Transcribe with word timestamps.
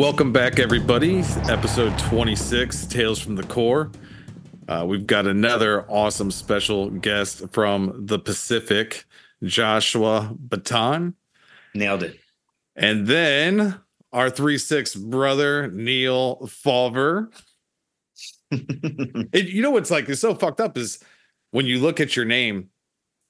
Welcome 0.00 0.32
back, 0.32 0.58
everybody. 0.58 1.18
Episode 1.50 1.96
26, 1.98 2.86
Tales 2.86 3.18
from 3.18 3.36
the 3.36 3.42
Core. 3.42 3.90
Uh, 4.66 4.86
we've 4.88 5.06
got 5.06 5.26
another 5.26 5.84
awesome 5.90 6.30
special 6.30 6.88
guest 6.88 7.42
from 7.52 8.06
the 8.06 8.18
Pacific, 8.18 9.04
Joshua 9.44 10.34
Bitton. 10.48 11.12
Nailed 11.74 12.02
it. 12.02 12.18
And 12.74 13.06
then 13.06 13.78
our 14.10 14.30
3 14.30 14.56
6 14.56 14.94
brother, 14.94 15.68
Neil 15.68 16.46
Fauver. 16.46 17.30
it, 18.50 19.48
you 19.48 19.60
know 19.60 19.70
what's 19.70 19.90
like, 19.90 20.08
it's 20.08 20.22
so 20.22 20.34
fucked 20.34 20.62
up 20.62 20.78
is 20.78 20.98
when 21.50 21.66
you 21.66 21.78
look 21.78 22.00
at 22.00 22.16
your 22.16 22.24
name, 22.24 22.70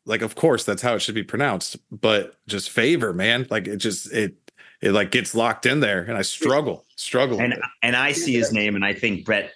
like, 0.07 0.23
of 0.23 0.37
course, 0.37 0.63
that's 0.65 0.83
how 0.83 0.95
it 0.95 1.01
should 1.01 1.17
be 1.17 1.25
pronounced, 1.25 1.79
but 1.91 2.37
just 2.47 2.71
favor, 2.71 3.13
man. 3.13 3.49
Like, 3.51 3.67
it 3.67 3.79
just, 3.79 4.13
it, 4.13 4.40
it 4.81 4.93
like 4.93 5.11
gets 5.11 5.35
locked 5.35 5.67
in 5.67 5.81
there 5.81 6.03
and 6.03 6.17
I 6.17 6.23
struggle, 6.23 6.85
struggle. 6.97 7.41
And 7.41 7.61
and 7.83 7.97
I 7.97 8.13
see 8.13 8.33
his 8.33 8.53
name 8.53 8.77
and 8.77 8.85
I 8.85 8.95
think 8.95 9.25
Brett 9.25 9.53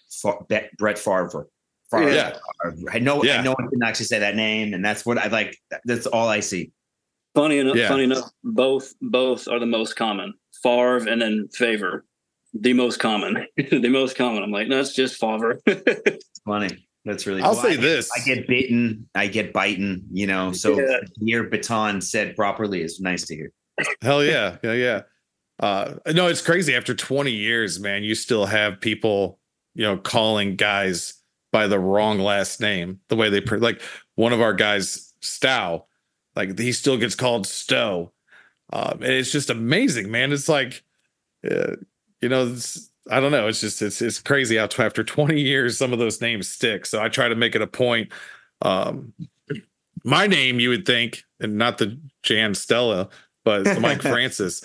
Brett, 0.48 0.77
Brett 0.77 0.98
Favre. 0.98 1.47
Favre. 1.91 2.10
Yeah. 2.10 2.37
I 2.92 2.98
know 2.98 3.23
yeah. 3.23 3.38
I 3.38 3.42
know 3.42 3.52
I 3.52 3.66
can 3.69 3.83
actually 3.83 4.06
say 4.06 4.19
that 4.19 4.37
name 4.37 4.74
and 4.74 4.84
that's 4.84 5.06
what 5.06 5.19
I 5.19 5.28
like. 5.28 5.56
That's 5.84 6.06
all 6.06 6.28
I 6.28 6.41
see. 6.41 6.73
Funny 7.34 7.59
enough, 7.59 7.77
yeah. 7.77 7.88
funny 7.88 8.05
enough, 8.05 8.30
both 8.45 8.95
both 9.00 9.48
are 9.48 9.59
the 9.59 9.66
most 9.66 9.97
common. 9.97 10.34
Favre 10.62 11.09
and 11.09 11.20
then 11.20 11.48
Favor, 11.52 12.05
the 12.52 12.72
most 12.72 13.00
common. 13.00 13.47
the 13.56 13.88
most 13.88 14.16
common. 14.16 14.42
I'm 14.42 14.52
like, 14.52 14.69
no, 14.69 14.80
it's 14.80 14.95
just 14.95 15.20
Favre. 15.20 15.61
funny. 16.47 16.86
That's 17.05 17.27
really. 17.27 17.42
I'll 17.42 17.55
cool. 17.55 17.62
say 17.62 17.72
I, 17.72 17.77
this: 17.77 18.11
I 18.16 18.25
get 18.25 18.47
bitten, 18.47 19.09
I 19.14 19.27
get 19.27 19.52
biting. 19.52 20.05
You 20.12 20.27
know, 20.27 20.52
so 20.52 20.78
yeah. 20.78 21.00
your 21.20 21.45
Bitton 21.45 22.02
said 22.02 22.36
properly 22.36 22.83
is 22.83 23.00
nice 23.00 23.27
to 23.27 23.34
hear. 23.34 23.52
Hell 24.00 24.25
yeah, 24.25 24.56
yeah, 24.62 24.72
yeah. 24.72 25.02
Uh, 25.60 25.94
no, 26.12 26.27
it's 26.27 26.41
crazy. 26.41 26.74
After 26.74 26.94
20 26.94 27.30
years, 27.30 27.78
man, 27.78 28.02
you 28.02 28.14
still 28.14 28.47
have 28.47 28.80
people, 28.80 29.38
you 29.74 29.84
know, 29.84 29.97
calling 29.97 30.56
guys 30.56 31.14
by 31.52 31.66
the 31.66 31.78
wrong 31.78 32.19
last 32.19 32.60
name. 32.60 33.00
The 33.08 33.16
way 33.16 33.30
they 33.30 33.41
pre- 33.41 33.58
like 33.58 33.80
one 34.16 34.32
of 34.32 34.41
our 34.41 34.52
guys, 34.52 35.12
Stow, 35.20 35.86
like 36.36 36.58
he 36.58 36.72
still 36.72 36.97
gets 36.97 37.14
called 37.14 37.47
Stow. 37.47 38.12
Um, 38.72 38.94
and 38.94 39.12
it's 39.12 39.30
just 39.30 39.50
amazing, 39.50 40.10
man. 40.10 40.32
It's 40.32 40.48
like, 40.48 40.82
uh, 41.48 41.77
you 42.20 42.28
know, 42.28 42.56
I 43.10 43.20
don't 43.20 43.32
know. 43.32 43.48
It's 43.48 43.60
just 43.60 43.82
it's 43.82 44.00
it's 44.02 44.20
crazy 44.20 44.56
how 44.56 44.69
after 44.78 45.05
20 45.05 45.41
years, 45.41 45.78
some 45.78 45.92
of 45.92 45.98
those 45.98 46.20
names 46.20 46.48
stick. 46.48 46.86
So 46.86 47.02
I 47.02 47.08
try 47.08 47.28
to 47.28 47.34
make 47.34 47.55
it 47.55 47.62
a 47.62 47.66
point. 47.66 48.10
Um, 48.62 49.12
my 50.05 50.27
name, 50.27 50.60
you 50.60 50.70
would 50.70 50.86
think, 50.86 51.25
and 51.41 51.56
not 51.56 51.78
the 51.78 51.98
Jan 52.22 52.55
Stella, 52.55 53.08
but 53.45 53.81
Mike 53.81 54.03
Francis. 54.03 54.64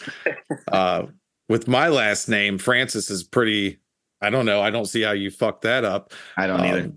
Uh, 0.72 1.08
with 1.48 1.68
my 1.68 1.88
last 1.88 2.30
name, 2.30 2.58
Francis 2.58 3.10
is 3.10 3.24
pretty. 3.24 3.80
I 4.22 4.30
don't 4.30 4.46
know. 4.46 4.62
I 4.62 4.70
don't 4.70 4.86
see 4.86 5.02
how 5.02 5.12
you 5.12 5.32
fuck 5.32 5.62
that 5.62 5.86
up. 5.86 6.14
I 6.38 6.48
don't 6.48 6.60
um, 6.60 6.66
either. 6.66 6.92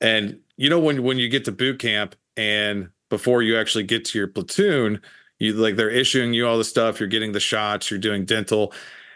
And 0.00 0.40
you 0.56 0.70
know 0.70 0.78
when 0.78 1.02
when 1.02 1.18
you 1.18 1.28
get 1.28 1.44
to 1.46 1.52
boot 1.52 1.78
camp 1.78 2.14
and 2.36 2.90
before 3.10 3.42
you 3.42 3.58
actually 3.58 3.84
get 3.84 4.04
to 4.06 4.18
your 4.18 4.28
platoon, 4.28 5.00
you 5.38 5.54
like 5.54 5.76
they're 5.76 5.90
issuing 5.90 6.32
you 6.32 6.46
all 6.46 6.58
the 6.58 6.64
stuff. 6.64 7.00
You're 7.00 7.08
getting 7.08 7.32
the 7.32 7.40
shots. 7.40 7.90
You're 7.90 8.00
doing 8.00 8.24
dental, 8.24 8.72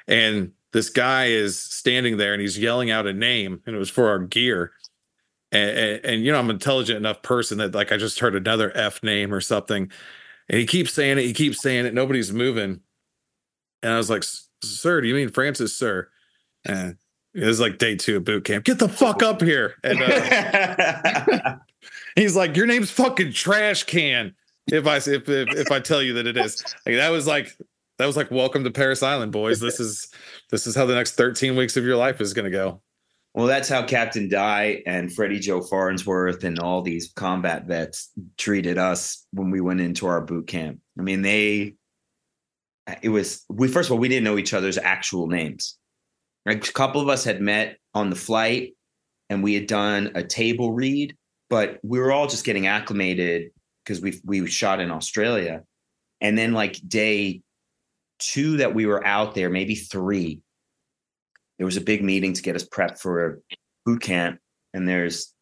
and 0.06 0.52
this 0.72 0.88
guy 0.88 1.26
is 1.26 1.58
standing 1.58 2.16
there 2.16 2.32
and 2.32 2.40
he's 2.40 2.58
yelling 2.58 2.90
out 2.90 3.06
a 3.06 3.12
name, 3.12 3.62
and 3.66 3.76
it 3.76 3.78
was 3.78 3.90
for 3.90 4.08
our 4.08 4.18
gear. 4.18 4.72
And, 5.52 5.78
and, 5.78 6.04
and, 6.04 6.24
you 6.24 6.32
know, 6.32 6.38
I'm 6.38 6.48
an 6.48 6.56
intelligent 6.56 6.96
enough 6.96 7.20
person 7.20 7.58
that 7.58 7.74
like 7.74 7.92
I 7.92 7.98
just 7.98 8.18
heard 8.20 8.34
another 8.34 8.74
F 8.74 9.02
name 9.02 9.34
or 9.34 9.40
something. 9.40 9.92
And 10.52 10.60
he 10.60 10.66
keeps 10.66 10.92
saying 10.92 11.18
it. 11.18 11.22
He 11.22 11.32
keeps 11.32 11.60
saying 11.62 11.86
it. 11.86 11.94
Nobody's 11.94 12.30
moving. 12.30 12.80
And 13.82 13.92
I 13.92 13.96
was 13.96 14.10
like, 14.10 14.22
"Sir, 14.62 15.00
do 15.00 15.08
you 15.08 15.14
mean 15.14 15.30
Francis, 15.30 15.74
sir?" 15.74 16.08
And 16.66 16.96
it 17.34 17.46
was 17.46 17.58
like 17.58 17.78
day 17.78 17.96
two 17.96 18.18
of 18.18 18.24
boot 18.24 18.44
camp. 18.44 18.64
Get 18.64 18.78
the 18.78 18.88
fuck 18.88 19.22
up 19.22 19.40
here! 19.40 19.76
And 19.82 20.00
uh, 20.02 21.56
he's 22.16 22.36
like, 22.36 22.54
"Your 22.54 22.66
name's 22.66 22.90
fucking 22.90 23.32
trash 23.32 23.84
can." 23.84 24.34
If 24.66 24.86
I 24.86 24.96
if, 24.96 25.08
if 25.08 25.26
if 25.28 25.72
I 25.72 25.80
tell 25.80 26.02
you 26.02 26.12
that 26.14 26.26
it 26.26 26.36
is, 26.36 26.62
like, 26.86 26.96
that 26.96 27.08
was 27.08 27.26
like 27.26 27.56
that 27.98 28.06
was 28.06 28.16
like 28.16 28.30
welcome 28.30 28.62
to 28.64 28.70
Parris 28.70 29.02
Island, 29.02 29.32
boys. 29.32 29.58
This 29.58 29.80
is 29.80 30.08
this 30.50 30.66
is 30.66 30.76
how 30.76 30.84
the 30.84 30.94
next 30.94 31.12
13 31.12 31.56
weeks 31.56 31.78
of 31.78 31.84
your 31.84 31.96
life 31.96 32.20
is 32.20 32.34
going 32.34 32.44
to 32.44 32.50
go. 32.50 32.82
Well, 33.34 33.46
that's 33.46 33.68
how 33.68 33.86
Captain 33.86 34.28
Dye 34.28 34.82
and 34.86 35.12
Freddie 35.12 35.38
Joe 35.38 35.62
Farnsworth 35.62 36.44
and 36.44 36.58
all 36.58 36.82
these 36.82 37.12
combat 37.16 37.66
vets 37.66 38.10
treated 38.36 38.76
us 38.76 39.26
when 39.32 39.50
we 39.50 39.62
went 39.62 39.80
into 39.80 40.06
our 40.06 40.20
boot 40.20 40.46
camp. 40.46 40.80
I 40.98 41.02
mean, 41.02 41.22
they, 41.22 41.76
it 43.00 43.08
was, 43.08 43.42
we, 43.48 43.68
first 43.68 43.88
of 43.88 43.92
all, 43.92 43.98
we 43.98 44.08
didn't 44.08 44.24
know 44.24 44.36
each 44.36 44.52
other's 44.52 44.76
actual 44.76 45.28
names. 45.28 45.78
Like 46.44 46.68
a 46.68 46.72
couple 46.72 47.00
of 47.00 47.08
us 47.08 47.24
had 47.24 47.40
met 47.40 47.78
on 47.94 48.10
the 48.10 48.16
flight 48.16 48.74
and 49.30 49.42
we 49.42 49.54
had 49.54 49.66
done 49.66 50.12
a 50.14 50.22
table 50.22 50.72
read, 50.72 51.16
but 51.48 51.78
we 51.82 51.98
were 52.00 52.12
all 52.12 52.26
just 52.26 52.44
getting 52.44 52.66
acclimated 52.66 53.50
because 53.84 54.00
we 54.02 54.20
we 54.24 54.46
shot 54.46 54.80
in 54.80 54.90
Australia. 54.90 55.62
And 56.20 56.36
then 56.36 56.52
like 56.52 56.80
day 56.86 57.42
two 58.18 58.58
that 58.58 58.74
we 58.74 58.86
were 58.86 59.04
out 59.06 59.34
there, 59.34 59.48
maybe 59.48 59.74
three, 59.74 60.40
there 61.62 61.66
was 61.66 61.76
a 61.76 61.80
big 61.80 62.02
meeting 62.02 62.32
to 62.32 62.42
get 62.42 62.56
us 62.56 62.64
prepped 62.64 62.98
for 62.98 63.24
a 63.24 63.36
boot 63.86 64.02
camp 64.02 64.40
and 64.74 64.88
there's 64.88 65.32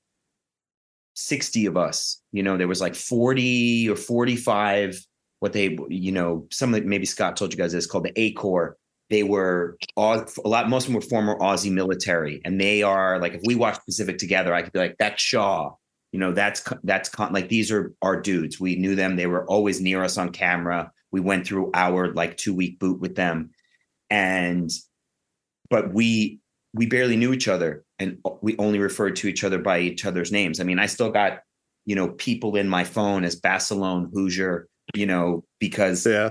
60 1.15 1.65
of 1.65 1.79
us. 1.79 2.21
You 2.31 2.43
know 2.43 2.59
there 2.59 2.69
was 2.69 2.83
like 2.83 2.95
40 2.95 3.89
or 3.89 3.97
45 3.97 5.03
what 5.39 5.55
they 5.55 5.79
you 5.89 6.13
know 6.13 6.47
some 6.53 6.75
of 6.75 6.83
the, 6.83 6.87
maybe 6.87 7.07
scott 7.07 7.39
told 7.39 7.55
you 7.55 7.59
guys 7.59 7.73
this 7.73 7.87
called 7.87 8.05
the 8.05 8.21
a 8.21 8.33
corps. 8.33 8.77
They 9.09 9.23
were 9.23 9.79
a 9.97 10.27
lot 10.45 10.69
most 10.69 10.89
of 10.89 10.93
them 10.93 10.97
were 10.97 11.09
former 11.09 11.39
aussie 11.39 11.73
military 11.73 12.43
and 12.45 12.61
they 12.61 12.83
are 12.83 13.19
like 13.19 13.33
if 13.33 13.41
we 13.47 13.55
watch 13.55 13.83
pacific 13.87 14.19
together 14.19 14.53
i 14.53 14.61
could 14.61 14.75
be 14.75 14.79
like 14.79 14.97
that's 14.99 15.23
shaw. 15.23 15.73
You 16.13 16.21
know 16.21 16.33
that's 16.33 16.63
that's 16.85 17.19
like 17.19 17.49
these 17.49 17.73
are 17.73 17.95
our 18.03 18.21
dudes. 18.21 18.61
We 18.61 18.77
knew 18.77 18.95
them. 18.95 19.17
They 19.17 19.27
were 19.27 19.47
always 19.47 19.81
near 19.81 20.05
us 20.05 20.19
on 20.19 20.33
camera. 20.33 20.93
We 21.13 21.21
went 21.21 21.47
through 21.47 21.71
our 21.73 22.13
like 22.13 22.37
two 22.37 22.53
week 22.53 22.79
boot 22.79 23.01
with 23.01 23.15
them. 23.15 23.53
And 24.11 24.71
but 25.71 25.95
we 25.95 26.41
we 26.75 26.87
barely 26.87 27.17
knew 27.17 27.33
each 27.33 27.49
other 27.49 27.85
and 27.99 28.19
we 28.43 28.57
only 28.59 28.79
referred 28.79 29.17
to 29.17 29.29
each 29.29 29.43
other 29.43 29.59
by 29.59 29.81
each 29.81 30.05
other's 30.05 30.31
names. 30.31 30.61
I 30.61 30.65
mean, 30.65 30.79
I 30.79 30.87
still 30.87 31.11
got, 31.11 31.41
you 31.85 31.97
know, 31.97 32.09
people 32.09 32.57
in 32.57 32.69
my 32.69 32.85
phone 32.85 33.25
as 33.25 33.41
Basilone 33.41 34.09
Hoosier, 34.13 34.69
you 34.95 35.07
know, 35.07 35.45
because 35.59 36.07
yeah, 36.07 36.31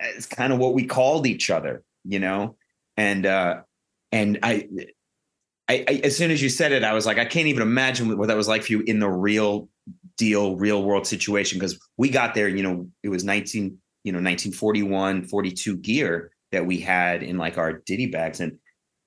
it's 0.00 0.26
kind 0.26 0.52
of 0.52 0.58
what 0.58 0.74
we 0.74 0.86
called 0.86 1.26
each 1.26 1.50
other, 1.50 1.82
you 2.04 2.18
know, 2.18 2.56
and 2.96 3.26
uh, 3.26 3.60
and 4.12 4.38
I, 4.42 4.68
I, 5.68 5.84
I, 5.88 6.00
as 6.04 6.16
soon 6.16 6.30
as 6.30 6.42
you 6.42 6.48
said 6.48 6.72
it, 6.72 6.84
I 6.84 6.94
was 6.94 7.06
like, 7.06 7.18
I 7.18 7.24
can't 7.24 7.48
even 7.48 7.62
imagine 7.62 8.16
what 8.16 8.28
that 8.28 8.36
was 8.36 8.48
like 8.48 8.62
for 8.62 8.72
you 8.72 8.80
in 8.82 8.98
the 8.98 9.10
real 9.10 9.68
deal, 10.16 10.56
real 10.56 10.82
world 10.82 11.06
situation 11.06 11.58
because 11.58 11.78
we 11.96 12.08
got 12.08 12.34
there, 12.34 12.48
you 12.48 12.62
know, 12.62 12.88
it 13.02 13.08
was 13.08 13.24
19, 13.24 13.76
you 14.04 14.12
know, 14.12 14.18
1941, 14.18 15.24
42 15.24 15.76
gear 15.78 16.30
that 16.52 16.64
we 16.64 16.78
had 16.78 17.22
in 17.22 17.36
like 17.36 17.58
our 17.58 17.74
ditty 17.84 18.06
bags. 18.06 18.40
And 18.40 18.58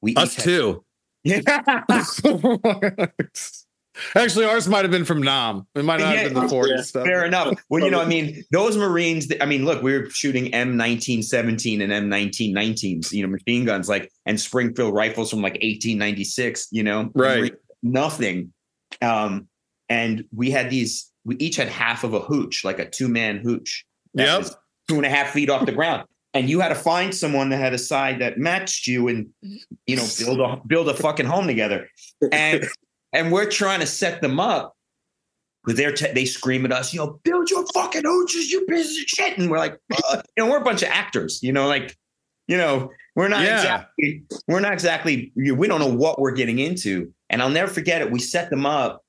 we 0.02 0.16
us 0.16 0.36
too. 0.36 0.84
Yeah. 1.24 1.42
Actually, 4.16 4.46
ours 4.46 4.68
might 4.68 4.84
have 4.84 4.92
been 4.92 5.04
from 5.04 5.22
Nam. 5.22 5.68
It 5.76 5.84
might 5.84 6.00
not 6.00 6.16
yeah, 6.16 6.22
have 6.22 6.34
been 6.34 6.48
the 6.48 6.54
40s 6.54 6.70
yeah, 6.70 6.82
stuff. 6.82 7.06
Fair 7.06 7.26
enough. 7.26 7.62
Well, 7.70 7.84
you 7.84 7.92
know, 7.92 8.02
I 8.02 8.06
mean, 8.06 8.44
those 8.52 8.78
Marines, 8.78 9.32
I 9.42 9.46
mean, 9.46 9.66
look, 9.66 9.84
we 9.84 9.92
were 9.98 10.10
shooting 10.10 10.52
M1917 10.52 11.84
and 11.84 11.92
M1919s, 11.92 13.12
you 13.12 13.24
know, 13.24 13.30
machine 13.30 13.66
guns 13.66 13.90
like, 13.90 14.10
and 14.26 14.40
Springfield 14.40 14.94
rifles 14.94 15.30
from 15.30 15.42
like 15.42 15.54
1896, 15.54 16.70
you 16.72 16.84
know, 16.84 17.12
right. 17.14 17.54
Nothing. 17.84 18.54
Um, 19.02 19.48
and 19.90 20.24
we 20.34 20.50
had 20.52 20.70
these, 20.70 21.12
we 21.26 21.36
each 21.38 21.58
had 21.58 21.68
half 21.68 22.04
of 22.04 22.14
a 22.14 22.20
hooch, 22.20 22.64
like 22.64 22.80
a 22.80 22.90
two 22.90 23.10
man 23.10 23.40
hooch. 23.40 23.86
Yep. 24.14 24.46
Two 24.88 24.96
and 24.96 25.06
a 25.06 25.10
half 25.10 25.32
feet 25.32 25.50
off 25.50 25.66
the 25.66 25.72
ground 25.72 26.06
and 26.34 26.50
you 26.50 26.60
had 26.60 26.70
to 26.70 26.76
find 26.76 27.14
someone 27.14 27.50
that 27.50 27.58
had 27.58 27.74
a 27.74 27.78
side 27.78 28.20
that 28.20 28.38
matched 28.38 28.88
you 28.88 29.08
and 29.08 29.28
you 29.88 29.96
know 29.96 30.06
build 30.20 30.40
a 30.40 30.62
build 30.68 30.90
a 30.90 30.94
fucking 30.94 31.26
home 31.26 31.48
together. 31.48 31.88
And 32.32 32.68
and 33.14 33.32
we're 33.32 33.50
trying 33.50 33.80
to 33.80 33.86
set 33.86 34.22
them 34.22 34.40
up 34.40 34.76
because 35.64 35.78
they're 35.78 35.92
te- 35.92 36.14
they 36.14 36.26
scream 36.26 36.66
at 36.66 36.72
us 36.72 36.94
you 36.94 37.00
know 37.00 37.20
build 37.24 37.50
your 37.50 37.66
fucking 37.74 38.04
hooches 38.04 38.50
you 38.50 38.66
piece 38.68 39.02
of 39.02 39.08
shit. 39.08 39.38
And 39.38 39.50
we're 39.50 39.58
like 39.58 39.80
uh, 40.10 40.22
you 40.38 40.44
know 40.44 40.52
we're 40.52 40.60
a 40.60 40.64
bunch 40.64 40.84
of 40.84 40.90
actors 40.90 41.40
you 41.42 41.52
know 41.52 41.68
like 41.68 41.96
you 42.48 42.58
know 42.58 42.92
we're 43.16 43.28
not 43.28 43.44
yeah. 43.44 43.58
exactly 43.58 44.24
we're 44.48 44.60
not 44.60 44.74
exactly 44.74 45.32
we 45.36 45.68
don't 45.68 45.80
know 45.80 45.94
what 45.94 46.20
we're 46.20 46.32
getting 46.32 46.60
into. 46.60 47.12
And 47.32 47.42
i'll 47.42 47.50
never 47.50 47.72
forget 47.72 48.02
it. 48.02 48.12
We 48.12 48.20
set 48.20 48.50
them 48.50 48.66
up 48.66 49.04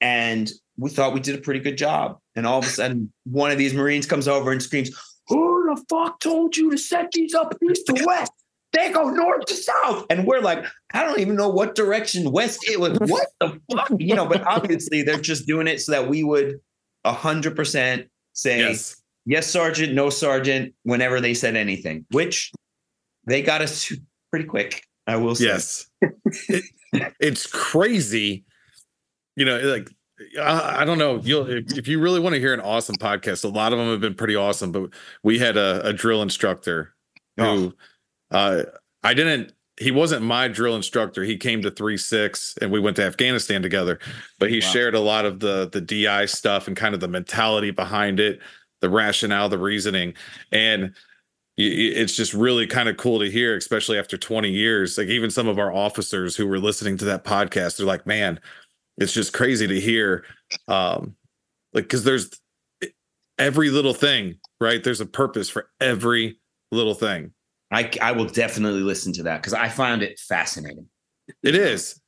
and 0.00 0.50
we 0.76 0.90
thought 0.90 1.14
we 1.14 1.20
did 1.20 1.36
a 1.36 1.40
pretty 1.40 1.60
good 1.60 1.78
job. 1.78 2.18
And 2.34 2.46
all 2.46 2.58
of 2.58 2.64
a 2.64 2.68
sudden 2.68 3.12
one 3.24 3.52
of 3.52 3.58
these 3.58 3.74
marines 3.74 4.06
comes 4.06 4.26
over 4.26 4.50
and 4.50 4.60
screams 4.60 4.90
who 5.28 5.74
the 5.74 5.82
fuck 5.88 6.20
told 6.20 6.56
you 6.56 6.70
to 6.70 6.78
set 6.78 7.10
these 7.12 7.34
up 7.34 7.54
east 7.62 7.86
to 7.86 8.04
west? 8.04 8.32
They 8.72 8.90
go 8.90 9.08
north 9.08 9.46
to 9.46 9.54
south. 9.54 10.06
And 10.10 10.26
we're 10.26 10.40
like, 10.40 10.64
I 10.92 11.04
don't 11.04 11.20
even 11.20 11.36
know 11.36 11.48
what 11.48 11.76
direction 11.76 12.30
west 12.32 12.68
is. 12.68 12.76
Like, 12.76 12.98
what 13.00 13.28
the 13.40 13.60
fuck? 13.70 13.90
You 13.98 14.16
know, 14.16 14.26
but 14.26 14.44
obviously 14.46 15.02
they're 15.02 15.20
just 15.20 15.46
doing 15.46 15.68
it 15.68 15.80
so 15.80 15.92
that 15.92 16.08
we 16.08 16.24
would 16.24 16.60
100% 17.06 18.08
say, 18.32 18.58
yes. 18.58 19.00
yes, 19.24 19.46
Sergeant, 19.46 19.94
no, 19.94 20.10
Sergeant, 20.10 20.74
whenever 20.82 21.20
they 21.20 21.34
said 21.34 21.56
anything, 21.56 22.04
which 22.10 22.52
they 23.26 23.42
got 23.42 23.62
us 23.62 23.92
pretty 24.30 24.46
quick. 24.46 24.82
I 25.06 25.16
will 25.16 25.34
say. 25.34 25.46
Yes. 25.46 25.86
it, 26.48 26.64
it's 27.20 27.46
crazy. 27.46 28.44
You 29.36 29.44
know, 29.44 29.58
like 29.60 29.90
I, 30.40 30.82
I, 30.82 30.84
don't 30.84 30.98
know. 30.98 31.20
You'll 31.22 31.48
if, 31.48 31.78
if 31.78 31.88
you 31.88 32.00
really 32.00 32.20
want 32.20 32.34
to 32.34 32.40
hear 32.40 32.54
an 32.54 32.60
awesome 32.60 32.96
podcast, 32.96 33.44
a 33.44 33.48
lot 33.48 33.72
of 33.72 33.78
them 33.78 33.88
have 33.88 34.00
been 34.00 34.14
pretty 34.14 34.36
awesome. 34.36 34.72
But 34.72 34.90
we 35.22 35.38
had 35.38 35.56
a, 35.56 35.86
a 35.86 35.92
drill 35.92 36.22
instructor 36.22 36.94
who 37.36 37.74
oh. 38.30 38.36
uh, 38.36 38.62
I 39.02 39.14
didn't. 39.14 39.52
He 39.80 39.90
wasn't 39.90 40.22
my 40.22 40.46
drill 40.46 40.76
instructor. 40.76 41.24
He 41.24 41.36
came 41.36 41.60
to 41.62 41.70
three 41.70 41.96
six, 41.96 42.56
and 42.60 42.70
we 42.70 42.80
went 42.80 42.96
to 42.96 43.04
Afghanistan 43.04 43.62
together. 43.62 43.98
But 44.38 44.50
he 44.50 44.60
wow. 44.60 44.68
shared 44.68 44.94
a 44.94 45.00
lot 45.00 45.24
of 45.24 45.40
the 45.40 45.68
the 45.70 45.80
DI 45.80 46.26
stuff 46.26 46.68
and 46.68 46.76
kind 46.76 46.94
of 46.94 47.00
the 47.00 47.08
mentality 47.08 47.70
behind 47.70 48.20
it, 48.20 48.40
the 48.80 48.90
rationale, 48.90 49.48
the 49.48 49.58
reasoning, 49.58 50.14
and 50.52 50.94
it's 51.56 52.16
just 52.16 52.34
really 52.34 52.66
kind 52.66 52.88
of 52.88 52.96
cool 52.96 53.20
to 53.20 53.30
hear, 53.30 53.56
especially 53.56 53.96
after 53.96 54.18
20 54.18 54.50
years. 54.50 54.98
Like 54.98 55.06
even 55.06 55.30
some 55.30 55.46
of 55.46 55.56
our 55.56 55.72
officers 55.72 56.34
who 56.34 56.48
were 56.48 56.58
listening 56.58 56.96
to 56.96 57.04
that 57.04 57.24
podcast, 57.24 57.76
they're 57.76 57.86
like, 57.86 58.06
"Man, 58.06 58.40
it's 58.98 59.12
just 59.12 59.32
crazy 59.32 59.66
to 59.66 59.80
hear." 59.80 60.24
Um, 60.68 61.16
like 61.72 61.84
because 61.84 62.04
there's 62.04 62.30
every 63.38 63.70
little 63.70 63.94
thing, 63.94 64.38
right? 64.60 64.82
There's 64.82 65.00
a 65.00 65.06
purpose 65.06 65.48
for 65.48 65.70
every 65.80 66.38
little 66.72 66.94
thing. 66.94 67.32
I 67.70 67.90
I 68.00 68.12
will 68.12 68.26
definitely 68.26 68.82
listen 68.82 69.12
to 69.14 69.22
that 69.24 69.42
because 69.42 69.54
I 69.54 69.68
found 69.68 70.02
it 70.02 70.18
fascinating. 70.18 70.86
It 71.42 71.54
is. 71.54 72.00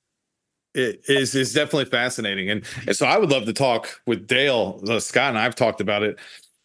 It 0.74 1.02
is 1.08 1.34
is 1.34 1.54
definitely 1.54 1.86
fascinating, 1.86 2.50
and, 2.50 2.64
and 2.86 2.94
so 2.94 3.06
I 3.06 3.16
would 3.16 3.30
love 3.30 3.46
to 3.46 3.52
talk 3.52 4.00
with 4.06 4.26
Dale. 4.26 4.80
Uh, 4.86 5.00
Scott 5.00 5.30
and 5.30 5.38
I've 5.38 5.54
talked 5.54 5.80
about 5.80 6.02
it 6.02 6.18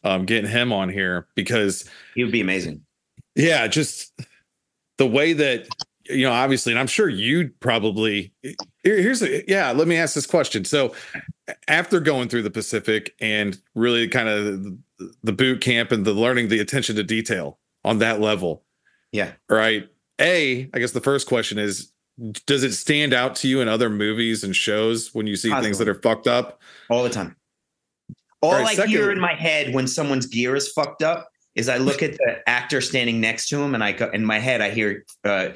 um, 0.03 0.25
getting 0.25 0.49
him 0.49 0.73
on 0.73 0.89
here 0.89 1.27
because 1.35 1.89
he 2.15 2.23
would 2.23 2.31
be 2.31 2.41
amazing. 2.41 2.81
Yeah, 3.35 3.67
just 3.67 4.11
the 4.97 5.07
way 5.07 5.33
that 5.33 5.67
you 6.09 6.25
know, 6.25 6.31
obviously, 6.31 6.73
and 6.73 6.79
I'm 6.79 6.87
sure 6.87 7.09
you'd 7.09 7.59
probably 7.59 8.33
here's 8.83 9.21
a, 9.21 9.43
yeah. 9.49 9.71
Let 9.71 9.87
me 9.87 9.97
ask 9.97 10.15
this 10.15 10.25
question. 10.25 10.65
So, 10.65 10.93
after 11.67 11.99
going 11.99 12.29
through 12.29 12.43
the 12.43 12.51
Pacific 12.51 13.13
and 13.19 13.59
really 13.75 14.07
kind 14.07 14.29
of 14.29 14.77
the 15.23 15.33
boot 15.33 15.61
camp 15.61 15.91
and 15.91 16.05
the 16.05 16.13
learning 16.13 16.47
the 16.47 16.59
attention 16.59 16.95
to 16.95 17.03
detail 17.03 17.59
on 17.83 17.99
that 17.99 18.19
level, 18.19 18.63
yeah, 19.11 19.31
right. 19.49 19.89
A, 20.19 20.69
I 20.73 20.79
guess 20.79 20.91
the 20.91 21.01
first 21.01 21.27
question 21.27 21.57
is 21.57 21.91
does 22.45 22.63
it 22.63 22.73
stand 22.73 23.13
out 23.13 23.35
to 23.35 23.47
you 23.47 23.61
in 23.61 23.67
other 23.67 23.89
movies 23.89 24.43
and 24.43 24.55
shows 24.55 25.15
when 25.15 25.25
you 25.25 25.35
see 25.35 25.49
Positively. 25.49 25.67
things 25.67 25.77
that 25.79 25.87
are 25.87 25.95
fucked 25.95 26.27
up 26.27 26.61
all 26.89 27.01
the 27.01 27.09
time 27.09 27.35
all, 28.41 28.53
right, 28.53 28.67
I 28.67 28.73
second, 28.73 28.89
hear 28.89 29.11
in 29.11 29.19
my 29.19 29.33
head 29.33 29.73
when 29.73 29.87
someone's 29.87 30.25
gear 30.25 30.55
is 30.55 30.71
fucked 30.71 31.03
up 31.03 31.29
is 31.53 31.69
I 31.69 31.77
look 31.77 32.01
at 32.01 32.13
the 32.13 32.37
actor 32.47 32.81
standing 32.81 33.21
next 33.21 33.49
to 33.49 33.61
him, 33.61 33.75
and 33.75 33.83
I 33.83 33.91
go 33.91 34.09
in 34.09 34.25
my 34.25 34.39
head 34.39 34.61
I 34.61 34.71
hear 34.71 35.05
uh, 35.23 35.49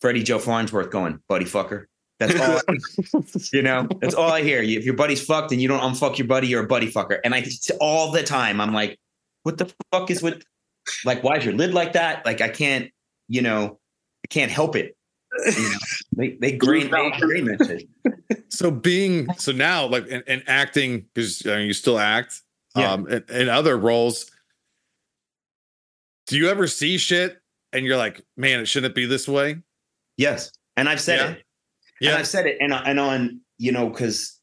Freddie 0.00 0.22
Joe 0.22 0.38
Farnsworth 0.38 0.90
going, 0.90 1.20
"Buddy 1.28 1.44
fucker." 1.44 1.86
That's 2.18 2.38
all. 2.40 2.60
I, 2.68 3.22
you 3.52 3.62
know, 3.62 3.88
that's 4.00 4.14
all 4.14 4.30
I 4.30 4.42
hear. 4.42 4.62
If 4.62 4.84
your 4.84 4.94
buddy's 4.94 5.24
fucked 5.24 5.52
and 5.52 5.62
you 5.62 5.68
don't 5.68 5.80
unfuck 5.80 6.18
your 6.18 6.26
buddy, 6.26 6.48
you're 6.48 6.64
a 6.64 6.66
buddy 6.66 6.90
fucker. 6.90 7.18
And 7.24 7.34
I 7.34 7.44
all 7.80 8.10
the 8.12 8.22
time 8.22 8.60
I'm 8.60 8.74
like, 8.74 8.98
what 9.42 9.58
the 9.58 9.72
fuck 9.92 10.10
is 10.10 10.22
with 10.22 10.42
like 11.04 11.22
why 11.22 11.36
is 11.36 11.44
your 11.44 11.54
lid 11.54 11.74
like 11.74 11.92
that? 11.92 12.24
Like 12.24 12.40
I 12.40 12.48
can't, 12.48 12.90
you 13.28 13.42
know, 13.42 13.78
I 14.24 14.28
can't 14.28 14.50
help 14.50 14.76
it. 14.76 14.96
You 15.46 15.70
know, 15.70 15.78
they 16.16 16.30
they 16.40 16.52
grain 16.52 16.90
they 16.90 17.10
grain 17.20 17.58
so 18.48 18.70
being 18.70 19.32
so 19.34 19.52
now 19.52 19.86
like 19.86 20.06
in, 20.06 20.42
acting 20.46 21.04
because 21.12 21.46
I 21.46 21.58
mean, 21.58 21.66
you 21.66 21.74
still 21.74 21.98
act 21.98 22.42
yeah. 22.74 22.92
um 22.92 23.06
in, 23.08 23.22
in 23.28 23.48
other 23.50 23.76
roles 23.76 24.30
do 26.26 26.36
you 26.36 26.48
ever 26.48 26.66
see 26.66 26.96
shit 26.96 27.42
and 27.74 27.84
you're 27.84 27.98
like 27.98 28.22
man 28.38 28.60
it 28.60 28.66
shouldn't 28.66 28.94
be 28.94 29.04
this 29.04 29.28
way 29.28 29.58
yes 30.18 30.52
and 30.76 30.88
i've 30.88 31.00
said 31.00 31.18
yeah. 31.18 31.30
it 31.30 31.42
yeah 32.00 32.10
and 32.10 32.18
i've 32.18 32.28
said 32.28 32.46
it 32.46 32.58
and, 32.60 32.72
and 32.72 33.00
on 33.00 33.40
you 33.56 33.72
know 33.72 33.88
because 33.88 34.38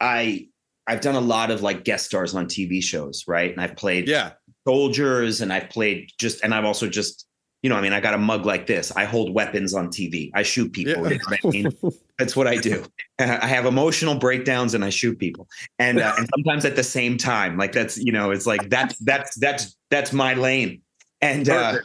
i 0.00 0.46
i've 0.88 1.00
done 1.00 1.14
a 1.14 1.20
lot 1.20 1.52
of 1.52 1.62
like 1.62 1.84
guest 1.84 2.06
stars 2.06 2.34
on 2.34 2.46
tv 2.46 2.82
shows 2.82 3.24
right 3.28 3.52
and 3.52 3.60
i've 3.60 3.76
played 3.76 4.08
yeah 4.08 4.32
soldiers 4.66 5.40
and 5.40 5.52
i've 5.52 5.70
played 5.70 6.10
just 6.18 6.42
and 6.42 6.52
i've 6.52 6.64
also 6.64 6.88
just 6.88 7.28
you 7.62 7.70
know, 7.70 7.76
I 7.76 7.80
mean, 7.80 7.92
I 7.92 8.00
got 8.00 8.14
a 8.14 8.18
mug 8.18 8.46
like 8.46 8.66
this. 8.66 8.92
I 8.94 9.04
hold 9.04 9.34
weapons 9.34 9.74
on 9.74 9.88
TV. 9.88 10.30
I 10.34 10.42
shoot 10.42 10.72
people. 10.72 11.10
Yeah. 11.10 11.18
I 11.28 11.46
mean? 11.48 11.70
That's 12.18 12.36
what 12.36 12.46
I 12.46 12.56
do. 12.56 12.84
I 13.18 13.46
have 13.46 13.66
emotional 13.66 14.14
breakdowns 14.14 14.74
and 14.74 14.84
I 14.84 14.90
shoot 14.90 15.18
people, 15.18 15.48
and 15.78 15.98
uh, 16.00 16.14
and 16.16 16.28
sometimes 16.34 16.64
at 16.64 16.76
the 16.76 16.84
same 16.84 17.16
time. 17.16 17.56
Like 17.56 17.72
that's 17.72 17.96
you 17.96 18.10
know, 18.10 18.32
it's 18.32 18.46
like 18.46 18.68
that's 18.70 18.96
that's 18.98 19.36
that's 19.36 19.76
that's 19.90 20.12
my 20.12 20.34
lane, 20.34 20.82
and 21.20 21.48
uh, 21.48 21.78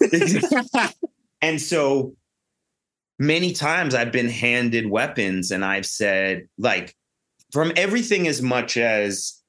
and 1.42 1.60
so 1.60 2.14
many 3.20 3.52
times 3.52 3.94
I've 3.94 4.10
been 4.10 4.28
handed 4.28 4.90
weapons, 4.90 5.52
and 5.52 5.64
I've 5.64 5.86
said 5.86 6.48
like 6.58 6.96
from 7.52 7.72
everything 7.76 8.26
as 8.26 8.42
much 8.42 8.76
as 8.76 9.40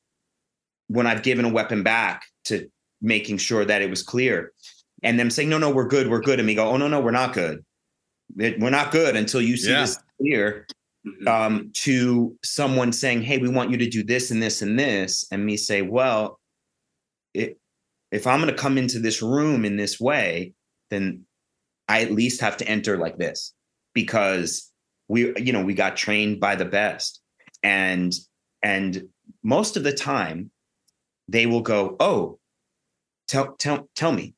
when 0.88 1.08
I've 1.08 1.24
given 1.24 1.46
a 1.46 1.50
weapon 1.50 1.82
back 1.82 2.26
to 2.46 2.70
making 3.02 3.38
sure 3.38 3.64
that 3.66 3.82
it 3.82 3.90
was 3.90 4.04
clear 4.04 4.52
and 5.04 5.18
them 5.18 5.30
saying, 5.30 5.50
no, 5.50 5.58
no, 5.58 5.72
we're 5.72 5.88
good, 5.88 6.10
we're 6.10 6.22
good. 6.22 6.40
And 6.40 6.46
me 6.46 6.54
go, 6.54 6.68
oh, 6.68 6.78
no, 6.78 6.88
no, 6.88 7.00
we're 7.00 7.12
not 7.12 7.34
good. 7.34 7.64
We're 8.36 8.70
not 8.70 8.92
good 8.92 9.16
until 9.16 9.42
you 9.42 9.58
see 9.58 9.72
yeah. 9.72 9.82
this 9.82 10.00
clear. 10.20 10.68
Mm-hmm. 11.08 11.28
Um, 11.28 11.72
to 11.78 12.38
someone 12.44 12.92
saying, 12.92 13.24
hey, 13.24 13.40
we 13.40 13.50
want 13.50 13.72
you 13.72 13.78
to 13.78 13.90
do 13.90 14.04
this 14.04 14.30
and 14.30 14.44
this 14.44 14.62
and 14.62 14.78
this. 14.78 15.26
And 15.32 15.44
me 15.44 15.58
say, 15.58 15.82
well, 15.82 16.40
it, 17.34 17.58
if 18.12 18.28
I'm 18.28 18.40
going 18.40 18.54
to 18.54 18.62
come 18.62 18.78
into 18.78 19.00
this 19.00 19.20
room 19.20 19.66
in 19.66 19.78
this 19.78 20.00
way, 20.00 20.54
then 20.92 21.26
I 21.88 22.02
at 22.02 22.12
least 22.12 22.42
have 22.42 22.56
to 22.58 22.68
enter 22.68 22.98
like 22.98 23.18
this 23.18 23.56
because 23.94 24.72
we, 25.08 25.34
you 25.38 25.54
know, 25.54 25.64
we 25.64 25.74
got 25.74 25.98
trained 25.98 26.40
by 26.40 26.56
the 26.56 26.66
best. 26.66 27.22
And, 27.64 28.14
and 28.64 29.08
most 29.44 29.78
of 29.78 29.84
the 29.84 29.94
time 29.94 30.52
they 31.28 31.46
will 31.46 31.62
go, 31.62 31.96
oh, 32.00 32.40
tell, 33.28 33.54
tell, 33.56 33.90
tell 33.96 34.12
me, 34.12 34.34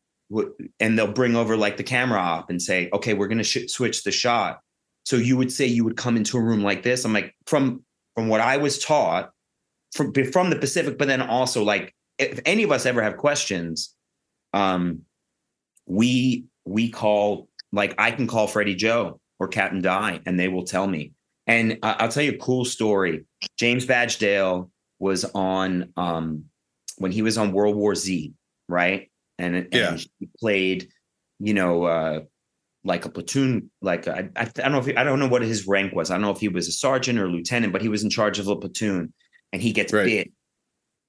and 0.80 0.98
they'll 0.98 1.12
bring 1.12 1.36
over 1.36 1.56
like 1.56 1.78
the 1.78 1.84
camera 1.84 2.20
op 2.20 2.50
and 2.50 2.62
say, 2.62 2.90
okay, 2.94 3.14
we're 3.14 3.28
going 3.28 3.38
to 3.38 3.44
sh- 3.44 3.68
switch 3.70 4.04
the 4.04 4.12
shot. 4.12 4.60
So 5.06 5.18
you 5.18 5.38
would 5.38 5.52
say 5.52 5.66
you 5.66 5.84
would 5.84 5.98
come 5.98 6.18
into 6.18 6.38
a 6.38 6.42
room 6.42 6.64
like 6.64 6.84
this. 6.84 7.06
I'm 7.06 7.14
like, 7.14 7.36
from 7.46 7.84
from 8.16 8.30
what 8.30 8.42
I 8.42 8.58
was 8.58 8.80
taught 8.80 9.32
from 9.94 10.14
from 10.14 10.50
the 10.50 10.56
Pacific, 10.58 10.98
but 10.98 11.08
then 11.08 11.22
also 11.22 11.64
like 11.64 11.94
if 12.18 12.40
any 12.46 12.64
of 12.64 12.72
us 12.72 12.86
ever 12.86 13.02
have 13.02 13.18
questions, 13.18 13.96
um, 14.54 15.02
we 15.86 16.46
we 16.66 16.90
call 16.90 17.48
like 17.72 17.96
I 17.98 18.12
can 18.12 18.28
call 18.28 18.48
Freddie 18.48 18.76
Joe 18.76 19.20
or 19.40 19.48
Captain 19.48 19.82
Dye, 19.82 20.22
and 20.26 20.40
they 20.40 20.48
will 20.48 20.66
tell 20.66 20.88
me. 20.88 21.14
And 21.48 21.80
I'll 21.84 22.10
tell 22.10 22.24
you 22.24 22.34
a 22.34 22.38
cool 22.38 22.64
story. 22.66 23.26
James 23.58 23.86
Badge 23.86 24.18
Dale 24.18 24.72
was 25.00 25.26
on 25.26 25.92
um, 25.98 26.46
when 26.98 27.12
he 27.12 27.22
was 27.22 27.38
on 27.38 27.52
World 27.52 27.76
War 27.76 27.96
Z, 27.96 28.34
right? 28.70 29.10
and, 29.40 29.68
yeah. 29.72 29.98
he 30.20 30.30
played, 30.40 30.90
you 31.40 31.54
know, 31.54 31.84
uh, 31.84 32.22
like 32.84 33.06
a 33.06 33.10
platoon, 33.10 33.72
like 33.82 34.08
I, 34.08 34.30
I, 34.36 34.46
don't 34.46 34.72
know 34.72 34.80
if 34.80 34.86
he, 34.86 34.96
I 34.96 35.04
don't 35.04 35.20
know 35.20 35.28
what 35.28 35.42
his 35.42 35.68
rank 35.68 35.94
was. 35.94 36.12
I 36.12 36.16
don't 36.16 36.22
know 36.22 36.32
if 36.32 36.40
he 36.40 36.50
was 36.50 36.68
a 36.68 36.72
sergeant 36.72 37.20
or 37.20 37.26
a 37.26 37.30
lieutenant, 37.30 37.72
but 37.72 37.82
he 37.82 37.90
was 37.90 38.04
in 38.04 38.10
charge 38.10 38.40
of 38.40 38.48
a 38.48 38.56
platoon, 38.56 39.14
and 39.52 39.62
he 39.62 39.72
gets 39.72 39.94
right. 39.94 40.06
bit. 40.06 40.32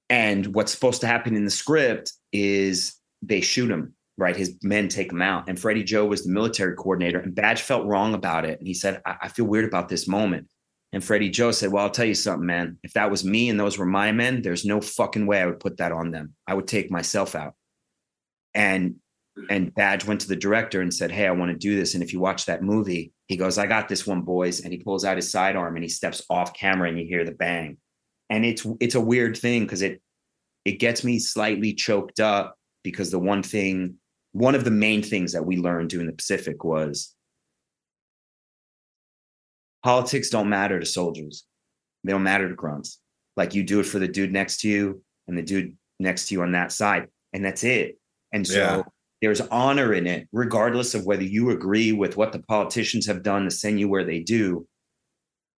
And 0.09 0.53
what's 0.55 0.71
supposed 0.71 1.01
to 1.01 1.07
happen 1.07 1.35
in 1.35 1.45
the 1.45 1.51
script 1.51 2.13
is 2.31 2.95
they 3.21 3.41
shoot 3.41 3.69
him, 3.69 3.94
right? 4.17 4.35
His 4.35 4.57
men 4.63 4.87
take 4.87 5.11
him 5.11 5.21
out. 5.21 5.49
And 5.49 5.59
Freddie 5.59 5.83
Joe 5.83 6.05
was 6.05 6.23
the 6.23 6.31
military 6.31 6.75
coordinator, 6.75 7.19
and 7.19 7.35
Badge 7.35 7.61
felt 7.61 7.85
wrong 7.85 8.13
about 8.13 8.45
it. 8.45 8.59
And 8.59 8.67
he 8.67 8.73
said, 8.73 9.01
I, 9.05 9.15
I 9.23 9.27
feel 9.27 9.45
weird 9.45 9.65
about 9.65 9.89
this 9.89 10.07
moment. 10.07 10.47
And 10.93 11.03
Freddie 11.03 11.29
Joe 11.29 11.51
said, 11.51 11.71
Well, 11.71 11.83
I'll 11.83 11.91
tell 11.91 12.05
you 12.05 12.15
something, 12.15 12.45
man. 12.45 12.77
If 12.83 12.93
that 12.93 13.11
was 13.11 13.25
me 13.25 13.49
and 13.49 13.59
those 13.59 13.77
were 13.77 13.85
my 13.85 14.11
men, 14.11 14.41
there's 14.41 14.65
no 14.65 14.79
fucking 14.79 15.25
way 15.25 15.41
I 15.41 15.45
would 15.45 15.59
put 15.59 15.77
that 15.77 15.91
on 15.91 16.11
them. 16.11 16.33
I 16.47 16.53
would 16.53 16.67
take 16.67 16.89
myself 16.89 17.35
out 17.35 17.55
and 18.55 18.95
and 19.49 19.75
badge 19.75 20.05
went 20.05 20.21
to 20.21 20.27
the 20.27 20.35
director 20.35 20.81
and 20.81 20.93
said 20.93 21.11
hey 21.11 21.27
i 21.27 21.31
want 21.31 21.51
to 21.51 21.57
do 21.57 21.75
this 21.75 21.93
and 21.93 22.01
if 22.01 22.13
you 22.13 22.19
watch 22.19 22.45
that 22.45 22.63
movie 22.63 23.11
he 23.27 23.35
goes 23.35 23.57
i 23.57 23.67
got 23.67 23.89
this 23.89 24.07
one 24.07 24.21
boys 24.21 24.61
and 24.61 24.71
he 24.71 24.79
pulls 24.79 25.03
out 25.03 25.17
his 25.17 25.29
sidearm 25.29 25.75
and 25.75 25.83
he 25.83 25.89
steps 25.89 26.23
off 26.29 26.53
camera 26.53 26.87
and 26.87 26.97
you 26.97 27.05
hear 27.05 27.25
the 27.25 27.33
bang 27.33 27.77
and 28.29 28.45
it's 28.45 28.65
it's 28.79 28.95
a 28.95 29.01
weird 29.01 29.37
thing 29.37 29.63
because 29.63 29.81
it 29.81 30.01
it 30.63 30.79
gets 30.79 31.03
me 31.03 31.19
slightly 31.19 31.73
choked 31.73 32.21
up 32.21 32.57
because 32.81 33.11
the 33.11 33.19
one 33.19 33.43
thing 33.43 33.95
one 34.35 34.55
of 34.55 34.63
the 34.65 34.71
main 34.71 35.01
things 35.01 35.31
that 35.31 35.45
we 35.45 35.57
learned 35.57 35.89
doing 35.89 36.07
the 36.07 36.13
pacific 36.13 36.63
was 36.63 37.15
politics 39.83 40.29
don't 40.29 40.49
matter 40.49 40.79
to 40.79 40.85
soldiers 40.85 41.45
they 42.03 42.11
don't 42.11 42.23
matter 42.23 42.49
to 42.49 42.55
grunts 42.55 42.99
like 43.37 43.55
you 43.55 43.63
do 43.63 43.79
it 43.79 43.85
for 43.85 43.99
the 43.99 44.07
dude 44.07 44.33
next 44.33 44.61
to 44.61 44.67
you 44.67 45.01
and 45.27 45.37
the 45.37 45.41
dude 45.41 45.75
next 45.99 46.27
to 46.27 46.35
you 46.35 46.41
on 46.41 46.51
that 46.51 46.71
side 46.71 47.07
and 47.33 47.43
that's 47.45 47.63
it 47.63 47.97
and 48.35 48.45
so 48.45 48.53
yeah. 48.53 48.81
there's 49.21 49.39
honor 49.39 49.93
in 49.93 50.05
it, 50.05 50.27
regardless 50.33 50.93
of 50.93 51.05
whether 51.05 51.23
you 51.23 51.51
agree 51.51 51.93
with 51.93 52.17
what 52.17 52.33
the 52.33 52.39
politicians 52.39 53.07
have 53.07 53.23
done 53.23 53.45
to 53.45 53.51
send 53.51 53.79
you 53.79 53.87
where 53.87 54.03
they 54.03 54.19
do. 54.19 54.67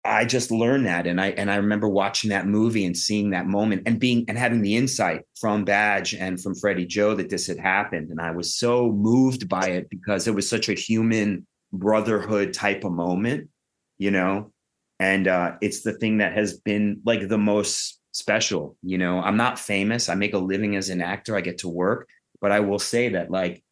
I 0.07 0.25
just 0.25 0.51
learned 0.51 0.85
that. 0.85 1.05
And 1.05 1.19
I 1.19 1.29
and 1.31 1.51
I 1.51 1.57
remember 1.57 1.87
watching 1.87 2.29
that 2.29 2.47
movie 2.47 2.85
and 2.85 2.95
seeing 2.95 3.31
that 3.31 3.47
moment 3.47 3.83
and 3.85 3.99
being 3.99 4.25
and 4.27 4.37
having 4.37 4.61
the 4.61 4.75
insight 4.75 5.21
from 5.39 5.65
Badge 5.65 6.13
and 6.13 6.41
from 6.41 6.55
Freddie 6.55 6.85
Joe 6.85 7.15
that 7.15 7.29
this 7.29 7.47
had 7.47 7.59
happened. 7.59 8.09
And 8.09 8.21
I 8.21 8.31
was 8.31 8.55
so 8.55 8.91
moved 8.91 9.47
by 9.49 9.67
it 9.67 9.89
because 9.89 10.27
it 10.27 10.35
was 10.35 10.49
such 10.49 10.69
a 10.69 10.73
human 10.73 11.45
brotherhood 11.73 12.53
type 12.53 12.83
of 12.83 12.93
moment, 12.93 13.49
you 13.97 14.11
know, 14.11 14.51
and 14.99 15.27
uh, 15.27 15.53
it's 15.61 15.81
the 15.81 15.93
thing 15.93 16.19
that 16.19 16.33
has 16.33 16.59
been 16.59 17.01
like 17.05 17.27
the 17.27 17.37
most 17.37 17.99
special. 18.11 18.77
You 18.81 18.97
know, 18.97 19.19
I'm 19.19 19.37
not 19.37 19.59
famous. 19.59 20.09
I 20.09 20.15
make 20.15 20.33
a 20.33 20.39
living 20.39 20.75
as 20.75 20.89
an 20.89 21.01
actor. 21.01 21.35
I 21.35 21.41
get 21.41 21.59
to 21.59 21.69
work, 21.69 22.09
but 22.41 22.51
I 22.51 22.61
will 22.61 22.79
say 22.79 23.09
that 23.09 23.29
like 23.29 23.63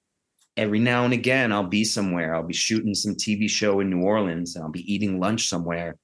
every 0.57 0.79
now 0.79 1.05
and 1.05 1.13
again, 1.13 1.51
I'll 1.51 1.63
be 1.63 1.83
somewhere. 1.83 2.35
I'll 2.35 2.43
be 2.43 2.53
shooting 2.53 2.93
some 2.93 3.15
TV 3.15 3.49
show 3.49 3.79
in 3.79 3.89
New 3.89 4.03
Orleans, 4.03 4.55
and 4.55 4.63
I'll 4.63 4.71
be 4.71 4.93
eating 4.93 5.19
lunch 5.19 5.47
somewhere, 5.47 5.97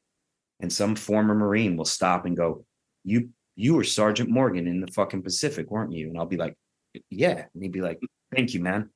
and 0.62 0.72
some 0.72 0.96
former 0.96 1.36
Marine 1.36 1.76
will 1.78 1.86
stop 1.86 2.26
and 2.26 2.38
go, 2.38 2.66
"You 3.04 3.30
you 3.56 3.76
were 3.76 3.84
Sergeant 3.84 4.30
Morgan 4.30 4.68
in 4.68 4.82
the 4.82 4.92
fucking 4.92 5.24
Pacific, 5.24 5.70
weren't 5.70 5.92
you?" 5.92 6.10
And 6.10 6.18
I'll 6.18 6.26
be 6.26 6.38
like, 6.38 6.56
"Yeah," 7.10 7.46
and 7.54 7.64
he'd 7.64 7.72
be 7.72 7.82
like, 7.82 8.00
"Thank 8.36 8.54
you, 8.54 8.62
man." 8.62 8.90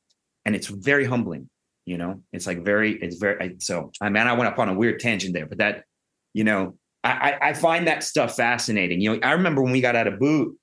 And 0.45 0.55
it's 0.55 0.67
very 0.67 1.05
humbling. 1.05 1.49
You 1.85 1.97
know, 1.97 2.23
it's 2.33 2.47
like 2.47 2.63
very, 2.63 2.93
it's 2.93 3.17
very. 3.17 3.39
I, 3.41 3.55
so 3.59 3.91
I 4.01 4.09
mean, 4.09 4.25
I 4.25 4.33
went 4.33 4.47
up 4.47 4.59
on 4.59 4.69
a 4.69 4.73
weird 4.73 4.99
tangent 4.99 5.33
there, 5.33 5.45
but 5.45 5.59
that, 5.59 5.83
you 6.33 6.43
know, 6.43 6.77
I, 7.03 7.37
I 7.39 7.53
find 7.53 7.87
that 7.87 8.03
stuff 8.03 8.35
fascinating. 8.35 9.01
You 9.01 9.13
know, 9.13 9.19
I 9.21 9.33
remember 9.33 9.61
when 9.61 9.71
we 9.71 9.81
got 9.81 9.95
out 9.95 10.07
of 10.07 10.19
boot 10.19 10.57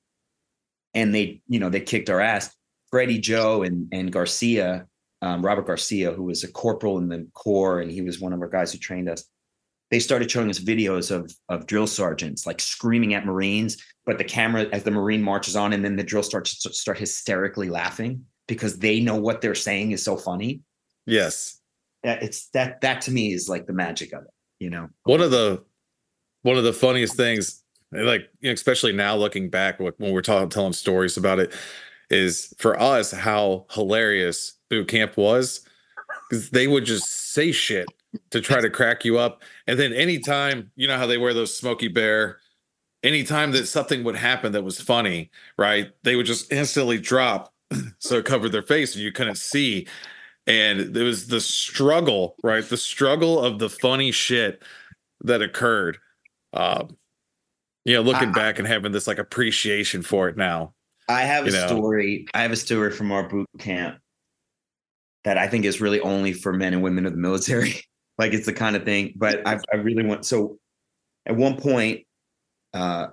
and 0.94 1.14
they, 1.14 1.40
you 1.48 1.60
know, 1.60 1.68
they 1.68 1.80
kicked 1.80 2.10
our 2.10 2.20
ass. 2.20 2.52
Freddie 2.90 3.20
Joe 3.20 3.62
and 3.62 3.88
and 3.92 4.12
Garcia, 4.12 4.86
um, 5.22 5.44
Robert 5.44 5.66
Garcia, 5.66 6.12
who 6.12 6.24
was 6.24 6.42
a 6.42 6.50
corporal 6.50 6.98
in 6.98 7.08
the 7.08 7.26
Corps, 7.32 7.80
and 7.80 7.90
he 7.90 8.02
was 8.02 8.20
one 8.20 8.32
of 8.32 8.40
our 8.40 8.48
guys 8.48 8.72
who 8.72 8.78
trained 8.78 9.08
us. 9.08 9.24
They 9.92 9.98
started 9.98 10.30
showing 10.30 10.48
us 10.48 10.58
videos 10.58 11.10
of 11.10 11.36
of 11.50 11.66
drill 11.66 11.86
sergeants 11.86 12.46
like 12.46 12.60
screaming 12.60 13.12
at 13.12 13.26
Marines, 13.26 13.76
but 14.06 14.16
the 14.16 14.24
camera 14.24 14.66
as 14.72 14.84
the 14.84 14.90
Marine 14.90 15.22
marches 15.22 15.54
on, 15.54 15.74
and 15.74 15.84
then 15.84 15.96
the 15.96 16.02
drill 16.02 16.22
starts 16.22 16.58
to 16.62 16.72
start 16.72 16.98
hysterically 16.98 17.68
laughing 17.68 18.24
because 18.48 18.78
they 18.78 19.00
know 19.00 19.16
what 19.16 19.42
they're 19.42 19.54
saying 19.54 19.90
is 19.90 20.02
so 20.02 20.16
funny. 20.16 20.62
Yes, 21.04 21.60
it's 22.02 22.48
that 22.54 22.80
that 22.80 23.02
to 23.02 23.10
me 23.10 23.34
is 23.34 23.50
like 23.50 23.66
the 23.66 23.74
magic 23.74 24.14
of 24.14 24.22
it. 24.22 24.30
You 24.60 24.70
know, 24.70 24.88
one 25.04 25.20
of 25.20 25.30
the 25.30 25.62
one 26.40 26.56
of 26.56 26.64
the 26.64 26.72
funniest 26.72 27.14
things, 27.14 27.62
like 27.92 28.30
you 28.40 28.48
know, 28.48 28.54
especially 28.54 28.92
now 28.92 29.14
looking 29.14 29.50
back 29.50 29.78
when 29.78 29.92
we're 29.98 30.22
talking 30.22 30.48
telling 30.48 30.72
stories 30.72 31.18
about 31.18 31.38
it, 31.38 31.52
is 32.08 32.54
for 32.56 32.80
us 32.80 33.10
how 33.10 33.66
hilarious 33.72 34.54
boot 34.70 34.88
camp 34.88 35.18
was 35.18 35.60
because 36.30 36.48
they 36.48 36.66
would 36.66 36.86
just 36.86 37.34
say 37.34 37.52
shit 37.52 37.88
to 38.30 38.40
try 38.40 38.60
to 38.60 38.70
crack 38.70 39.04
you 39.04 39.18
up, 39.18 39.42
and 39.66 39.78
then 39.78 39.92
anytime 39.92 40.70
you 40.76 40.88
know 40.88 40.98
how 40.98 41.06
they 41.06 41.18
wear 41.18 41.34
those 41.34 41.56
Smokey 41.56 41.88
Bear. 41.88 42.38
Anytime 43.04 43.50
that 43.50 43.66
something 43.66 44.04
would 44.04 44.14
happen 44.14 44.52
that 44.52 44.62
was 44.62 44.80
funny, 44.80 45.28
right? 45.58 45.90
They 46.04 46.14
would 46.14 46.24
just 46.24 46.52
instantly 46.52 46.98
drop 46.98 47.52
so 47.98 48.18
it 48.18 48.24
covered 48.24 48.52
their 48.52 48.62
face 48.62 48.94
and 48.94 49.02
you 49.02 49.10
couldn't 49.10 49.38
see. 49.38 49.88
And 50.46 50.96
it 50.96 51.02
was 51.02 51.26
the 51.26 51.40
struggle, 51.40 52.36
right? 52.44 52.64
The 52.64 52.76
struggle 52.76 53.40
of 53.40 53.58
the 53.58 53.68
funny 53.68 54.12
shit 54.12 54.62
that 55.22 55.42
occurred 55.42 55.98
um, 56.52 56.96
you 57.84 57.94
know, 57.94 58.02
looking 58.02 58.28
I, 58.28 58.32
back 58.32 58.58
and 58.58 58.68
having 58.68 58.92
this 58.92 59.06
like 59.06 59.18
appreciation 59.18 60.02
for 60.02 60.28
it 60.28 60.36
now. 60.36 60.74
I 61.08 61.22
have 61.22 61.46
a 61.46 61.50
know. 61.50 61.66
story. 61.66 62.26
I 62.34 62.42
have 62.42 62.52
a 62.52 62.56
story 62.56 62.92
from 62.92 63.10
our 63.10 63.28
boot 63.28 63.48
camp 63.58 63.98
that 65.24 65.38
I 65.38 65.48
think 65.48 65.64
is 65.64 65.80
really 65.80 66.00
only 66.00 66.32
for 66.32 66.52
men 66.52 66.74
and 66.74 66.82
women 66.82 67.06
of 67.06 67.12
the 67.12 67.18
military. 67.18 67.74
like 68.22 68.34
it's 68.34 68.46
the 68.46 68.52
kind 68.52 68.76
of 68.76 68.84
thing, 68.84 69.12
but 69.16 69.46
I, 69.46 69.58
I 69.72 69.76
really 69.76 70.04
want. 70.04 70.24
So 70.24 70.58
at 71.26 71.36
one 71.36 71.56
point, 71.56 72.06
uh, 72.72 73.08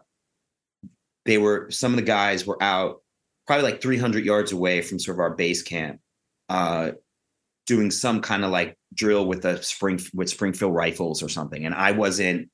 they 1.25 1.37
were 1.37 1.69
some 1.71 1.91
of 1.91 1.95
the 1.97 2.03
guys 2.03 2.45
were 2.45 2.61
out 2.61 3.01
probably 3.47 3.71
like 3.71 3.81
300 3.81 4.23
yards 4.23 4.51
away 4.51 4.81
from 4.81 4.99
sort 4.99 5.15
of 5.15 5.19
our 5.19 5.31
base 5.31 5.63
camp, 5.63 5.99
uh, 6.47 6.91
doing 7.65 7.89
some 7.89 8.21
kind 8.21 8.45
of 8.45 8.51
like 8.51 8.77
drill 8.93 9.25
with 9.25 9.45
a 9.45 9.61
spring 9.63 9.99
with 10.13 10.29
Springfield 10.29 10.73
rifles 10.73 11.23
or 11.23 11.29
something, 11.29 11.65
and 11.65 11.73
I 11.73 11.91
wasn't 11.91 12.49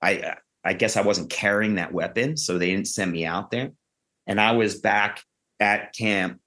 I 0.00 0.36
I 0.64 0.72
guess 0.72 0.96
I 0.96 1.02
wasn't 1.02 1.28
carrying 1.28 1.74
that 1.74 1.92
weapon, 1.92 2.38
so 2.38 2.56
they 2.56 2.70
didn't 2.70 2.88
send 2.88 3.12
me 3.12 3.26
out 3.26 3.50
there. 3.50 3.72
And 4.26 4.40
I 4.40 4.52
was 4.52 4.80
back 4.80 5.22
at 5.60 5.92
camp, 5.94 6.40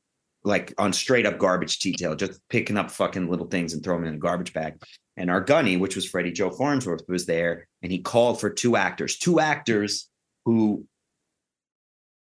like 0.44 0.74
on 0.80 0.94
straight 0.94 1.28
up 1.28 1.38
garbage 1.38 1.78
detail, 1.78 2.16
just 2.16 2.42
picking 2.50 2.78
up 2.78 2.90
fucking 2.90 3.30
little 3.30 3.48
things 3.48 3.74
and 3.74 3.84
throwing 3.84 4.02
them 4.02 4.10
in 4.10 4.16
a 4.16 4.20
garbage 4.20 4.54
bag. 4.54 4.82
And 5.16 5.30
our 5.30 5.42
gunny, 5.42 5.78
which 5.78 5.96
was 5.96 6.08
Freddie 6.08 6.32
Joe 6.32 6.50
Farnsworth, 6.50 7.04
was 7.08 7.26
there, 7.26 7.68
and 7.82 7.92
he 7.92 8.00
called 8.00 8.40
for 8.40 8.50
two 8.50 8.76
actors, 8.76 9.18
two 9.18 9.40
actors 9.40 10.10
who 10.46 10.86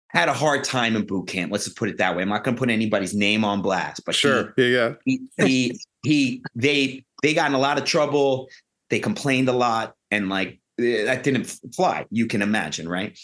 had 0.09 0.29
a 0.29 0.33
hard 0.33 0.63
time 0.63 0.95
in 0.95 1.05
boot 1.05 1.27
camp. 1.27 1.51
Let's 1.51 1.65
just 1.65 1.77
put 1.77 1.89
it 1.89 1.97
that 1.97 2.15
way. 2.15 2.21
I'm 2.21 2.29
not 2.29 2.43
going 2.43 2.55
to 2.55 2.59
put 2.59 2.69
anybody's 2.69 3.15
name 3.15 3.43
on 3.43 3.61
blast, 3.61 4.03
but 4.05 4.15
sure, 4.15 4.53
he, 4.55 4.73
yeah, 4.73 4.77
yeah. 4.77 4.93
He, 5.05 5.27
he, 5.37 5.79
he, 6.03 6.43
they, 6.55 7.03
they 7.23 7.33
got 7.33 7.49
in 7.49 7.55
a 7.55 7.59
lot 7.59 7.77
of 7.77 7.85
trouble. 7.85 8.47
They 8.89 8.99
complained 8.99 9.49
a 9.49 9.53
lot, 9.53 9.95
and 10.11 10.29
like 10.29 10.59
Eh, 10.79 11.05
that 11.05 11.23
didn't 11.23 11.45
fly. 11.75 12.05
You 12.11 12.27
can 12.27 12.41
imagine, 12.41 12.87
right? 12.87 13.17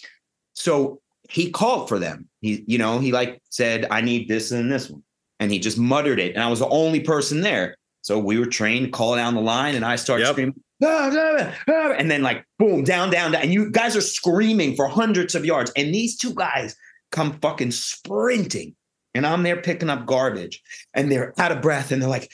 So 0.53 1.01
he 1.29 1.51
called 1.51 1.87
for 1.87 1.99
them. 1.99 2.27
He, 2.41 2.63
you 2.67 2.77
know, 2.77 2.99
he 2.99 3.11
like 3.11 3.41
said, 3.49 3.87
I 3.91 4.01
need 4.01 4.27
this 4.27 4.51
and 4.51 4.71
this 4.71 4.89
one. 4.89 5.03
And 5.39 5.51
he 5.51 5.59
just 5.59 5.77
muttered 5.77 6.19
it. 6.19 6.35
And 6.35 6.43
I 6.43 6.49
was 6.49 6.59
the 6.59 6.69
only 6.69 6.99
person 6.99 7.41
there. 7.41 7.75
So 8.03 8.19
we 8.19 8.37
were 8.37 8.45
trained, 8.45 8.91
call 8.91 9.15
down 9.15 9.33
the 9.33 9.41
line, 9.41 9.75
and 9.75 9.85
I 9.85 9.95
started 9.95 10.25
yep. 10.25 10.33
screaming, 10.33 10.61
ah, 10.83 11.09
ah, 11.13 11.55
ah, 11.69 11.93
and 11.97 12.11
then 12.11 12.21
like 12.21 12.45
boom, 12.59 12.83
down, 12.83 13.09
down, 13.09 13.31
down. 13.31 13.41
And 13.41 13.53
you 13.53 13.71
guys 13.71 13.95
are 13.95 14.01
screaming 14.01 14.75
for 14.75 14.87
hundreds 14.87 15.35
of 15.35 15.45
yards. 15.45 15.71
And 15.77 15.95
these 15.95 16.17
two 16.17 16.33
guys 16.33 16.75
come 17.11 17.39
fucking 17.39 17.71
sprinting. 17.71 18.75
And 19.15 19.25
I'm 19.25 19.43
there 19.43 19.61
picking 19.61 19.89
up 19.89 20.05
garbage. 20.05 20.61
And 20.93 21.09
they're 21.09 21.33
out 21.39 21.53
of 21.53 21.61
breath. 21.61 21.91
And 21.91 22.01
they're 22.01 22.09
like, 22.09 22.29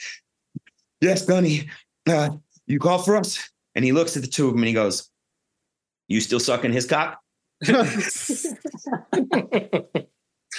Yes, 1.00 1.24
Gunny, 1.24 1.70
uh, 2.08 2.30
you 2.66 2.80
call 2.80 2.98
for 2.98 3.16
us? 3.16 3.48
And 3.76 3.84
he 3.84 3.92
looks 3.92 4.16
at 4.16 4.22
the 4.22 4.28
two 4.28 4.46
of 4.46 4.52
them 4.52 4.62
and 4.62 4.68
he 4.68 4.74
goes, 4.74 5.08
You 6.08 6.20
still 6.20 6.40
sucking 6.40 6.72
his 6.72 6.86
cock? 6.86 7.20
and 7.68 7.76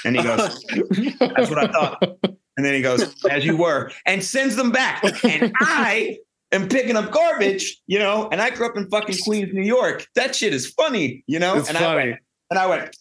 he 0.05 0.23
goes, 0.23 0.63
That's 1.19 1.49
what 1.49 1.57
I 1.57 1.67
thought. 1.67 2.37
And 2.61 2.65
then 2.67 2.75
he 2.75 2.83
goes, 2.83 3.15
As 3.25 3.43
you 3.43 3.57
were, 3.57 3.89
and 4.05 4.23
sends 4.23 4.55
them 4.55 4.71
back. 4.71 5.03
And 5.23 5.51
I 5.61 6.19
am 6.51 6.69
picking 6.69 6.95
up 6.95 7.11
garbage, 7.11 7.81
you 7.87 7.97
know, 7.97 8.29
and 8.31 8.39
I 8.39 8.51
grew 8.51 8.67
up 8.67 8.77
in 8.77 8.87
fucking 8.87 9.17
Queens, 9.23 9.51
New 9.51 9.63
York. 9.63 10.05
That 10.13 10.35
shit 10.35 10.53
is 10.53 10.67
funny, 10.67 11.23
you 11.25 11.39
know? 11.39 11.57
It's 11.57 11.69
and 11.69 11.77
funny. 11.79 11.87
I 11.87 11.95
went, 11.95 12.19
and 12.51 12.59
I 12.59 12.67
went, 12.67 12.95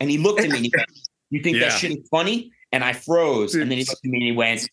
and 0.00 0.10
he 0.10 0.18
looked 0.18 0.40
at 0.40 0.50
me 0.50 0.56
and 0.56 0.66
he 0.66 0.72
went, 0.76 0.88
You 1.30 1.42
think 1.44 1.58
yeah. 1.58 1.68
that 1.68 1.78
shit 1.78 1.92
is 1.92 2.08
funny? 2.10 2.50
And 2.72 2.82
I 2.82 2.92
froze. 2.92 3.54
And 3.54 3.70
then 3.70 3.78
he 3.78 3.84
looked 3.84 4.04
at 4.04 4.10
me 4.10 4.18
and 4.18 4.26
he 4.26 4.32
went, 4.32 4.68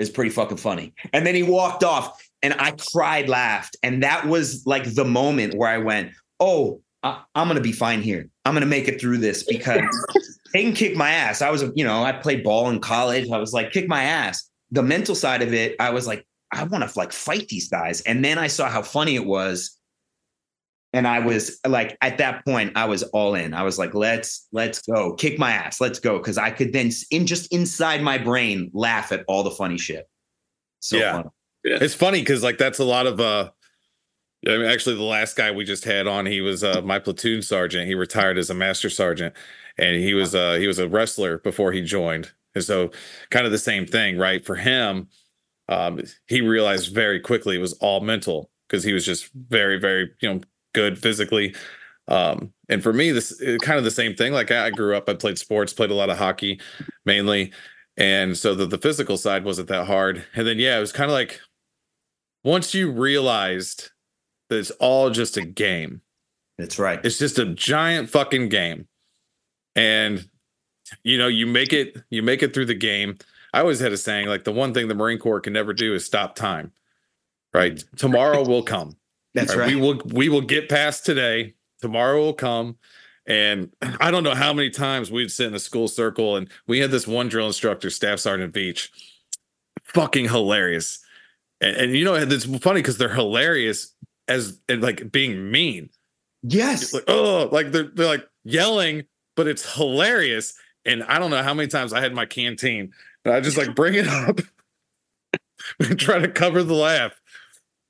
It's 0.00 0.10
pretty 0.10 0.30
fucking 0.30 0.56
funny. 0.56 0.92
And 1.12 1.24
then 1.24 1.36
he 1.36 1.44
walked 1.44 1.84
off 1.84 2.20
and 2.42 2.54
I 2.58 2.72
cried, 2.92 3.28
laughed. 3.28 3.76
And 3.84 4.02
that 4.02 4.26
was 4.26 4.66
like 4.66 4.92
the 4.92 5.04
moment 5.04 5.54
where 5.54 5.68
I 5.68 5.78
went, 5.78 6.10
oh, 6.40 6.82
I, 7.04 7.22
am 7.36 7.46
going 7.46 7.54
to 7.54 7.62
be 7.62 7.70
fine 7.70 8.02
here. 8.02 8.28
I'm 8.44 8.54
going 8.54 8.62
to 8.62 8.66
make 8.66 8.88
it 8.88 9.00
through 9.00 9.18
this 9.18 9.44
because 9.44 9.86
they 10.52 10.62
can 10.62 10.72
kick 10.72 10.96
my 10.96 11.10
ass. 11.10 11.42
I 11.42 11.50
was, 11.50 11.64
you 11.74 11.84
know, 11.84 12.02
I 12.02 12.12
played 12.12 12.42
ball 12.42 12.70
in 12.70 12.80
college. 12.80 13.30
I 13.30 13.38
was 13.38 13.52
like, 13.52 13.72
kick 13.72 13.88
my 13.88 14.02
ass. 14.02 14.48
The 14.70 14.82
mental 14.82 15.14
side 15.14 15.42
of 15.42 15.52
it, 15.52 15.76
I 15.80 15.90
was 15.90 16.06
like, 16.06 16.26
I 16.52 16.64
want 16.64 16.88
to 16.88 16.98
like 16.98 17.12
fight 17.12 17.48
these 17.48 17.68
guys. 17.68 18.00
And 18.02 18.24
then 18.24 18.38
I 18.38 18.46
saw 18.46 18.68
how 18.68 18.82
funny 18.82 19.14
it 19.14 19.26
was. 19.26 19.78
And 20.94 21.06
I 21.06 21.18
was 21.18 21.58
like, 21.66 21.98
at 22.00 22.16
that 22.18 22.44
point, 22.46 22.72
I 22.74 22.86
was 22.86 23.02
all 23.02 23.34
in. 23.34 23.52
I 23.52 23.62
was 23.62 23.78
like, 23.78 23.92
let's, 23.92 24.48
let's 24.52 24.80
go, 24.80 25.14
kick 25.14 25.38
my 25.38 25.52
ass, 25.52 25.80
let's 25.82 25.98
go. 25.98 26.18
Cause 26.18 26.38
I 26.38 26.50
could 26.50 26.72
then 26.72 26.90
in 27.10 27.26
just 27.26 27.52
inside 27.52 28.02
my 28.02 28.16
brain 28.16 28.70
laugh 28.72 29.12
at 29.12 29.24
all 29.28 29.42
the 29.42 29.50
funny 29.50 29.76
shit. 29.76 30.08
So 30.80 30.96
yeah. 30.96 31.12
Fun. 31.12 31.30
Yeah. 31.64 31.78
It's 31.82 31.94
funny 31.94 32.20
because 32.20 32.42
like 32.42 32.56
that's 32.56 32.78
a 32.78 32.84
lot 32.84 33.06
of 33.06 33.20
uh 33.20 33.50
I 34.46 34.56
mean, 34.56 34.66
actually, 34.66 34.94
the 34.94 35.02
last 35.02 35.36
guy 35.36 35.50
we 35.50 35.64
just 35.64 35.84
had 35.84 36.06
on, 36.06 36.24
he 36.24 36.40
was 36.40 36.62
uh, 36.62 36.80
my 36.82 37.00
platoon 37.00 37.42
sergeant. 37.42 37.88
He 37.88 37.94
retired 37.96 38.38
as 38.38 38.50
a 38.50 38.54
master 38.54 38.88
sergeant, 38.88 39.34
and 39.78 39.96
he 39.96 40.14
was 40.14 40.34
uh, 40.34 40.54
he 40.54 40.66
was 40.66 40.78
a 40.78 40.88
wrestler 40.88 41.38
before 41.38 41.72
he 41.72 41.82
joined. 41.82 42.32
And 42.54 42.64
so, 42.64 42.90
kind 43.30 43.46
of 43.46 43.52
the 43.52 43.58
same 43.58 43.86
thing, 43.86 44.18
right? 44.18 44.44
For 44.44 44.56
him, 44.56 45.08
um, 45.68 46.00
he 46.26 46.40
realized 46.40 46.94
very 46.94 47.20
quickly 47.20 47.56
it 47.56 47.60
was 47.60 47.74
all 47.74 48.00
mental 48.00 48.50
because 48.68 48.84
he 48.84 48.92
was 48.92 49.04
just 49.04 49.30
very, 49.32 49.78
very, 49.78 50.10
you 50.20 50.32
know, 50.32 50.40
good 50.74 50.98
physically. 50.98 51.54
Um, 52.08 52.52
and 52.68 52.82
for 52.82 52.92
me, 52.92 53.12
this 53.12 53.40
kind 53.62 53.78
of 53.78 53.84
the 53.84 53.90
same 53.90 54.14
thing. 54.14 54.32
Like 54.32 54.50
I, 54.50 54.70
grew 54.70 54.96
up, 54.96 55.08
I 55.08 55.14
played 55.14 55.38
sports, 55.38 55.72
played 55.72 55.90
a 55.90 55.94
lot 55.94 56.10
of 56.10 56.18
hockey, 56.18 56.60
mainly, 57.04 57.52
and 57.96 58.36
so 58.36 58.54
that 58.54 58.70
the 58.70 58.78
physical 58.78 59.16
side 59.16 59.44
wasn't 59.44 59.68
that 59.68 59.86
hard. 59.86 60.24
And 60.34 60.46
then, 60.46 60.58
yeah, 60.58 60.78
it 60.78 60.80
was 60.80 60.92
kind 60.92 61.10
of 61.10 61.14
like 61.14 61.40
once 62.44 62.74
you 62.74 62.90
realized 62.90 63.90
that 64.48 64.58
it's 64.58 64.70
all 64.72 65.10
just 65.10 65.36
a 65.36 65.44
game. 65.44 66.00
That's 66.56 66.78
right. 66.78 67.04
It's 67.04 67.18
just 67.18 67.38
a 67.38 67.44
giant 67.44 68.10
fucking 68.10 68.48
game. 68.48 68.88
And 69.78 70.28
you 71.02 71.18
know, 71.18 71.28
you 71.28 71.46
make 71.46 71.72
it 71.72 71.96
you 72.10 72.22
make 72.22 72.42
it 72.42 72.54
through 72.54 72.66
the 72.66 72.74
game. 72.74 73.18
I 73.52 73.60
always 73.60 73.80
had 73.80 73.92
a 73.92 73.96
saying 73.96 74.28
like 74.28 74.44
the 74.44 74.52
one 74.52 74.74
thing 74.74 74.88
the 74.88 74.94
Marine 74.94 75.18
Corps 75.18 75.40
can 75.40 75.52
never 75.52 75.72
do 75.72 75.94
is 75.94 76.04
stop 76.04 76.34
time. 76.34 76.72
Right? 77.54 77.76
Mm. 77.76 77.96
Tomorrow 77.96 78.46
will 78.46 78.62
come. 78.62 78.96
That's 79.34 79.54
right, 79.54 79.66
right. 79.66 79.74
We 79.74 79.80
will 79.80 80.02
we 80.06 80.28
will 80.28 80.40
get 80.40 80.68
past 80.68 81.06
today. 81.06 81.54
Tomorrow 81.80 82.18
will 82.18 82.34
come. 82.34 82.76
And 83.26 83.70
I 84.00 84.10
don't 84.10 84.24
know 84.24 84.34
how 84.34 84.52
many 84.52 84.70
times 84.70 85.10
we'd 85.10 85.30
sit 85.30 85.48
in 85.48 85.54
a 85.54 85.58
school 85.58 85.88
circle 85.88 86.36
and 86.36 86.48
we 86.66 86.80
had 86.80 86.90
this 86.90 87.06
one 87.06 87.28
drill 87.28 87.46
instructor, 87.46 87.90
Staff 87.90 88.18
Sergeant 88.18 88.52
Beach. 88.52 88.90
Fucking 89.84 90.28
hilarious 90.28 91.02
and, 91.60 91.76
and 91.76 91.92
you 91.92 92.04
know 92.04 92.14
it's 92.14 92.44
funny 92.44 92.80
because 92.80 92.98
they're 92.98 93.14
hilarious 93.14 93.94
as 94.26 94.60
and 94.68 94.82
like 94.82 95.10
being 95.10 95.50
mean. 95.50 95.90
Yes. 96.42 96.92
Like, 96.92 97.04
oh, 97.08 97.48
like 97.50 97.72
they're 97.72 97.90
they're 97.94 98.06
like 98.06 98.28
yelling, 98.44 99.04
but 99.38 99.46
it's 99.46 99.76
hilarious. 99.76 100.54
And 100.84 101.04
I 101.04 101.20
don't 101.20 101.30
know 101.30 101.44
how 101.44 101.54
many 101.54 101.68
times 101.68 101.92
I 101.92 102.00
had 102.00 102.12
my 102.12 102.26
canteen, 102.26 102.92
and 103.24 103.32
I 103.32 103.40
just 103.40 103.56
like 103.56 103.74
bring 103.74 103.94
it 103.94 104.08
up 104.08 104.40
and 105.80 105.98
try 105.98 106.18
to 106.18 106.28
cover 106.28 106.64
the 106.64 106.74
laugh 106.74 107.12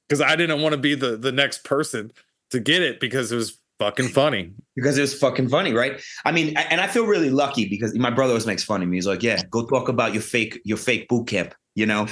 because 0.06 0.20
I 0.20 0.36
didn't 0.36 0.60
want 0.60 0.74
to 0.74 0.78
be 0.78 0.94
the 0.94 1.16
the 1.16 1.32
next 1.32 1.64
person 1.64 2.12
to 2.50 2.60
get 2.60 2.82
it 2.82 3.00
because 3.00 3.32
it 3.32 3.36
was 3.36 3.58
fucking 3.78 4.08
funny. 4.08 4.52
Because 4.76 4.98
it 4.98 5.00
was 5.00 5.14
fucking 5.14 5.48
funny, 5.48 5.72
right? 5.72 6.00
I 6.26 6.32
mean, 6.32 6.54
and 6.56 6.82
I 6.82 6.86
feel 6.86 7.06
really 7.06 7.30
lucky 7.30 7.66
because 7.66 7.96
my 7.96 8.10
brother 8.10 8.32
always 8.32 8.46
makes 8.46 8.62
fun 8.62 8.82
of 8.82 8.88
me. 8.88 8.98
He's 8.98 9.06
like, 9.06 9.22
"Yeah, 9.22 9.40
go 9.50 9.64
talk 9.64 9.88
about 9.88 10.12
your 10.12 10.22
fake 10.22 10.60
your 10.64 10.78
fake 10.78 11.08
boot 11.08 11.28
camp," 11.28 11.54
you 11.74 11.86
know, 11.86 12.08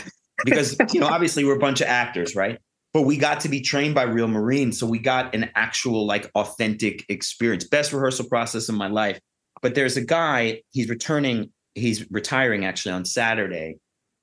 because 0.46 0.76
you 0.94 1.00
know 1.00 1.08
obviously 1.08 1.44
we're 1.44 1.56
a 1.56 1.60
bunch 1.60 1.82
of 1.82 1.88
actors, 1.88 2.34
right? 2.34 2.58
But 2.96 3.02
we 3.02 3.18
got 3.18 3.40
to 3.40 3.50
be 3.50 3.60
trained 3.60 3.94
by 3.94 4.04
real 4.04 4.26
Marines, 4.26 4.80
so 4.80 4.86
we 4.86 4.98
got 4.98 5.34
an 5.34 5.50
actual 5.54 6.06
like 6.06 6.30
authentic 6.34 7.04
experience. 7.10 7.62
Best 7.64 7.92
rehearsal 7.92 8.26
process 8.26 8.70
in 8.70 8.74
my 8.74 8.88
life. 8.88 9.20
But 9.60 9.74
there's 9.74 9.98
a 9.98 10.00
guy. 10.00 10.62
He's 10.70 10.88
returning. 10.88 11.50
He's 11.74 12.10
retiring 12.10 12.64
actually 12.64 12.92
on 12.92 13.04
Saturday. 13.04 13.76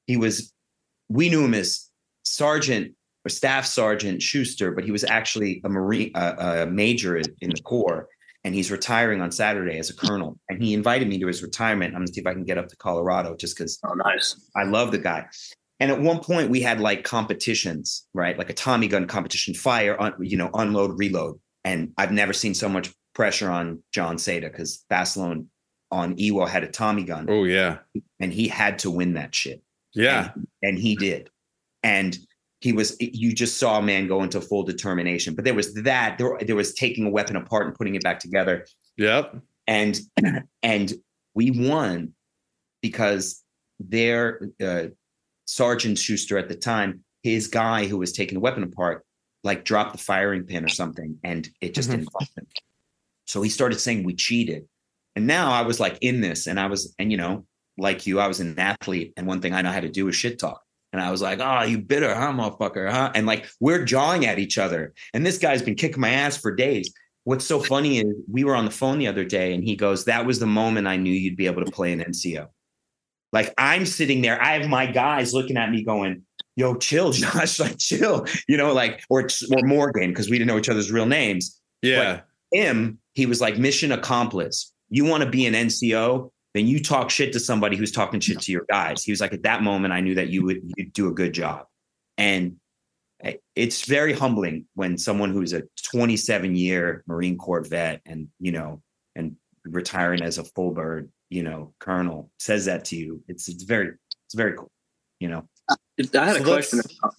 He 0.08 0.18
was. 0.18 0.52
We 1.08 1.30
knew 1.30 1.46
him 1.46 1.54
as 1.54 1.88
Sergeant 2.24 2.96
or 3.24 3.30
Staff 3.30 3.68
Sergeant 3.68 4.24
Schuster, 4.24 4.72
but 4.72 4.86
he 4.86 4.92
was 4.92 5.04
actually 5.04 5.62
a 5.64 5.70
Marine, 5.70 6.10
uh, 6.16 6.66
a 6.66 6.66
major 6.66 7.16
in 7.18 7.52
the 7.52 7.62
Corps, 7.62 8.08
and 8.44 8.56
he's 8.56 8.72
retiring 8.72 9.22
on 9.22 9.32
Saturday 9.32 9.78
as 9.78 9.92
a 9.92 9.96
colonel. 9.96 10.40
And 10.50 10.64
he 10.64 10.74
invited 10.74 11.08
me 11.08 11.20
to 11.20 11.28
his 11.28 11.44
retirement. 11.44 11.94
I'm 11.94 12.00
gonna 12.00 12.08
see 12.08 12.22
if 12.22 12.26
I 12.26 12.34
can 12.34 12.44
get 12.44 12.58
up 12.58 12.70
to 12.70 12.76
Colorado 12.78 13.36
just 13.36 13.56
because. 13.56 13.78
Oh, 13.86 13.94
nice! 13.94 14.36
I 14.56 14.64
love 14.64 14.92
the 14.92 14.98
guy. 14.98 15.28
And 15.84 15.92
at 15.92 16.00
one 16.00 16.22
point, 16.22 16.50
we 16.50 16.62
had 16.62 16.80
like 16.80 17.04
competitions, 17.04 18.08
right? 18.14 18.38
Like 18.38 18.50
a 18.50 18.54
Tommy 18.54 18.88
gun 18.88 19.06
competition, 19.06 19.54
fire, 19.54 20.00
un, 20.00 20.14
you 20.22 20.38
know, 20.38 20.50
unload, 20.54 20.98
reload. 20.98 21.38
And 21.66 21.92
I've 21.98 22.14
never 22.14 22.32
seen 22.32 22.54
so 22.54 22.70
much 22.70 22.90
pressure 23.14 23.52
on 23.52 23.84
Jon 23.92 24.16
Seda 24.16 24.44
because 24.44 24.86
Basilone 24.90 25.48
on 25.92 26.16
Iwo 26.16 26.48
had 26.48 26.64
a 26.64 26.70
Tommy 26.70 27.04
gun. 27.04 27.28
Oh 27.30 27.44
yeah, 27.44 27.80
and 28.22 28.32
he 28.32 28.48
had 28.48 28.80
to 28.80 28.90
win 28.90 29.16
that 29.16 29.36
shit. 29.36 29.62
Yeah, 29.94 30.32
and, 30.34 30.48
and 30.62 30.80
he 30.80 30.96
did. 30.96 31.30
And 31.84 32.18
he 32.62 32.72
was 32.72 32.96
you 33.02 33.34
just 33.34 33.58
saw 33.58 33.80
a 33.80 33.82
man 33.82 34.08
go 34.08 34.24
into 34.24 34.40
full 34.40 34.64
determination 34.64 35.36
but 35.36 35.44
there 35.44 35.54
was 35.54 35.74
that 35.74 36.18
there, 36.18 36.40
there 36.48 36.56
was 36.56 36.74
taking 36.74 37.06
a 37.06 37.10
weapon 37.10 37.36
apart 37.36 37.68
and 37.68 37.76
putting 37.76 37.96
it 37.96 38.04
back 38.04 38.20
together 38.20 38.66
yep 38.96 39.36
and 39.68 40.00
and 40.64 40.94
we 41.36 41.52
won 41.52 42.14
because 42.82 43.44
their 43.82 44.50
uh, 44.64 44.86
sergeant 45.46 45.98
schuster 45.98 46.38
at 46.38 46.50
the 46.50 46.56
time 46.56 47.04
his 47.22 47.48
guy 47.48 47.86
who 47.86 47.98
was 47.98 48.12
taking 48.12 48.36
the 48.36 48.42
weapon 48.42 48.64
apart 48.64 49.06
like 49.44 49.66
dropped 49.66 49.92
the 49.92 49.98
firing 49.98 50.44
pin 50.44 50.64
or 50.64 50.70
something 50.70 51.18
and 51.24 51.50
it 51.62 51.74
just 51.74 51.90
mm-hmm. 51.90 52.00
didn't 52.00 52.38
him 52.38 52.48
so 53.26 53.42
he 53.42 53.50
started 53.50 53.80
saying 53.80 54.04
we 54.04 54.16
cheated 54.16 54.66
and 55.16 55.28
now 55.28 55.52
i 55.52 55.62
was 55.62 55.80
like 55.80 55.98
in 56.02 56.22
this 56.22 56.48
and 56.48 56.60
i 56.60 56.66
was 56.66 56.94
and 57.00 57.12
you 57.12 57.18
know 57.18 57.46
like 57.78 58.06
you 58.06 58.20
i 58.20 58.28
was 58.28 58.40
an 58.40 58.58
athlete 58.58 59.14
and 59.18 59.28
one 59.28 59.42
thing 59.42 59.54
i 59.54 59.62
know 59.62 59.72
how 59.72 59.80
to 59.80 59.90
do 59.90 60.08
is 60.08 60.16
shit 60.16 60.40
talk 60.40 60.62
and 60.94 61.02
I 61.02 61.10
was 61.10 61.24
like, 61.24 61.40
oh, 61.42 61.64
you 61.64 61.80
bitter, 61.80 62.14
huh, 62.14 62.32
motherfucker, 62.32 62.90
huh? 62.90 63.12
And 63.16 63.26
like 63.26 63.48
we're 63.60 63.84
jawing 63.84 64.28
at 64.28 64.38
each 64.38 64.60
other. 64.60 64.94
And 65.14 65.26
this 65.26 65.40
guy's 65.40 65.64
been 65.64 65.76
kicking 65.76 66.00
my 66.00 66.12
ass 66.12 66.38
for 66.38 66.54
days. 66.54 66.94
What's 67.24 67.46
so 67.46 67.60
funny 67.60 67.98
is 67.98 68.06
we 68.32 68.44
were 68.44 68.56
on 68.56 68.66
the 68.66 68.72
phone 68.72 69.00
the 69.00 69.08
other 69.08 69.26
day 69.26 69.56
and 69.56 69.64
he 69.64 69.76
goes, 69.76 70.06
That 70.06 70.26
was 70.26 70.40
the 70.40 70.46
moment 70.46 70.88
I 70.88 70.98
knew 70.98 71.12
you'd 71.12 71.36
be 71.36 71.48
able 71.48 71.66
to 71.66 71.72
play 71.72 71.92
an 71.94 72.02
NCO. 72.02 72.48
Like 73.34 73.54
I'm 73.58 73.86
sitting 73.86 74.22
there, 74.22 74.42
I 74.42 74.58
have 74.58 74.70
my 74.70 74.86
guys 74.86 75.34
looking 75.34 75.58
at 75.58 75.70
me 75.70 75.84
going, 75.84 76.24
Yo, 76.56 76.76
chill, 76.76 77.12
Josh, 77.12 77.60
like 77.60 77.78
chill, 77.78 78.26
you 78.48 78.56
know, 78.56 78.74
like, 78.74 79.04
or, 79.10 79.28
or 79.52 79.64
Morgan, 79.64 80.12
because 80.12 80.30
we 80.30 80.38
didn't 80.38 80.48
know 80.48 80.58
each 80.58 80.70
other's 80.70 80.92
real 80.92 81.08
names. 81.08 81.60
Yeah. 81.82 82.22
But 82.52 82.58
him, 82.58 83.00
he 83.14 83.26
was 83.26 83.42
like, 83.42 83.58
Mission 83.58 83.92
accomplished. 83.92 84.72
You 84.90 85.04
want 85.04 85.24
to 85.24 85.30
be 85.30 85.48
an 85.48 85.56
NCO? 85.56 86.30
then 86.54 86.68
you 86.68 86.82
talk 86.82 87.10
shit 87.10 87.34
to 87.34 87.40
somebody 87.40 87.76
who's 87.76 87.92
talking 87.92 88.20
shit 88.20 88.40
to 88.42 88.52
your 88.52 88.66
guys. 88.70 89.04
He 89.04 89.12
was 89.12 89.20
like, 89.20 89.34
at 89.34 89.44
that 89.44 89.64
moment, 89.64 89.94
I 89.94 90.02
knew 90.02 90.16
that 90.16 90.30
you 90.30 90.44
would 90.44 90.62
you'd 90.78 90.94
do 90.94 91.08
a 91.08 91.14
good 91.14 91.34
job. 91.34 91.66
And 92.18 92.58
eh, 93.24 93.34
it's 93.56 93.86
very 93.86 94.14
humbling 94.14 94.68
when 94.76 94.98
someone 94.98 95.32
who's 95.32 95.54
a 95.54 95.64
27 95.92 96.56
year 96.56 97.04
Marine 97.08 97.38
Corps 97.38 97.68
vet 97.68 98.02
and, 98.06 98.28
you 98.40 98.52
know, 98.52 98.82
and 99.16 99.36
retiring 99.66 100.22
as 100.22 100.38
a 100.38 100.44
full 100.44 100.72
bird, 100.72 101.12
you 101.34 101.44
know, 101.44 101.74
colonel 101.80 102.30
says 102.38 102.66
that 102.66 102.86
to 102.86 102.96
you. 102.96 103.24
It's, 103.28 103.50
it's 103.50 103.64
very, 103.64 103.92
it's 104.26 104.36
very 104.36 104.56
cool, 104.56 104.72
you 105.20 105.30
know. 105.30 105.48
I 105.70 105.76
had 105.98 106.36
so 106.36 106.42
a 106.42 106.44
question. 106.44 106.80
About, 106.80 107.16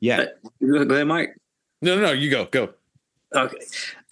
yeah. 0.00 0.24
Go 0.62 0.94
ahead, 0.94 1.06
Mike. 1.06 1.36
No, 1.82 1.96
no, 1.96 2.06
no, 2.06 2.12
you 2.12 2.30
go, 2.30 2.46
go. 2.46 2.70
Okay. 3.34 3.58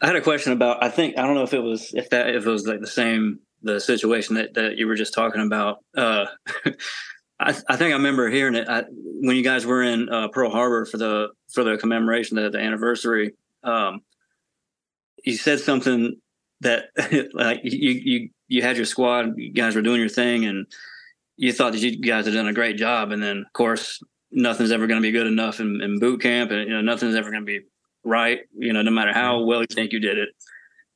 I 0.03 0.07
had 0.09 0.17
a 0.17 0.21
question 0.21 0.53
about, 0.53 0.85
I 0.85 0.91
think, 0.91 1.19
I 1.19 1.23
don't 1.23 1.35
know 1.35 1.43
if 1.43 1.55
it 1.55 1.61
was, 1.61 1.95
if 1.95 2.11
that, 2.11 2.29
if 2.35 2.45
it 2.45 2.51
was 2.51 2.67
like 2.67 2.81
the 2.81 2.87
same 2.87 3.41
the 3.63 3.81
situation 3.81 4.35
that, 4.35 4.55
that 4.55 4.77
you 4.77 4.87
were 4.87 4.95
just 4.95 5.15
talking 5.15 5.41
about. 5.41 5.79
Uh, 5.97 6.27
I, 7.41 7.51
I, 7.69 7.77
think 7.77 7.93
I 7.93 7.97
remember 7.97 8.29
hearing 8.29 8.55
it 8.55 8.69
I, 8.69 8.85
when 8.91 9.37
you 9.37 9.43
guys 9.43 9.65
were 9.65 9.83
in 9.83 10.09
uh, 10.09 10.29
Pearl 10.29 10.51
Harbor 10.51 10.85
for 10.85 10.99
the 10.99 11.29
for 11.53 11.65
the 11.65 11.77
commemoration, 11.79 12.37
the, 12.37 12.51
the 12.51 12.59
anniversary. 12.59 13.35
Um, 13.63 14.01
you 15.25 15.37
said 15.37 15.61
something 15.61 16.17
that 16.61 16.85
like 17.35 17.61
you 17.65 17.91
you 17.91 18.29
you 18.49 18.63
had 18.63 18.77
your 18.77 18.87
squad, 18.87 19.37
you 19.37 19.53
guys 19.53 19.75
were 19.75 19.83
doing 19.83 20.01
your 20.01 20.09
thing, 20.09 20.45
and 20.45 20.67
you 21.37 21.53
thought 21.53 21.73
that 21.73 21.81
you 21.81 22.01
guys 22.01 22.25
had 22.27 22.35
done 22.35 22.49
a 22.49 22.53
great 22.53 22.77
job, 22.77 23.13
and 23.13 23.23
then 23.23 23.39
of 23.39 23.53
course 23.53 24.03
nothing's 24.31 24.73
ever 24.73 24.87
going 24.87 25.01
to 25.01 25.07
be 25.07 25.13
good 25.13 25.27
enough 25.27 25.61
in, 25.61 25.81
in 25.83 25.99
boot 25.99 26.21
camp, 26.21 26.51
and 26.51 26.69
you 26.69 26.75
know 26.75 26.81
nothing's 26.81 27.15
ever 27.15 27.31
going 27.31 27.43
to 27.43 27.47
be 27.47 27.61
right. 28.05 28.41
You 28.57 28.73
know, 28.73 28.83
no 28.83 28.91
matter 28.91 29.13
how 29.13 29.43
well 29.43 29.61
you 29.61 29.67
think 29.71 29.93
you 29.93 30.01
did 30.01 30.19
it. 30.19 30.31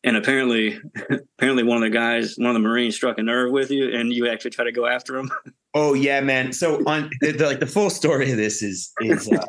And 0.02 0.16
apparently 0.16 0.80
apparently 1.38 1.62
one 1.62 1.76
of 1.76 1.82
the 1.82 1.90
guys 1.90 2.36
one 2.38 2.48
of 2.48 2.54
the 2.54 2.60
marines 2.60 2.94
struck 2.94 3.18
a 3.18 3.22
nerve 3.22 3.52
with 3.52 3.70
you 3.70 3.94
and 3.94 4.12
you 4.12 4.28
actually 4.28 4.52
try 4.52 4.64
to 4.64 4.72
go 4.72 4.86
after 4.86 5.16
him. 5.16 5.30
Oh 5.72 5.94
yeah 5.94 6.20
man. 6.20 6.52
So 6.52 6.82
on 6.84 7.10
the, 7.20 7.30
the 7.30 7.46
like 7.46 7.60
the 7.60 7.66
full 7.66 7.90
story 7.90 8.32
of 8.32 8.36
this 8.36 8.60
is 8.60 8.90
is 9.00 9.30
uh, 9.30 9.40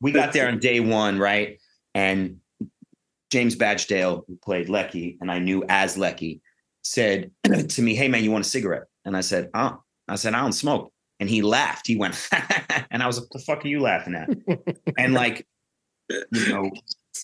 we 0.00 0.10
got 0.10 0.32
there 0.32 0.48
on 0.48 0.58
day 0.58 0.80
one 0.80 1.20
right? 1.20 1.60
And 1.94 2.40
james 3.30 3.54
badge 3.54 3.86
dale 3.86 4.24
who 4.26 4.36
played 4.36 4.68
leckie 4.68 5.18
and 5.20 5.30
i 5.30 5.38
knew 5.38 5.62
as 5.68 5.98
leckie 5.98 6.40
said 6.82 7.30
to 7.68 7.82
me 7.82 7.94
hey 7.94 8.08
man 8.08 8.24
you 8.24 8.30
want 8.30 8.44
a 8.44 8.48
cigarette 8.48 8.84
and 9.04 9.16
i 9.16 9.20
said 9.20 9.50
oh 9.54 9.78
i 10.08 10.14
said 10.14 10.34
i 10.34 10.40
don't 10.40 10.52
smoke 10.52 10.92
and 11.20 11.28
he 11.28 11.42
laughed 11.42 11.86
he 11.86 11.96
went 11.96 12.28
and 12.90 13.02
i 13.02 13.06
was 13.06 13.18
like 13.18 13.28
the 13.30 13.38
fuck 13.40 13.64
are 13.64 13.68
you 13.68 13.80
laughing 13.80 14.14
at 14.14 14.28
and 14.98 15.14
like 15.14 15.46
you 16.10 16.48
know 16.48 16.70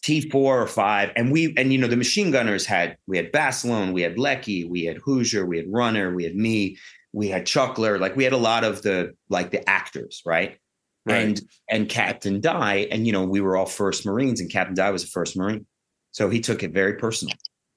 T4 0.03 0.35
or 0.35 0.67
five. 0.67 1.11
And 1.17 1.31
we, 1.31 1.55
and 1.57 1.73
you 1.73 1.79
know, 1.79 1.87
the 1.87 1.97
machine 1.97 2.31
gunners 2.31 2.67
had, 2.67 2.97
we 3.07 3.17
had 3.17 3.33
Basilone, 3.33 3.93
we 3.93 4.03
had 4.03 4.19
Leckie, 4.19 4.65
we 4.65 4.85
had 4.85 4.99
Hoosier, 4.99 5.47
we 5.47 5.57
had 5.57 5.67
Runner, 5.71 6.15
we 6.15 6.25
had 6.25 6.35
me, 6.35 6.79
we 7.13 7.29
had 7.29 7.47
Chuckler. 7.47 7.99
Like 7.99 8.17
we 8.17 8.25
had 8.25 8.33
a 8.33 8.39
lot 8.39 8.65
of 8.65 8.83
the, 8.83 9.15
like 9.29 9.51
the 9.51 9.69
actors, 9.69 10.23
right? 10.27 10.59
right. 11.07 11.25
And, 11.25 11.41
and 11.71 11.89
Captain 11.89 12.41
Dye. 12.41 12.89
And, 12.91 13.07
you 13.07 13.13
know, 13.13 13.25
we 13.25 13.41
were 13.41 13.57
all 13.57 13.67
first 13.67 14.05
Marines 14.05 14.41
and 14.41 14.51
Captain 14.51 14.75
Dye 14.75 14.91
was 14.91 15.05
a 15.05 15.09
first 15.09 15.37
Marine. 15.37 15.67
So 16.13 16.29
he 16.29 16.41
took 16.41 16.63
it 16.63 16.73
very 16.73 16.95
personal. 16.95 17.35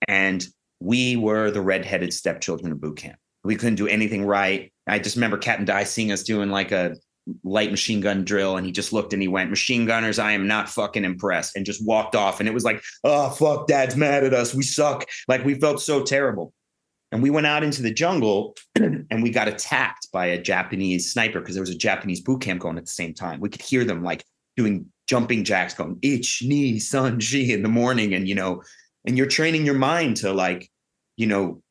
And 0.07 0.45
we 0.79 1.15
were 1.15 1.51
the 1.51 1.61
redheaded 1.61 2.13
stepchildren 2.13 2.71
of 2.71 2.81
boot 2.81 2.97
camp. 2.97 3.17
We 3.43 3.55
couldn't 3.55 3.75
do 3.75 3.87
anything 3.87 4.25
right. 4.25 4.71
I 4.87 4.99
just 4.99 5.15
remember 5.15 5.37
Captain 5.37 5.65
Dye 5.65 5.83
seeing 5.83 6.11
us 6.11 6.23
doing 6.23 6.49
like 6.49 6.71
a 6.71 6.95
light 7.43 7.71
machine 7.71 8.01
gun 8.01 8.23
drill 8.23 8.57
and 8.57 8.65
he 8.65 8.71
just 8.71 8.93
looked 8.93 9.13
and 9.13 9.21
he 9.21 9.27
went 9.27 9.49
machine 9.49 9.85
gunners 9.85 10.17
i 10.17 10.31
am 10.31 10.47
not 10.47 10.69
fucking 10.69 11.03
impressed 11.03 11.55
and 11.55 11.65
just 11.65 11.85
walked 11.85 12.15
off. 12.15 12.39
And 12.39 12.47
it 12.47 12.53
was 12.53 12.63
like 12.63 12.81
oh 13.03 13.29
fuck 13.31 13.67
dad's 13.67 13.95
mad 13.95 14.23
at 14.23 14.33
us. 14.33 14.53
We 14.53 14.63
suck. 14.63 15.05
Like 15.27 15.43
we 15.43 15.55
felt 15.55 15.81
so 15.81 16.03
terrible. 16.03 16.53
And 17.11 17.23
we 17.23 17.29
went 17.29 17.47
out 17.47 17.63
into 17.63 17.81
the 17.81 17.93
jungle 17.93 18.55
and 18.75 19.23
we 19.23 19.29
got 19.29 19.47
attacked 19.47 20.07
by 20.11 20.27
a 20.27 20.41
japanese 20.41 21.11
sniper 21.11 21.39
because 21.39 21.55
there 21.55 21.61
was 21.61 21.69
a 21.69 21.77
japanese 21.77 22.21
boot 22.21 22.41
camp 22.41 22.61
going 22.61 22.77
at 22.77 22.85
the 22.85 22.91
same 22.91 23.13
time. 23.13 23.39
We 23.39 23.49
could 23.49 23.61
hear 23.61 23.83
them 23.83 24.03
like 24.03 24.23
doing 24.55 24.85
jumping 25.07 25.43
jacks 25.43 25.73
going 25.73 25.97
ich 26.01 26.41
ni 26.43 26.79
sun 26.79 27.19
ji 27.19 27.51
in 27.51 27.63
the 27.63 27.69
morning. 27.69 28.13
And 28.13 28.27
you 28.27 28.35
know 28.35 28.61
and 29.07 29.17
you're 29.17 29.27
training 29.27 29.65
your 29.65 29.75
mind 29.75 30.17
to 30.17 30.33
like 30.33 30.69
you 31.15 31.25
know 31.25 31.61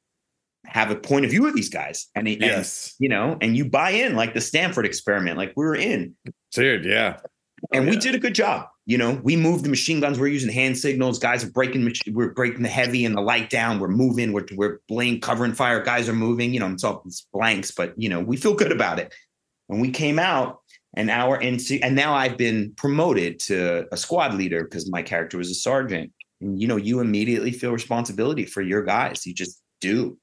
have 0.64 0.90
a 0.90 0.96
point 0.96 1.24
of 1.24 1.30
view 1.30 1.46
of 1.46 1.54
these 1.54 1.68
guys. 1.68 2.08
And, 2.16 2.26
it, 2.26 2.40
yes. 2.40 2.94
And, 2.98 3.04
you 3.04 3.08
know 3.08 3.38
and 3.40 3.56
you 3.56 3.64
buy 3.68 3.90
in 3.90 4.16
like 4.16 4.34
the 4.34 4.40
stanford 4.40 4.84
experiment 4.84 5.36
like 5.36 5.52
we 5.56 5.64
were 5.64 5.76
in. 5.76 6.16
Dude 6.52 6.84
yeah. 6.84 7.18
And 7.72 7.86
oh, 7.86 7.90
we 7.90 7.94
yeah. 7.94 8.00
did 8.00 8.14
a 8.14 8.18
good 8.18 8.34
job 8.34 8.66
you 8.86 8.96
know? 8.96 9.20
We 9.24 9.34
moved 9.34 9.64
the 9.64 9.68
machine 9.68 10.00
guns 10.00 10.18
we're 10.18 10.28
using 10.28 10.52
hand 10.52 10.78
signals 10.78 11.18
guys 11.18 11.44
are 11.44 11.50
breaking 11.50 11.92
we're 12.12 12.32
breaking 12.32 12.62
the 12.62 12.68
heavy 12.68 13.04
and 13.04 13.16
the 13.16 13.20
light 13.20 13.50
down 13.50 13.78
we're 13.78 13.88
moving 13.88 14.32
we're, 14.32 14.46
we're 14.54 14.80
laying 14.88 15.20
covering 15.20 15.52
fire 15.52 15.82
guys 15.82 16.08
are 16.08 16.14
moving 16.14 16.54
you 16.54 16.60
know 16.60 16.70
it's 16.70 16.84
all 16.84 17.02
it's 17.04 17.26
blanks 17.32 17.70
but 17.70 17.92
you 17.96 18.08
know 18.08 18.20
we 18.20 18.36
feel 18.36 18.54
good 18.54 18.72
about 18.72 18.98
it. 18.98 19.14
When 19.66 19.80
we 19.80 19.90
came 19.90 20.18
out 20.18 20.60
and 20.94 21.10
our 21.10 21.40
NC 21.40 21.80
and 21.82 21.96
now 21.96 22.14
I've 22.14 22.36
been 22.36 22.72
promoted 22.76 23.40
to 23.40 23.86
a 23.92 23.96
squad 23.96 24.34
leader 24.34 24.64
because 24.64 24.90
my 24.90 25.02
character 25.02 25.36
was 25.36 25.50
a 25.50 25.54
sergeant 25.54 26.12
and 26.40 26.60
you 26.60 26.68
know 26.68 26.76
you 26.76 27.00
immediately 27.00 27.52
feel 27.52 27.72
responsibility 27.72 28.44
for 28.44 28.62
your 28.62 28.82
guys 28.82 29.26
you 29.26 29.34
just 29.34 29.60
do 29.80 30.18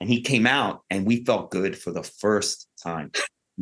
and 0.00 0.08
he 0.08 0.20
came 0.20 0.46
out 0.46 0.82
and 0.90 1.06
we 1.06 1.24
felt 1.24 1.50
good 1.50 1.76
for 1.78 1.92
the 1.92 2.02
first 2.02 2.68
time 2.82 3.10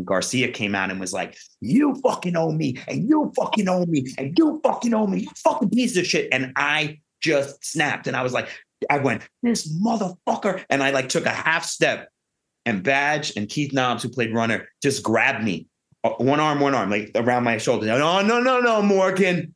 Garcia 0.04 0.50
came 0.50 0.74
out 0.74 0.90
and 0.90 1.00
was 1.00 1.12
like, 1.12 1.36
"You 1.60 1.94
fucking 2.02 2.36
owe 2.36 2.52
me, 2.52 2.78
and 2.86 3.08
you 3.08 3.32
fucking 3.36 3.68
owe 3.68 3.86
me, 3.86 4.06
and 4.18 4.36
you 4.38 4.60
fucking 4.64 4.94
owe 4.94 5.06
me, 5.06 5.20
you 5.20 5.28
fucking 5.36 5.70
piece 5.70 5.96
of 5.96 6.06
shit." 6.06 6.28
And 6.32 6.52
I 6.56 7.00
just 7.20 7.64
snapped, 7.64 8.06
and 8.06 8.16
I 8.16 8.22
was 8.22 8.32
like, 8.32 8.48
I 8.88 8.98
went, 8.98 9.22
"This 9.42 9.70
motherfucker," 9.80 10.64
and 10.70 10.82
I 10.82 10.90
like 10.90 11.08
took 11.08 11.26
a 11.26 11.30
half 11.30 11.64
step, 11.64 12.08
and 12.64 12.82
Badge 12.82 13.36
and 13.36 13.48
Keith 13.48 13.72
Nobbs, 13.72 14.02
who 14.02 14.08
played 14.08 14.34
runner, 14.34 14.68
just 14.82 15.02
grabbed 15.02 15.44
me, 15.44 15.66
uh, 16.04 16.10
one 16.10 16.40
arm, 16.40 16.60
one 16.60 16.74
arm, 16.74 16.90
like 16.90 17.10
around 17.14 17.44
my 17.44 17.58
shoulder. 17.58 17.86
No, 17.86 18.22
no, 18.22 18.40
no, 18.40 18.60
no, 18.60 18.82
Morgan. 18.82 19.54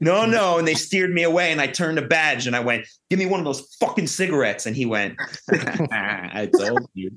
No, 0.00 0.26
no. 0.26 0.58
And 0.58 0.66
they 0.68 0.74
steered 0.74 1.12
me 1.12 1.22
away, 1.22 1.50
and 1.52 1.60
I 1.60 1.66
turned 1.66 1.96
to 1.98 2.06
Badge 2.06 2.46
and 2.46 2.54
I 2.54 2.60
went, 2.60 2.86
Give 3.10 3.18
me 3.18 3.26
one 3.26 3.40
of 3.40 3.44
those 3.46 3.74
fucking 3.80 4.06
cigarettes. 4.06 4.66
And 4.66 4.76
he 4.76 4.86
went, 4.86 5.16
I 5.50 6.48
told 6.56 6.86
you. 6.94 7.12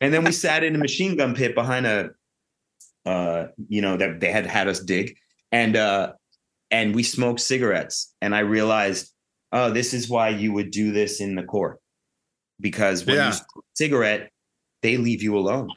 and 0.00 0.12
then 0.12 0.24
we 0.24 0.32
sat 0.32 0.64
in 0.64 0.74
a 0.74 0.78
machine 0.78 1.16
gun 1.16 1.34
pit 1.34 1.54
behind 1.54 1.86
a, 1.86 2.10
uh, 3.04 3.46
you 3.68 3.80
know, 3.82 3.96
that 3.96 4.20
they 4.20 4.30
had 4.32 4.46
had 4.46 4.68
us 4.68 4.80
dig. 4.80 5.16
And, 5.52 5.76
uh, 5.76 6.12
and 6.70 6.94
we 6.94 7.02
smoked 7.02 7.40
cigarettes. 7.40 8.14
And 8.20 8.34
I 8.34 8.40
realized, 8.40 9.12
oh, 9.52 9.70
this 9.70 9.94
is 9.94 10.08
why 10.08 10.30
you 10.30 10.52
would 10.52 10.70
do 10.70 10.92
this 10.92 11.20
in 11.20 11.34
the 11.36 11.42
Corps. 11.44 11.78
Because 12.60 13.04
when 13.06 13.16
Yeah. 13.16 13.26
you 13.28 13.32
smoke 13.34 13.64
a 13.64 13.76
cigarette, 13.76 14.30
they 14.82 14.96
leave 14.96 15.22
you 15.22 15.36
alone. 15.38 15.70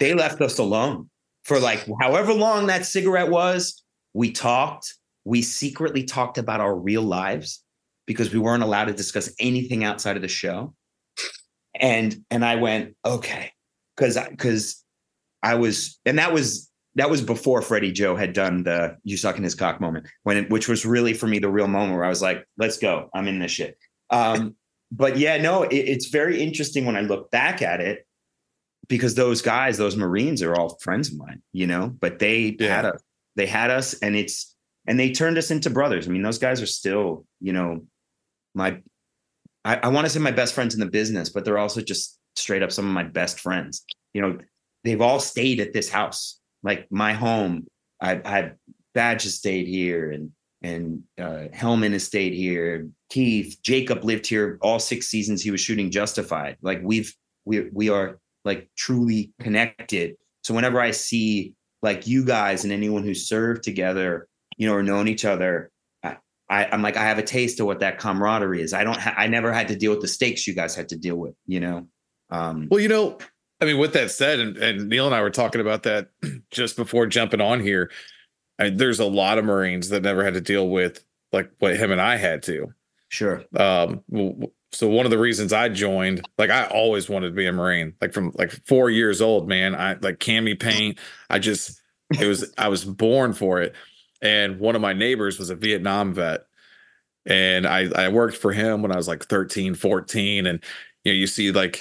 They 0.00 0.14
left 0.14 0.40
us 0.40 0.58
alone 0.58 1.08
for 1.44 1.58
like 1.58 1.86
however 2.00 2.32
long 2.34 2.66
that 2.66 2.84
cigarette 2.86 3.30
was. 3.30 3.81
We 4.14 4.32
talked. 4.32 4.94
We 5.24 5.42
secretly 5.42 6.04
talked 6.04 6.38
about 6.38 6.60
our 6.60 6.74
real 6.74 7.02
lives 7.02 7.62
because 8.06 8.32
we 8.32 8.38
weren't 8.38 8.62
allowed 8.62 8.86
to 8.86 8.92
discuss 8.92 9.32
anything 9.38 9.84
outside 9.84 10.16
of 10.16 10.22
the 10.22 10.28
show. 10.28 10.74
And 11.74 12.24
and 12.30 12.44
I 12.44 12.56
went 12.56 12.96
okay 13.04 13.52
because 13.96 14.18
because 14.30 14.84
I 15.42 15.54
was 15.54 15.98
and 16.04 16.18
that 16.18 16.32
was 16.32 16.70
that 16.96 17.08
was 17.08 17.22
before 17.22 17.62
Freddie 17.62 17.92
Joe 17.92 18.16
had 18.16 18.34
done 18.34 18.64
the 18.64 18.96
you 19.04 19.16
suck 19.16 19.38
in 19.38 19.44
his 19.44 19.54
cock 19.54 19.80
moment 19.80 20.06
when 20.24 20.36
it, 20.36 20.50
which 20.50 20.68
was 20.68 20.84
really 20.84 21.14
for 21.14 21.26
me 21.26 21.38
the 21.38 21.48
real 21.48 21.68
moment 21.68 21.94
where 21.94 22.04
I 22.04 22.10
was 22.10 22.20
like 22.20 22.46
let's 22.58 22.76
go 22.76 23.08
I'm 23.14 23.26
in 23.28 23.38
this 23.38 23.52
shit. 23.52 23.78
Um, 24.10 24.56
but 24.90 25.16
yeah, 25.16 25.38
no, 25.38 25.62
it, 25.62 25.74
it's 25.74 26.08
very 26.08 26.42
interesting 26.42 26.84
when 26.84 26.96
I 26.96 27.00
look 27.00 27.30
back 27.30 27.62
at 27.62 27.80
it 27.80 28.06
because 28.88 29.14
those 29.14 29.40
guys, 29.40 29.78
those 29.78 29.96
Marines, 29.96 30.42
are 30.42 30.54
all 30.54 30.76
friends 30.80 31.10
of 31.10 31.16
mine, 31.16 31.40
you 31.52 31.66
know. 31.66 31.88
But 31.98 32.18
they 32.18 32.56
Yeah. 32.58 32.76
had 32.76 32.84
us, 32.84 33.02
they 33.36 33.46
had 33.46 33.70
us, 33.70 33.94
and 33.94 34.16
it's 34.16 34.54
and 34.86 34.98
they 34.98 35.12
turned 35.12 35.38
us 35.38 35.50
into 35.50 35.70
brothers. 35.70 36.08
I 36.08 36.10
mean, 36.10 36.22
those 36.22 36.38
guys 36.38 36.60
are 36.60 36.66
still, 36.66 37.24
you 37.40 37.52
know, 37.52 37.86
my 38.54 38.80
I, 39.64 39.76
I 39.76 39.88
want 39.88 40.06
to 40.06 40.10
say 40.10 40.18
my 40.18 40.30
best 40.32 40.54
friends 40.54 40.74
in 40.74 40.80
the 40.80 40.86
business, 40.86 41.28
but 41.30 41.44
they're 41.44 41.58
also 41.58 41.80
just 41.80 42.18
straight 42.36 42.62
up 42.62 42.72
some 42.72 42.86
of 42.86 42.92
my 42.92 43.04
best 43.04 43.40
friends. 43.40 43.84
You 44.12 44.22
know, 44.22 44.38
they've 44.84 45.00
all 45.00 45.20
stayed 45.20 45.60
at 45.60 45.72
this 45.72 45.88
house, 45.88 46.40
like 46.62 46.86
my 46.90 47.12
home. 47.12 47.66
I, 48.00 48.20
I 48.24 48.52
Badge 48.94 49.22
has 49.24 49.36
stayed 49.36 49.68
here, 49.68 50.10
and 50.10 50.32
and 50.62 51.02
uh, 51.18 51.48
Hellman 51.54 51.92
has 51.92 52.04
stayed 52.04 52.34
here. 52.34 52.88
Keith, 53.10 53.58
Jacob 53.62 54.04
lived 54.04 54.26
here 54.26 54.58
all 54.62 54.78
six 54.78 55.08
seasons. 55.08 55.42
He 55.42 55.50
was 55.50 55.60
shooting 55.60 55.90
Justified. 55.90 56.56
Like 56.62 56.80
we've 56.82 57.14
we 57.44 57.68
we 57.72 57.88
are 57.88 58.18
like 58.44 58.68
truly 58.76 59.32
connected. 59.40 60.16
So 60.42 60.54
whenever 60.54 60.80
I 60.80 60.90
see 60.90 61.54
like 61.82 62.06
you 62.06 62.24
guys 62.24 62.64
and 62.64 62.72
anyone 62.72 63.02
who 63.02 63.14
served 63.14 63.62
together, 63.62 64.28
you 64.56 64.66
know, 64.66 64.74
or 64.74 64.82
known 64.82 65.08
each 65.08 65.24
other, 65.24 65.70
I, 66.52 66.68
I'm 66.70 66.82
like 66.82 66.98
I 66.98 67.04
have 67.04 67.18
a 67.18 67.22
taste 67.22 67.60
of 67.60 67.66
what 67.66 67.80
that 67.80 67.98
camaraderie 67.98 68.60
is. 68.60 68.74
I 68.74 68.84
don't. 68.84 68.98
Ha- 68.98 69.14
I 69.16 69.26
never 69.26 69.52
had 69.52 69.68
to 69.68 69.76
deal 69.76 69.90
with 69.90 70.02
the 70.02 70.08
stakes 70.08 70.46
you 70.46 70.54
guys 70.54 70.74
had 70.74 70.90
to 70.90 70.98
deal 70.98 71.16
with. 71.16 71.34
You 71.46 71.60
know. 71.60 71.88
Um, 72.30 72.68
Well, 72.70 72.80
you 72.80 72.88
know, 72.88 73.16
I 73.60 73.64
mean, 73.64 73.78
with 73.78 73.94
that 73.94 74.10
said, 74.10 74.38
and, 74.38 74.56
and 74.58 74.88
Neil 74.88 75.06
and 75.06 75.14
I 75.14 75.22
were 75.22 75.30
talking 75.30 75.60
about 75.62 75.84
that 75.84 76.08
just 76.50 76.76
before 76.76 77.06
jumping 77.06 77.40
on 77.40 77.60
here. 77.60 77.90
I, 78.58 78.68
there's 78.68 79.00
a 79.00 79.06
lot 79.06 79.38
of 79.38 79.46
Marines 79.46 79.88
that 79.88 80.02
never 80.02 80.24
had 80.24 80.34
to 80.34 80.40
deal 80.42 80.68
with 80.68 81.02
like 81.32 81.50
what 81.58 81.76
him 81.76 81.90
and 81.90 82.00
I 82.00 82.16
had 82.16 82.42
to. 82.44 82.74
sure. 83.08 83.44
Um, 83.56 84.02
so 84.72 84.88
one 84.88 85.04
of 85.04 85.10
the 85.10 85.18
reasons 85.18 85.52
I 85.52 85.68
joined, 85.68 86.26
like 86.38 86.50
I 86.50 86.64
always 86.66 87.08
wanted 87.08 87.28
to 87.28 87.34
be 87.34 87.46
a 87.46 87.52
Marine, 87.52 87.94
like 88.00 88.14
from 88.14 88.32
like 88.34 88.50
four 88.66 88.88
years 88.88 89.20
old, 89.20 89.46
man. 89.46 89.74
I 89.74 89.94
like 90.00 90.18
cami 90.18 90.58
paint. 90.58 90.98
I 91.28 91.38
just 91.38 91.80
it 92.18 92.26
was 92.26 92.52
I 92.56 92.68
was 92.68 92.84
born 92.84 93.34
for 93.34 93.60
it. 93.60 93.74
And 94.22 94.58
one 94.58 94.74
of 94.74 94.80
my 94.80 94.94
neighbors 94.94 95.38
was 95.38 95.50
a 95.50 95.54
Vietnam 95.54 96.14
vet. 96.14 96.46
And 97.26 97.66
I 97.66 97.90
I 97.94 98.08
worked 98.08 98.36
for 98.36 98.52
him 98.52 98.82
when 98.82 98.92
I 98.92 98.96
was 98.96 99.08
like 99.08 99.24
13, 99.24 99.74
14. 99.74 100.46
And 100.46 100.64
you 101.04 101.12
know, 101.12 101.16
you 101.16 101.26
see 101.26 101.52
like 101.52 101.78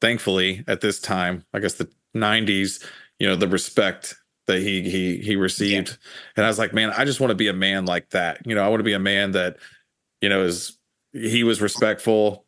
thankfully 0.00 0.64
at 0.66 0.80
this 0.80 1.00
time, 1.00 1.44
I 1.54 1.60
guess 1.60 1.74
the 1.74 1.88
90s, 2.16 2.84
you 3.18 3.28
know, 3.28 3.36
the 3.36 3.48
respect 3.48 4.16
that 4.46 4.58
he 4.58 4.82
he 4.90 5.18
he 5.18 5.36
received. 5.36 5.98
And 6.36 6.44
I 6.44 6.48
was 6.48 6.58
like, 6.58 6.74
man, 6.74 6.90
I 6.90 7.04
just 7.04 7.20
want 7.20 7.30
to 7.30 7.36
be 7.36 7.48
a 7.48 7.54
man 7.54 7.86
like 7.86 8.10
that. 8.10 8.44
You 8.44 8.56
know, 8.56 8.64
I 8.64 8.68
want 8.68 8.80
to 8.80 8.84
be 8.84 8.92
a 8.92 8.98
man 8.98 9.30
that, 9.32 9.58
you 10.20 10.28
know, 10.28 10.42
is 10.42 10.76
he 11.14 11.44
was 11.44 11.62
respectful. 11.62 12.44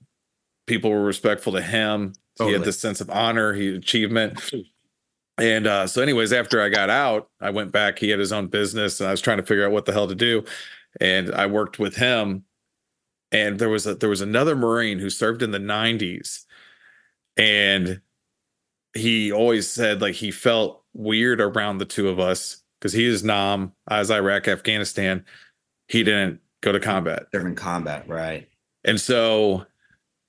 People 0.66 0.90
were 0.90 1.04
respectful 1.04 1.52
to 1.52 1.62
him. 1.62 2.12
He 2.38 2.52
had 2.52 2.64
this 2.64 2.78
sense 2.78 3.00
of 3.00 3.08
honor, 3.08 3.54
he 3.54 3.74
achievement. 3.74 4.52
And 5.38 5.66
uh, 5.66 5.86
so, 5.86 6.02
anyways, 6.02 6.32
after 6.32 6.60
I 6.60 6.68
got 6.68 6.90
out, 6.90 7.30
I 7.40 7.50
went 7.50 7.72
back. 7.72 7.98
He 7.98 8.10
had 8.10 8.18
his 8.18 8.32
own 8.32 8.48
business, 8.48 9.00
and 9.00 9.08
I 9.08 9.10
was 9.10 9.20
trying 9.20 9.36
to 9.36 9.42
figure 9.42 9.64
out 9.64 9.72
what 9.72 9.84
the 9.84 9.92
hell 9.92 10.08
to 10.08 10.14
do. 10.14 10.44
And 11.00 11.34
I 11.34 11.46
worked 11.46 11.78
with 11.78 11.96
him. 11.96 12.44
And 13.32 13.58
there 13.58 13.68
was 13.68 13.86
a 13.86 13.94
there 13.94 14.08
was 14.08 14.20
another 14.20 14.54
Marine 14.54 14.98
who 14.98 15.10
served 15.10 15.42
in 15.42 15.50
the 15.50 15.58
'90s, 15.58 16.44
and 17.36 18.00
he 18.94 19.32
always 19.32 19.68
said 19.68 20.00
like 20.00 20.14
he 20.14 20.30
felt 20.30 20.84
weird 20.94 21.40
around 21.40 21.78
the 21.78 21.84
two 21.84 22.08
of 22.08 22.20
us 22.20 22.62
because 22.80 22.92
he 22.92 23.04
is 23.04 23.24
Nam, 23.24 23.72
I 23.88 23.98
was 23.98 24.10
Iraq, 24.10 24.48
Afghanistan. 24.48 25.24
He 25.88 26.02
didn't 26.02 26.40
go 26.62 26.72
to 26.72 26.80
combat. 26.80 27.26
They're 27.32 27.50
combat, 27.52 28.08
right? 28.08 28.48
And 28.86 28.98
so, 29.00 29.66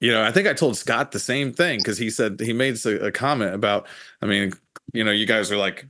you 0.01 0.11
know, 0.11 0.23
I 0.23 0.31
think 0.31 0.47
I 0.47 0.53
told 0.53 0.75
Scott 0.77 1.11
the 1.11 1.19
same 1.19 1.53
thing 1.53 1.79
because 1.79 1.97
he 1.97 2.09
said 2.09 2.39
he 2.39 2.51
made 2.53 2.83
a, 2.85 3.05
a 3.05 3.11
comment 3.11 3.53
about, 3.55 3.87
I 4.21 4.25
mean, 4.25 4.51
you 4.93 5.03
know, 5.03 5.11
you 5.11 5.25
guys 5.25 5.51
are 5.51 5.57
like, 5.57 5.87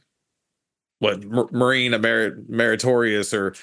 what, 1.00 1.24
Mar- 1.24 1.50
Marine 1.52 1.94
emerit- 1.94 2.50
meritorious 2.50 3.34
or, 3.34 3.54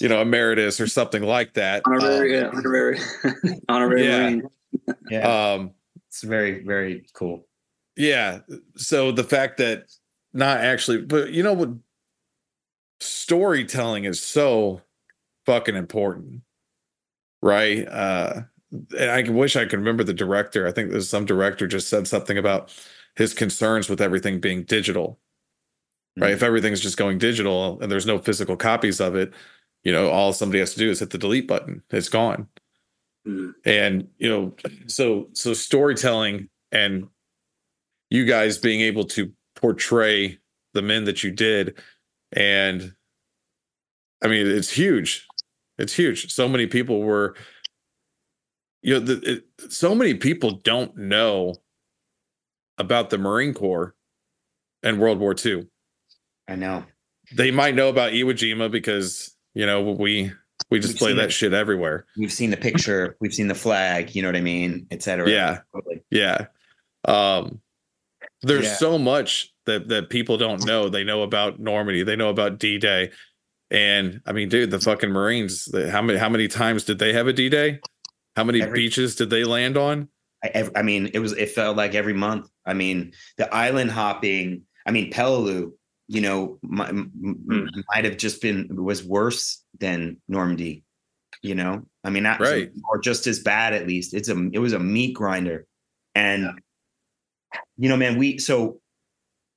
you 0.00 0.08
know, 0.08 0.20
emeritus 0.22 0.80
or 0.80 0.86
something 0.86 1.22
like 1.22 1.54
that. 1.54 1.82
Honorary, 1.86 2.38
Um, 2.38 2.44
yeah, 2.44 2.58
honorary, 2.58 2.98
honorary 3.68 4.04
Yeah. 4.04 4.18
Marine. 4.20 4.42
Yeah, 5.10 5.52
um, 5.52 5.70
it's 6.08 6.22
very 6.22 6.64
very 6.64 7.04
cool. 7.14 7.46
yeah. 7.96 8.40
So 8.76 9.12
the 9.12 9.24
fact 9.24 9.58
that 9.58 9.84
not 10.32 10.58
actually, 10.58 11.02
but 11.02 11.30
you 11.32 11.42
know 11.42 11.52
what? 11.52 11.70
Storytelling 13.00 14.04
is 14.04 14.22
so 14.22 14.80
fucking 15.46 15.76
important, 15.76 16.42
right? 17.42 17.86
Uh, 17.88 18.34
and 18.34 18.46
I 18.98 19.22
wish 19.28 19.56
I 19.56 19.64
could 19.64 19.78
remember 19.78 20.04
the 20.04 20.14
director. 20.14 20.66
I 20.66 20.72
think 20.72 20.90
there's 20.90 21.08
some 21.08 21.24
director 21.24 21.66
just 21.66 21.88
said 21.88 22.08
something 22.08 22.38
about 22.38 22.72
his 23.16 23.34
concerns 23.34 23.88
with 23.88 24.00
everything 24.00 24.40
being 24.40 24.64
digital, 24.64 25.18
right? 26.16 26.32
If 26.32 26.42
everything's 26.42 26.80
just 26.80 26.96
going 26.96 27.18
digital 27.18 27.78
and 27.80 27.92
there's 27.92 28.06
no 28.06 28.18
physical 28.18 28.56
copies 28.56 29.00
of 29.00 29.14
it, 29.14 29.32
you 29.84 29.92
know, 29.92 30.10
all 30.10 30.32
somebody 30.32 30.60
has 30.60 30.72
to 30.72 30.78
do 30.78 30.90
is 30.90 31.00
hit 31.00 31.10
the 31.10 31.18
delete 31.18 31.48
button. 31.48 31.82
It's 31.90 32.08
gone. 32.08 32.48
Mm. 33.26 33.52
And 33.64 34.08
you 34.18 34.28
know, 34.28 34.54
so 34.86 35.28
so 35.32 35.52
storytelling 35.52 36.48
and 36.70 37.08
you 38.10 38.24
guys 38.24 38.58
being 38.58 38.80
able 38.80 39.04
to 39.04 39.32
portray 39.56 40.38
the 40.74 40.82
men 40.82 41.04
that 41.04 41.22
you 41.22 41.30
did, 41.30 41.78
and 42.32 42.94
I 44.22 44.28
mean, 44.28 44.46
it's 44.46 44.70
huge. 44.70 45.26
It's 45.78 45.94
huge. 45.94 46.32
So 46.32 46.48
many 46.48 46.66
people 46.66 47.00
were, 47.00 47.34
you 48.82 48.94
know, 48.94 49.00
the, 49.00 49.32
it, 49.58 49.72
so 49.72 49.94
many 49.94 50.14
people 50.14 50.52
don't 50.64 50.96
know 50.96 51.54
about 52.78 53.10
the 53.10 53.18
Marine 53.18 53.54
Corps 53.54 53.94
and 54.82 54.98
World 54.98 55.18
War 55.18 55.34
II. 55.44 55.66
I 56.48 56.56
know. 56.56 56.84
They 57.34 57.50
might 57.50 57.74
know 57.74 57.88
about 57.88 58.12
Iwo 58.12 58.32
Jima 58.32 58.70
because 58.70 59.34
you 59.54 59.64
know 59.66 59.82
we 59.82 59.94
we 59.94 60.32
We've 60.70 60.82
display 60.82 61.12
that 61.14 61.26
it. 61.26 61.32
shit 61.32 61.52
everywhere. 61.52 62.06
We've 62.16 62.32
seen 62.32 62.50
the 62.50 62.56
picture. 62.56 63.16
We've 63.20 63.32
seen 63.34 63.48
the 63.48 63.54
flag. 63.54 64.14
You 64.14 64.22
know 64.22 64.28
what 64.28 64.36
I 64.36 64.40
mean, 64.40 64.86
et 64.90 65.02
cetera. 65.02 65.28
Yeah. 65.30 65.60
Totally. 65.74 66.02
Yeah. 66.10 66.46
Um 67.06 67.60
there's 68.42 68.64
Yeah. 68.64 68.74
so 68.76 68.98
much 68.98 69.52
that 69.66 69.88
that 69.88 70.10
people 70.10 70.36
don't 70.36 70.64
know. 70.66 70.88
They 70.88 71.04
know 71.04 71.22
about 71.22 71.60
Normandy, 71.60 72.02
they 72.02 72.16
know 72.16 72.28
about 72.30 72.58
D-Day. 72.58 73.12
And 73.70 74.20
I 74.26 74.32
mean, 74.32 74.48
dude, 74.48 74.70
the 74.70 74.80
fucking 74.80 75.10
Marines, 75.10 75.66
the- 75.66 75.90
how 75.90 76.02
many 76.02 76.18
how 76.18 76.28
many 76.28 76.48
times 76.48 76.84
did 76.84 76.98
they 76.98 77.12
have 77.12 77.28
a 77.28 77.32
D-Day? 77.32 77.80
How 78.36 78.44
many 78.44 78.62
Every- 78.62 78.78
beaches 78.80 79.16
did 79.16 79.30
they 79.30 79.44
land 79.44 79.76
on? 79.76 80.08
I, 80.44 80.68
I 80.74 80.82
mean, 80.82 81.10
it 81.14 81.20
was. 81.20 81.32
It 81.32 81.50
felt 81.50 81.76
like 81.76 81.94
every 81.94 82.14
month. 82.14 82.48
I 82.66 82.74
mean, 82.74 83.12
the 83.36 83.52
island 83.54 83.90
hopping. 83.92 84.62
I 84.86 84.90
mean, 84.90 85.12
Peleliu. 85.12 85.72
You 86.08 86.20
know, 86.20 86.58
mi- 86.62 86.84
m- 86.84 87.12
m- 87.24 87.38
hmm. 87.48 87.80
might 87.94 88.04
have 88.04 88.16
just 88.16 88.42
been 88.42 88.68
was 88.84 89.04
worse 89.04 89.62
than 89.78 90.20
Normandy. 90.28 90.82
You 91.42 91.54
know, 91.54 91.86
I 92.04 92.10
mean, 92.10 92.24
not 92.24 92.40
Right. 92.40 92.70
or 92.90 92.98
just 93.00 93.26
as 93.26 93.38
bad 93.38 93.72
at 93.72 93.86
least. 93.86 94.12
It's 94.14 94.28
a 94.28 94.48
it 94.52 94.58
was 94.58 94.72
a 94.72 94.78
meat 94.80 95.14
grinder, 95.14 95.64
and 96.14 96.60
you 97.78 97.88
know, 97.88 97.96
man, 97.96 98.18
we 98.18 98.38
so 98.38 98.80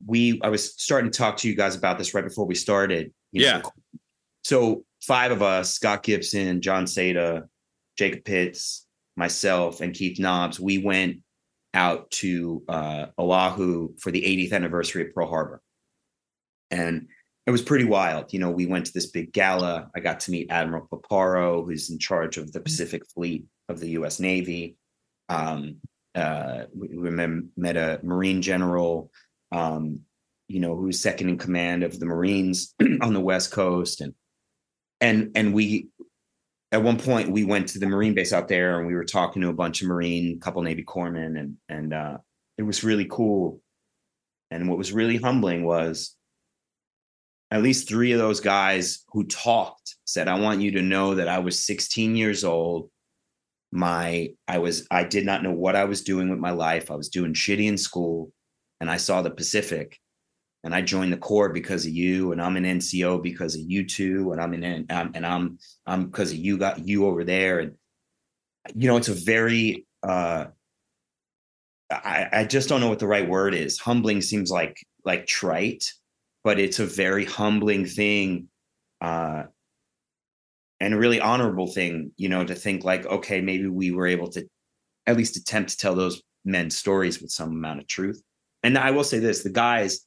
we 0.05 0.39
I 0.43 0.49
was 0.49 0.73
starting 0.81 1.09
to 1.11 1.17
talk 1.17 1.37
to 1.37 1.47
you 1.49 1.55
guys 1.55 1.75
about 1.75 1.97
this 1.97 2.13
right 2.13 2.23
before 2.23 2.45
we 2.45 2.55
started. 2.55 3.11
you 3.31 3.41
know, 3.41 3.47
Yeah. 3.47 3.61
so 4.43 4.85
five 5.01 5.31
of 5.31 5.41
us, 5.41 5.73
Scott 5.73 6.03
Gibson, 6.03 6.61
Jon 6.61 6.85
Seda, 6.85 7.47
Jacob 7.97 8.23
Pitts, 8.25 8.85
myself, 9.15 9.81
and 9.81 9.93
Keith 9.93 10.19
Nobbs, 10.19 10.59
we 10.59 10.77
went 10.77 11.17
out 11.73 12.09
to 12.11 12.63
uh, 12.69 13.07
Oahu 13.19 13.95
for 13.99 14.11
the 14.11 14.21
80th 14.21 14.53
anniversary 14.53 15.03
of 15.03 15.13
Pearl 15.13 15.27
Harbor. 15.27 15.61
And 16.71 17.07
it 17.45 17.51
was 17.51 17.61
pretty 17.61 17.85
wild. 17.85 18.33
You 18.33 18.39
know, 18.39 18.49
we 18.49 18.65
went 18.65 18.87
to 18.87 18.93
this 18.93 19.07
big 19.07 19.31
gala. 19.31 19.89
I 19.95 19.99
got 19.99 20.21
to 20.21 20.31
meet 20.31 20.49
Admiral 20.49 20.87
Paparo, 20.91 21.65
who's 21.65 21.89
in 21.91 21.99
charge 21.99 22.37
of 22.37 22.51
the 22.51 22.59
Pacific 22.59 23.03
Fleet 23.13 23.45
of 23.69 23.79
the 23.79 23.89
US 23.89 24.19
Navy. 24.19 24.77
Um, 25.29 25.77
uh, 26.15 26.63
we, 26.75 26.97
we 26.97 27.11
met 27.11 27.77
a 27.77 27.99
Marine 28.01 28.41
general, 28.41 29.11
um, 29.51 29.99
you 30.47 30.59
know, 30.59 30.75
who's 30.75 30.99
second 31.01 31.29
in 31.29 31.37
command 31.37 31.83
of 31.83 31.99
the 31.99 32.05
Marines 32.05 32.73
on 33.01 33.13
the 33.13 33.19
West 33.19 33.51
Coast. 33.51 34.01
And 34.01 34.13
and 35.01 35.31
and 35.35 35.53
we 35.53 35.89
at 36.75 36.83
one 36.83 36.99
point 36.99 37.31
we 37.31 37.45
went 37.45 37.69
to 37.69 37.79
the 37.79 37.87
Marine 37.87 38.13
base 38.13 38.33
out 38.33 38.49
there 38.49 38.77
and 38.77 38.85
we 38.85 38.95
were 38.95 39.05
talking 39.05 39.41
to 39.41 39.47
a 39.47 39.53
bunch 39.53 39.81
of 39.81 39.87
Marine, 39.87 40.41
couple 40.41 40.61
Navy 40.61 40.83
corpsmen, 40.83 41.39
and 41.39 41.55
and 41.69 41.93
uh, 41.93 42.17
it 42.57 42.63
was 42.63 42.83
really 42.83 43.07
cool. 43.09 43.61
And 44.51 44.67
what 44.67 44.77
was 44.77 44.91
really 44.91 45.15
humbling 45.15 45.63
was 45.63 46.17
at 47.49 47.63
least 47.63 47.87
three 47.87 48.11
of 48.11 48.19
those 48.19 48.41
guys 48.41 49.05
who 49.13 49.23
talked 49.23 49.95
said, 50.03 50.27
I 50.27 50.37
want 50.37 50.59
you 50.59 50.71
to 50.71 50.81
know 50.81 51.15
that 51.15 51.29
I 51.29 51.39
was 51.39 51.63
16 51.63 52.17
years 52.17 52.43
old. 52.43 52.89
My 53.71 54.31
I 54.45 54.57
was 54.57 54.85
I 54.91 55.05
did 55.05 55.25
not 55.25 55.43
know 55.43 55.53
what 55.53 55.77
I 55.77 55.85
was 55.85 56.03
doing 56.03 56.29
with 56.29 56.39
my 56.39 56.51
life. 56.51 56.91
I 56.91 56.95
was 56.95 57.07
doing 57.07 57.33
shitty 57.33 57.67
in 57.67 57.77
school 57.77 58.33
and 58.81 58.91
I 58.91 58.97
saw 58.97 59.21
the 59.21 59.31
Pacific 59.31 59.97
and 60.65 60.73
I 60.73 60.81
joined 60.81 61.13
the 61.13 61.17
Corps 61.17 61.49
because 61.49 61.85
of 61.85 61.93
you, 61.93 62.31
and 62.31 62.41
I'm 62.41 62.57
an 62.57 62.63
NCO 62.63 63.21
because 63.21 63.53
of 63.53 63.61
you 63.61 63.85
too, 63.85 64.31
and 64.31 64.41
I'm 64.41 64.51
in 64.55 64.87
um, 64.89 65.11
and 65.13 65.23
I'm 65.23 65.59
I'm 65.85 66.07
because 66.07 66.31
of 66.31 66.37
you 66.37 66.57
got 66.57 66.85
you 66.85 67.05
over 67.05 67.23
there, 67.23 67.59
and 67.59 67.75
you 68.73 68.87
know 68.87 68.97
it's 68.97 69.07
a 69.07 69.13
very 69.13 69.85
uh, 70.01 70.45
I 71.91 72.29
I 72.33 72.45
just 72.45 72.67
don't 72.67 72.81
know 72.81 72.89
what 72.89 72.97
the 72.97 73.07
right 73.07 73.29
word 73.29 73.53
is. 73.53 73.77
Humbling 73.77 74.21
seems 74.21 74.49
like 74.49 74.75
like 75.05 75.27
trite, 75.27 75.93
but 76.43 76.59
it's 76.59 76.79
a 76.79 76.85
very 76.85 77.25
humbling 77.25 77.85
thing, 77.85 78.47
uh, 79.01 79.43
and 80.79 80.95
a 80.95 80.97
really 80.97 81.21
honorable 81.21 81.67
thing, 81.67 82.11
you 82.17 82.27
know, 82.27 82.43
to 82.43 82.55
think 82.55 82.83
like 82.83 83.05
okay, 83.05 83.39
maybe 83.39 83.67
we 83.67 83.91
were 83.91 84.07
able 84.07 84.31
to 84.31 84.49
at 85.05 85.15
least 85.15 85.37
attempt 85.37 85.69
to 85.69 85.77
tell 85.77 85.93
those 85.93 86.23
men 86.43 86.71
stories 86.71 87.21
with 87.21 87.29
some 87.29 87.49
amount 87.49 87.81
of 87.81 87.87
truth. 87.87 88.19
And 88.63 88.79
I 88.79 88.89
will 88.89 89.03
say 89.03 89.19
this: 89.19 89.43
the 89.43 89.51
guys 89.51 90.04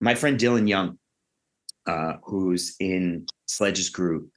my 0.00 0.14
friend 0.14 0.38
Dylan 0.38 0.68
Young, 0.68 0.98
uh, 1.86 2.14
who's 2.24 2.76
in 2.80 3.26
Sledge's 3.46 3.90
group, 3.90 4.30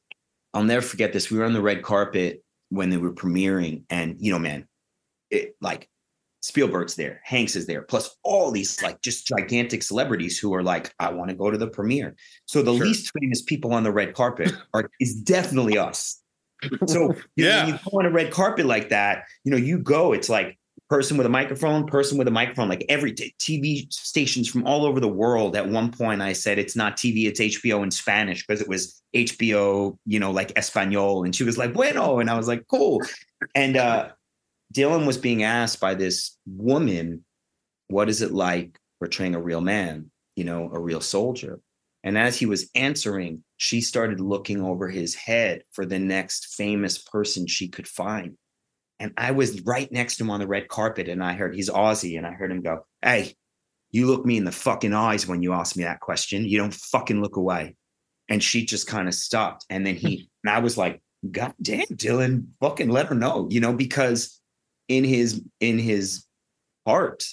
I'll 0.53 0.63
never 0.63 0.85
forget 0.85 1.13
this. 1.13 1.31
We 1.31 1.39
were 1.39 1.45
on 1.45 1.53
the 1.53 1.61
red 1.61 1.81
carpet 1.83 2.43
when 2.69 2.89
they 2.89 2.97
were 2.97 3.13
premiering, 3.13 3.83
and 3.89 4.15
you 4.19 4.31
know, 4.31 4.39
man, 4.39 4.67
it 5.29 5.55
like 5.61 5.89
Spielberg's 6.41 6.95
there, 6.95 7.21
Hanks 7.23 7.55
is 7.55 7.65
there, 7.65 7.81
plus 7.83 8.15
all 8.23 8.51
these 8.51 8.81
like 8.83 9.01
just 9.01 9.25
gigantic 9.27 9.81
celebrities 9.83 10.37
who 10.37 10.53
are 10.53 10.63
like, 10.63 10.93
I 10.99 11.11
want 11.11 11.29
to 11.29 11.35
go 11.35 11.49
to 11.49 11.57
the 11.57 11.67
premiere. 11.67 12.15
So 12.45 12.61
the 12.61 12.75
Sure. 12.75 12.85
least 12.85 13.11
famous 13.19 13.41
people 13.41 13.73
on 13.73 13.83
the 13.83 13.91
red 13.91 14.13
carpet 14.13 14.51
are 14.73 14.89
is 14.99 15.15
definitely 15.15 15.77
us. 15.77 16.19
So 16.87 17.01
you 17.01 17.07
know, 17.07 17.15
Yeah. 17.35 17.65
when 17.65 17.73
you 17.73 17.79
go 17.89 17.99
on 17.99 18.05
a 18.05 18.11
red 18.11 18.31
carpet 18.31 18.65
like 18.65 18.89
that, 18.89 19.23
you 19.43 19.51
know, 19.51 19.57
you 19.57 19.79
go, 19.79 20.13
it's 20.13 20.29
like 20.29 20.57
person 20.89 21.17
with 21.17 21.25
a 21.25 21.29
microphone, 21.29 21.85
person 21.85 22.17
with 22.17 22.27
a 22.27 22.31
microphone, 22.31 22.69
like 22.69 22.85
every 22.89 23.13
t- 23.13 23.33
TV 23.39 23.91
stations 23.91 24.47
from 24.47 24.65
all 24.65 24.85
over 24.85 24.99
the 24.99 25.07
world. 25.07 25.55
At 25.55 25.67
one 25.67 25.91
point, 25.91 26.21
I 26.21 26.33
said 26.33 26.59
it's 26.59 26.75
not 26.75 26.97
TV, 26.97 27.25
it's 27.25 27.39
HBO 27.39 27.83
in 27.83 27.91
Spanish 27.91 28.45
because 28.45 28.61
it 28.61 28.67
was 28.67 29.01
HBO, 29.15 29.97
you 30.05 30.19
know, 30.19 30.31
like 30.31 30.57
Espanol. 30.57 31.23
And 31.23 31.35
she 31.35 31.43
was 31.43 31.57
like, 31.57 31.73
bueno. 31.73 32.19
And 32.19 32.29
I 32.29 32.37
was 32.37 32.47
like, 32.47 32.65
cool. 32.69 33.01
And 33.55 33.77
uh, 33.77 34.09
Dylan 34.73 35.07
was 35.07 35.17
being 35.17 35.43
asked 35.43 35.79
by 35.79 35.93
this 35.95 36.37
woman, 36.45 37.23
what 37.87 38.09
is 38.09 38.21
it 38.21 38.31
like 38.31 38.77
portraying 38.99 39.35
a 39.35 39.41
real 39.41 39.61
man, 39.61 40.11
you 40.35 40.43
know, 40.43 40.69
a 40.73 40.79
real 40.79 41.01
soldier? 41.01 41.59
And 42.03 42.17
as 42.17 42.37
he 42.37 42.45
was 42.45 42.69
answering, 42.75 43.43
she 43.57 43.79
started 43.79 44.19
looking 44.19 44.61
over 44.61 44.89
his 44.89 45.15
head 45.15 45.63
for 45.71 45.85
the 45.85 45.99
next 45.99 46.53
famous 46.55 46.97
person 46.97 47.47
she 47.47 47.69
could 47.69 47.87
find. 47.87 48.37
And 48.99 49.13
I 49.17 49.31
was 49.31 49.61
right 49.61 49.91
next 49.91 50.17
to 50.17 50.23
him 50.23 50.29
on 50.29 50.39
the 50.39 50.47
red 50.47 50.67
carpet, 50.67 51.09
and 51.09 51.23
I 51.23 51.33
heard 51.33 51.55
he's 51.55 51.69
Aussie, 51.69 52.17
and 52.17 52.25
I 52.25 52.31
heard 52.31 52.51
him 52.51 52.61
go, 52.61 52.85
Hey, 53.01 53.35
you 53.93 54.07
look 54.07 54.25
me 54.25 54.37
in 54.37 54.43
the 54.43 54.51
fucking 54.51 54.93
eyes 54.93 55.27
when 55.27 55.41
you 55.41 55.53
ask 55.53 55.77
me 55.77 55.83
that 55.83 55.99
question. 55.99 56.45
You 56.45 56.57
don't 56.57 56.73
fucking 56.73 57.21
look 57.21 57.37
away. 57.37 57.75
And 58.27 58.43
she 58.43 58.65
just 58.65 58.87
kind 58.87 59.07
of 59.07 59.13
stopped. 59.13 59.65
And 59.69 59.85
then 59.85 59.95
he, 59.95 60.29
and 60.43 60.53
I 60.53 60.59
was 60.59 60.77
like, 60.77 61.01
God 61.31 61.53
damn, 61.61 61.85
Dylan, 61.87 62.47
fucking 62.59 62.89
let 62.89 63.05
her 63.05 63.15
know, 63.15 63.47
you 63.49 63.61
know, 63.61 63.71
because 63.71 64.41
in 64.89 65.05
his, 65.05 65.41
in 65.61 65.79
his 65.79 66.25
heart, 66.85 67.23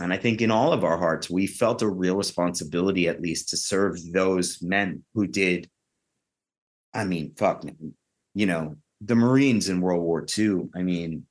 and 0.00 0.12
I 0.12 0.16
think 0.16 0.40
in 0.40 0.50
all 0.50 0.72
of 0.72 0.82
our 0.82 0.98
hearts, 0.98 1.30
we 1.30 1.46
felt 1.46 1.82
a 1.82 1.88
real 1.88 2.16
responsibility, 2.16 3.06
at 3.06 3.22
least, 3.22 3.50
to 3.50 3.56
serve 3.56 4.12
those 4.12 4.60
men 4.60 5.04
who 5.14 5.28
did. 5.28 5.70
I 6.92 7.04
mean, 7.04 7.34
fuck, 7.36 7.64
you 8.34 8.46
know, 8.46 8.76
the 9.04 9.14
Marines 9.14 9.68
in 9.68 9.80
World 9.80 10.02
War 10.02 10.24
II. 10.38 10.68
I 10.74 10.82
mean, 10.82 11.26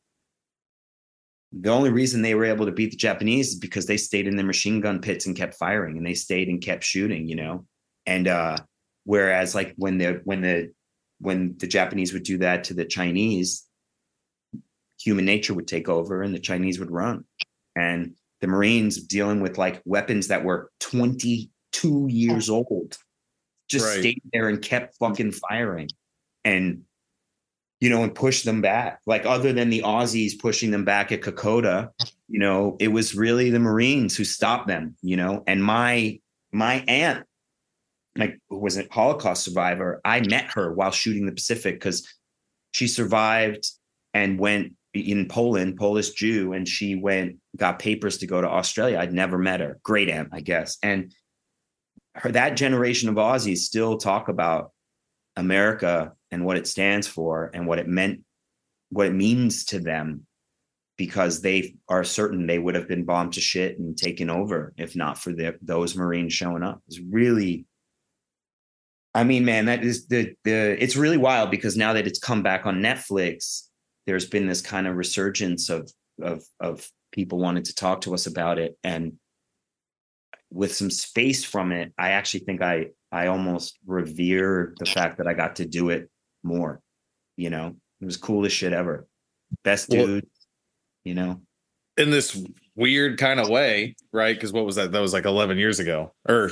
the 1.54 1.70
only 1.70 1.90
reason 1.90 2.22
they 2.22 2.36
were 2.36 2.46
able 2.46 2.66
to 2.66 2.72
beat 2.72 2.92
the 2.92 2.98
Japanese 2.98 3.50
is 3.50 3.56
because 3.56 3.86
they 3.86 3.98
stayed 3.98 4.28
in 4.28 4.36
their 4.36 4.46
machine 4.46 4.82
gun 4.82 5.00
pits 5.02 5.26
and 5.26 5.36
kept 5.36 5.56
firing, 5.56 5.98
and 5.98 6.06
they 6.06 6.14
stayed 6.14 6.48
and 6.48 6.62
kept 6.62 6.84
shooting. 6.84 7.28
You 7.28 7.36
know, 7.36 7.66
and 8.06 8.28
uh, 8.28 8.58
whereas 9.06 9.56
like 9.56 9.74
when 9.78 9.98
the 9.98 10.22
when 10.24 10.42
the 10.42 10.72
when 11.20 11.56
the 11.58 11.68
Japanese 11.68 12.14
would 12.14 12.24
do 12.24 12.38
that 12.40 12.64
to 12.66 12.74
the 12.74 12.86
Chinese, 12.86 13.68
human 15.00 15.26
nature 15.26 15.54
would 15.54 15.68
take 15.68 15.90
over, 15.90 16.22
and 16.22 16.34
the 16.34 16.40
Chinese 16.40 16.80
would 16.80 16.92
run, 16.92 17.26
and 17.76 18.16
the 18.42 18.48
Marines 18.48 19.02
dealing 19.04 19.40
with 19.40 19.58
like 19.58 19.82
weapons 19.86 20.28
that 20.30 20.44
were 20.44 20.72
22 20.80 22.08
years 22.10 22.50
old, 22.50 22.98
just 23.70 23.86
Right. 23.86 24.00
stayed 24.00 24.22
there 24.34 24.50
and 24.50 24.62
kept 24.62 24.98
fucking 24.98 25.32
firing. 25.34 25.90
And 26.44 26.86
you 27.82 27.90
know, 27.90 28.04
and 28.04 28.16
push 28.16 28.44
them 28.44 28.62
back. 28.62 29.02
Like 29.06 29.26
other 29.26 29.52
than 29.52 29.70
the 29.70 29.82
Aussies 29.82 30.40
pushing 30.40 30.72
them 30.72 30.86
back 30.86 31.12
at 31.12 31.22
Kokoda, 31.22 31.90
you 32.30 32.40
know, 32.40 32.78
it 32.80 32.90
was 32.90 33.16
really 33.16 33.50
the 33.50 33.60
Marines 33.60 34.16
who 34.16 34.24
stopped 34.24 34.68
them, 34.68 34.96
you 35.02 35.18
know. 35.18 35.44
And 35.48 35.64
my 35.64 36.20
my 36.54 36.86
aunt, 36.88 37.26
like 38.16 38.40
who 38.50 38.60
was 38.60 38.78
a 38.78 38.88
Holocaust 38.92 39.44
survivor, 39.44 40.00
I 40.06 40.22
met 40.22 40.52
her 40.52 40.74
while 40.74 40.92
shooting 40.92 41.26
the 41.26 41.32
Pacific 41.32 41.76
because 41.76 42.08
she 42.72 42.88
survived 42.88 43.68
and 44.14 44.40
went 44.40 44.74
in 44.94 45.28
Poland, 45.28 45.78
Polish 45.78 46.12
Jew, 46.12 46.54
and 46.54 46.68
she 46.68 46.96
went, 46.96 47.38
got 47.56 47.80
papers 47.80 48.18
to 48.20 48.28
go 48.28 48.42
to 48.42 48.48
Australia. 48.48 49.00
I'd 49.00 49.14
never 49.14 49.38
met 49.38 49.60
her. 49.60 49.80
Great 49.84 50.10
aunt, 50.10 50.30
I 50.32 50.42
guess. 50.42 50.78
And 50.84 51.14
her 52.16 52.32
that 52.32 52.58
generation 52.58 53.10
of 53.10 53.16
Aussies 53.16 53.60
still 53.60 53.98
talk 53.98 54.28
about 54.28 54.72
America 55.36 56.12
and 56.32 56.46
what 56.46 56.58
it 56.58 56.68
stands 56.68 57.08
for 57.08 57.52
and 57.54 57.68
what 57.68 57.80
it 57.80 57.88
meant, 57.88 58.22
what 58.90 59.08
it 59.08 59.14
means 59.14 59.66
to 59.66 59.80
them, 59.80 60.26
because 60.98 61.42
they 61.42 61.76
are 61.90 62.04
certain 62.04 62.48
they 62.48 62.60
would 62.60 62.76
have 62.76 62.88
been 62.88 63.06
bombed 63.06 63.34
to 63.34 63.42
shit 63.42 63.80
and 63.80 63.98
taken 63.98 64.30
over 64.30 64.74
if 64.78 64.96
not 64.96 65.18
for 65.18 65.34
the, 65.34 65.58
those 65.62 65.96
Marines 65.96 66.34
showing 66.34 66.64
up. 66.64 66.82
It's 66.88 67.00
really, 67.00 67.66
I 69.14 69.24
mean, 69.24 69.44
man, 69.44 69.66
that 69.66 69.84
is 69.84 70.08
the 70.08 70.36
the. 70.46 70.82
It's 70.82 70.96
really 70.96 71.18
wild 71.18 71.52
because 71.52 71.76
now 71.76 71.94
that 71.94 72.08
it's 72.08 72.20
come 72.20 72.44
back 72.44 72.66
on 72.66 72.82
Netflix, 72.82 73.64
there's 74.06 74.26
been 74.26 74.48
this 74.48 74.62
kind 74.62 74.88
of 74.88 74.96
resurgence 74.96 75.70
of 75.70 75.92
of 76.22 76.44
of 76.60 76.90
people 77.12 77.40
wanting 77.40 77.64
to 77.64 77.76
talk 77.76 78.02
to 78.02 78.14
us 78.14 78.26
about 78.26 78.58
it 78.60 78.78
and 78.84 79.14
with 80.50 80.76
some 80.76 80.92
space 80.92 81.44
from 81.44 81.72
it 81.72 81.94
i 81.98 82.12
actually 82.12 82.42
think 82.42 82.62
i 82.62 82.88
i 83.12 83.28
almost 83.28 83.78
revere 83.86 84.74
the 84.80 84.86
fact 84.86 85.18
that 85.18 85.28
i 85.28 85.34
got 85.34 85.56
to 85.56 85.66
do 85.66 85.90
it 85.90 86.10
more 86.44 86.82
you 87.38 87.50
know 87.50 87.76
it 88.02 88.06
was 88.06 88.18
coolest 88.18 88.56
shit 88.56 88.74
ever 88.74 89.08
best 89.64 89.90
Well- 89.90 90.06
dude 90.08 90.28
you 91.04 91.14
know 91.14 91.42
in 91.98 92.10
this 92.10 92.42
weird 92.74 93.18
kind 93.20 93.40
of 93.40 93.50
way, 93.50 93.96
right? 94.14 94.34
Because 94.34 94.54
what 94.54 94.66
was 94.66 94.78
that? 94.78 94.94
That 94.94 95.02
was 95.02 95.12
like 95.12 95.26
11 95.26 95.58
years 95.58 95.80
ago 95.80 96.14
or 96.28 96.50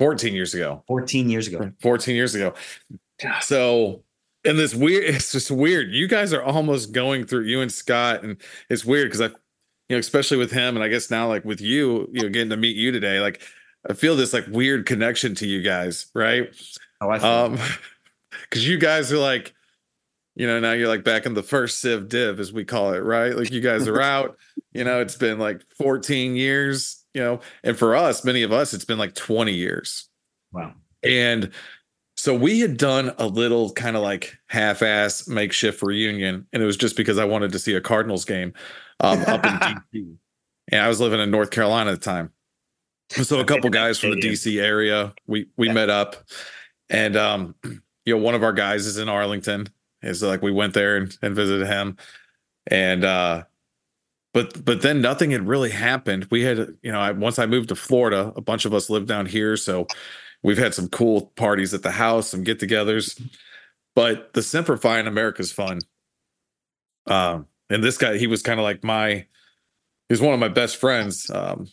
14 0.00 0.34
years 0.34 0.52
ago. 0.52 0.82
14 0.88 1.30
years 1.30 1.46
ago 1.46 1.70
14 1.80 2.16
years 2.16 2.34
ago. 2.34 2.54
So 3.40 4.02
in 4.44 4.56
this 4.56 4.74
weird, 4.74 5.04
it's 5.14 5.32
just 5.32 5.50
weird. 5.50 5.90
You 5.90 6.08
guys 6.08 6.32
are 6.32 6.42
almost 6.42 6.92
going 6.92 7.24
through 7.26 7.44
you 7.44 7.60
and 7.60 7.70
Scott, 7.72 8.24
and 8.24 8.36
it's 8.68 8.84
weird 8.84 9.06
because 9.08 9.20
I, 9.20 9.26
you 9.26 9.96
know, 9.96 9.98
especially 9.98 10.38
with 10.38 10.50
him, 10.50 10.76
and 10.76 10.84
I 10.84 10.88
guess 10.88 11.10
now 11.10 11.28
like 11.28 11.44
with 11.44 11.60
you, 11.60 12.08
you 12.12 12.22
know, 12.22 12.28
getting 12.28 12.50
to 12.50 12.56
meet 12.56 12.76
you 12.76 12.90
today, 12.90 13.20
like 13.20 13.40
I 13.88 13.92
feel 13.94 14.16
this 14.16 14.32
like 14.32 14.46
weird 14.48 14.86
connection 14.86 15.34
to 15.36 15.46
you 15.46 15.62
guys, 15.62 16.06
right? 16.14 16.48
oh 17.00 17.10
i 17.10 17.18
feel 17.18 17.28
Um, 17.28 17.58
because 18.42 18.66
you 18.66 18.78
guys 18.78 19.12
are 19.12 19.18
like, 19.18 19.54
you 20.36 20.46
know, 20.46 20.60
now 20.60 20.72
you're 20.72 20.88
like 20.88 21.04
back 21.04 21.26
in 21.26 21.34
the 21.34 21.42
first 21.42 21.80
Civ 21.80 22.08
Div, 22.08 22.40
as 22.40 22.52
we 22.52 22.64
call 22.64 22.92
it, 22.94 23.00
right? 23.00 23.36
Like 23.36 23.50
you 23.50 23.60
guys 23.60 23.86
are 23.88 24.00
out. 24.02 24.36
You 24.72 24.84
know, 24.84 25.00
it's 25.00 25.16
been 25.16 25.38
like 25.38 25.62
14 25.76 26.36
years. 26.36 27.04
you 27.14 27.20
know, 27.20 27.40
and 27.64 27.76
for 27.76 27.96
us, 27.96 28.24
many 28.24 28.42
of 28.42 28.52
us, 28.52 28.72
it's 28.72 28.84
been 28.84 28.98
like 28.98 29.14
20 29.14 29.52
years. 29.52 30.08
Wow. 30.52 30.74
And 31.02 31.50
so 32.16 32.34
we 32.34 32.60
had 32.60 32.76
done 32.76 33.12
a 33.18 33.26
little 33.26 33.72
kind 33.72 33.96
of 33.96 34.02
like 34.02 34.36
half-ass 34.48 35.26
makeshift 35.26 35.82
reunion, 35.82 36.46
and 36.52 36.62
it 36.62 36.66
was 36.66 36.76
just 36.76 36.96
because 36.96 37.18
I 37.18 37.24
wanted 37.24 37.52
to 37.52 37.58
see 37.58 37.74
a 37.74 37.80
Cardinals 37.80 38.26
game 38.26 38.52
um, 39.00 39.20
up 39.22 39.44
in 39.46 39.52
DC, 39.52 40.16
and 40.72 40.82
I 40.82 40.88
was 40.88 41.00
living 41.00 41.18
in 41.20 41.30
North 41.30 41.50
Carolina 41.50 41.92
at 41.92 42.00
the 42.00 42.04
time. 42.04 42.30
So 43.10 43.40
a 43.40 43.44
couple 43.44 43.70
guys 43.70 43.98
from 43.98 44.10
the 44.10 44.20
DC 44.20 44.60
area, 44.62 45.14
we 45.26 45.46
we 45.56 45.70
met 45.70 45.88
up, 45.88 46.16
and 46.90 47.16
um, 47.16 47.54
you 48.10 48.16
know, 48.16 48.22
one 48.22 48.34
of 48.34 48.42
our 48.42 48.52
guys 48.52 48.86
is 48.86 48.98
in 48.98 49.08
Arlington, 49.08 49.68
so 50.12 50.28
like 50.28 50.42
we 50.42 50.52
went 50.52 50.74
there 50.74 50.96
and, 50.96 51.16
and 51.22 51.34
visited 51.34 51.66
him, 51.66 51.96
and 52.66 53.04
uh, 53.04 53.44
but 54.34 54.64
but 54.64 54.82
then 54.82 55.00
nothing 55.00 55.30
had 55.30 55.46
really 55.46 55.70
happened. 55.70 56.26
We 56.30 56.42
had 56.42 56.58
you 56.82 56.92
know, 56.92 57.00
I, 57.00 57.12
once 57.12 57.38
I 57.38 57.46
moved 57.46 57.70
to 57.70 57.74
Florida, 57.74 58.32
a 58.36 58.40
bunch 58.40 58.64
of 58.64 58.74
us 58.74 58.90
lived 58.90 59.08
down 59.08 59.26
here, 59.26 59.56
so 59.56 59.86
We've 60.42 60.58
had 60.58 60.74
some 60.74 60.88
cool 60.88 61.32
parties 61.36 61.74
at 61.74 61.82
the 61.82 61.90
house, 61.90 62.28
some 62.28 62.44
get 62.44 62.60
togethers, 62.60 63.20
but 63.94 64.32
the 64.32 64.42
Semper 64.42 64.76
Fi 64.76 64.98
& 64.98 65.00
America's 65.00 65.52
Fund. 65.52 65.84
Um, 67.06 67.46
and 67.68 67.84
this 67.84 67.98
guy, 67.98 68.16
he 68.16 68.26
was 68.26 68.42
kind 68.42 68.58
of 68.58 68.64
like 68.64 68.82
my, 68.82 69.26
he's 70.08 70.20
one 70.20 70.32
of 70.32 70.40
my 70.40 70.48
best 70.48 70.76
friends. 70.76 71.30
Um, 71.30 71.68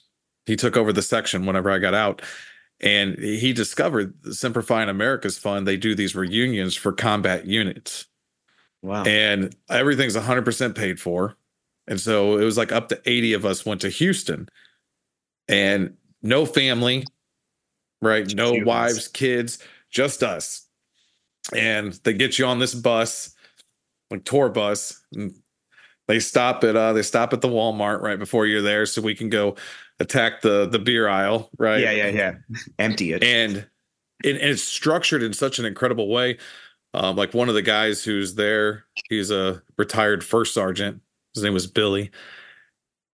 he 0.46 0.56
took 0.56 0.76
over 0.76 0.92
the 0.92 1.02
section 1.02 1.46
whenever 1.46 1.72
I 1.72 1.80
got 1.80 1.94
out 1.94 2.22
and 2.80 3.18
he 3.18 3.54
discovered 3.54 4.14
Semper 4.34 4.62
Fi 4.62 4.84
& 4.84 4.90
America's 4.90 5.38
Fund. 5.38 5.68
They 5.68 5.78
do 5.78 5.96
these 5.96 6.16
reunions 6.16 6.76
for 6.76 6.92
combat 6.92 7.46
units. 7.46 8.06
Wow. 8.84 9.04
And 9.04 9.56
everything's 9.70 10.16
100% 10.16 10.76
paid 10.76 11.00
for. 11.00 11.36
And 11.88 12.00
so 12.00 12.38
it 12.38 12.44
was 12.44 12.58
like 12.58 12.72
up 12.72 12.90
to 12.90 13.02
80 13.06 13.34
of 13.34 13.46
us 13.46 13.66
went 13.66 13.82
to 13.82 13.90
Houston 13.90 14.50
and 15.48 15.96
no 16.22 16.46
family, 16.46 17.06
right? 18.02 18.32
No 18.36 18.52
Humans. 18.52 18.66
wives, 18.66 19.08
kids, 19.08 19.60
just 19.90 20.22
us. 20.22 20.68
And 21.56 21.94
they 22.04 22.14
get 22.14 22.38
you 22.38 22.46
on 22.46 22.60
this 22.60 22.76
bus, 22.76 23.34
like 24.12 24.26
tour 24.26 24.50
bus, 24.50 25.02
and 25.14 25.34
they 26.08 26.20
stop 26.20 26.64
at 26.64 26.76
uh 26.76 26.94
they 26.94 27.02
stop 27.02 27.34
at 27.34 27.42
the 27.42 27.48
Walmart 27.48 28.02
right 28.02 28.20
before 28.20 28.46
you're 28.46 28.62
there 28.62 28.86
so 28.86 29.02
we 29.02 29.16
can 29.16 29.30
go 29.30 29.56
attack 30.00 30.42
the 30.42 30.68
the 30.68 30.80
beer 30.80 31.08
aisle, 31.08 31.50
right? 31.58 31.80
Yeah, 31.80 31.92
yeah, 31.92 32.08
yeah. 32.08 32.34
Empty 32.80 33.14
it. 33.14 33.24
And 33.24 33.68
and 34.24 34.38
it's 34.38 34.64
structured 34.64 35.24
in 35.24 35.34
such 35.34 35.60
an 35.60 35.66
incredible 35.66 36.10
way. 36.10 36.38
Um, 36.94 37.16
like 37.16 37.34
one 37.34 37.50
of 37.50 37.56
the 37.56 37.62
guys 37.62 38.04
who's 38.04 38.36
there, 38.36 38.86
he's 39.10 39.30
a 39.30 39.62
retired 39.78 40.24
first 40.24 40.54
sergeant. 40.54 41.02
His 41.34 41.44
name 41.44 41.54
was 41.54 41.68
Billy. 41.68 42.12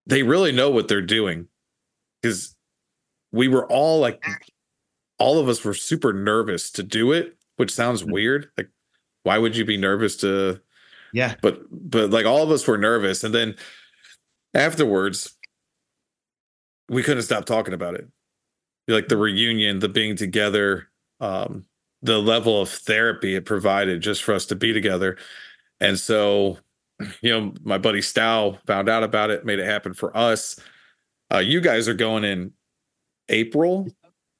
They 0.05 0.23
really 0.23 0.51
know 0.51 0.69
what 0.69 0.87
they're 0.87 1.01
doing 1.01 1.47
because 2.21 2.55
we 3.31 3.47
were 3.47 3.65
all 3.67 3.99
like 3.99 4.23
all 5.17 5.39
of 5.39 5.49
us 5.49 5.63
were 5.63 5.73
super 5.73 6.13
nervous 6.13 6.71
to 6.71 6.83
do 6.83 7.11
it, 7.11 7.35
which 7.57 7.71
sounds 7.71 8.03
mm. 8.03 8.11
weird. 8.11 8.49
Like, 8.57 8.69
why 9.23 9.37
would 9.37 9.55
you 9.55 9.65
be 9.65 9.77
nervous 9.77 10.17
to? 10.17 10.61
Yeah. 11.13 11.35
But 11.41 11.61
but 11.71 12.11
like 12.11 12.25
all 12.25 12.43
of 12.43 12.51
us 12.51 12.67
were 12.67 12.77
nervous, 12.77 13.23
and 13.23 13.33
then 13.33 13.55
afterwards, 14.53 15.35
we 16.89 17.03
couldn't 17.03 17.23
stop 17.23 17.45
talking 17.45 17.73
about 17.73 17.95
it. 17.95 18.07
Like 18.87 19.07
the 19.07 19.17
reunion, 19.17 19.79
the 19.79 19.89
being 19.89 20.15
together, 20.15 20.89
um, 21.19 21.65
the 22.01 22.19
level 22.19 22.61
of 22.61 22.69
therapy 22.69 23.35
it 23.35 23.45
provided 23.45 24.01
just 24.01 24.23
for 24.23 24.33
us 24.33 24.45
to 24.47 24.55
be 24.55 24.73
together. 24.73 25.17
And 25.79 25.97
so, 25.97 26.57
you 27.21 27.31
know, 27.31 27.53
my 27.63 27.77
buddy 27.77 28.01
Stow 28.01 28.57
found 28.65 28.89
out 28.89 29.03
about 29.03 29.29
it, 29.29 29.45
made 29.45 29.59
it 29.59 29.65
happen 29.65 29.93
for 29.93 30.15
us. 30.15 30.59
Uh, 31.33 31.39
you 31.39 31.61
guys 31.61 31.87
are 31.87 31.93
going 31.93 32.25
in 32.25 32.51
April, 33.29 33.87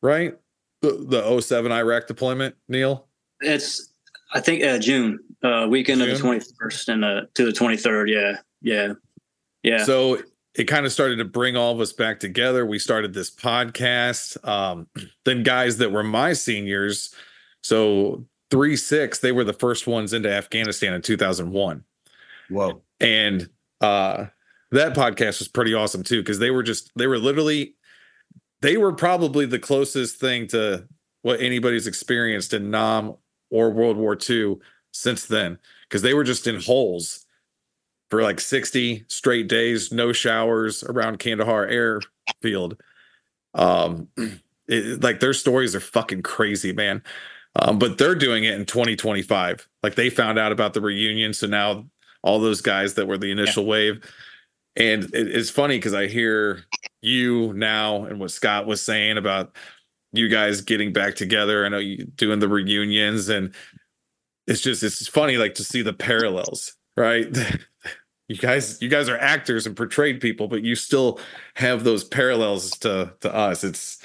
right? 0.02 0.38
the, 0.84 1.06
the 1.08 1.42
07 1.42 1.72
Iraq 1.72 2.06
deployment, 2.06 2.56
Neil? 2.68 3.08
It's 3.40 3.94
I 4.34 4.40
think 4.40 4.64
uh, 4.64 4.78
June, 4.78 5.20
uh, 5.42 5.66
weekend 5.70 6.02
June? 6.02 6.12
of 6.12 6.22
the 6.22 6.24
21st 6.24 6.88
and 6.90 7.06
uh, 7.06 7.22
to 7.34 7.46
the 7.46 7.52
23rd. 7.52 8.12
Yeah, 8.12 8.38
yeah, 8.62 8.94
yeah. 9.64 9.84
So 9.86 10.22
it 10.56 10.66
kind 10.66 10.86
of 10.86 10.92
started 10.92 11.18
to 11.18 11.26
bring 11.26 11.56
all 11.56 11.72
of 11.72 11.80
us 11.80 11.94
back 11.94 12.20
together. 12.20 12.66
We 12.66 12.80
started 12.80 13.14
this 13.14 13.32
podcast. 13.32 14.46
Um, 14.48 14.88
then 15.26 15.44
guys 15.44 15.78
that 15.78 15.92
were 15.92 16.04
my 16.04 16.34
seniors, 16.34 17.14
so 17.62 18.26
three 18.52 18.76
six, 18.76 19.20
they 19.20 19.32
were 19.32 19.44
the 19.44 19.54
first 19.54 19.88
ones 19.88 20.14
into 20.14 20.32
Afghanistan 20.32 20.94
in 20.94 21.02
2001. 21.02 21.84
Whoa! 22.50 22.82
And 23.00 23.50
uh, 23.82 24.26
that 24.72 24.94
podcast 24.96 25.40
was 25.40 25.48
pretty 25.48 25.74
awesome 25.74 26.04
too 26.04 26.22
because 26.22 26.40
they 26.40 26.52
were 26.52 26.64
just 26.64 26.92
they 26.96 27.08
were 27.08 27.18
literally 27.18 27.76
they 28.62 28.78
were 28.78 28.94
probably 28.94 29.46
the 29.46 29.60
closest 29.60 30.18
thing 30.18 30.48
to 30.48 30.88
what 31.22 31.42
anybody's 31.42 31.88
experienced 31.88 32.54
in 32.54 32.70
Nam 32.70 33.16
or 33.50 33.72
World 33.72 33.98
War 33.98 34.18
II 34.30 34.58
since 34.92 35.26
then, 35.26 35.58
because 35.88 36.02
they 36.02 36.14
were 36.14 36.24
just 36.24 36.48
in 36.48 36.62
holes 36.62 37.26
for 38.14 38.22
like 38.22 38.40
60 38.40 39.06
straight 39.08 39.48
days, 39.48 39.92
no 39.92 40.14
showers 40.14 40.84
around 40.84 41.18
Kandahar 41.18 41.66
airfield. 41.66 42.80
Um, 43.56 44.08
it, 44.68 45.02
like 45.02 45.20
their 45.20 45.34
stories 45.34 45.76
are 45.76 45.80
fucking 45.80 46.22
crazy, 46.22 46.74
man. 46.74 47.02
Um, 47.56 47.80
but 47.80 47.98
they're 47.98 48.16
doing 48.16 48.44
it 48.44 48.54
in 48.54 48.66
2025. 48.66 49.68
Like 49.82 49.96
they 49.96 50.12
found 50.12 50.38
out 50.38 50.52
about 50.52 50.74
the 50.74 50.82
reunion, 50.82 51.34
so 51.34 51.48
now 51.48 51.86
all 52.22 52.40
those 52.40 52.62
guys 52.62 52.94
that 52.94 53.08
were 53.08 53.18
the 53.18 53.32
initial 53.32 53.64
yeah. 53.64 53.70
wave 53.70 54.14
and 54.76 55.04
it, 55.06 55.28
it's 55.28 55.50
funny 55.50 55.78
because 55.78 55.94
I 55.94 56.08
hear 56.08 56.64
you 57.02 57.54
now 57.54 58.06
and 58.06 58.20
what 58.20 58.32
Scott 58.32 58.66
was 58.66 58.82
saying 58.82 59.18
about 59.18 59.56
you 60.12 60.30
guys 60.30 60.62
getting 60.62 60.94
back 60.94 61.16
together. 61.16 61.66
I 61.66 61.70
know 61.70 61.80
you 61.80 62.06
doing 62.06 62.40
the 62.40 62.48
reunions, 62.48 63.30
and 63.30 63.54
it's 64.48 64.62
just 64.62 64.84
it's 64.84 65.08
funny 65.08 65.38
like 65.38 65.56
to 65.56 65.64
see 65.64 65.82
the 65.82 65.94
parallels, 65.94 66.76
right? 66.98 67.28
you 68.28 68.38
guys 68.38 68.82
you 68.82 68.90
guys 68.90 69.10
are 69.10 69.18
actors 69.18 69.66
and 69.68 69.76
portrayed 69.76 70.22
people, 70.22 70.48
but 70.48 70.64
you 70.64 70.76
still 70.76 71.20
have 71.56 71.84
those 71.84 72.04
parallels 72.04 72.72
to 72.80 73.14
to 73.22 73.34
us. 73.34 73.64
It's 73.64 74.00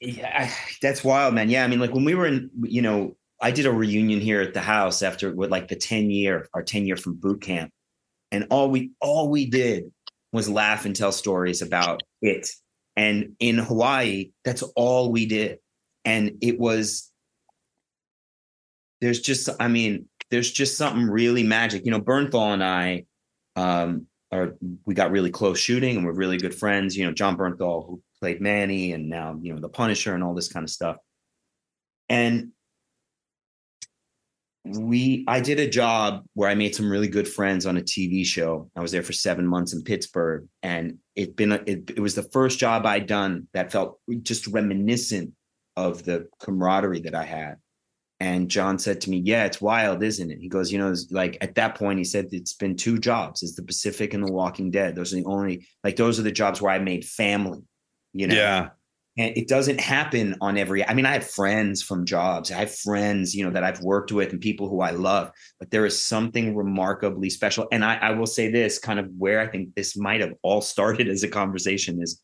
yeah, 0.00 0.50
that's 0.80 1.04
wild, 1.04 1.34
man. 1.34 1.50
Yeah, 1.50 1.64
I 1.64 1.68
mean, 1.68 1.78
like 1.78 1.92
when 1.92 2.04
we 2.04 2.14
were 2.14 2.26
in, 2.26 2.50
you 2.62 2.82
know, 2.82 3.16
I 3.40 3.50
did 3.50 3.66
a 3.66 3.72
reunion 3.72 4.20
here 4.20 4.40
at 4.40 4.54
the 4.54 4.60
house 4.60 5.02
after 5.02 5.34
with 5.34 5.50
like 5.50 5.68
the 5.68 5.76
10 5.76 6.10
year, 6.10 6.48
our 6.54 6.62
10 6.62 6.86
year 6.86 6.96
from 6.96 7.14
boot 7.14 7.42
camp. 7.42 7.70
And 8.32 8.46
all 8.50 8.70
we 8.70 8.92
all 9.00 9.28
we 9.28 9.46
did 9.46 9.90
was 10.32 10.48
laugh 10.48 10.84
and 10.84 10.94
tell 10.94 11.12
stories 11.12 11.62
about 11.62 12.02
it. 12.22 12.48
And 12.96 13.34
in 13.40 13.58
Hawaii, 13.58 14.30
that's 14.44 14.62
all 14.62 15.10
we 15.10 15.26
did. 15.26 15.58
And 16.04 16.38
it 16.40 16.58
was, 16.58 17.10
there's 19.00 19.20
just, 19.20 19.48
I 19.58 19.68
mean, 19.68 20.06
there's 20.30 20.50
just 20.50 20.76
something 20.76 21.06
really 21.06 21.42
magic. 21.42 21.84
You 21.84 21.90
know, 21.90 22.00
Bernthal 22.00 22.52
and 22.52 22.62
I 22.62 23.04
um, 23.60 24.06
are, 24.32 24.54
we 24.86 24.94
got 24.94 25.10
really 25.10 25.30
close 25.30 25.58
shooting 25.58 25.96
and 25.96 26.06
we're 26.06 26.12
really 26.12 26.38
good 26.38 26.54
friends. 26.54 26.96
You 26.96 27.04
know, 27.06 27.12
Jon 27.12 27.36
Bernthal, 27.36 27.86
who 27.86 28.02
played 28.20 28.40
Manny 28.40 28.92
and 28.92 29.08
now, 29.08 29.38
you 29.40 29.52
know, 29.52 29.60
the 29.60 29.68
Punisher 29.68 30.14
and 30.14 30.24
all 30.24 30.34
this 30.34 30.50
kind 30.50 30.64
of 30.64 30.70
stuff. 30.70 30.96
And 32.08 32.52
we 34.64 35.24
I 35.26 35.40
did 35.40 35.58
a 35.58 35.68
job 35.68 36.24
where 36.34 36.48
I 36.48 36.54
made 36.54 36.74
some 36.74 36.90
really 36.90 37.08
good 37.08 37.26
friends 37.26 37.66
on 37.66 37.76
a 37.76 37.82
TV 37.82 38.24
show. 38.24 38.70
I 38.76 38.80
was 38.80 38.92
there 38.92 39.02
for 39.02 39.12
seven 39.12 39.46
months 39.46 39.72
in 39.72 39.82
Pittsburgh, 39.82 40.46
and 40.62 40.98
it 41.16 41.34
been 41.34 41.52
a, 41.52 41.60
it, 41.66 41.90
it 41.90 42.00
was 42.00 42.14
the 42.14 42.28
first 42.30 42.58
job 42.58 42.84
I'd 42.84 43.06
done 43.06 43.48
that 43.54 43.72
felt 43.72 43.98
just 44.22 44.46
reminiscent 44.46 45.32
of 45.76 46.04
the 46.04 46.28
camaraderie 46.40 47.00
that 47.00 47.14
I 47.14 47.24
had. 47.24 47.56
And 48.20 48.50
John 48.50 48.78
said 48.78 49.00
to 49.02 49.10
me, 49.10 49.18
"Yeah, 49.18 49.44
it's 49.44 49.60
wild, 49.60 50.02
isn't 50.02 50.30
it?" 50.30 50.38
He 50.40 50.48
goes, 50.48 50.70
"You 50.70 50.78
know, 50.78 50.94
like 51.10 51.38
at 51.40 51.54
that 51.54 51.74
point, 51.74 51.98
he 51.98 52.04
said 52.04 52.28
it's 52.32 52.52
been 52.52 52.76
two 52.76 52.98
jobs: 52.98 53.42
it's 53.42 53.56
the 53.56 53.62
Pacific 53.62 54.12
and 54.12 54.22
the 54.22 54.32
Walking 54.32 54.70
Dead. 54.70 54.94
Those 54.94 55.12
are 55.12 55.16
the 55.16 55.24
only 55.24 55.66
like 55.82 55.96
those 55.96 56.20
are 56.20 56.22
the 56.22 56.30
jobs 56.30 56.60
where 56.60 56.72
I 56.72 56.78
made 56.78 57.04
family. 57.04 57.62
You 58.12 58.26
know, 58.26 58.34
yeah 58.34 58.68
and 59.18 59.36
it 59.36 59.48
doesn't 59.48 59.80
happen 59.80 60.36
on 60.40 60.56
every 60.56 60.86
i 60.86 60.94
mean 60.94 61.04
i 61.04 61.12
have 61.12 61.28
friends 61.28 61.82
from 61.82 62.04
jobs 62.04 62.52
i 62.52 62.58
have 62.60 62.72
friends 62.72 63.34
you 63.34 63.44
know 63.44 63.50
that 63.50 63.64
i've 63.64 63.80
worked 63.82 64.12
with 64.12 64.30
and 64.30 64.40
people 64.40 64.68
who 64.68 64.80
i 64.80 64.90
love 64.90 65.32
but 65.58 65.68
there 65.72 65.84
is 65.84 66.04
something 66.04 66.54
remarkably 66.54 67.28
special 67.28 67.66
and 67.72 67.84
i, 67.84 67.96
I 67.96 68.12
will 68.12 68.26
say 68.26 68.52
this 68.52 68.78
kind 68.78 69.00
of 69.00 69.08
where 69.18 69.40
i 69.40 69.48
think 69.48 69.74
this 69.74 69.96
might 69.96 70.20
have 70.20 70.34
all 70.42 70.60
started 70.60 71.08
as 71.08 71.24
a 71.24 71.28
conversation 71.28 72.00
is 72.00 72.20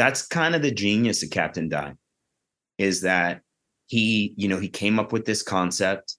that's 0.00 0.26
kind 0.26 0.54
of 0.54 0.62
the 0.62 0.70
genius 0.70 1.22
of 1.22 1.28
Captain 1.28 1.68
Dye 1.68 1.92
is 2.78 3.02
that 3.02 3.42
he 3.90 4.32
you 4.36 4.48
know 4.48 4.58
he 4.58 4.68
came 4.68 4.98
up 4.98 5.12
with 5.12 5.24
this 5.24 5.42
concept 5.42 6.16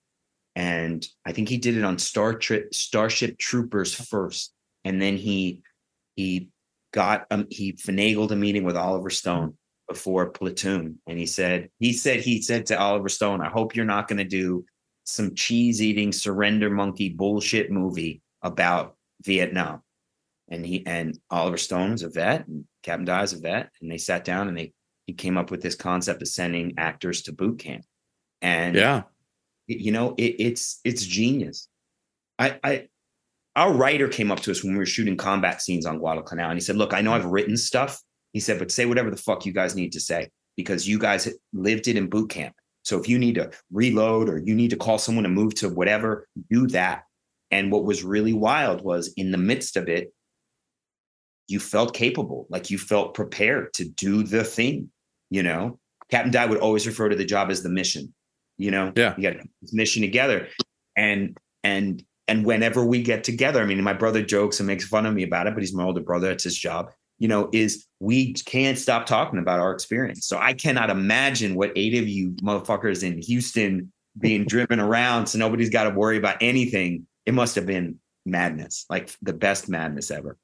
and 0.55 1.07
i 1.25 1.31
think 1.31 1.47
he 1.47 1.57
did 1.57 1.77
it 1.77 1.85
on 1.85 1.97
star 1.97 2.33
trip 2.33 2.73
starship 2.73 3.37
troopers 3.37 3.93
first 3.93 4.53
and 4.83 5.01
then 5.01 5.15
he 5.15 5.61
he 6.15 6.49
got 6.93 7.25
um, 7.31 7.47
he 7.49 7.71
finagled 7.73 8.31
a 8.31 8.35
meeting 8.35 8.65
with 8.65 8.75
oliver 8.75 9.09
stone 9.09 9.57
before 9.87 10.29
Platoon, 10.29 10.99
and 11.05 11.19
he 11.19 11.25
said 11.25 11.69
he 11.79 11.91
said 11.91 12.21
he 12.21 12.41
said 12.41 12.65
to 12.67 12.79
Oliver 12.79 13.09
Stone, 13.09 13.41
"I 13.41 13.49
hope 13.49 13.75
you're 13.75 13.83
not 13.83 14.07
going 14.07 14.19
to 14.19 14.23
do 14.23 14.63
some 15.03 15.35
cheese 15.35 15.81
eating 15.81 16.13
surrender 16.13 16.69
monkey 16.69 17.09
bullshit 17.09 17.69
movie 17.69 18.21
about 18.41 18.95
Vietnam." 19.21 19.81
and 20.51 20.65
he 20.65 20.85
and 20.85 21.17
Oliver 21.31 21.57
Stone 21.57 21.91
was 21.91 22.03
a 22.03 22.09
vet, 22.09 22.47
and 22.47 22.65
Captain 22.83 23.05
Dye 23.05 23.23
is 23.23 23.33
a 23.33 23.39
vet, 23.39 23.71
and 23.81 23.89
they 23.89 23.97
sat 23.97 24.23
down 24.23 24.47
and 24.47 24.57
they 24.57 24.73
he 25.11 25.15
came 25.15 25.37
up 25.37 25.51
with 25.51 25.61
this 25.61 25.75
concept 25.75 26.21
of 26.21 26.27
sending 26.29 26.73
actors 26.77 27.23
to 27.23 27.33
boot 27.33 27.59
camp, 27.59 27.83
and 28.41 28.77
yeah, 28.77 29.03
you 29.67 29.91
know 29.91 30.15
it, 30.17 30.35
it's 30.39 30.79
it's 30.85 31.05
genius. 31.05 31.67
I 32.39 32.57
I 32.63 32.87
our 33.57 33.73
writer 33.73 34.07
came 34.07 34.31
up 34.31 34.39
to 34.41 34.51
us 34.51 34.63
when 34.63 34.71
we 34.71 34.79
were 34.79 34.85
shooting 34.85 35.17
combat 35.17 35.61
scenes 35.61 35.85
on 35.85 35.99
Guadalcanal, 35.99 36.49
and 36.49 36.57
he 36.57 36.63
said, 36.63 36.77
"Look, 36.77 36.93
I 36.93 37.01
know 37.01 37.11
I've 37.11 37.25
written 37.25 37.57
stuff." 37.57 38.01
He 38.31 38.39
said, 38.39 38.57
"But 38.57 38.71
say 38.71 38.85
whatever 38.85 39.11
the 39.11 39.17
fuck 39.17 39.45
you 39.45 39.51
guys 39.51 39.75
need 39.75 39.91
to 39.91 39.99
say 39.99 40.29
because 40.55 40.87
you 40.87 40.97
guys 40.97 41.27
lived 41.51 41.89
it 41.89 41.97
in 41.97 42.09
boot 42.09 42.29
camp. 42.29 42.55
So 42.83 42.97
if 42.97 43.09
you 43.09 43.19
need 43.19 43.35
to 43.35 43.51
reload 43.69 44.29
or 44.29 44.37
you 44.37 44.55
need 44.55 44.69
to 44.69 44.77
call 44.77 44.97
someone 44.97 45.23
to 45.23 45.29
move 45.29 45.55
to 45.55 45.67
whatever, 45.67 46.25
do 46.49 46.67
that." 46.67 47.03
And 47.51 47.69
what 47.69 47.83
was 47.83 48.01
really 48.01 48.31
wild 48.31 48.81
was 48.81 49.11
in 49.17 49.31
the 49.31 49.37
midst 49.37 49.75
of 49.75 49.89
it, 49.89 50.13
you 51.49 51.59
felt 51.59 51.93
capable, 51.93 52.47
like 52.49 52.71
you 52.71 52.77
felt 52.77 53.13
prepared 53.13 53.73
to 53.73 53.83
do 53.83 54.23
the 54.23 54.45
thing. 54.45 54.89
You 55.31 55.41
know, 55.41 55.79
Captain 56.11 56.31
Dye 56.31 56.45
would 56.45 56.59
always 56.59 56.85
refer 56.85 57.09
to 57.09 57.15
the 57.15 57.25
job 57.25 57.49
as 57.49 57.63
the 57.63 57.69
mission. 57.69 58.13
You 58.57 58.69
know, 58.69 58.93
yeah, 58.95 59.15
you 59.17 59.23
got 59.23 59.41
this 59.61 59.73
mission 59.73 60.03
together, 60.03 60.49
and 60.95 61.35
and 61.63 62.03
and 62.27 62.45
whenever 62.45 62.85
we 62.85 63.01
get 63.01 63.23
together, 63.23 63.61
I 63.61 63.65
mean, 63.65 63.81
my 63.81 63.93
brother 63.93 64.21
jokes 64.21 64.59
and 64.59 64.67
makes 64.67 64.85
fun 64.85 65.05
of 65.05 65.13
me 65.13 65.23
about 65.23 65.47
it, 65.47 65.53
but 65.53 65.63
he's 65.63 65.73
my 65.73 65.83
older 65.83 66.01
brother. 66.01 66.29
It's 66.29 66.43
his 66.43 66.57
job. 66.57 66.91
You 67.17 67.27
know, 67.27 67.49
is 67.53 67.87
we 67.99 68.33
can't 68.33 68.77
stop 68.77 69.05
talking 69.05 69.39
about 69.39 69.59
our 69.59 69.71
experience. 69.71 70.27
So 70.27 70.37
I 70.37 70.53
cannot 70.53 70.89
imagine 70.89 71.55
what 71.55 71.71
eight 71.75 71.95
of 71.95 72.07
you 72.07 72.31
motherfuckers 72.43 73.03
in 73.03 73.21
Houston 73.21 73.91
being 74.19 74.45
driven 74.47 74.79
around, 74.79 75.27
so 75.27 75.39
nobody's 75.39 75.69
got 75.69 75.85
to 75.85 75.91
worry 75.91 76.17
about 76.17 76.37
anything. 76.41 77.07
It 77.25 77.33
must 77.33 77.55
have 77.55 77.65
been 77.65 77.99
madness, 78.25 78.85
like 78.89 79.15
the 79.21 79.33
best 79.33 79.69
madness 79.69 80.11
ever. 80.11 80.37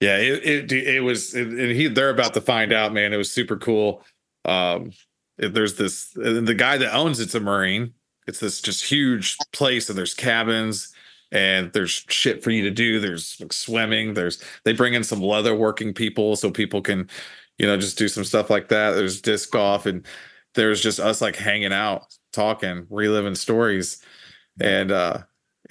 Yeah, 0.00 0.18
it 0.18 0.72
it, 0.72 0.72
it 0.72 1.00
was, 1.00 1.34
it, 1.34 1.46
and 1.48 1.72
he 1.72 1.88
they're 1.88 2.10
about 2.10 2.34
to 2.34 2.40
find 2.40 2.72
out, 2.72 2.92
man. 2.92 3.12
It 3.12 3.16
was 3.16 3.30
super 3.30 3.56
cool. 3.56 4.02
Um, 4.44 4.92
there's 5.38 5.76
this 5.76 6.10
the 6.12 6.54
guy 6.56 6.76
that 6.78 6.94
owns 6.94 7.20
it's 7.20 7.34
a 7.34 7.40
Marine. 7.40 7.94
It's 8.26 8.40
this 8.40 8.60
just 8.60 8.84
huge 8.84 9.36
place, 9.52 9.88
and 9.88 9.96
there's 9.96 10.14
cabins 10.14 10.92
and 11.32 11.72
there's 11.72 12.04
shit 12.08 12.42
for 12.42 12.50
you 12.50 12.62
to 12.64 12.70
do. 12.70 13.00
There's 13.00 13.36
like 13.40 13.52
swimming. 13.52 14.14
There's 14.14 14.42
they 14.64 14.72
bring 14.72 14.94
in 14.94 15.04
some 15.04 15.22
leather 15.22 15.54
working 15.54 15.92
people 15.94 16.36
so 16.36 16.50
people 16.50 16.82
can, 16.82 17.08
you 17.58 17.66
know, 17.66 17.76
just 17.76 17.98
do 17.98 18.08
some 18.08 18.24
stuff 18.24 18.50
like 18.50 18.68
that. 18.68 18.92
There's 18.92 19.20
disc 19.20 19.50
golf, 19.50 19.86
and 19.86 20.06
there's 20.54 20.82
just 20.82 21.00
us 21.00 21.20
like 21.20 21.36
hanging 21.36 21.72
out, 21.72 22.14
talking, 22.32 22.86
reliving 22.90 23.34
stories, 23.34 24.02
and 24.60 24.92
uh, 24.92 25.18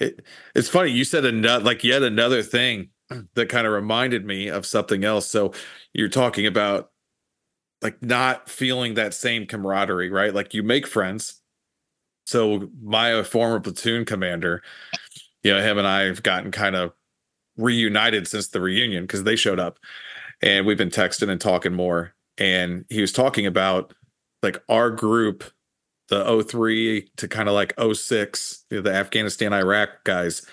it 0.00 0.22
it's 0.54 0.68
funny. 0.68 0.90
You 0.90 1.04
said 1.04 1.24
another 1.24 1.64
like 1.64 1.84
yet 1.84 2.02
another 2.02 2.42
thing 2.42 2.90
that 3.34 3.48
kind 3.48 3.66
of 3.66 3.72
reminded 3.72 4.24
me 4.24 4.48
of 4.48 4.66
something 4.66 5.04
else. 5.04 5.26
So 5.26 5.52
you're 5.92 6.08
talking 6.08 6.46
about 6.46 6.90
like 7.82 8.02
not 8.02 8.48
feeling 8.48 8.94
that 8.94 9.14
same 9.14 9.46
camaraderie, 9.46 10.10
right? 10.10 10.34
Like 10.34 10.54
you 10.54 10.62
make 10.62 10.86
friends. 10.86 11.40
So 12.26 12.68
my 12.82 13.12
uh, 13.12 13.22
former 13.22 13.60
platoon 13.60 14.04
commander, 14.04 14.62
you 15.42 15.52
know, 15.52 15.62
him 15.62 15.78
and 15.78 15.86
I 15.86 16.02
have 16.02 16.22
gotten 16.22 16.50
kind 16.50 16.74
of 16.74 16.92
reunited 17.56 18.26
since 18.26 18.48
the 18.48 18.60
reunion 18.60 19.04
because 19.04 19.24
they 19.24 19.36
showed 19.36 19.60
up 19.60 19.78
and 20.42 20.66
we've 20.66 20.78
been 20.78 20.90
texting 20.90 21.28
and 21.28 21.40
talking 21.40 21.72
more. 21.72 22.14
And 22.38 22.84
he 22.88 23.00
was 23.00 23.12
talking 23.12 23.46
about 23.46 23.94
like 24.42 24.62
our 24.68 24.90
group, 24.90 25.44
the 26.08 26.44
03 26.46 27.08
to 27.16 27.28
kind 27.28 27.48
of 27.48 27.54
like 27.54 27.72
06, 27.78 28.64
the 28.70 28.92
Afghanistan, 28.92 29.52
Iraq 29.52 30.04
guys. 30.04 30.46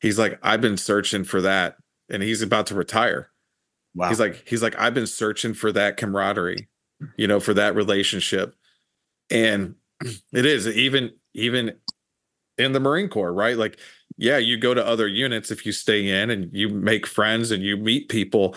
He's 0.00 0.18
like, 0.18 0.38
I've 0.42 0.60
been 0.60 0.76
searching 0.76 1.24
for 1.24 1.40
that 1.42 1.76
and 2.10 2.22
he's 2.22 2.42
about 2.42 2.66
to 2.68 2.74
retire. 2.74 3.30
Wow. 3.94 4.08
He's 4.08 4.20
like, 4.20 4.46
he's 4.46 4.62
like, 4.62 4.78
I've 4.78 4.94
been 4.94 5.06
searching 5.06 5.54
for 5.54 5.72
that 5.72 5.96
camaraderie, 5.96 6.68
you 7.16 7.26
know, 7.26 7.40
for 7.40 7.54
that 7.54 7.74
relationship. 7.74 8.54
And 9.30 9.74
it 10.32 10.44
is 10.46 10.68
even, 10.68 11.12
even 11.34 11.72
in 12.58 12.72
the 12.72 12.80
Marine 12.80 13.08
Corps, 13.08 13.32
right? 13.32 13.56
Like, 13.56 13.78
yeah, 14.18 14.38
you 14.38 14.58
go 14.58 14.74
to 14.74 14.86
other 14.86 15.06
units 15.06 15.50
if 15.50 15.66
you 15.66 15.72
stay 15.72 16.08
in 16.08 16.30
and 16.30 16.50
you 16.52 16.68
make 16.68 17.06
friends 17.06 17.50
and 17.50 17.62
you 17.62 17.76
meet 17.76 18.08
people. 18.08 18.54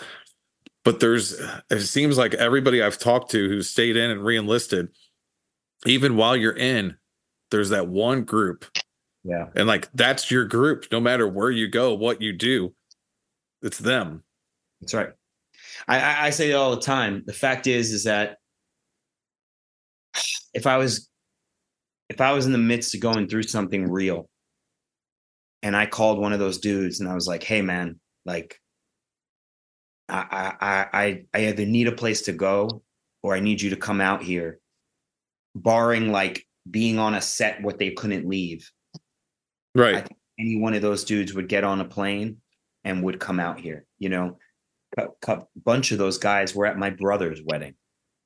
But 0.84 1.00
there's, 1.00 1.38
it 1.70 1.80
seems 1.80 2.16
like 2.16 2.34
everybody 2.34 2.82
I've 2.82 2.98
talked 2.98 3.30
to 3.32 3.48
who 3.48 3.62
stayed 3.62 3.96
in 3.96 4.10
and 4.10 4.24
reenlisted, 4.24 4.88
even 5.86 6.16
while 6.16 6.36
you're 6.36 6.56
in, 6.56 6.96
there's 7.50 7.70
that 7.70 7.88
one 7.88 8.24
group. 8.24 8.64
Yeah. 9.24 9.46
And 9.54 9.66
like, 9.66 9.90
that's 9.92 10.30
your 10.30 10.44
group, 10.44 10.86
no 10.90 11.00
matter 11.00 11.28
where 11.28 11.50
you 11.50 11.68
go, 11.68 11.94
what 11.94 12.22
you 12.22 12.32
do 12.32 12.74
it's 13.62 13.78
them. 13.78 14.22
That's 14.80 14.94
right. 14.94 15.10
I, 15.86 16.26
I 16.26 16.30
say 16.30 16.50
it 16.50 16.54
all 16.54 16.74
the 16.74 16.80
time. 16.80 17.22
The 17.26 17.32
fact 17.32 17.66
is, 17.66 17.92
is 17.92 18.04
that 18.04 18.36
if 20.54 20.66
I 20.66 20.78
was 20.78 21.08
if 22.08 22.20
I 22.20 22.32
was 22.32 22.46
in 22.46 22.52
the 22.52 22.58
midst 22.58 22.94
of 22.94 23.00
going 23.00 23.28
through 23.28 23.44
something 23.44 23.88
real 23.88 24.28
and 25.62 25.76
I 25.76 25.86
called 25.86 26.18
one 26.18 26.32
of 26.32 26.40
those 26.40 26.58
dudes 26.58 27.00
and 27.00 27.08
I 27.08 27.14
was 27.14 27.28
like, 27.28 27.42
hey 27.42 27.62
man, 27.62 28.00
like 28.24 28.58
I 30.08 30.54
I 30.60 30.86
I 30.92 31.24
I 31.34 31.46
either 31.46 31.66
need 31.66 31.88
a 31.88 31.92
place 31.92 32.22
to 32.22 32.32
go 32.32 32.82
or 33.22 33.34
I 33.34 33.40
need 33.40 33.60
you 33.60 33.70
to 33.70 33.76
come 33.76 34.00
out 34.00 34.22
here, 34.22 34.58
barring 35.54 36.10
like 36.10 36.44
being 36.68 36.98
on 36.98 37.14
a 37.14 37.20
set 37.20 37.62
what 37.62 37.78
they 37.78 37.90
couldn't 37.90 38.28
leave. 38.28 38.70
Right. 39.74 40.08
any 40.36 40.56
one 40.56 40.74
of 40.74 40.82
those 40.82 41.04
dudes 41.04 41.32
would 41.32 41.48
get 41.48 41.62
on 41.62 41.80
a 41.80 41.84
plane 41.84 42.38
and 42.84 43.02
would 43.02 43.20
come 43.20 43.40
out 43.40 43.60
here. 43.60 43.86
You 43.98 44.08
know, 44.08 44.38
a, 44.96 45.42
bunch 45.56 45.92
of 45.92 45.98
those 45.98 46.18
guys 46.18 46.54
were 46.54 46.66
at 46.66 46.78
my 46.78 46.90
brother's 46.90 47.42
wedding 47.42 47.74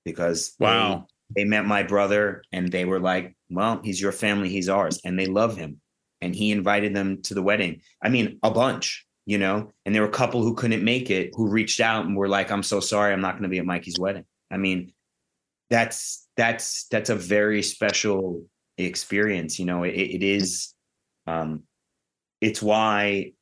because 0.04 0.54
wow, 0.58 1.06
they, 1.34 1.42
they 1.42 1.48
met 1.48 1.66
my 1.66 1.82
brother 1.82 2.42
and 2.52 2.70
they 2.70 2.84
were 2.84 3.00
like, 3.00 3.36
"Well, 3.50 3.80
he's 3.82 4.00
your 4.00 4.12
family, 4.12 4.48
he's 4.48 4.68
ours," 4.68 5.00
and 5.04 5.18
they 5.18 5.26
love 5.26 5.56
him. 5.56 5.80
And 6.20 6.34
he 6.34 6.52
invited 6.52 6.94
them 6.94 7.20
to 7.22 7.34
the 7.34 7.42
wedding. 7.42 7.82
I 8.02 8.08
mean, 8.08 8.38
a 8.42 8.50
bunch, 8.50 9.06
you 9.26 9.36
know. 9.36 9.72
And 9.84 9.94
there 9.94 10.02
were 10.02 10.08
a 10.08 10.12
couple 10.12 10.42
who 10.42 10.54
couldn't 10.54 10.84
make 10.84 11.10
it 11.10 11.30
who 11.34 11.48
reached 11.48 11.80
out 11.80 12.06
and 12.06 12.16
were 12.16 12.28
like, 12.28 12.50
"I'm 12.50 12.62
so 12.62 12.80
sorry, 12.80 13.12
I'm 13.12 13.20
not 13.20 13.32
going 13.32 13.44
to 13.44 13.48
be 13.48 13.58
at 13.58 13.66
Mikey's 13.66 13.98
wedding." 13.98 14.24
I 14.50 14.56
mean, 14.56 14.92
that's 15.70 16.26
that's 16.36 16.86
that's 16.90 17.10
a 17.10 17.16
very 17.16 17.62
special 17.62 18.44
experience. 18.78 19.58
You 19.58 19.66
know, 19.66 19.82
it, 19.84 19.94
it 19.94 20.22
is. 20.22 20.72
Um, 21.26 21.62
it's 22.40 22.60
why 22.60 23.32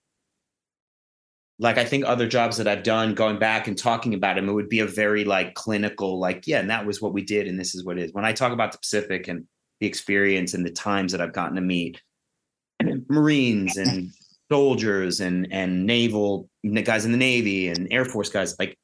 like 1.62 1.78
I 1.78 1.84
think 1.84 2.04
other 2.04 2.26
jobs 2.26 2.56
that 2.56 2.66
I've 2.66 2.82
done, 2.82 3.14
going 3.14 3.38
back 3.38 3.68
and 3.68 3.78
talking 3.78 4.14
about 4.14 4.34
them, 4.34 4.48
it 4.48 4.52
would 4.52 4.68
be 4.68 4.80
a 4.80 4.86
very 4.86 5.24
like 5.24 5.54
clinical, 5.54 6.18
like, 6.18 6.44
yeah, 6.44 6.58
and 6.58 6.68
that 6.70 6.84
was 6.84 7.00
what 7.00 7.12
we 7.12 7.22
did, 7.22 7.46
and 7.46 7.58
this 7.58 7.76
is 7.76 7.84
what 7.84 7.98
it 7.98 8.04
is. 8.04 8.12
When 8.12 8.24
I 8.24 8.32
talk 8.32 8.52
about 8.52 8.72
the 8.72 8.78
Pacific 8.78 9.28
and 9.28 9.46
the 9.80 9.86
experience 9.86 10.54
and 10.54 10.66
the 10.66 10.72
times 10.72 11.12
that 11.12 11.20
I've 11.20 11.32
gotten 11.32 11.54
to 11.54 11.60
meet 11.60 12.02
Marines 13.08 13.76
and 13.76 14.10
soldiers 14.50 15.20
and 15.20 15.46
and 15.52 15.86
naval 15.86 16.48
guys 16.82 17.04
in 17.04 17.12
the 17.12 17.18
Navy 17.18 17.68
and 17.68 17.86
Air 17.92 18.06
Force 18.06 18.28
guys, 18.28 18.56
like 18.58 18.76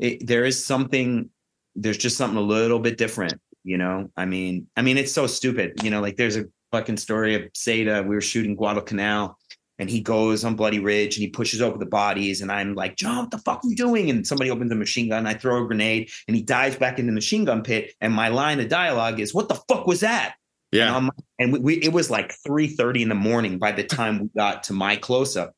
it, 0.00 0.26
there 0.26 0.44
is 0.44 0.62
something, 0.62 1.30
there's 1.76 1.98
just 1.98 2.16
something 2.16 2.36
a 2.36 2.42
little 2.42 2.80
bit 2.80 2.98
different, 2.98 3.40
you 3.62 3.78
know. 3.78 4.10
I 4.16 4.24
mean, 4.24 4.66
I 4.76 4.82
mean, 4.82 4.98
it's 4.98 5.12
so 5.12 5.28
stupid, 5.28 5.84
you 5.84 5.90
know. 5.90 6.00
Like 6.00 6.16
there's 6.16 6.36
a 6.36 6.46
fucking 6.72 6.96
story 6.96 7.36
of 7.36 7.42
Seda. 7.52 8.02
We 8.02 8.16
were 8.16 8.20
shooting 8.20 8.56
Guadalcanal 8.56 9.38
and 9.78 9.88
he 9.88 10.00
goes 10.00 10.44
on 10.44 10.56
Bloody 10.56 10.80
Ridge 10.80 11.16
and 11.16 11.22
he 11.22 11.28
pushes 11.28 11.62
over 11.62 11.78
the 11.78 11.86
bodies. 11.86 12.40
And 12.40 12.50
I'm 12.50 12.74
like, 12.74 12.96
John, 12.96 13.18
what 13.18 13.30
the 13.30 13.38
fuck 13.38 13.64
are 13.64 13.68
you 13.68 13.76
doing? 13.76 14.10
And 14.10 14.26
somebody 14.26 14.50
opens 14.50 14.72
a 14.72 14.74
machine 14.74 15.08
gun. 15.08 15.26
I 15.26 15.34
throw 15.34 15.62
a 15.62 15.66
grenade 15.66 16.10
and 16.26 16.36
he 16.36 16.42
dives 16.42 16.76
back 16.76 16.98
in 16.98 17.06
the 17.06 17.12
machine 17.12 17.44
gun 17.44 17.62
pit. 17.62 17.94
And 18.00 18.12
my 18.12 18.28
line 18.28 18.58
of 18.58 18.68
dialogue 18.68 19.20
is, 19.20 19.32
What 19.32 19.48
the 19.48 19.60
fuck 19.68 19.86
was 19.86 20.00
that? 20.00 20.34
Yeah. 20.72 20.96
And, 20.96 21.10
and 21.38 21.52
we, 21.52 21.58
we, 21.60 21.74
it 21.76 21.92
was 21.92 22.10
like 22.10 22.32
3 22.44 22.66
30 22.66 23.02
in 23.02 23.08
the 23.08 23.14
morning 23.14 23.58
by 23.58 23.72
the 23.72 23.84
time 23.84 24.18
we 24.18 24.28
got 24.36 24.64
to 24.64 24.72
my 24.72 24.96
close 24.96 25.36
up. 25.36 25.52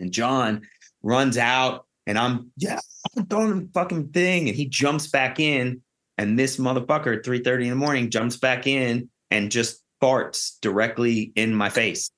And 0.00 0.12
John 0.12 0.62
runs 1.02 1.38
out 1.38 1.86
and 2.06 2.18
I'm, 2.18 2.50
yeah, 2.56 2.80
I'm 3.16 3.26
throwing 3.26 3.60
the 3.60 3.68
fucking 3.72 4.08
thing. 4.08 4.48
And 4.48 4.56
he 4.56 4.66
jumps 4.66 5.06
back 5.06 5.38
in. 5.38 5.82
And 6.18 6.38
this 6.38 6.58
motherfucker 6.58 7.18
at 7.18 7.24
3 7.24 7.44
30 7.44 7.64
in 7.64 7.70
the 7.70 7.76
morning 7.76 8.10
jumps 8.10 8.36
back 8.36 8.66
in 8.66 9.08
and 9.30 9.52
just 9.52 9.82
farts 10.02 10.54
directly 10.60 11.32
in 11.36 11.54
my 11.54 11.68
face 11.68 12.10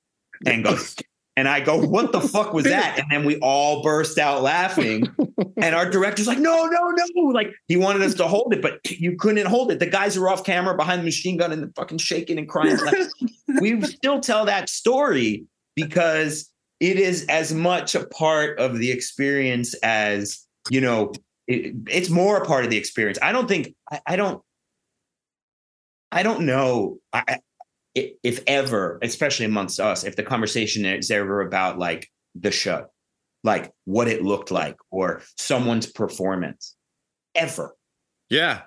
and 0.45 0.63
goes, 0.63 0.95
and 1.35 1.47
I 1.47 1.61
go, 1.61 1.77
what 1.77 2.11
the 2.11 2.21
fuck 2.21 2.53
was 2.53 2.65
that? 2.65 2.99
And 2.99 3.07
then 3.09 3.25
we 3.25 3.37
all 3.39 3.81
burst 3.81 4.17
out 4.19 4.41
laughing. 4.41 5.07
And 5.55 5.75
our 5.75 5.89
director's 5.89 6.27
like, 6.27 6.39
no, 6.39 6.65
no, 6.65 6.89
no. 6.89 7.21
Like 7.27 7.53
he 7.67 7.77
wanted 7.77 8.01
us 8.01 8.15
to 8.15 8.27
hold 8.27 8.53
it, 8.53 8.61
but 8.61 8.79
you 8.89 9.15
couldn't 9.15 9.45
hold 9.45 9.71
it. 9.71 9.79
The 9.79 9.85
guys 9.85 10.17
are 10.17 10.27
off 10.27 10.43
camera 10.43 10.75
behind 10.75 11.01
the 11.01 11.05
machine 11.05 11.37
gun 11.37 11.51
and 11.51 11.73
fucking 11.75 11.99
shaking 11.99 12.37
and 12.37 12.49
crying. 12.49 12.75
Like, 12.77 12.97
we 13.61 13.81
still 13.83 14.19
tell 14.19 14.45
that 14.45 14.67
story 14.67 15.45
because 15.75 16.51
it 16.79 16.97
is 16.97 17.25
as 17.29 17.53
much 17.53 17.95
a 17.95 18.05
part 18.07 18.59
of 18.59 18.77
the 18.77 18.91
experience 18.91 19.73
as, 19.75 20.45
you 20.69 20.81
know, 20.81 21.13
it, 21.47 21.75
it's 21.87 22.09
more 22.09 22.37
a 22.37 22.45
part 22.45 22.65
of 22.65 22.71
the 22.71 22.77
experience. 22.77 23.19
I 23.21 23.31
don't 23.31 23.47
think, 23.47 23.73
I, 23.89 24.01
I 24.07 24.15
don't, 24.15 24.41
I 26.11 26.23
don't 26.23 26.45
know. 26.45 26.97
I, 27.13 27.39
if 27.95 28.41
ever, 28.47 28.99
especially 29.01 29.45
amongst 29.45 29.79
us, 29.79 30.03
if 30.03 30.15
the 30.15 30.23
conversation 30.23 30.85
is 30.85 31.11
ever 31.11 31.41
about 31.41 31.77
like 31.77 32.09
the 32.35 32.51
show, 32.51 32.87
like 33.43 33.71
what 33.85 34.07
it 34.07 34.23
looked 34.23 34.51
like 34.51 34.77
or 34.89 35.21
someone's 35.37 35.85
performance 35.85 36.75
ever. 37.35 37.75
Yeah. 38.29 38.61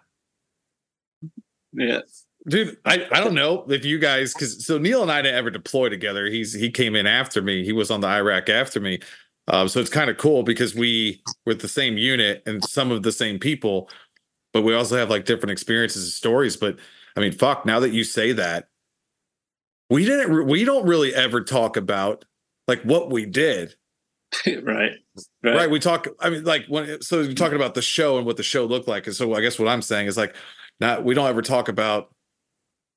Yeah. 1.72 2.00
Dude, 2.48 2.76
I, 2.84 3.06
I 3.10 3.20
don't 3.20 3.34
know 3.34 3.64
if 3.68 3.84
you 3.84 3.98
guys 3.98 4.32
because 4.32 4.64
so 4.64 4.78
Neil 4.78 5.02
and 5.02 5.10
I 5.10 5.20
didn't 5.20 5.36
ever 5.36 5.50
deploy 5.50 5.88
together. 5.88 6.26
He's 6.26 6.52
he 6.54 6.70
came 6.70 6.94
in 6.94 7.06
after 7.06 7.42
me. 7.42 7.64
He 7.64 7.72
was 7.72 7.90
on 7.90 8.00
the 8.00 8.06
Iraq 8.06 8.48
after 8.48 8.78
me. 8.78 9.00
Um, 9.48 9.68
so 9.68 9.80
it's 9.80 9.90
kind 9.90 10.10
of 10.10 10.16
cool 10.16 10.44
because 10.44 10.74
we 10.74 11.22
with 11.44 11.60
the 11.60 11.68
same 11.68 11.98
unit 11.98 12.42
and 12.46 12.64
some 12.64 12.92
of 12.92 13.02
the 13.02 13.10
same 13.10 13.40
people, 13.40 13.90
but 14.52 14.62
we 14.62 14.74
also 14.74 14.96
have 14.96 15.10
like 15.10 15.24
different 15.24 15.50
experiences 15.50 16.04
and 16.04 16.12
stories. 16.12 16.56
But 16.56 16.78
I 17.16 17.20
mean, 17.20 17.32
fuck, 17.32 17.66
now 17.66 17.80
that 17.80 17.90
you 17.90 18.04
say 18.04 18.32
that, 18.32 18.68
we 19.90 20.04
didn't 20.04 20.32
re- 20.32 20.44
we 20.44 20.64
don't 20.64 20.86
really 20.86 21.14
ever 21.14 21.40
talk 21.42 21.76
about 21.76 22.24
like 22.68 22.82
what 22.82 23.10
we 23.10 23.26
did. 23.26 23.74
right. 24.46 24.62
Right. 24.64 24.92
Right. 25.44 25.70
We 25.70 25.78
talk, 25.78 26.08
I 26.20 26.30
mean, 26.30 26.44
like 26.44 26.66
when 26.68 27.00
so 27.00 27.20
you're 27.20 27.34
talking 27.34 27.56
about 27.56 27.74
the 27.74 27.82
show 27.82 28.16
and 28.18 28.26
what 28.26 28.36
the 28.36 28.42
show 28.42 28.64
looked 28.66 28.88
like. 28.88 29.06
And 29.06 29.14
so 29.14 29.34
I 29.34 29.40
guess 29.40 29.58
what 29.58 29.68
I'm 29.68 29.82
saying 29.82 30.08
is 30.08 30.16
like 30.16 30.34
not 30.80 31.04
we 31.04 31.14
don't 31.14 31.28
ever 31.28 31.42
talk 31.42 31.68
about 31.68 32.08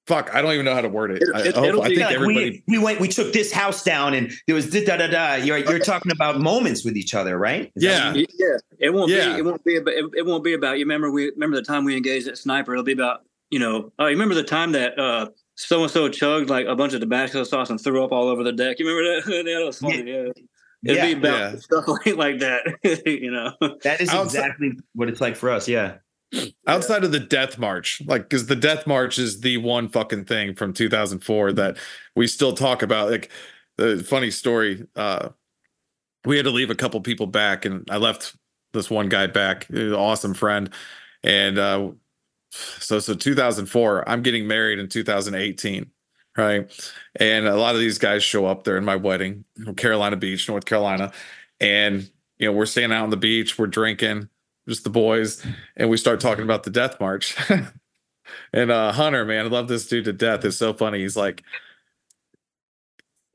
fuck, 0.08 0.34
I 0.34 0.42
don't 0.42 0.54
even 0.54 0.66
know 0.66 0.74
how 0.74 0.82
to 0.82 0.90
word 0.90 1.12
it. 1.12 1.22
It- 1.22 1.30
I, 1.36 1.40
it- 1.42 1.56
I 1.56 1.60
hope- 1.60 1.84
I 1.84 1.88
think 1.90 2.00
like 2.00 2.16
everybody 2.16 2.64
we, 2.68 2.78
we 2.80 2.84
went, 2.84 3.00
we 3.00 3.08
took 3.08 3.32
this 3.32 3.52
house 3.52 3.84
down 3.84 4.16
and 4.16 4.32
there 4.48 4.56
was 4.56 4.68
da 4.72 4.84
da 4.98 5.06
da. 5.08 5.36
You're 5.36 5.60
you're 5.60 5.78
talking 5.80 6.12
about 6.12 6.40
moments 6.40 6.84
with 6.84 6.98
each 6.98 7.14
other, 7.14 7.38
right? 7.38 7.72
Is 7.76 7.84
Yeah. 7.84 8.14
Yeah, 8.16 8.26
it 8.80 8.90
won't 8.92 9.12
Yeah. 9.12 9.34
be. 9.34 9.40
It 9.40 9.46
won't 9.46 9.64
be. 9.64 9.76
About, 9.76 9.94
it, 9.94 10.06
it 10.18 10.26
won't 10.26 10.44
be 10.44 10.54
about. 10.54 10.80
You 10.80 10.86
remember 10.86 11.12
we 11.12 11.30
remember 11.30 11.56
the 11.58 11.62
time 11.64 11.86
we 11.86 11.96
engaged 11.96 12.28
at 12.28 12.40
sniper. 12.40 12.74
It'll 12.74 12.84
be 12.84 12.94
about 12.94 13.20
you 13.52 13.60
know. 13.60 13.92
Oh, 14.00 14.06
you 14.08 14.14
remember 14.14 14.34
the 14.36 14.44
time 14.44 14.72
that 14.72 14.98
uh 14.98 15.28
so 15.68 15.84
and 15.84 15.92
so 15.92 16.08
chugged 16.10 16.50
like 16.50 16.66
a 16.68 16.76
bunch 16.76 16.94
of 16.94 17.02
Tabasco 17.02 17.44
sauce 17.44 17.70
and 17.70 17.80
threw 17.82 18.04
up 18.04 18.12
all 18.12 18.28
over 18.30 18.44
the 18.44 18.52
deck. 18.54 18.80
You 18.80 18.88
remember 18.88 19.22
that? 19.22 19.32
yeah, 19.46 19.60
that 19.60 19.66
was 19.66 19.80
funny. 19.80 19.98
Yeah. 20.10 20.30
It'd 20.86 20.98
Yeah. 20.98 21.06
be 21.06 21.12
about 21.14 21.54
Yeah. 21.54 21.56
stuff 21.60 21.88
like, 21.88 22.16
like 22.16 22.40
that. 22.40 22.62
you 23.06 23.32
know. 23.32 23.54
That 23.84 24.00
is 24.02 24.10
Outside- 24.10 24.40
exactly 24.40 24.72
what 24.94 25.10
it's 25.10 25.20
like 25.22 25.36
for 25.36 25.50
us. 25.50 25.68
Yeah. 25.68 25.98
outside 26.68 27.04
of 27.04 27.12
the 27.12 27.20
death 27.20 27.58
march 27.58 28.04
like 28.06 28.22
because 28.22 28.46
the 28.46 28.56
death 28.56 28.86
march 28.86 29.18
is 29.18 29.42
the 29.42 29.58
one 29.58 29.90
fucking 29.90 30.26
thing 30.26 30.54
from 30.54 30.72
2004 30.74 31.54
that 31.54 31.76
we 32.16 32.28
still 32.28 32.54
talk 32.54 32.84
about 32.84 33.10
like 33.10 33.32
the 33.78 33.98
funny 34.04 34.30
story 34.30 34.86
uh 34.96 35.30
we 36.26 36.36
had 36.38 36.46
to 36.46 36.52
leave 36.52 36.70
a 36.70 36.76
couple 36.76 37.02
people 37.02 37.26
back 37.26 37.66
and 37.66 37.84
i 37.90 37.98
left 37.98 38.36
this 38.74 38.92
one 38.92 39.10
guy 39.10 39.26
back 39.26 39.68
an 39.70 39.92
awesome 39.96 40.36
friend 40.36 40.70
and 41.24 41.58
uh 41.58 41.90
so 42.52 43.00
so 43.00 43.14
2004 43.14 44.08
i'm 44.10 44.22
getting 44.22 44.48
married 44.48 44.80
in 44.80 44.88
2018 44.88 45.90
right? 46.38 46.72
And 47.20 47.48
a 47.48 47.58
lot 47.58 47.76
of 47.76 47.82
these 47.82 47.98
guys 47.98 48.24
show 48.24 48.46
up 48.46 48.64
there 48.64 48.78
in 48.78 48.86
my 48.86 48.96
wedding 48.96 49.44
carolina 49.78 50.16
beach 50.16 50.48
north 50.48 50.66
carolina. 50.66 51.12
And 51.60 52.10
you 52.38 52.48
know 52.48 52.54
we're 52.54 52.66
staying 52.66 52.92
out 52.92 53.04
on 53.04 53.10
the 53.10 53.18
beach 53.18 53.58
we're 53.58 53.68
drinking 53.68 54.30
just 54.68 54.84
the 54.84 54.90
boys 54.90 55.46
and 55.76 55.90
we 55.90 55.98
start 55.98 56.20
talking 56.20 56.44
about 56.44 56.64
the 56.64 56.70
death 56.70 57.00
march. 57.00 57.36
And 58.54 58.70
uh 58.70 58.92
hunter 58.92 59.26
man 59.26 59.48
i 59.48 59.50
love 59.50 59.68
this 59.68 59.88
dude 59.88 60.06
to 60.06 60.14
death. 60.14 60.46
It's 60.46 60.56
so 60.56 60.72
funny. 60.72 61.00
He's 61.00 61.18
like 61.18 61.44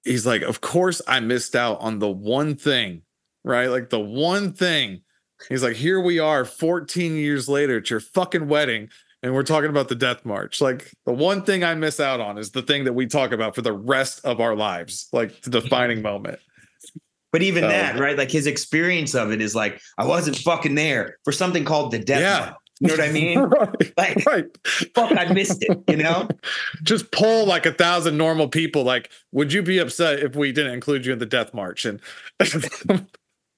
he's 0.05 0.25
like 0.25 0.43
of 0.43 0.61
course 0.61 1.03
i 1.09 1.19
missed 1.19 1.57
out 1.57 1.81
on 1.81 1.99
the 1.99 2.09
one 2.09 2.55
thing 2.55 3.03
right? 3.45 3.67
Like 3.67 3.91
the 3.91 4.01
one 4.01 4.53
thing. 4.53 5.03
He's 5.49 5.62
like 5.62 5.77
here 5.77 6.01
we 6.01 6.19
are 6.19 6.45
14 6.45 7.17
years 7.17 7.49
later 7.49 7.79
at 7.79 7.91
your 7.91 8.01
fucking 8.01 8.49
wedding 8.49 8.89
and 9.25 9.35
we're 9.35 9.43
talking 9.43 9.70
about 9.70 9.89
the 9.89 9.95
death 9.97 10.25
march 10.25 10.61
like 10.61 10.93
the 11.07 11.12
one 11.12 11.43
thing 11.43 11.64
i 11.64 11.75
miss 11.75 11.99
out 11.99 12.20
on 12.20 12.39
is 12.39 12.51
the 12.53 12.62
thing 12.62 12.85
that 12.85 12.93
we 12.93 13.07
talk 13.07 13.33
about 13.33 13.55
for 13.55 13.62
the 13.62 13.72
rest 13.72 14.25
of 14.25 14.39
our 14.41 14.55
lives 14.55 15.09
like 15.12 15.41
the 15.43 15.51
defining 15.51 16.01
moment 16.03 16.39
But 17.33 17.43
even 17.43 17.64
So- 17.64 17.68
that, 17.68 17.99
right? 17.99 18.16
Like 18.16 18.31
his 18.31 18.47
experience 18.47 19.12
of 19.16 19.33
it 19.33 19.41
is 19.41 19.57
like, 19.57 19.81
I 19.99 20.07
wasn't 20.07 20.37
fucking 20.39 20.77
there 20.77 21.16
for 21.25 21.33
something 21.33 21.64
called 21.64 21.91
the 21.91 21.99
death. 21.99 22.20
Yeah. 22.20 22.41
March. 22.41 22.55
You 22.81 22.87
know 22.89 22.95
what 22.95 23.09
I 23.09 23.12
mean? 23.20 23.39
right, 23.41 23.93
Like, 23.97 24.27
right 24.27 24.45
fuck, 24.95 25.18
I 25.18 25.33
missed 25.33 25.64
it, 25.64 25.83
you 25.89 25.97
know? 25.97 26.29
just 26.85 27.11
pull 27.11 27.45
like 27.45 27.66
a 27.66 27.72
thousand 27.72 28.16
normal 28.16 28.47
people 28.47 28.85
like 28.85 29.11
would 29.33 29.53
you 29.53 29.62
be 29.64 29.79
upset 29.79 30.20
if 30.20 30.37
we 30.37 30.53
didn't 30.53 30.75
include 30.75 31.05
you 31.07 31.12
in 31.12 31.18
the 31.18 31.27
death 31.27 31.53
march 31.53 31.85
and 31.85 32.01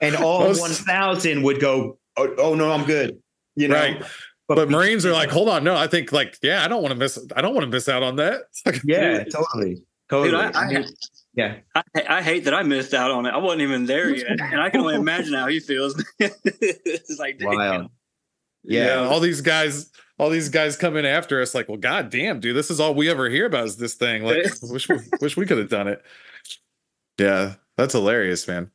And 0.01 0.15
all 0.17 0.41
Most- 0.41 0.61
1,000 0.61 1.43
would 1.43 1.61
go, 1.61 1.99
oh, 2.17 2.35
oh, 2.39 2.55
no, 2.55 2.71
I'm 2.73 2.85
good. 2.87 3.19
You 3.57 3.69
know? 3.69 3.75
Right. 3.77 4.03
But 4.49 4.71
marines 4.71 5.05
are 5.05 5.13
like 5.13 5.31
hold 5.31 5.49
on 5.49 5.65
no 5.65 5.75
i 5.75 5.87
think 5.87 6.13
like 6.13 6.39
yeah 6.43 6.65
i 6.65 6.69
don't 6.69 6.83
want 6.83 6.93
to 6.93 6.99
miss 6.99 7.19
i 7.35 7.41
don't 7.41 7.55
want 7.55 7.65
to 7.65 7.71
miss 7.71 7.89
out 7.89 8.03
on 8.03 8.17
that 8.17 8.43
yeah, 8.85 9.25
totally. 9.25 9.83
Totally. 10.09 10.31
Dude, 10.31 10.55
I, 10.57 10.79
I, 10.79 10.85
yeah. 11.35 11.57
I, 11.75 11.83
I 12.09 12.23
hate 12.23 12.45
that 12.45 12.55
I 12.55 12.63
missed 12.63 12.95
out 12.95 13.11
on 13.11 13.27
it. 13.27 13.31
I 13.31 13.39
wasn't 13.39 13.63
even 13.63 13.87
there 13.87 14.15
yet, 14.15 14.41
and 14.41 14.61
I 14.61 14.71
can 14.71 14.81
only 14.81 14.95
imagine 14.95 15.35
how 15.35 15.49
he 15.49 15.59
feels. 15.59 16.01
it's 16.21 17.19
like, 17.19 17.39
damn. 17.39 17.49
Wild. 17.49 17.91
yeah. 18.63 18.87
Yeah. 19.03 19.09
all 19.09 19.19
these 19.19 19.41
guys 19.41 19.91
all 20.19 20.31
these 20.31 20.49
guys 20.49 20.77
come 20.77 20.97
in 20.97 21.05
after 21.05 21.43
us 21.43 21.55
like 21.55 21.69
well 21.69 21.77
god 21.77 22.11
damn 22.11 22.41
dude 22.41 22.57
this 22.57 22.71
is 22.71 22.81
all 22.81 22.95
we 22.95 23.11
ever 23.11 23.29
hear 23.29 23.47
about 23.47 23.67
is 23.67 23.77
this 23.77 23.95
thing 23.95 24.25
like 24.25 24.47
wish 24.63 24.89
we 24.89 24.99
wish 25.21 25.37
we 25.37 25.47
could 25.47 25.59
have 25.59 25.69
done 25.69 25.89
it 25.89 26.03
yeah 27.19 27.55
that's 27.77 27.93
hilarious 27.93 28.49
man 28.49 28.71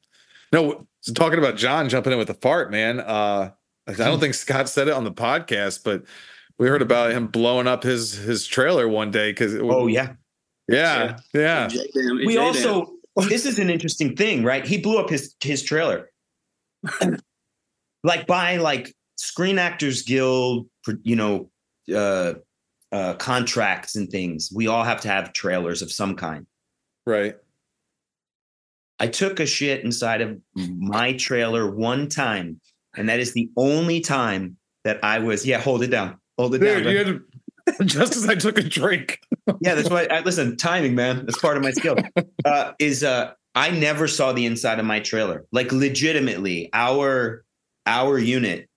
no 0.54 0.88
so 1.00 1.14
talking 1.14 1.40
about 1.40 1.58
john 1.58 1.90
jumping 1.90 2.14
in 2.14 2.20
with 2.20 2.30
a 2.30 2.36
fart 2.36 2.72
man 2.72 3.00
uh 3.00 3.52
i 4.00 4.06
don't 4.06 4.20
think 4.20 4.34
scott 4.34 4.70
said 4.70 4.88
it 4.88 4.94
on 4.94 5.04
the 5.04 5.12
podcast 5.12 5.84
but 5.84 6.04
we 6.58 6.68
heard 6.68 6.82
about 6.82 7.12
him 7.12 7.28
blowing 7.28 7.68
up 7.68 7.84
his 7.84 8.14
his 8.14 8.46
trailer 8.48 8.88
one 8.88 9.10
day 9.12 9.32
because 9.32 9.56
Oh, 9.56 9.88
yeah. 9.88 10.14
yeah 10.68 11.18
yeah. 11.34 11.68
J-Dam- 11.68 12.16
we 12.18 12.28
J-Dam. 12.36 12.44
also 12.44 12.94
this 13.28 13.46
is 13.46 13.60
an 13.60 13.70
interesting 13.70 14.16
thing 14.16 14.44
right? 14.44 14.66
He 14.66 14.78
blew 14.78 14.98
up 14.98 15.10
his 15.10 15.36
his 15.42 15.64
trailer. 15.64 16.10
Like 18.04 18.26
by 18.26 18.58
like 18.58 18.96
screen 19.18 19.60
actors 19.60 20.02
guild 20.02 20.68
you 21.04 21.16
know 21.16 21.52
uh 21.94 22.34
uh 22.92 23.14
contracts 23.16 23.96
and 23.96 24.10
things. 24.10 24.50
We 24.54 24.66
all 24.68 24.84
have 24.84 25.02
to 25.02 25.08
have 25.08 25.34
trailers 25.34 25.82
of 25.84 25.92
some 25.92 26.16
kind. 26.16 26.48
Right. 27.06 27.36
I 29.00 29.08
took 29.08 29.39
a 29.39 29.46
shit 29.46 29.84
inside 29.84 30.22
of 30.22 30.38
my 30.56 31.14
trailer 31.14 31.70
one 31.70 32.08
time 32.10 32.60
and 32.96 33.10
that 33.10 33.20
is 33.20 33.34
the 33.34 33.50
only 33.58 34.00
time 34.00 34.58
that 34.84 35.00
i 35.04 35.20
was 35.20 35.46
yeah 35.46 35.60
hold 35.60 35.84
it 35.84 35.88
down 35.89 36.18
hold 36.38 36.56
it 36.56 36.60
down 36.60 36.84
you 36.84 36.98
had 36.98 37.08
to, 37.08 37.84
just 37.86 38.16
as 38.16 38.28
i 38.28 38.36
took 38.36 38.58
a 38.58 38.64
drink 38.64 39.20
yeah, 39.62 39.76
that's 39.76 39.89
why. 39.89 40.06
I, 40.06 40.22
listen, 40.22 40.58
timing, 40.58 40.96
man. 40.96 41.26
That's 41.26 41.39
part 41.39 41.58
of 41.58 41.64
my 41.64 41.72
skill. 41.72 41.96
Uh, 42.44 42.74
is 42.80 43.04
uh, 43.04 43.32
I 43.54 43.70
never 43.70 44.08
saw 44.08 44.32
the 44.32 44.48
inside 44.48 44.80
of 44.80 44.86
my 44.86 45.00
trailer. 45.00 45.46
Like, 45.52 45.72
legitimately, 45.72 46.72
our 46.74 47.44
our 47.86 48.18
unit 48.18 48.68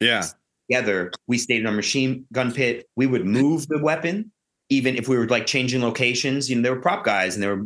yeah 0.00 0.26
together, 0.68 1.10
we 1.26 1.38
stayed 1.38 1.60
in 1.60 1.66
our 1.66 1.72
machine 1.72 2.24
gun 2.32 2.52
pit. 2.52 2.88
We 2.94 3.06
would 3.06 3.26
move 3.26 3.66
the 3.66 3.82
weapon, 3.82 4.30
even 4.68 4.94
if 4.94 5.08
we 5.08 5.18
were 5.18 5.26
like 5.26 5.46
changing 5.46 5.82
locations. 5.82 6.48
You 6.48 6.56
know, 6.56 6.62
there 6.62 6.74
were 6.74 6.80
prop 6.80 7.04
guys 7.04 7.34
and 7.34 7.42
there 7.42 7.56
were 7.56 7.64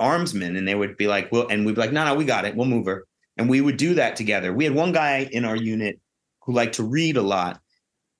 armsmen, 0.00 0.56
and 0.56 0.66
they 0.66 0.74
would 0.74 0.96
be 0.96 1.08
like, 1.08 1.30
"Well," 1.30 1.46
and 1.48 1.66
we'd 1.66 1.74
be 1.74 1.80
like, 1.82 1.92
"No, 1.92 2.06
no, 2.06 2.14
we 2.14 2.24
got 2.24 2.46
it. 2.46 2.56
We'll 2.56 2.66
move 2.66 2.86
her." 2.86 3.06
And 3.36 3.48
we 3.48 3.60
would 3.60 3.76
do 3.76 3.94
that 3.94 4.16
together. 4.16 4.52
We 4.52 4.64
had 4.64 4.74
one 4.74 4.92
guy 4.92 5.28
in 5.30 5.44
our 5.44 5.56
unit 5.56 6.00
who 6.42 6.52
liked 6.52 6.76
to 6.76 6.82
read 6.82 7.16
a 7.16 7.22
lot, 7.22 7.60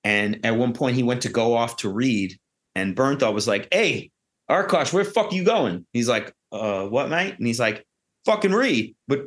and 0.05 0.45
at 0.45 0.57
one 0.57 0.73
point, 0.73 0.97
he 0.97 1.03
went 1.03 1.23
to 1.23 1.29
go 1.29 1.55
off 1.55 1.77
to 1.79 1.89
read, 1.89 2.39
and 2.75 2.95
Bernthal 2.95 3.33
was 3.35 3.49
like, 3.49 3.69
"Hey, 3.73 4.11
Arkosh, 4.51 4.93
where 4.93 5.05
the 5.05 5.11
fuck 5.11 5.33
you 5.33 5.45
going?" 5.45 5.87
He's 5.93 6.09
like, 6.09 6.33
"Uh, 6.53 6.87
what, 6.87 7.09
mate?" 7.09 7.35
And 7.39 7.47
he's 7.47 7.61
like, 7.61 7.85
"Fucking 8.25 8.53
read, 8.53 8.95
but 9.09 9.27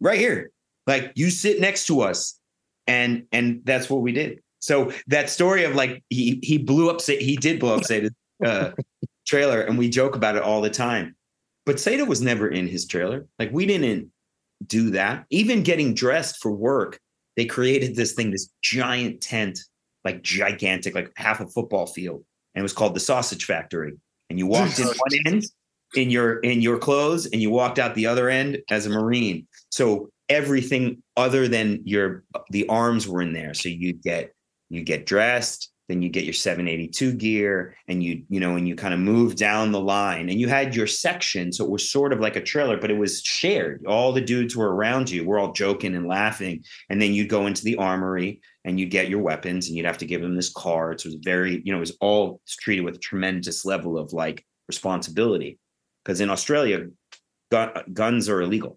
right 0.00 0.18
here, 0.18 0.50
like 0.86 1.12
you 1.14 1.30
sit 1.30 1.60
next 1.60 1.86
to 1.86 2.00
us." 2.00 2.38
And 2.86 3.26
and 3.32 3.60
that's 3.64 3.88
what 3.88 4.00
we 4.00 4.12
did. 4.12 4.40
So 4.60 4.92
that 5.06 5.30
story 5.30 5.64
of 5.64 5.74
like 5.74 6.02
he 6.10 6.40
he 6.42 6.58
blew 6.58 6.90
up, 6.90 7.00
he 7.02 7.36
did 7.36 7.60
blow 7.60 7.76
up 7.76 7.82
Seda's 7.82 8.10
uh, 8.44 8.72
trailer, 9.26 9.60
and 9.60 9.78
we 9.78 9.88
joke 9.88 10.16
about 10.16 10.36
it 10.36 10.42
all 10.42 10.60
the 10.60 10.70
time. 10.70 11.14
But 11.64 11.76
Sata 11.76 12.06
was 12.06 12.20
never 12.20 12.48
in 12.48 12.66
his 12.66 12.86
trailer. 12.86 13.26
Like 13.38 13.52
we 13.52 13.66
didn't 13.66 14.10
do 14.66 14.90
that. 14.90 15.26
Even 15.30 15.62
getting 15.62 15.94
dressed 15.94 16.40
for 16.40 16.50
work, 16.50 16.98
they 17.36 17.44
created 17.44 17.96
this 17.96 18.12
thing, 18.12 18.30
this 18.30 18.50
giant 18.62 19.20
tent, 19.20 19.60
like 20.04 20.22
gigantic, 20.22 20.94
like 20.94 21.12
half 21.16 21.40
a 21.40 21.46
football 21.46 21.86
field, 21.86 22.24
and 22.54 22.60
it 22.60 22.62
was 22.62 22.72
called 22.72 22.94
the 22.94 23.00
Sausage 23.00 23.44
Factory. 23.44 23.92
And 24.30 24.38
you 24.38 24.46
walked 24.46 24.78
in 24.78 24.86
one 24.86 24.96
end 25.26 25.44
in 25.94 26.10
your 26.10 26.40
in 26.40 26.60
your 26.60 26.78
clothes, 26.78 27.26
and 27.26 27.40
you 27.40 27.50
walked 27.50 27.78
out 27.78 27.94
the 27.94 28.06
other 28.06 28.28
end 28.28 28.58
as 28.70 28.86
a 28.86 28.90
Marine. 28.90 29.46
So 29.70 30.10
everything 30.28 31.02
other 31.16 31.48
than 31.48 31.80
your 31.84 32.24
the 32.50 32.68
arms 32.68 33.08
were 33.08 33.22
in 33.22 33.32
there. 33.32 33.54
So 33.54 33.68
you 33.68 33.92
get 33.92 34.32
you 34.68 34.82
get 34.82 35.06
dressed, 35.06 35.70
then 35.88 36.02
you 36.02 36.08
get 36.10 36.24
your 36.24 36.34
782 36.34 37.12
gear, 37.14 37.74
and 37.88 38.02
you 38.02 38.22
you 38.28 38.40
know, 38.40 38.56
and 38.56 38.68
you 38.68 38.76
kind 38.76 38.92
of 38.92 39.00
move 39.00 39.36
down 39.36 39.72
the 39.72 39.80
line, 39.80 40.28
and 40.28 40.38
you 40.40 40.46
had 40.48 40.76
your 40.76 40.86
section. 40.86 41.52
So 41.52 41.64
it 41.64 41.70
was 41.70 41.90
sort 41.90 42.12
of 42.12 42.20
like 42.20 42.36
a 42.36 42.42
trailer, 42.42 42.76
but 42.76 42.90
it 42.90 42.98
was 42.98 43.22
shared. 43.22 43.84
All 43.86 44.12
the 44.12 44.20
dudes 44.20 44.54
were 44.54 44.74
around 44.74 45.10
you. 45.10 45.24
We're 45.24 45.38
all 45.38 45.52
joking 45.52 45.94
and 45.96 46.06
laughing, 46.06 46.64
and 46.90 47.00
then 47.00 47.14
you'd 47.14 47.28
go 47.30 47.46
into 47.46 47.64
the 47.64 47.76
armory 47.76 48.40
and 48.64 48.78
you'd 48.78 48.90
get 48.90 49.08
your 49.08 49.20
weapons, 49.22 49.68
and 49.68 49.76
you'd 49.76 49.86
have 49.86 49.98
to 49.98 50.06
give 50.06 50.20
them 50.20 50.36
this 50.36 50.52
card. 50.52 51.00
So 51.00 51.08
it 51.08 51.14
was 51.14 51.20
very, 51.24 51.62
you 51.64 51.72
know, 51.72 51.78
it 51.78 51.80
was 51.88 51.96
all 52.00 52.40
treated 52.60 52.84
with 52.84 52.96
a 52.96 52.98
tremendous 52.98 53.64
level 53.64 53.96
of 53.96 54.12
like 54.12 54.44
responsibility, 54.68 55.58
because 56.04 56.20
in 56.20 56.28
Australia, 56.30 56.86
gun, 57.50 57.70
guns 57.92 58.28
are 58.28 58.42
illegal. 58.42 58.76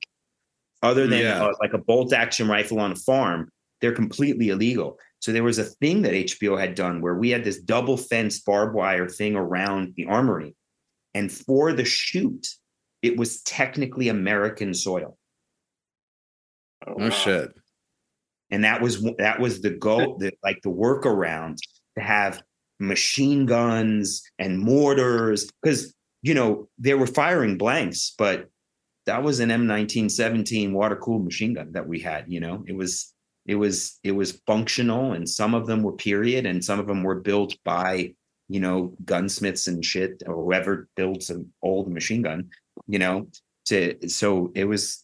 other 0.84 1.05
than 1.07 1.20
Yeah. 1.22 1.43
uh, 1.43 1.51
like 1.62 1.74
a 1.74 1.78
bolt 1.78 2.12
action 2.12 2.47
rifle 2.47 2.80
on 2.80 2.91
a 2.91 2.95
farm, 2.95 3.51
they're 3.82 3.91
completely 3.93 4.49
illegal. 4.49 4.97
So 5.22 5.32
there 5.32 5.43
was 5.43 5.59
a 5.59 5.63
thing 5.63 6.01
that 6.01 6.13
HBO 6.13 6.59
had 6.59 6.76
done 6.76 6.99
where 6.99 7.15
we 7.15 7.30
had 7.30 7.43
this 7.43 7.61
double 7.61 7.95
fence 7.95 8.39
barbed 8.39 8.74
wire 8.74 9.07
thing 9.07 9.36
around 9.36 9.93
the 9.95 10.07
armory. 10.07 10.55
And 11.13 11.32
for 11.32 11.74
the 11.74 11.86
shoot, 11.86 12.47
it 13.01 13.17
was 13.17 13.41
technically 13.43 14.09
American 14.09 14.74
soil. 14.74 15.17
Oh, 16.88 16.95
Oh 16.97 17.03
wow. 17.03 17.09
shit. 17.09 17.51
And 18.49 18.63
that 18.63 18.82
was 18.82 19.01
that 19.19 19.39
was 19.39 19.61
the 19.61 19.69
go 19.69 20.17
the 20.19 20.34
like 20.43 20.61
the 20.63 20.69
workaround 20.69 21.57
to 21.97 22.03
have 22.03 22.41
machine 22.80 23.45
guns 23.45 24.24
and 24.39 24.59
mortars 24.59 25.49
because 25.61 25.93
you 26.24 26.34
know 26.34 26.67
they 26.80 26.95
were 26.95 27.07
firing 27.07 27.57
blanks, 27.57 28.13
but 28.17 28.47
that 29.05 29.24
was 29.24 29.39
an 29.39 29.49
M1917 29.49 30.72
water 30.74 30.95
cooled 30.95 31.24
machine 31.24 31.53
gun 31.53 31.72
that 31.74 31.88
we 31.88 31.99
had. 31.99 32.26
You 32.28 32.39
know, 32.39 32.63
it 32.67 32.76
was 32.76 33.13
it 33.45 33.55
was 33.55 33.99
it 34.03 34.11
was 34.11 34.41
functional, 34.45 35.13
and 35.13 35.27
some 35.27 35.53
of 35.53 35.67
them 35.67 35.83
were 35.83 35.93
period, 35.93 36.45
and 36.45 36.63
some 36.63 36.79
of 36.79 36.87
them 36.87 37.03
were 37.03 37.19
built 37.19 37.55
by 37.63 38.13
you 38.47 38.59
know 38.59 38.93
gunsmiths 39.05 39.67
and 39.67 39.83
shit 39.83 40.23
or 40.27 40.35
whoever 40.35 40.87
built 40.95 41.29
an 41.29 41.51
old 41.61 41.91
machine 41.91 42.21
gun. 42.21 42.49
You 42.87 42.99
know, 42.99 43.27
to 43.65 44.09
so 44.09 44.51
it 44.55 44.65
was 44.65 45.03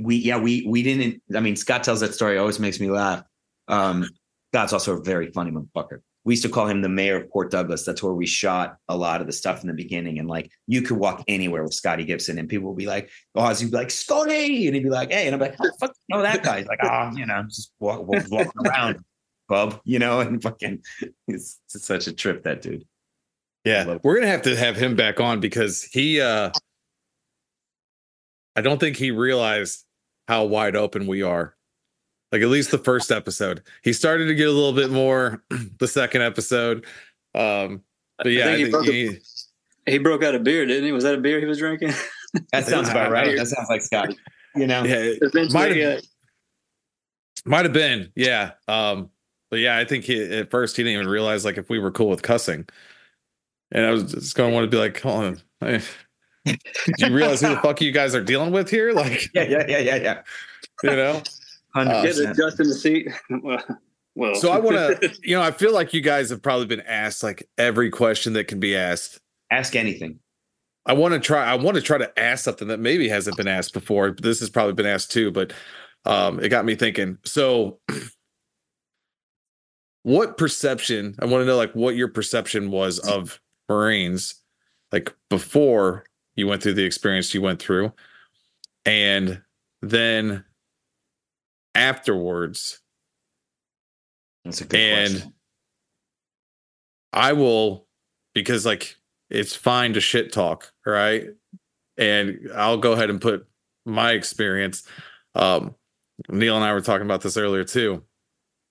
we 0.00 0.16
yeah 0.16 0.38
we 0.38 0.64
we 0.66 0.82
didn't. 0.82 1.22
I 1.34 1.40
mean, 1.40 1.56
Scott 1.56 1.84
tells 1.84 2.00
that 2.00 2.14
story 2.14 2.38
always 2.38 2.58
makes 2.58 2.80
me 2.80 2.90
laugh. 2.90 3.22
Um, 3.68 4.08
Scott's 4.52 4.72
also 4.72 4.96
a 4.96 5.02
very 5.02 5.30
funny 5.32 5.50
motherfucker. 5.50 6.00
We 6.24 6.34
used 6.34 6.42
to 6.42 6.48
call 6.48 6.66
him 6.66 6.82
the 6.82 6.88
mayor 6.88 7.16
of 7.16 7.30
Port 7.30 7.50
Douglas. 7.50 7.84
That's 7.84 8.02
where 8.02 8.12
we 8.12 8.26
shot 8.26 8.76
a 8.88 8.96
lot 8.96 9.20
of 9.20 9.26
the 9.26 9.32
stuff 9.32 9.62
in 9.62 9.68
the 9.68 9.74
beginning. 9.74 10.18
And 10.18 10.28
like 10.28 10.50
you 10.66 10.82
could 10.82 10.98
walk 10.98 11.24
anywhere 11.26 11.62
with 11.62 11.72
Scotty 11.72 12.04
Gibson 12.04 12.38
and 12.38 12.48
people 12.48 12.68
would 12.68 12.76
be 12.76 12.86
like, 12.86 13.10
Oz, 13.34 13.62
you'd 13.62 13.70
be 13.70 13.76
like, 13.76 13.90
Scotty. 13.90 14.66
And 14.66 14.74
he'd 14.74 14.82
be 14.82 14.90
like, 14.90 15.10
hey. 15.10 15.26
And 15.26 15.34
I'm 15.34 15.40
like, 15.40 15.56
how 15.56 15.64
the 15.64 15.76
fuck 15.80 15.92
you 16.08 16.16
know 16.16 16.22
that 16.22 16.42
guy? 16.42 16.58
He's 16.58 16.68
like, 16.68 16.80
ah, 16.82 17.10
you 17.14 17.24
know, 17.24 17.42
just 17.44 17.72
walk, 17.80 18.06
walk, 18.06 18.24
walking 18.30 18.52
around, 18.66 18.98
bub, 19.48 19.80
you 19.84 19.98
know, 19.98 20.20
and 20.20 20.42
fucking 20.42 20.82
it's, 21.28 21.60
it's 21.74 21.86
such 21.86 22.06
a 22.06 22.12
trip, 22.12 22.44
that 22.44 22.62
dude. 22.62 22.84
Yeah, 23.64 23.98
we're 24.02 24.14
gonna 24.14 24.28
have 24.28 24.42
to 24.42 24.56
have 24.56 24.76
him 24.76 24.96
back 24.96 25.20
on 25.20 25.40
because 25.40 25.82
he 25.82 26.20
uh 26.20 26.50
I 28.56 28.60
don't 28.60 28.80
think 28.80 28.96
he 28.96 29.10
realized 29.10 29.84
how 30.26 30.44
wide 30.44 30.74
open 30.74 31.06
we 31.06 31.22
are. 31.22 31.54
Like 32.32 32.42
at 32.42 32.48
least 32.48 32.70
the 32.70 32.78
first 32.78 33.10
episode. 33.10 33.62
He 33.82 33.92
started 33.92 34.26
to 34.26 34.34
get 34.34 34.48
a 34.48 34.52
little 34.52 34.72
bit 34.72 34.90
more 34.90 35.42
the 35.78 35.88
second 35.88 36.22
episode. 36.22 36.86
Um 37.34 37.82
but 38.18 38.32
yeah, 38.32 38.48
I 38.48 38.56
he 38.56 38.62
think 38.64 38.72
broke, 38.72 38.86
he, 38.86 39.06
a, 39.86 39.90
he 39.90 39.98
broke 39.98 40.22
out 40.22 40.34
a 40.34 40.40
beer, 40.40 40.66
didn't 40.66 40.84
he? 40.84 40.92
Was 40.92 41.04
that 41.04 41.14
a 41.14 41.18
beer 41.18 41.40
he 41.40 41.46
was 41.46 41.58
drinking? 41.58 41.92
That 42.52 42.66
sounds 42.66 42.90
about 42.90 43.10
right. 43.10 43.34
That 43.38 43.46
sounds 43.46 43.70
like 43.70 43.80
Scotty, 43.80 44.14
you 44.54 44.66
know? 44.66 44.84
yeah, 44.84 45.14
it 45.18 45.50
might 45.50 45.74
have 45.74 46.02
might 47.46 47.64
have 47.64 47.72
been. 47.72 48.12
Yeah. 48.14 48.52
Um 48.68 49.08
but 49.50 49.60
yeah, 49.60 49.78
I 49.78 49.86
think 49.86 50.04
he 50.04 50.22
at 50.22 50.50
first 50.50 50.76
he 50.76 50.82
didn't 50.82 50.94
even 51.00 51.08
realize 51.08 51.46
like 51.46 51.56
if 51.56 51.70
we 51.70 51.78
were 51.78 51.90
cool 51.90 52.10
with 52.10 52.20
cussing. 52.20 52.68
And 53.72 53.84
I 53.84 53.90
was 53.90 54.12
just 54.12 54.34
going 54.34 54.50
to 54.50 54.54
want 54.54 54.64
to 54.64 54.70
be 54.70 54.80
like, 54.80 55.00
hold 55.00 55.24
on. 55.24 55.42
hey, 55.60 55.80
Do 56.46 56.56
you 57.06 57.14
realize 57.14 57.40
who 57.40 57.48
the 57.48 57.60
fuck 57.60 57.80
you 57.80 57.92
guys 57.92 58.14
are 58.14 58.22
dealing 58.22 58.50
with 58.50 58.70
here? 58.70 58.92
Like, 58.92 59.28
Yeah, 59.34 59.42
yeah, 59.42 59.64
yeah, 59.68 59.78
yeah, 59.78 59.96
yeah. 59.96 60.22
you 60.82 60.90
know? 60.90 61.22
Hundred 61.74 61.92
Uh, 61.92 62.02
get 62.02 62.08
percent. 62.16 62.30
adjust 62.30 62.60
in 62.60 62.68
the 62.68 62.74
seat. 62.74 63.08
well, 63.42 63.62
well. 64.14 64.34
So 64.36 64.50
I 64.50 64.58
want 64.58 64.76
to, 64.76 65.14
you 65.22 65.36
know, 65.36 65.42
I 65.42 65.50
feel 65.50 65.72
like 65.72 65.92
you 65.92 66.00
guys 66.00 66.30
have 66.30 66.42
probably 66.42 66.66
been 66.66 66.80
asked 66.82 67.22
like 67.22 67.48
every 67.58 67.90
question 67.90 68.32
that 68.34 68.48
can 68.48 68.60
be 68.60 68.76
asked. 68.76 69.20
Ask 69.50 69.76
anything. 69.76 70.18
I 70.86 70.94
want 70.94 71.12
to 71.14 71.20
try. 71.20 71.44
I 71.44 71.54
want 71.56 71.74
to 71.76 71.82
try 71.82 71.98
to 71.98 72.18
ask 72.18 72.44
something 72.44 72.68
that 72.68 72.80
maybe 72.80 73.08
hasn't 73.08 73.36
been 73.36 73.48
asked 73.48 73.74
before. 73.74 74.12
This 74.12 74.40
has 74.40 74.48
probably 74.48 74.72
been 74.72 74.86
asked 74.86 75.12
too, 75.12 75.30
but 75.30 75.52
um, 76.06 76.40
it 76.40 76.48
got 76.48 76.64
me 76.64 76.74
thinking. 76.74 77.18
So, 77.24 77.80
what 80.02 80.38
perception? 80.38 81.14
I 81.18 81.26
want 81.26 81.42
to 81.42 81.46
know 81.46 81.56
like 81.56 81.74
what 81.74 81.96
your 81.96 82.08
perception 82.08 82.70
was 82.70 82.98
of 83.00 83.38
Marines, 83.68 84.36
like 84.92 85.14
before 85.28 86.04
you 86.36 86.46
went 86.46 86.62
through 86.62 86.74
the 86.74 86.84
experience 86.84 87.34
you 87.34 87.42
went 87.42 87.60
through, 87.60 87.92
and 88.86 89.42
then 89.82 90.44
afterwards. 91.78 92.80
That's 94.44 94.60
a 94.60 94.64
good 94.64 94.80
And- 94.80 95.10
question. 95.12 95.34
I 97.12 97.32
will 97.32 97.86
because 98.34 98.66
like 98.66 98.96
it's 99.30 99.54
fine 99.56 99.94
to 99.94 100.00
shit 100.00 100.32
talk, 100.32 100.72
right? 100.84 101.28
And 101.96 102.50
I'll 102.54 102.76
go 102.76 102.92
ahead 102.92 103.10
and 103.10 103.20
put 103.20 103.46
my 103.86 104.12
experience. 104.12 104.86
Um, 105.34 105.74
Neil 106.28 106.54
and 106.56 106.64
I 106.64 106.72
were 106.72 106.80
talking 106.80 107.06
about 107.06 107.22
this 107.22 107.36
earlier 107.36 107.64
too. 107.64 108.04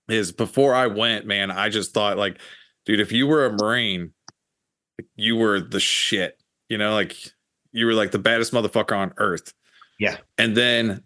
Is 0.07 0.31
before 0.31 0.73
I 0.73 0.87
went, 0.87 1.25
man, 1.25 1.51
I 1.51 1.69
just 1.69 1.93
thought 1.93 2.17
like, 2.17 2.39
dude, 2.85 2.99
if 3.01 3.11
you 3.11 3.27
were 3.27 3.45
a 3.45 3.51
Marine, 3.51 4.13
you 5.15 5.35
were 5.35 5.59
the 5.59 5.79
shit. 5.79 6.41
You 6.69 6.77
know, 6.77 6.93
like 6.93 7.17
you 7.71 7.85
were 7.87 7.93
like 7.93 8.11
the 8.11 8.19
baddest 8.19 8.53
motherfucker 8.53 8.95
on 8.95 9.13
earth. 9.17 9.51
Yeah. 9.99 10.17
And 10.37 10.55
then 10.55 11.03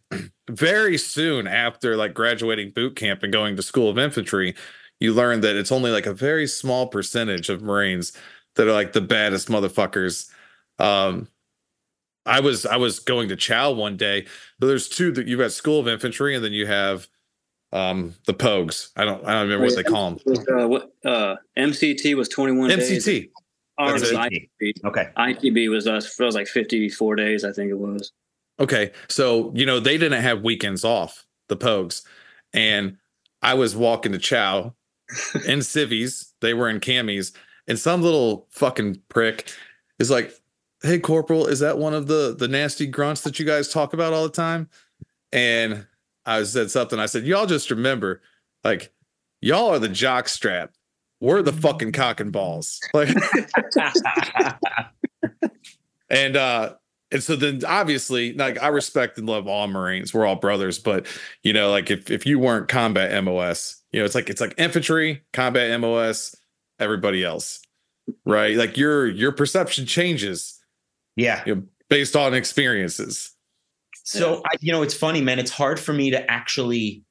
very 0.51 0.97
soon 0.97 1.47
after 1.47 1.95
like 1.95 2.13
graduating 2.13 2.71
boot 2.71 2.95
camp 2.95 3.23
and 3.23 3.31
going 3.31 3.55
to 3.55 3.61
school 3.61 3.89
of 3.89 3.97
infantry, 3.97 4.55
you 4.99 5.13
learn 5.13 5.41
that 5.41 5.55
it's 5.55 5.71
only 5.71 5.91
like 5.91 6.05
a 6.05 6.13
very 6.13 6.47
small 6.47 6.87
percentage 6.87 7.49
of 7.49 7.61
Marines 7.61 8.13
that 8.55 8.67
are 8.67 8.73
like 8.73 8.93
the 8.93 9.01
baddest 9.01 9.47
motherfuckers. 9.47 10.29
Um, 10.79 11.27
I 12.25 12.39
was 12.39 12.65
I 12.65 12.77
was 12.77 12.99
going 12.99 13.29
to 13.29 13.35
Chow 13.35 13.71
one 13.71 13.97
day. 13.97 14.27
But 14.59 14.67
there's 14.67 14.87
two 14.87 15.11
that 15.13 15.27
you've 15.27 15.39
got 15.39 15.51
School 15.51 15.79
of 15.79 15.87
Infantry, 15.87 16.35
and 16.35 16.43
then 16.43 16.53
you 16.53 16.67
have 16.67 17.07
um 17.73 18.15
the 18.25 18.33
Pogues. 18.33 18.89
I 18.95 19.05
don't 19.05 19.25
I 19.25 19.33
don't 19.33 19.43
remember 19.43 19.65
what 19.65 19.75
they 19.75 19.83
call 19.83 20.11
them. 20.11 20.19
Was, 20.25 20.39
uh, 20.39 20.67
what, 20.67 20.91
uh, 21.05 21.35
MCT 21.57 22.15
was 22.15 22.29
21 22.29 22.69
days. 22.69 23.05
MCT. 23.05 23.29
Ours 23.77 24.01
That's 24.01 24.13
was. 24.13 24.27
ITB. 24.61 24.85
Okay. 24.85 25.09
ITB 25.17 25.69
was 25.69 25.87
us. 25.87 26.19
It 26.19 26.23
was 26.23 26.35
like 26.35 26.47
54 26.47 27.15
days, 27.15 27.43
I 27.43 27.51
think 27.51 27.71
it 27.71 27.79
was. 27.79 28.11
Okay, 28.61 28.91
so 29.09 29.51
you 29.55 29.65
know 29.65 29.79
they 29.79 29.97
didn't 29.97 30.21
have 30.21 30.43
weekends 30.43 30.85
off, 30.85 31.25
the 31.49 31.57
Pogues, 31.57 32.03
and 32.53 32.97
I 33.41 33.55
was 33.55 33.75
walking 33.75 34.11
to 34.11 34.19
Chow 34.19 34.75
in 35.47 35.61
civvies. 35.63 36.33
They 36.41 36.53
were 36.53 36.69
in 36.69 36.79
camis, 36.79 37.33
and 37.67 37.79
some 37.79 38.03
little 38.03 38.47
fucking 38.51 39.01
prick 39.09 39.51
is 39.97 40.11
like, 40.11 40.31
"Hey, 40.83 40.99
Corporal, 40.99 41.47
is 41.47 41.59
that 41.59 41.79
one 41.79 41.95
of 41.95 42.05
the 42.05 42.35
the 42.37 42.47
nasty 42.47 42.85
grunts 42.85 43.21
that 43.21 43.39
you 43.39 43.45
guys 43.45 43.67
talk 43.67 43.93
about 43.93 44.13
all 44.13 44.23
the 44.23 44.29
time?" 44.29 44.69
And 45.33 45.87
I 46.27 46.43
said 46.43 46.69
something. 46.69 46.99
I 46.99 47.07
said, 47.07 47.25
"Y'all 47.25 47.47
just 47.47 47.71
remember, 47.71 48.21
like, 48.63 48.93
y'all 49.41 49.69
are 49.69 49.79
the 49.79 49.89
jock 49.89 50.29
strap. 50.29 50.75
We're 51.19 51.41
the 51.41 51.51
fucking 51.51 51.93
cock 51.93 52.19
and 52.19 52.31
balls." 52.31 52.79
Like, 52.93 53.09
and 56.11 56.37
uh 56.37 56.75
and 57.11 57.23
so 57.23 57.35
then 57.35 57.61
obviously 57.65 58.33
like 58.33 58.61
i 58.61 58.67
respect 58.67 59.17
and 59.17 59.27
love 59.27 59.47
all 59.47 59.67
marines 59.67 60.13
we're 60.13 60.25
all 60.25 60.35
brothers 60.35 60.79
but 60.79 61.05
you 61.43 61.53
know 61.53 61.69
like 61.71 61.89
if 61.89 62.09
if 62.09 62.25
you 62.25 62.39
weren't 62.39 62.67
combat 62.67 63.23
mos 63.23 63.81
you 63.91 63.99
know 63.99 64.05
it's 64.05 64.15
like 64.15 64.29
it's 64.29 64.41
like 64.41 64.53
infantry 64.57 65.21
combat 65.33 65.79
mos 65.79 66.35
everybody 66.79 67.23
else 67.23 67.61
right 68.25 68.57
like 68.57 68.77
your 68.77 69.07
your 69.07 69.31
perception 69.31 69.85
changes 69.85 70.57
yeah. 71.17 71.43
you 71.45 71.55
know, 71.55 71.63
based 71.89 72.15
on 72.15 72.33
experiences 72.33 73.35
So 74.03 74.41
I, 74.45 74.55
you 74.59 74.71
know, 74.71 74.81
it's 74.81 74.93
funny, 74.93 75.21
man. 75.21 75.39
It's 75.39 75.51
hard 75.51 75.79
for 75.79 75.93
me 75.93 76.11
to 76.11 76.31
actually. 76.31 77.03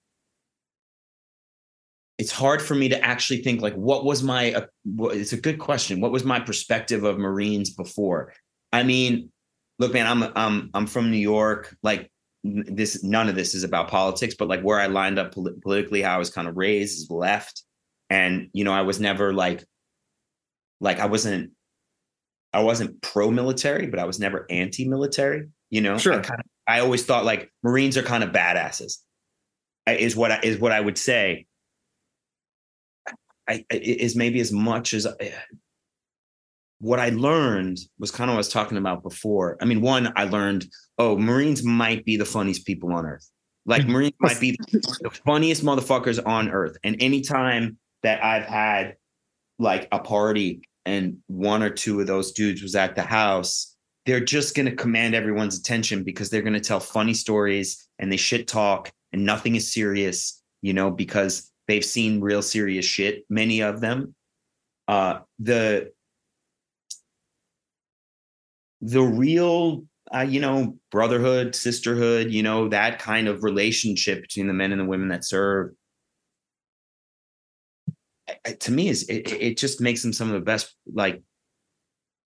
It's 2.18 2.32
hard 2.32 2.60
for 2.60 2.74
me 2.74 2.90
to 2.90 3.02
actually 3.02 3.42
think 3.42 3.62
like, 3.62 3.74
what 3.74 4.04
was 4.04 4.22
my? 4.22 4.52
Uh, 4.52 4.66
it's 5.10 5.32
a 5.32 5.40
good 5.40 5.58
question. 5.58 6.00
What 6.00 6.12
was 6.12 6.24
my 6.24 6.40
perspective 6.40 7.04
of 7.04 7.18
Marines 7.18 7.70
before? 7.70 8.34
I 8.72 8.82
mean, 8.82 9.30
look, 9.80 9.92
man, 9.92 10.06
I'm 10.06 10.30
I'm 10.36 10.70
I'm 10.74 10.86
from 10.86 11.10
New 11.10 11.16
York. 11.16 11.76
Like 11.82 12.12
this, 12.44 13.02
none 13.02 13.28
of 13.28 13.34
this 13.34 13.54
is 13.54 13.64
about 13.64 13.88
politics, 13.88 14.34
but 14.38 14.46
like 14.46 14.62
where 14.62 14.78
I 14.78 14.86
lined 14.86 15.18
up 15.18 15.34
pol- 15.34 15.50
politically, 15.62 16.02
how 16.02 16.14
I 16.14 16.18
was 16.18 16.30
kind 16.30 16.46
of 16.46 16.56
raised 16.56 16.98
is 16.98 17.10
left, 17.10 17.64
and 18.08 18.48
you 18.52 18.62
know, 18.62 18.72
I 18.72 18.82
was 18.82 19.00
never 19.00 19.32
like, 19.32 19.64
like 20.80 21.00
I 21.00 21.06
wasn't. 21.06 21.52
I 22.52 22.64
wasn't 22.64 23.00
pro-military, 23.00 23.86
but 23.86 24.00
I 24.00 24.04
was 24.06 24.18
never 24.18 24.44
anti-military. 24.50 25.46
You 25.70 25.82
know, 25.82 25.96
Sure. 25.98 26.14
I 26.14 26.18
kind 26.18 26.40
of 26.40 26.46
I 26.66 26.80
always 26.80 27.04
thought 27.04 27.24
like 27.24 27.48
Marines 27.62 27.96
are 27.96 28.02
kind 28.02 28.24
of 28.24 28.30
badasses. 28.30 28.98
Is 29.86 30.16
what 30.16 30.32
I, 30.32 30.40
is 30.42 30.58
what 30.58 30.72
I 30.72 30.80
would 30.80 30.98
say. 30.98 31.46
I, 33.48 33.64
I 33.70 33.76
is 33.76 34.16
maybe 34.16 34.40
as 34.40 34.50
much 34.50 34.94
as 34.94 35.06
eh, 35.06 35.30
what 36.80 36.98
I 36.98 37.10
learned 37.10 37.78
was 37.98 38.10
kind 38.10 38.30
of 38.30 38.34
what 38.34 38.38
I 38.38 38.38
was 38.38 38.48
talking 38.48 38.78
about 38.78 39.02
before. 39.02 39.56
I 39.60 39.66
mean, 39.66 39.82
one, 39.82 40.12
I 40.16 40.24
learned, 40.24 40.66
oh, 40.98 41.16
Marines 41.16 41.62
might 41.62 42.04
be 42.04 42.16
the 42.16 42.24
funniest 42.24 42.66
people 42.66 42.92
on 42.92 43.06
earth. 43.06 43.30
Like 43.66 43.86
Marines 43.86 44.14
might 44.18 44.40
be 44.40 44.58
the 44.72 45.10
funniest 45.24 45.62
motherfuckers 45.62 46.24
on 46.24 46.48
earth. 46.48 46.76
And 46.82 46.96
anytime 47.00 47.76
that 48.02 48.24
I've 48.24 48.44
had 48.44 48.96
like 49.58 49.88
a 49.92 49.98
party 49.98 50.62
and 50.86 51.18
one 51.26 51.62
or 51.62 51.70
two 51.70 52.00
of 52.00 52.06
those 52.06 52.32
dudes 52.32 52.62
was 52.62 52.74
at 52.74 52.96
the 52.96 53.02
house, 53.02 53.76
they're 54.06 54.18
just 54.18 54.56
going 54.56 54.66
to 54.66 54.74
command 54.74 55.14
everyone's 55.14 55.58
attention 55.58 56.02
because 56.02 56.30
they're 56.30 56.40
going 56.40 56.54
to 56.54 56.60
tell 56.60 56.80
funny 56.80 57.14
stories 57.14 57.86
and 57.98 58.10
they 58.10 58.16
shit 58.16 58.48
talk 58.48 58.90
and 59.12 59.24
nothing 59.24 59.54
is 59.54 59.70
serious, 59.72 60.42
you 60.62 60.72
know, 60.72 60.90
because 60.90 61.52
they've 61.68 61.84
seen 61.84 62.22
real 62.22 62.40
serious 62.40 62.86
shit, 62.86 63.24
many 63.28 63.60
of 63.60 63.82
them. 63.82 64.14
Uh, 64.88 65.20
the 65.38 65.92
the 68.80 69.02
real 69.02 69.84
uh, 70.14 70.20
you 70.20 70.40
know 70.40 70.76
brotherhood 70.90 71.54
sisterhood 71.54 72.30
you 72.30 72.42
know 72.42 72.68
that 72.68 72.98
kind 72.98 73.28
of 73.28 73.44
relationship 73.44 74.22
between 74.22 74.46
the 74.46 74.52
men 74.52 74.72
and 74.72 74.80
the 74.80 74.84
women 74.84 75.08
that 75.08 75.24
serve 75.24 75.72
to 78.60 78.72
me 78.72 78.88
is 78.88 79.08
it, 79.08 79.30
it 79.32 79.56
just 79.56 79.80
makes 79.80 80.02
them 80.02 80.12
some 80.12 80.28
of 80.28 80.34
the 80.34 80.40
best 80.40 80.74
like 80.92 81.22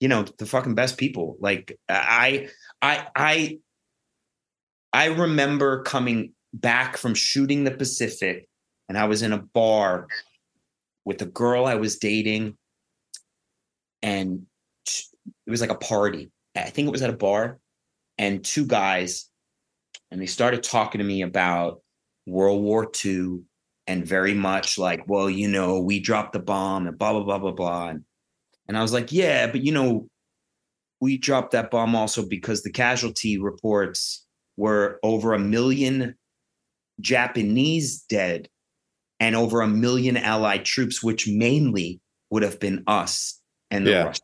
you 0.00 0.08
know 0.08 0.24
the 0.38 0.46
fucking 0.46 0.74
best 0.74 0.98
people. 0.98 1.36
Like 1.40 1.78
i 1.88 2.48
i 2.82 3.06
i 3.16 3.58
i 4.92 5.06
remember 5.06 5.82
coming 5.82 6.32
back 6.52 6.96
from 6.96 7.14
shooting 7.14 7.64
the 7.64 7.70
pacific 7.70 8.48
and 8.88 8.96
i 8.96 9.06
was 9.06 9.22
in 9.22 9.32
a 9.32 9.38
bar 9.38 10.06
with 11.04 11.20
a 11.22 11.26
girl 11.26 11.64
i 11.64 11.74
was 11.74 11.98
dating 11.98 12.56
and 14.02 14.46
it 14.86 15.50
was 15.50 15.60
like 15.60 15.70
a 15.70 15.74
party 15.74 16.30
i 16.56 16.70
think 16.70 16.88
it 16.88 16.92
was 16.92 17.02
at 17.02 17.10
a 17.10 17.16
bar 17.16 17.58
and 18.18 18.44
two 18.44 18.66
guys 18.66 19.28
and 20.10 20.20
they 20.20 20.26
started 20.26 20.62
talking 20.62 20.98
to 20.98 21.04
me 21.04 21.22
about 21.22 21.80
world 22.26 22.62
war 22.62 22.90
ii 23.04 23.40
and 23.86 24.06
very 24.06 24.34
much 24.34 24.78
like, 24.78 25.04
well, 25.06 25.28
you 25.28 25.48
know, 25.48 25.80
we 25.80 26.00
dropped 26.00 26.32
the 26.32 26.38
bomb 26.38 26.86
and 26.86 26.96
blah 26.96 27.12
blah 27.12 27.22
blah 27.22 27.38
blah 27.38 27.52
blah. 27.52 27.88
And, 27.88 28.04
and 28.68 28.78
I 28.78 28.82
was 28.82 28.92
like, 28.92 29.12
yeah, 29.12 29.46
but 29.46 29.62
you 29.62 29.72
know, 29.72 30.08
we 31.00 31.18
dropped 31.18 31.52
that 31.52 31.70
bomb 31.70 31.94
also 31.94 32.26
because 32.26 32.62
the 32.62 32.72
casualty 32.72 33.38
reports 33.38 34.24
were 34.56 34.98
over 35.02 35.34
a 35.34 35.38
million 35.38 36.14
Japanese 37.00 38.02
dead 38.02 38.48
and 39.20 39.36
over 39.36 39.60
a 39.60 39.68
million 39.68 40.16
Allied 40.16 40.64
troops, 40.64 41.02
which 41.02 41.28
mainly 41.28 42.00
would 42.30 42.42
have 42.42 42.58
been 42.58 42.84
us 42.86 43.40
and 43.70 43.86
the 43.86 43.90
yeah. 43.90 44.04
Russians. 44.04 44.20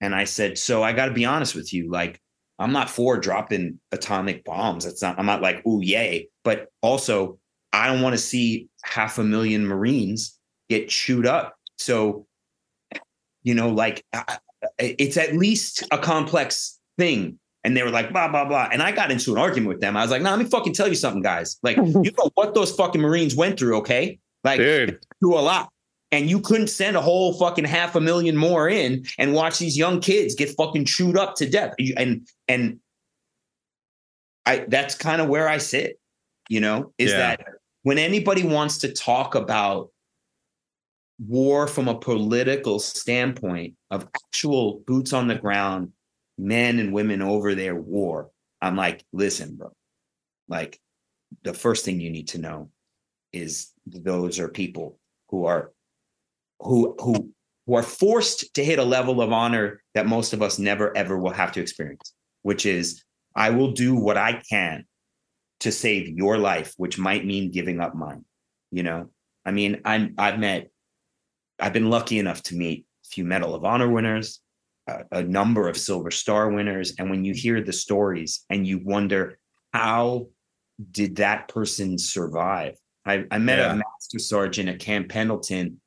And 0.00 0.14
I 0.14 0.24
said, 0.24 0.58
so 0.58 0.82
I 0.82 0.92
got 0.92 1.06
to 1.06 1.12
be 1.12 1.24
honest 1.24 1.54
with 1.54 1.72
you, 1.72 1.90
like 1.90 2.20
I'm 2.58 2.72
not 2.72 2.90
for 2.90 3.18
dropping 3.18 3.78
atomic 3.92 4.44
bombs. 4.44 4.84
It's 4.84 5.02
not. 5.02 5.18
I'm 5.18 5.26
not 5.26 5.42
like, 5.42 5.64
ooh, 5.66 5.80
yay. 5.80 6.28
But 6.42 6.68
also, 6.82 7.38
I 7.72 7.86
don't 7.86 8.02
want 8.02 8.14
to 8.14 8.18
see 8.18 8.68
half 8.82 9.18
a 9.18 9.24
million 9.24 9.66
Marines 9.66 10.38
get 10.68 10.88
chewed 10.88 11.26
up. 11.26 11.54
So, 11.76 12.26
you 13.42 13.54
know, 13.54 13.70
like 13.70 14.04
it's 14.78 15.16
at 15.16 15.34
least 15.34 15.84
a 15.90 15.98
complex 15.98 16.78
thing. 16.96 17.38
And 17.64 17.76
they 17.76 17.82
were 17.82 17.90
like, 17.90 18.10
blah, 18.12 18.28
blah, 18.28 18.44
blah. 18.44 18.68
And 18.72 18.82
I 18.82 18.92
got 18.92 19.10
into 19.10 19.32
an 19.32 19.38
argument 19.38 19.68
with 19.68 19.80
them. 19.80 19.96
I 19.96 20.02
was 20.02 20.10
like, 20.10 20.22
no, 20.22 20.30
nah, 20.30 20.36
let 20.36 20.44
me 20.44 20.50
fucking 20.50 20.72
tell 20.72 20.88
you 20.88 20.94
something, 20.94 21.22
guys. 21.22 21.58
Like, 21.62 21.76
you 21.76 22.12
know 22.16 22.30
what 22.34 22.54
those 22.54 22.74
fucking 22.74 23.00
Marines 23.00 23.36
went 23.36 23.58
through, 23.58 23.78
okay? 23.78 24.18
Like, 24.42 24.58
Dude. 24.58 24.98
through 25.20 25.38
a 25.38 25.40
lot. 25.40 25.70
And 26.10 26.30
you 26.30 26.40
couldn't 26.40 26.68
send 26.68 26.96
a 26.96 27.02
whole 27.02 27.34
fucking 27.34 27.66
half 27.66 27.94
a 27.94 28.00
million 28.00 28.34
more 28.34 28.68
in 28.68 29.04
and 29.18 29.34
watch 29.34 29.58
these 29.58 29.76
young 29.76 30.00
kids 30.00 30.34
get 30.34 30.56
fucking 30.56 30.86
chewed 30.86 31.18
up 31.18 31.34
to 31.36 31.48
death. 31.48 31.74
And, 31.96 32.26
and, 32.46 32.80
I, 34.48 34.64
that's 34.66 34.94
kind 34.94 35.20
of 35.20 35.28
where 35.28 35.46
I 35.46 35.58
sit, 35.58 36.00
you 36.48 36.60
know, 36.60 36.94
is 36.96 37.10
yeah. 37.10 37.18
that 37.18 37.46
when 37.82 37.98
anybody 37.98 38.44
wants 38.44 38.78
to 38.78 38.92
talk 38.92 39.34
about 39.34 39.90
war 41.18 41.66
from 41.66 41.86
a 41.86 41.98
political 41.98 42.78
standpoint 42.78 43.74
of 43.90 44.08
actual 44.24 44.82
boots 44.86 45.12
on 45.12 45.28
the 45.28 45.34
ground, 45.34 45.92
men 46.38 46.78
and 46.78 46.94
women 46.94 47.20
over 47.20 47.54
their 47.54 47.74
war, 47.74 48.30
I'm 48.62 48.74
like, 48.74 49.04
listen, 49.12 49.56
bro, 49.56 49.70
like 50.48 50.80
the 51.42 51.52
first 51.52 51.84
thing 51.84 52.00
you 52.00 52.10
need 52.10 52.28
to 52.28 52.38
know 52.38 52.70
is 53.34 53.72
those 53.84 54.38
are 54.38 54.48
people 54.48 54.98
who 55.28 55.44
are 55.44 55.72
who 56.60 56.94
who 56.98 57.30
who 57.66 57.74
are 57.74 57.82
forced 57.82 58.54
to 58.54 58.64
hit 58.64 58.78
a 58.78 58.84
level 58.84 59.20
of 59.20 59.32
honor 59.32 59.82
that 59.94 60.06
most 60.06 60.32
of 60.32 60.42
us 60.42 60.58
never 60.58 60.96
ever 60.96 61.18
will 61.18 61.32
have 61.32 61.52
to 61.52 61.60
experience, 61.60 62.14
which 62.42 62.66
is 62.66 63.04
I 63.34 63.50
will 63.50 63.72
do 63.72 63.94
what 63.94 64.16
I 64.16 64.42
can 64.48 64.84
to 65.60 65.72
save 65.72 66.08
your 66.08 66.38
life, 66.38 66.72
which 66.76 66.98
might 66.98 67.26
mean 67.26 67.50
giving 67.50 67.80
up 67.80 67.94
mine. 67.94 68.24
You 68.70 68.82
know, 68.82 69.10
I 69.44 69.50
mean, 69.50 69.80
I'm 69.84 70.14
I've 70.18 70.38
met, 70.38 70.70
I've 71.58 71.72
been 71.72 71.90
lucky 71.90 72.18
enough 72.18 72.42
to 72.44 72.56
meet 72.56 72.86
a 73.04 73.08
few 73.08 73.24
Medal 73.24 73.54
of 73.54 73.64
Honor 73.64 73.88
winners, 73.88 74.40
a, 74.86 75.04
a 75.12 75.22
number 75.22 75.68
of 75.68 75.76
Silver 75.76 76.10
Star 76.10 76.50
winners, 76.50 76.94
and 76.98 77.10
when 77.10 77.24
you 77.24 77.34
hear 77.34 77.62
the 77.62 77.72
stories 77.72 78.44
and 78.50 78.66
you 78.66 78.78
wonder 78.78 79.38
how 79.72 80.28
did 80.90 81.16
that 81.16 81.48
person 81.48 81.98
survive? 81.98 82.76
I, 83.04 83.24
I 83.30 83.38
met 83.38 83.58
yeah. 83.58 83.72
a 83.72 83.76
master 83.76 84.18
sergeant 84.18 84.68
at 84.68 84.80
Camp 84.80 85.08
Pendleton. 85.08 85.80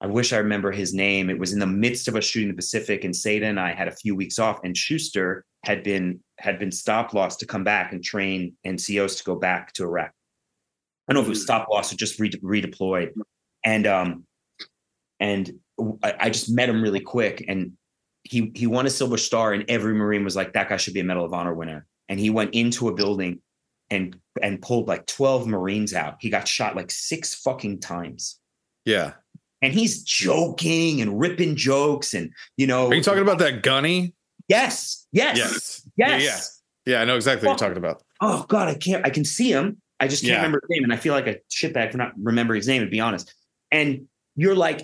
I 0.00 0.06
wish 0.06 0.32
I 0.32 0.38
remember 0.38 0.70
his 0.70 0.94
name. 0.94 1.28
It 1.28 1.38
was 1.38 1.52
in 1.52 1.58
the 1.58 1.66
midst 1.66 2.06
of 2.06 2.14
us 2.14 2.24
shooting 2.24 2.48
the 2.48 2.54
Pacific, 2.54 3.04
and 3.04 3.12
Seda 3.12 3.44
and 3.44 3.58
I 3.58 3.72
had 3.72 3.88
a 3.88 3.96
few 3.96 4.14
weeks 4.14 4.38
off, 4.38 4.60
and 4.62 4.76
Schuster 4.76 5.44
had 5.64 5.82
been 5.82 6.20
had 6.38 6.58
been 6.58 6.70
stop 6.70 7.14
loss 7.14 7.36
to 7.38 7.46
come 7.46 7.64
back 7.64 7.92
and 7.92 8.02
train 8.02 8.54
NCOs 8.64 9.18
to 9.18 9.24
go 9.24 9.34
back 9.34 9.72
to 9.74 9.82
Iraq. 9.82 10.12
I 11.08 11.12
don't 11.12 11.16
know 11.16 11.22
if 11.22 11.26
it 11.26 11.30
was 11.30 11.42
stop 11.42 11.68
loss 11.68 11.92
or 11.92 11.96
just 11.96 12.20
re- 12.20 12.30
redeployed. 12.30 13.12
And 13.64 13.86
um, 13.86 14.24
and 15.18 15.50
I, 16.02 16.14
I 16.20 16.30
just 16.30 16.50
met 16.50 16.68
him 16.68 16.82
really 16.82 17.00
quick, 17.00 17.44
and 17.48 17.72
he 18.22 18.52
he 18.54 18.66
won 18.66 18.86
a 18.86 18.90
Silver 18.90 19.16
Star, 19.16 19.52
and 19.52 19.64
every 19.68 19.94
Marine 19.94 20.24
was 20.24 20.36
like, 20.36 20.52
that 20.52 20.68
guy 20.68 20.76
should 20.76 20.94
be 20.94 21.00
a 21.00 21.04
Medal 21.04 21.24
of 21.24 21.32
Honor 21.32 21.54
winner. 21.54 21.86
And 22.08 22.20
he 22.20 22.30
went 22.30 22.54
into 22.54 22.88
a 22.88 22.94
building 22.94 23.40
and 23.90 24.16
and 24.42 24.62
pulled 24.62 24.86
like 24.86 25.06
12 25.06 25.46
Marines 25.46 25.94
out. 25.94 26.16
He 26.20 26.30
got 26.30 26.46
shot 26.46 26.76
like 26.76 26.90
six 26.90 27.34
fucking 27.34 27.80
times. 27.80 28.38
Yeah. 28.84 29.12
And 29.60 29.72
he's 29.72 30.02
joking 30.02 31.00
and 31.00 31.18
ripping 31.18 31.56
jokes. 31.56 32.14
And 32.14 32.32
you 32.56 32.66
know, 32.66 32.88
are 32.88 32.94
you 32.94 33.02
talking 33.02 33.22
about 33.22 33.38
that 33.38 33.62
gunny? 33.62 34.14
Yes. 34.48 35.06
Yes. 35.12 35.36
Yes. 35.36 35.82
Yes. 35.96 36.10
Yeah. 36.10 36.18
Yeah. 36.18 36.94
yeah 36.94 37.02
I 37.02 37.04
know 37.04 37.16
exactly 37.16 37.46
what 37.46 37.60
you're 37.60 37.68
talking 37.68 37.82
about. 37.82 38.02
Oh, 38.20 38.40
oh 38.42 38.46
God, 38.48 38.68
I 38.68 38.74
can't. 38.74 39.04
I 39.06 39.10
can 39.10 39.24
see 39.24 39.52
him. 39.52 39.80
I 40.00 40.08
just 40.08 40.22
can't 40.22 40.32
yeah. 40.32 40.36
remember 40.36 40.60
his 40.62 40.70
name, 40.70 40.84
and 40.84 40.92
I 40.92 40.96
feel 40.96 41.12
like 41.12 41.26
a 41.26 41.38
shitbag 41.50 41.90
for 41.90 41.98
not 41.98 42.12
remembering 42.20 42.58
his 42.58 42.68
name. 42.68 42.82
To 42.82 42.88
be 42.88 43.00
honest, 43.00 43.34
and 43.70 44.06
you're 44.36 44.54
like 44.54 44.82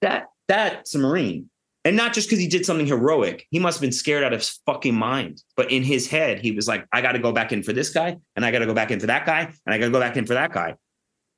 that. 0.00 0.26
That's 0.48 0.94
a 0.94 0.98
Marine, 0.98 1.48
and 1.84 1.96
not 1.96 2.12
just 2.12 2.28
because 2.28 2.40
he 2.40 2.48
did 2.48 2.66
something 2.66 2.86
heroic. 2.86 3.46
He 3.50 3.58
must 3.58 3.76
have 3.76 3.80
been 3.80 3.92
scared 3.92 4.24
out 4.24 4.32
of 4.32 4.40
his 4.40 4.60
fucking 4.66 4.94
mind. 4.94 5.42
But 5.56 5.70
in 5.70 5.82
his 5.82 6.08
head, 6.08 6.40
he 6.40 6.50
was 6.52 6.68
like, 6.68 6.84
"I 6.92 7.00
got 7.00 7.12
to 7.12 7.18
go 7.18 7.32
back 7.32 7.52
in 7.52 7.62
for 7.62 7.72
this 7.72 7.90
guy, 7.90 8.16
and 8.36 8.44
I 8.44 8.50
got 8.50 8.58
to 8.58 8.66
go 8.66 8.74
back 8.74 8.90
in 8.90 9.00
for 9.00 9.06
that 9.06 9.24
guy, 9.24 9.40
and 9.40 9.74
I 9.74 9.78
got 9.78 9.86
to 9.86 9.92
go 9.92 10.00
back 10.00 10.16
in 10.16 10.26
for 10.26 10.34
that 10.34 10.52
guy." 10.52 10.74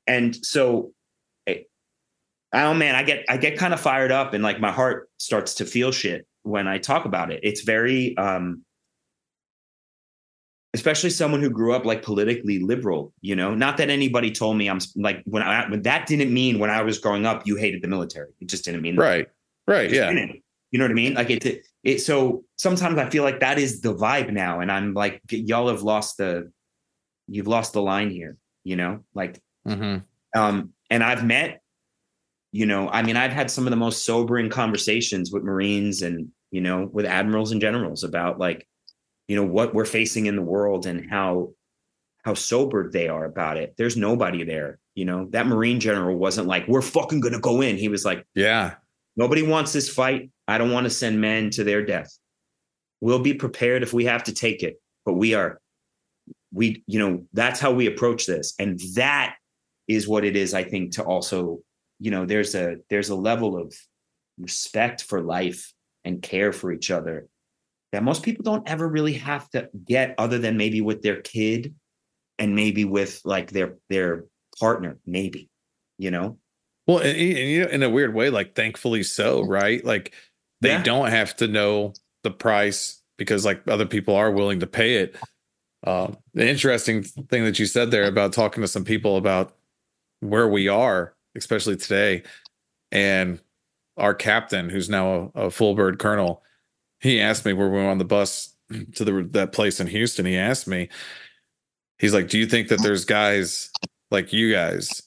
And 0.07 0.35
so 0.35 0.93
oh 2.55 2.75
man, 2.75 2.95
I 2.95 3.03
get 3.03 3.25
I 3.29 3.37
get 3.37 3.59
kind 3.59 3.75
of 3.75 3.81
fired 3.81 4.13
up 4.13 4.33
and 4.33 4.43
like 4.43 4.61
my 4.61 4.71
heart 4.71 5.11
starts 5.19 5.55
to 5.55 5.65
feel 5.65 5.93
shit 5.93 6.27
when 6.43 6.69
I 6.69 6.79
talk 6.79 7.05
about 7.05 7.33
it. 7.33 7.41
It's 7.43 7.63
very 7.63 8.17
um 8.17 8.63
especially 10.73 11.11
someone 11.11 11.41
who 11.41 11.51
grew 11.51 11.73
up 11.73 11.85
like 11.85 12.03
politically 12.03 12.59
liberal, 12.59 13.13
you 13.21 13.37
know, 13.37 13.55
not 13.55 13.77
that 13.77 13.91
anybody 13.91 14.31
told 14.31 14.57
me 14.57 14.69
I'm 14.69 14.81
like 14.97 15.23
when 15.25 15.43
I 15.43 15.69
when 15.69 15.83
that 15.83 16.07
didn't 16.07 16.33
mean 16.33 16.59
when 16.59 16.71
I 16.71 16.83
was 16.83 16.99
growing 16.99 17.27
up 17.27 17.47
you 17.47 17.57
hated 17.57 17.83
the 17.83 17.89
military. 17.89 18.31
It 18.41 18.49
just 18.49 18.65
didn't 18.65 18.83
mean 18.83 18.97
that. 18.97 19.03
Right. 19.03 19.29
Right, 19.67 19.91
yeah. 19.91 20.13
Didn't. 20.13 20.43
You 20.71 20.79
know 20.79 20.85
what 20.85 20.91
I 20.91 20.95
mean? 20.95 21.15
Like 21.15 21.31
it, 21.31 21.45
it 21.47 21.67
it 21.83 21.99
so 22.01 22.45
sometimes 22.57 22.99
I 22.99 23.11
feel 23.11 23.25
like 23.25 23.41
that 23.41 23.59
is 23.59 23.81
the 23.81 23.95
vibe 23.95 24.33
now 24.33 24.61
and 24.61 24.71
I'm 24.71 24.95
like 24.95 25.21
y'all 25.31 25.69
have 25.69 25.83
lost 25.83 26.19
the 26.19 26.53
you've 27.27 27.49
lost 27.49 27.73
the 27.73 27.83
line 27.83 28.11
here, 28.11 28.37
you 28.63 28.77
know? 28.77 29.01
Like 29.15 29.41
mm-hmm. 29.67 29.99
um 30.39 30.71
and 30.91 31.03
I've 31.03 31.25
met 31.25 31.63
you 32.55 32.67
know, 32.67 32.89
I 32.89 33.03
mean, 33.03 33.17
I've 33.17 33.33
had 33.33 33.51
some 33.51 33.67
of 33.67 33.73
the 33.73 33.77
most 33.77 34.05
sobering 34.05 34.49
conversations 34.49 35.33
with 35.33 35.43
Marines 35.43 36.03
and, 36.03 36.29
you 36.53 36.61
know, 36.61 36.89
with 36.93 37.05
admirals 37.05 37.51
and 37.51 37.61
generals 37.61 38.05
about 38.05 38.39
like, 38.39 38.69
you 39.27 39.35
know, 39.35 39.43
what 39.43 39.75
we're 39.75 39.85
facing 39.85 40.27
in 40.27 40.37
the 40.37 40.43
world 40.43 40.87
and 40.87 41.11
how 41.11 41.51
how 42.23 42.35
sobered 42.35 42.93
they 42.93 43.09
are 43.09 43.25
about 43.25 43.57
it. 43.57 43.75
There's 43.77 43.97
nobody 43.97 44.45
there. 44.45 44.79
You 44.95 45.05
know, 45.05 45.27
that 45.31 45.49
Marine 45.49 45.81
general 45.81 46.17
wasn't 46.17 46.47
like, 46.47 46.69
we're 46.69 46.81
fucking 46.81 47.19
gonna 47.19 47.41
go 47.41 47.61
in. 47.61 47.77
He 47.77 47.89
was 47.89 48.05
like, 48.05 48.25
Yeah, 48.37 48.75
nobody 49.17 49.43
wants 49.43 49.73
this 49.73 49.89
fight. 49.89 50.31
I 50.47 50.57
don't 50.57 50.71
want 50.71 50.85
to 50.85 50.91
send 50.91 51.21
men 51.21 51.51
to 51.51 51.65
their 51.65 51.85
death. 51.85 52.17
We'll 53.01 53.19
be 53.19 53.35
prepared 53.35 53.83
if 53.83 53.93
we 53.93 54.05
have 54.05 54.23
to 54.25 54.33
take 54.33 54.63
it, 54.63 54.81
but 55.05 55.15
we 55.15 55.35
are 55.35 55.61
we, 56.53 56.85
you 56.87 57.01
know, 57.01 57.25
that's 57.33 57.59
how 57.59 57.73
we 57.73 57.89
approach 57.89 58.27
this. 58.27 58.55
And 58.61 58.79
that 58.95 59.35
is 59.89 60.07
what 60.07 60.25
it 60.25 60.37
is, 60.37 60.55
I 60.55 60.63
think, 60.63 60.93
to 60.93 61.03
also 61.03 61.59
you 61.99 62.11
know 62.11 62.27
there's 62.27 62.55
a 62.55 62.77
there's 62.91 63.11
a 63.11 63.15
level 63.15 63.57
of 63.57 63.75
respect 64.39 65.03
for 65.03 65.23
life 65.23 65.73
and 66.05 66.23
care 66.23 66.53
for 66.53 66.73
each 66.73 66.91
other 66.91 67.29
that 67.93 68.03
most 68.03 68.23
people 68.23 68.43
don't 68.43 68.69
ever 68.69 68.89
really 68.89 69.15
have 69.15 69.49
to 69.51 69.69
get 69.85 70.15
other 70.19 70.39
than 70.39 70.57
maybe 70.57 70.81
with 70.81 71.03
their 71.03 71.21
kid 71.21 71.75
and 72.39 72.57
maybe 72.57 72.85
with 72.85 73.21
like 73.25 73.51
their 73.51 73.77
their 73.89 74.25
partner 74.59 74.99
maybe 75.07 75.49
you 75.99 76.11
know 76.11 76.39
well 76.87 76.99
and, 76.99 77.17
and 77.17 77.71
in 77.71 77.83
a 77.83 77.91
weird 77.91 78.15
way 78.15 78.31
like 78.31 78.55
thankfully 78.55 79.03
so 79.03 79.43
right 79.43 79.85
like 79.85 80.13
they 80.61 80.71
yeah. 80.71 80.83
don't 80.83 81.11
have 81.11 81.37
to 81.37 81.47
know 81.47 81.93
the 82.23 82.31
price 82.31 83.03
because 83.17 83.45
like 83.45 83.63
other 83.69 83.87
people 83.87 84.17
are 84.17 84.31
willing 84.31 84.61
to 84.61 84.67
pay 84.67 84.97
it. 84.97 85.17
Um, 85.87 86.17
the 86.33 86.49
interesting 86.49 87.03
thing 87.03 87.45
that 87.45 87.59
you 87.59 87.67
said 87.67 87.91
there 87.91 88.07
about 88.07 88.33
talking 88.33 88.63
to 88.63 88.69
some 88.69 88.85
people 88.85 89.17
about 89.17 89.55
where 90.21 90.49
we 90.49 90.69
are, 90.69 91.15
especially 91.37 91.77
today, 91.77 92.23
and 92.93 93.41
our 93.97 94.15
captain, 94.15 94.69
who's 94.69 94.89
now 94.89 95.33
a, 95.35 95.47
a 95.47 95.51
full 95.51 95.75
bird 95.75 95.99
colonel, 95.99 96.43
he 97.01 97.21
asked 97.21 97.45
me 97.45 97.53
where 97.53 97.69
we 97.69 97.77
were 97.77 97.89
on 97.89 97.99
the 97.99 98.05
bus 98.05 98.55
to 98.95 99.05
the 99.05 99.29
that 99.33 99.53
place 99.53 99.81
in 99.81 99.87
Houston. 99.87 100.27
He 100.27 100.37
asked 100.37 100.67
me, 100.67 100.89
he's 101.99 102.15
like, 102.15 102.29
"Do 102.29 102.39
you 102.39 102.47
think 102.47 102.69
that 102.69 102.83
there's 102.83 103.05
guys 103.05 103.71
like 104.11 104.33
you 104.33 104.53
guys, 104.53 105.03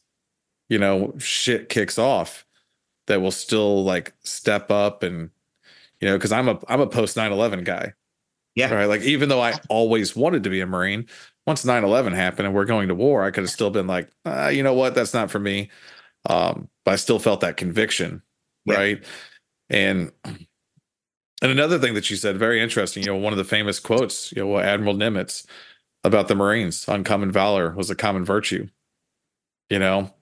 you 0.69 0.77
know, 0.77 1.13
shit 1.17 1.69
kicks 1.69 1.97
off 1.97 2.45
that 3.07 3.21
will 3.21 3.31
still 3.31 3.83
like 3.83 4.13
step 4.23 4.69
up 4.69 5.01
and 5.03 5.29
you 5.99 6.07
know, 6.07 6.17
because 6.17 6.31
I'm 6.31 6.47
a 6.47 6.59
I'm 6.67 6.81
a 6.81 6.87
post 6.87 7.17
9-11 7.17 7.63
guy. 7.63 7.93
Yeah. 8.55 8.73
Right. 8.73 8.85
Like 8.85 9.01
even 9.01 9.29
though 9.29 9.41
I 9.41 9.53
always 9.69 10.15
wanted 10.15 10.43
to 10.43 10.49
be 10.49 10.61
a 10.61 10.67
Marine, 10.67 11.07
once 11.45 11.63
9-11 11.63 12.13
happened 12.13 12.47
and 12.47 12.55
we're 12.55 12.65
going 12.65 12.87
to 12.87 12.95
war, 12.95 13.23
I 13.23 13.31
could 13.31 13.43
have 13.43 13.51
still 13.51 13.69
been 13.69 13.87
like, 13.87 14.09
uh, 14.25 14.49
you 14.49 14.63
know 14.63 14.73
what, 14.73 14.95
that's 14.95 15.13
not 15.13 15.31
for 15.31 15.39
me. 15.39 15.69
Um, 16.27 16.69
but 16.85 16.93
I 16.93 16.97
still 16.97 17.19
felt 17.19 17.41
that 17.41 17.57
conviction. 17.57 18.21
Yeah. 18.65 18.75
Right. 18.75 19.03
And 19.69 20.11
and 21.41 21.51
another 21.51 21.79
thing 21.79 21.93
that 21.93 22.05
she 22.05 22.15
said, 22.15 22.37
very 22.37 22.61
interesting, 22.61 23.03
you 23.03 23.09
know, 23.09 23.15
one 23.17 23.33
of 23.33 23.37
the 23.37 23.43
famous 23.43 23.79
quotes, 23.79 24.31
you 24.31 24.43
know, 24.43 24.59
Admiral 24.59 24.95
Nimitz 24.95 25.45
about 26.03 26.27
the 26.27 26.35
Marines, 26.35 26.85
uncommon 26.87 27.31
valor 27.31 27.73
was 27.75 27.89
a 27.89 27.95
common 27.95 28.25
virtue. 28.25 28.67
You 29.69 29.79
know, 29.79 30.13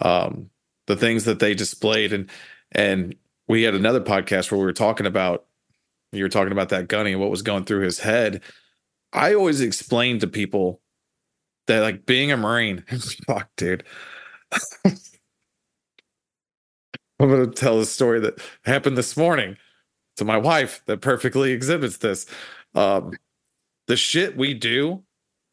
um, 0.00 0.50
the 0.86 0.96
things 0.96 1.24
that 1.24 1.38
they 1.38 1.54
displayed 1.54 2.12
and 2.12 2.30
and 2.72 3.14
we 3.48 3.62
had 3.62 3.74
another 3.74 4.00
podcast 4.00 4.50
where 4.50 4.58
we 4.58 4.64
were 4.64 4.72
talking 4.72 5.06
about 5.06 5.46
you 6.12 6.24
were 6.24 6.28
talking 6.28 6.52
about 6.52 6.70
that 6.70 6.88
gunny 6.88 7.12
and 7.12 7.20
what 7.20 7.30
was 7.30 7.42
going 7.42 7.64
through 7.64 7.84
his 7.84 8.00
head. 8.00 8.42
I 9.12 9.34
always 9.34 9.60
explain 9.60 10.18
to 10.20 10.26
people 10.26 10.80
that 11.66 11.80
like 11.80 12.06
being 12.06 12.32
a 12.32 12.36
Marine, 12.36 12.84
fuck, 13.26 13.50
dude. 13.56 13.84
I'm 17.20 17.28
gonna 17.30 17.46
tell 17.48 17.80
a 17.80 17.86
story 17.86 18.20
that 18.20 18.40
happened 18.64 18.96
this 18.98 19.16
morning 19.16 19.56
to 20.16 20.24
my 20.24 20.38
wife 20.38 20.82
that 20.86 21.00
perfectly 21.02 21.52
exhibits 21.52 21.98
this. 21.98 22.26
Um, 22.74 23.12
the 23.88 23.96
shit 23.96 24.36
we 24.36 24.54
do, 24.54 25.02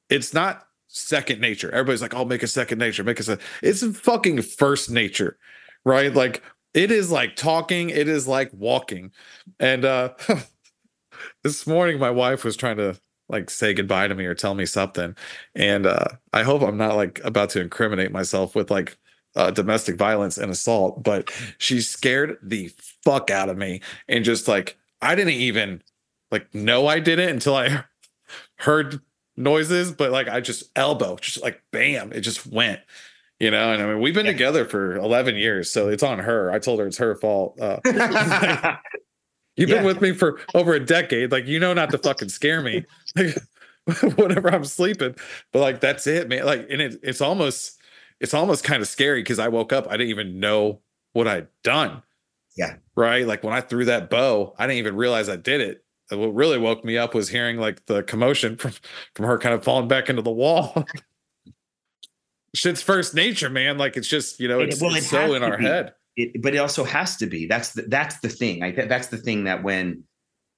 it's 0.10 0.34
not 0.34 0.68
second 0.88 1.42
nature. 1.42 1.72
Everybody's 1.72 2.02
like, 2.02 2.14
"I'll 2.16 2.26
make 2.26 2.44
a 2.44 2.48
second 2.48 2.80
nature, 2.80 3.04
make 3.04 3.20
a." 3.20 3.40
It's 3.64 3.86
fucking 4.00 4.44
first 4.44 4.92
nature, 4.92 5.38
right? 5.86 6.14
Like 6.14 6.44
it 6.74 6.92
is 6.92 7.12
like 7.12 7.36
talking, 7.36 7.90
it 7.90 8.08
is 8.08 8.28
like 8.28 8.52
walking. 8.54 9.12
And 9.60 9.86
uh 9.86 10.14
this 11.44 11.68
morning 11.68 12.00
my 12.00 12.12
wife 12.12 12.44
was 12.44 12.58
trying 12.58 12.78
to 12.78 13.00
like 13.30 13.50
say 13.50 13.74
goodbye 13.74 14.08
to 14.08 14.16
me 14.16 14.26
or 14.26 14.36
tell 14.36 14.56
me 14.56 14.66
something. 14.66 15.16
And 15.56 15.86
uh 15.86 16.06
I 16.34 16.44
hope 16.44 16.62
I'm 16.62 16.78
not 16.78 16.96
like 16.96 17.22
about 17.24 17.50
to 17.52 17.62
incriminate 17.62 18.12
myself 18.12 18.56
with 18.56 18.72
like 18.72 18.98
uh, 19.38 19.52
domestic 19.52 19.96
violence 19.96 20.38
and 20.38 20.52
assault, 20.52 21.02
but 21.04 21.32
she 21.60 21.80
scared 21.80 22.38
the 22.42 22.72
fuck 23.06 23.30
out 23.32 23.48
of 23.50 23.58
me 23.58 23.80
and 24.10 24.26
just 24.26 24.48
like 24.48 24.78
I 25.02 25.16
didn't 25.16 25.34
even 25.36 25.82
like 26.32 26.54
know 26.54 26.88
I 26.88 27.00
did 27.00 27.20
it 27.20 27.30
until 27.30 27.56
I 27.56 27.84
heard 28.58 29.00
noises, 29.38 29.92
but 29.92 30.12
like 30.12 30.28
I 30.28 30.42
just 30.42 30.64
elbow, 30.76 31.16
just 31.18 31.42
like 31.42 31.62
bam, 31.72 32.12
it 32.12 32.22
just 32.22 32.46
went 32.48 32.82
you 33.40 33.52
know? 33.52 33.72
And 33.72 33.84
i 33.84 33.86
mean 33.86 34.02
we've 34.02 34.16
been 34.16 34.26
Yeah. 34.26 34.32
together 34.32 34.66
for 34.66 34.96
11 34.98 35.36
years 35.36 35.72
so 35.72 35.90
it's 35.90 36.02
on 36.02 36.18
her. 36.20 36.52
I 36.52 36.58
told 36.60 36.80
her 36.80 36.88
it's 36.88 36.98
her 36.98 37.14
fault 37.16 37.60
uh, 37.62 37.80
you've 39.56 39.70
been 39.70 39.86
with 39.86 40.02
me 40.02 40.12
for 40.14 40.40
over 40.56 40.74
a 40.74 40.80
decade 40.84 41.32
like 41.32 41.46
you 41.46 41.60
know 41.60 41.74
not 41.74 41.92
to 41.92 42.00
fucking 42.00 42.30
scare 42.30 42.62
me 42.62 42.84
like, 43.16 43.38
whenever 44.18 44.50
i'm 44.50 44.66
sleeping 44.66 45.16
but 45.54 45.60
like 45.60 45.80
that's 45.80 46.08
it 46.08 46.28
man 46.28 46.46
like 46.46 46.66
and 46.70 46.82
it, 46.82 47.00
it's 47.04 47.22
almost 47.22 47.77
it's 48.20 48.34
almost 48.34 48.64
kind 48.64 48.82
of 48.82 48.88
scary 48.88 49.22
because 49.22 49.40
i 49.40 49.48
woke 49.48 49.72
up 49.74 49.88
i 49.88 49.92
didn't 49.98 50.10
even 50.10 50.40
know 50.40 50.82
what 51.14 51.28
i'd 51.28 51.48
done 51.64 52.02
Yeah. 52.58 52.76
right 52.96 53.26
like 53.28 53.44
when 53.44 53.54
i 53.54 53.62
threw 53.62 53.86
that 53.86 54.10
bow 54.10 54.54
i 54.58 54.66
didn't 54.68 54.80
even 54.80 54.96
realize 54.96 55.30
i 55.30 55.36
did 55.36 55.62
it 55.62 55.84
And 56.12 56.20
what 56.20 56.34
really 56.34 56.58
woke 56.58 56.84
me 56.86 56.98
up 56.98 57.14
was 57.14 57.30
hearing 57.30 57.58
like 57.58 57.86
the 57.86 58.04
commotion 58.04 58.56
from 58.58 58.72
from 59.16 59.26
her 59.26 59.38
kind 59.38 59.54
of 59.56 59.64
falling 59.64 59.88
back 59.88 60.10
into 60.10 60.22
the 60.22 60.32
wall 60.32 60.86
shit's 62.56 62.82
first 62.82 63.14
nature, 63.14 63.50
man. 63.50 63.78
Like 63.78 63.98
it's 63.98 64.08
just 64.08 64.40
you 64.40 64.48
know 64.48 64.60
And 64.60 64.70
it- 64.70 64.74
it's, 64.74 64.82
well, 64.82 64.96
it's 64.96 65.06
it 65.06 65.10
so 65.10 65.34
in 65.34 65.44
our 65.44 65.58
be. 65.58 65.66
head. 65.66 65.94
it, 66.16 66.42
but 66.42 66.56
it 66.56 66.58
also 66.58 66.84
has 66.84 67.18
to 67.18 67.28
be 67.28 67.46
that's 67.46 67.74
the, 67.74 67.84
that's 67.84 68.20
the 68.22 68.30
thing 68.30 68.64
i 68.64 68.72
that's 68.72 69.08
the 69.08 69.18
thing 69.18 69.44
that 69.44 69.64
when 69.64 70.04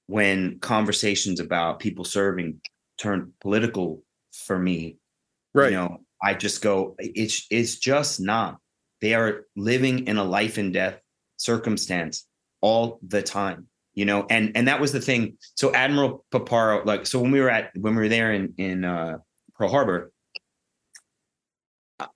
when 0.08 0.60
conversations 0.60 1.40
about 1.40 1.80
people 1.80 2.06
serving 2.06 2.62
turn 2.98 3.34
political 3.42 4.02
for 4.32 4.58
me 4.58 4.98
Right. 5.54 5.72
you 5.72 5.78
know 5.78 5.98
i 6.22 6.34
just 6.34 6.62
go 6.62 6.96
it's 7.00 7.46
it's 7.50 7.78
just 7.78 8.20
not 8.20 8.58
they 9.02 9.14
are 9.14 9.46
living 9.56 10.08
in 10.08 10.18
a 10.18 10.24
life 10.24 10.58
and 10.58 10.74
death 10.74 11.00
circumstance 11.38 12.26
all 12.62 13.00
the 13.08 13.22
time 13.22 13.68
you 13.94 14.06
know 14.06 14.26
and 14.30 14.52
and 14.56 14.68
that 14.68 14.82
was 14.82 14.92
the 14.92 15.02
thing 15.02 15.38
so 15.56 15.74
admiral 15.74 16.26
paparo 16.32 16.86
like 16.86 17.06
so 17.06 17.20
when 17.20 17.32
we 17.32 17.40
were 17.40 17.50
at 17.50 17.72
when 17.76 17.96
we 17.96 18.02
were 18.02 18.10
there 18.10 18.34
in 18.34 18.54
in 18.58 18.84
uh 18.84 19.18
pearl 19.56 19.70
harbor 19.70 20.12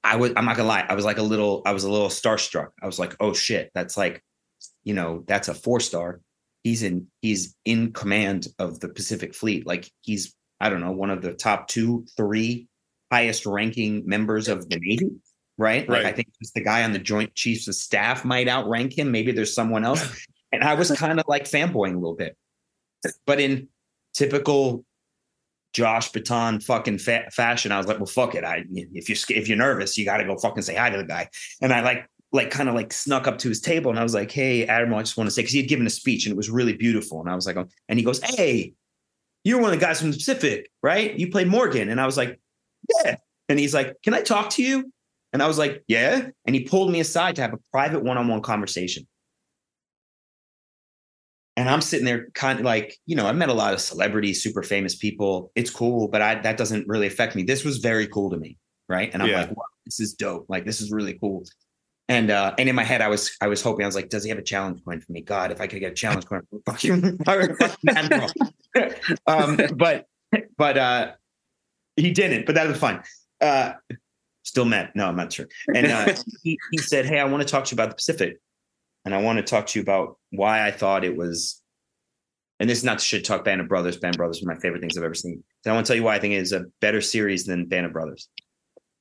I- 0.04 0.16
was 0.16 0.32
I'm 0.36 0.46
not 0.46 0.56
gonna 0.56 0.70
lie, 0.70 0.86
I 0.88 0.96
was 0.96 1.06
like 1.06 1.18
a 1.18 1.24
little 1.24 1.62
I 1.66 1.74
was 1.74 1.84
a 1.84 1.92
little 1.92 2.10
starstruck. 2.10 2.70
I 2.82 2.86
was 2.86 3.00
like, 3.00 3.16
oh 3.20 3.34
shit, 3.34 3.72
that's 3.74 3.98
like, 3.98 4.24
you 4.84 4.94
know, 4.94 5.24
that's 5.28 5.48
a 5.48 5.54
four 5.54 5.80
star. 5.80 6.22
He's 6.64 6.84
in 6.84 7.08
he's 7.22 7.56
in 7.66 7.92
command 7.92 8.48
of 8.60 8.80
the 8.80 8.90
Pacific 8.90 9.36
Fleet. 9.36 9.68
Like 9.68 9.90
he's, 10.02 10.36
I 10.60 10.70
don't 10.70 10.80
know, 10.82 10.92
one 10.92 11.10
of 11.10 11.22
the 11.22 11.34
top 11.34 11.68
two, 11.68 12.06
three 12.16 12.68
highest 13.14 13.46
ranking 13.46 14.04
members 14.08 14.48
of 14.48 14.68
the 14.70 14.80
Navy. 14.80 15.10
Right. 15.58 15.88
Like 15.88 16.06
I 16.06 16.12
think 16.12 16.30
just 16.42 16.56
the 16.56 16.64
guy 16.64 16.84
on 16.84 16.94
the 16.94 17.00
Joint 17.00 17.36
Chiefs 17.36 17.68
of 17.68 17.76
Staff 17.76 18.26
might 18.26 18.48
outrank 18.48 18.98
him. 18.98 19.12
Maybe 19.12 19.32
there's 19.32 19.54
someone 19.54 19.86
else. 19.86 20.04
And 20.54 20.64
I 20.64 20.76
was 20.76 20.92
kind 20.92 21.20
of 21.20 21.26
like 21.28 21.46
fanboying 21.46 21.96
a 21.96 21.98
little 21.98 22.14
bit. 22.14 22.38
But 23.26 23.40
in 23.40 23.70
typical 24.14 24.86
Josh 25.74 26.12
Bitton 26.12 26.64
fucking 26.64 27.00
fa- 27.00 27.30
fashion. 27.32 27.72
I 27.72 27.80
was 27.80 27.88
like, 27.88 27.98
well, 27.98 28.06
fuck 28.06 28.36
it. 28.36 28.44
I 28.44 28.64
if 28.70 29.10
you're 29.10 29.18
if 29.36 29.48
you're 29.48 29.58
nervous, 29.58 29.98
you 29.98 30.06
got 30.06 30.18
to 30.18 30.26
go 30.26 30.38
fucking 30.38 30.62
say 30.62 30.76
hi 30.76 30.92
to 30.92 30.98
the 30.98 31.04
guy. 31.04 31.28
And 31.60 31.74
I 31.74 31.82
like 31.82 32.08
like 32.32 32.52
kind 32.52 32.70
of 32.70 32.76
like 32.76 32.94
snuck 32.94 33.28
up 33.28 33.40
to 33.40 33.50
his 33.50 33.62
table 33.62 33.90
and 33.90 34.00
I 34.00 34.04
was 34.04 34.14
like, 34.14 34.32
hey, 34.32 34.66
Admiral, 34.68 35.00
I 35.00 35.04
just 35.04 35.18
want 35.18 35.28
to 35.28 35.32
say 35.32 35.42
because 35.42 35.54
he 35.54 35.60
had 35.60 35.70
given 35.70 35.88
a 35.88 35.90
speech 35.90 36.26
and 36.26 36.34
it 36.34 36.38
was 36.38 36.50
really 36.50 36.74
beautiful. 36.74 37.20
And 37.20 37.30
I 37.30 37.36
was 37.36 37.46
like, 37.46 37.58
oh, 37.58 37.68
and 37.90 37.98
he 37.98 38.06
goes, 38.06 38.22
hey, 38.22 38.74
you're 39.44 39.60
one 39.60 39.74
of 39.74 39.80
the 39.80 39.86
guys 39.86 40.00
from 40.00 40.12
the 40.12 40.18
Pacific, 40.18 40.70
right? 40.82 41.18
You 41.18 41.30
played 41.30 41.48
Morgan. 41.48 41.90
And 41.90 42.00
I 42.00 42.06
was 42.06 42.18
like, 42.18 42.40
yeah. 43.04 43.18
And 43.50 43.60
he's 43.60 43.74
like, 43.74 43.96
can 44.04 44.14
I 44.14 44.22
talk 44.22 44.50
to 44.52 44.64
you? 44.64 44.92
And 45.34 45.42
I 45.42 45.48
was 45.48 45.58
like, 45.58 45.84
yeah. 45.88 46.30
And 46.46 46.56
he 46.56 46.64
pulled 46.64 46.92
me 46.92 47.00
aside 47.00 47.36
to 47.36 47.42
have 47.42 47.54
a 47.54 47.58
private 47.72 48.04
one-on-one 48.04 48.42
conversation. 48.42 49.08
And 51.56 51.70
I'm 51.70 51.82
sitting 51.82 52.06
there 52.06 52.30
kind 52.34 52.60
of 52.60 52.66
like, 52.66 52.98
you 53.06 53.16
know, 53.16 53.28
I've 53.28 53.36
met 53.36 53.50
a 53.50 53.54
lot 53.54 53.74
of 53.74 53.82
celebrities, 53.82 54.42
super 54.42 54.64
famous 54.64 54.96
people. 54.96 55.52
It's 55.56 55.70
cool, 55.70 56.08
but 56.08 56.22
I 56.22 56.36
that 56.42 56.58
doesn't 56.58 56.88
really 56.88 57.06
affect 57.06 57.36
me. 57.36 57.44
This 57.44 57.64
was 57.64 57.78
very 57.78 58.08
cool 58.08 58.32
to 58.32 58.38
me. 58.38 58.58
Right. 58.90 59.12
And 59.14 59.22
I'm 59.22 59.30
Yeah. 59.30 59.42
like, 59.42 59.56
wow, 59.56 59.64
this 59.86 60.00
is 60.00 60.14
dope. 60.14 60.46
Like 60.50 60.66
this 60.66 60.82
is 60.82 60.92
really 60.92 61.14
cool. 61.20 61.44
And 62.10 62.32
uh, 62.32 62.54
and 62.58 62.68
in 62.68 62.76
my 62.76 62.84
head, 62.84 63.02
I 63.02 63.08
was 63.08 63.36
I 63.40 63.48
was 63.48 63.62
hoping 63.62 63.84
I 63.84 63.88
was 63.88 63.96
like, 63.96 64.10
does 64.10 64.24
he 64.24 64.30
have 64.30 64.40
a 64.40 64.44
challenge 64.44 64.84
coin 64.84 65.00
for 65.00 65.12
me? 65.12 65.22
God, 65.22 65.52
if 65.52 65.62
I 65.62 65.68
could 65.68 65.80
get 65.80 65.92
a 65.92 65.96
challenge 65.96 66.26
coin, 66.26 66.42
fuck 66.66 66.84
you, 66.84 66.94
um, 69.28 69.60
but 69.76 70.08
but 70.58 70.78
uh, 70.78 71.12
he 71.96 72.12
didn't. 72.12 72.46
But 72.46 72.56
that 72.56 72.68
was 72.68 72.78
fine. 72.78 73.02
Uh, 73.42 73.74
still 74.44 74.66
met. 74.66 74.96
No, 74.96 75.08
I'm 75.08 75.16
not 75.16 75.32
sure. 75.34 75.48
And 75.74 75.88
uh, 75.88 76.14
he 76.44 76.58
he 76.72 76.78
said, 76.80 77.06
hey, 77.06 77.20
I 77.20 77.26
want 77.26 77.42
to 77.44 77.48
talk 77.50 77.66
to 77.66 77.72
you 77.72 77.76
about 77.76 77.90
the 77.90 77.96
Pacific, 77.96 78.38
and 79.06 79.14
I 79.14 79.22
want 79.22 79.38
to 79.38 79.44
talk 79.44 79.68
to 79.68 79.80
you 79.80 79.84
about 79.84 80.18
why 80.32 80.66
I 80.66 80.72
thought 80.72 81.04
it 81.04 81.16
was. 81.16 81.60
And 82.60 82.70
this 82.70 82.78
is 82.78 82.84
not 82.84 83.00
to 83.00 83.04
shit 83.06 83.26
talk 83.26 83.44
Band 83.44 83.60
of 83.62 83.68
Brothers. 83.68 83.98
Band 83.98 84.16
of 84.16 84.18
Brothers 84.20 84.42
are 84.42 84.46
my 84.46 84.56
favorite 84.56 84.80
things 84.80 84.98
I've 84.98 85.04
ever 85.04 85.16
seen. 85.16 85.44
So 85.64 85.72
I 85.72 85.74
want 85.74 85.86
to 85.86 85.90
tell 85.90 85.98
you 85.98 86.04
why 86.04 86.16
I 86.16 86.20
think 86.20 86.34
it 86.36 86.38
is 86.38 86.54
a 86.54 86.66
better 86.82 87.02
series 87.02 87.46
than 87.46 87.66
Band 87.66 87.88
of 87.88 87.92
Brothers. 87.94 88.30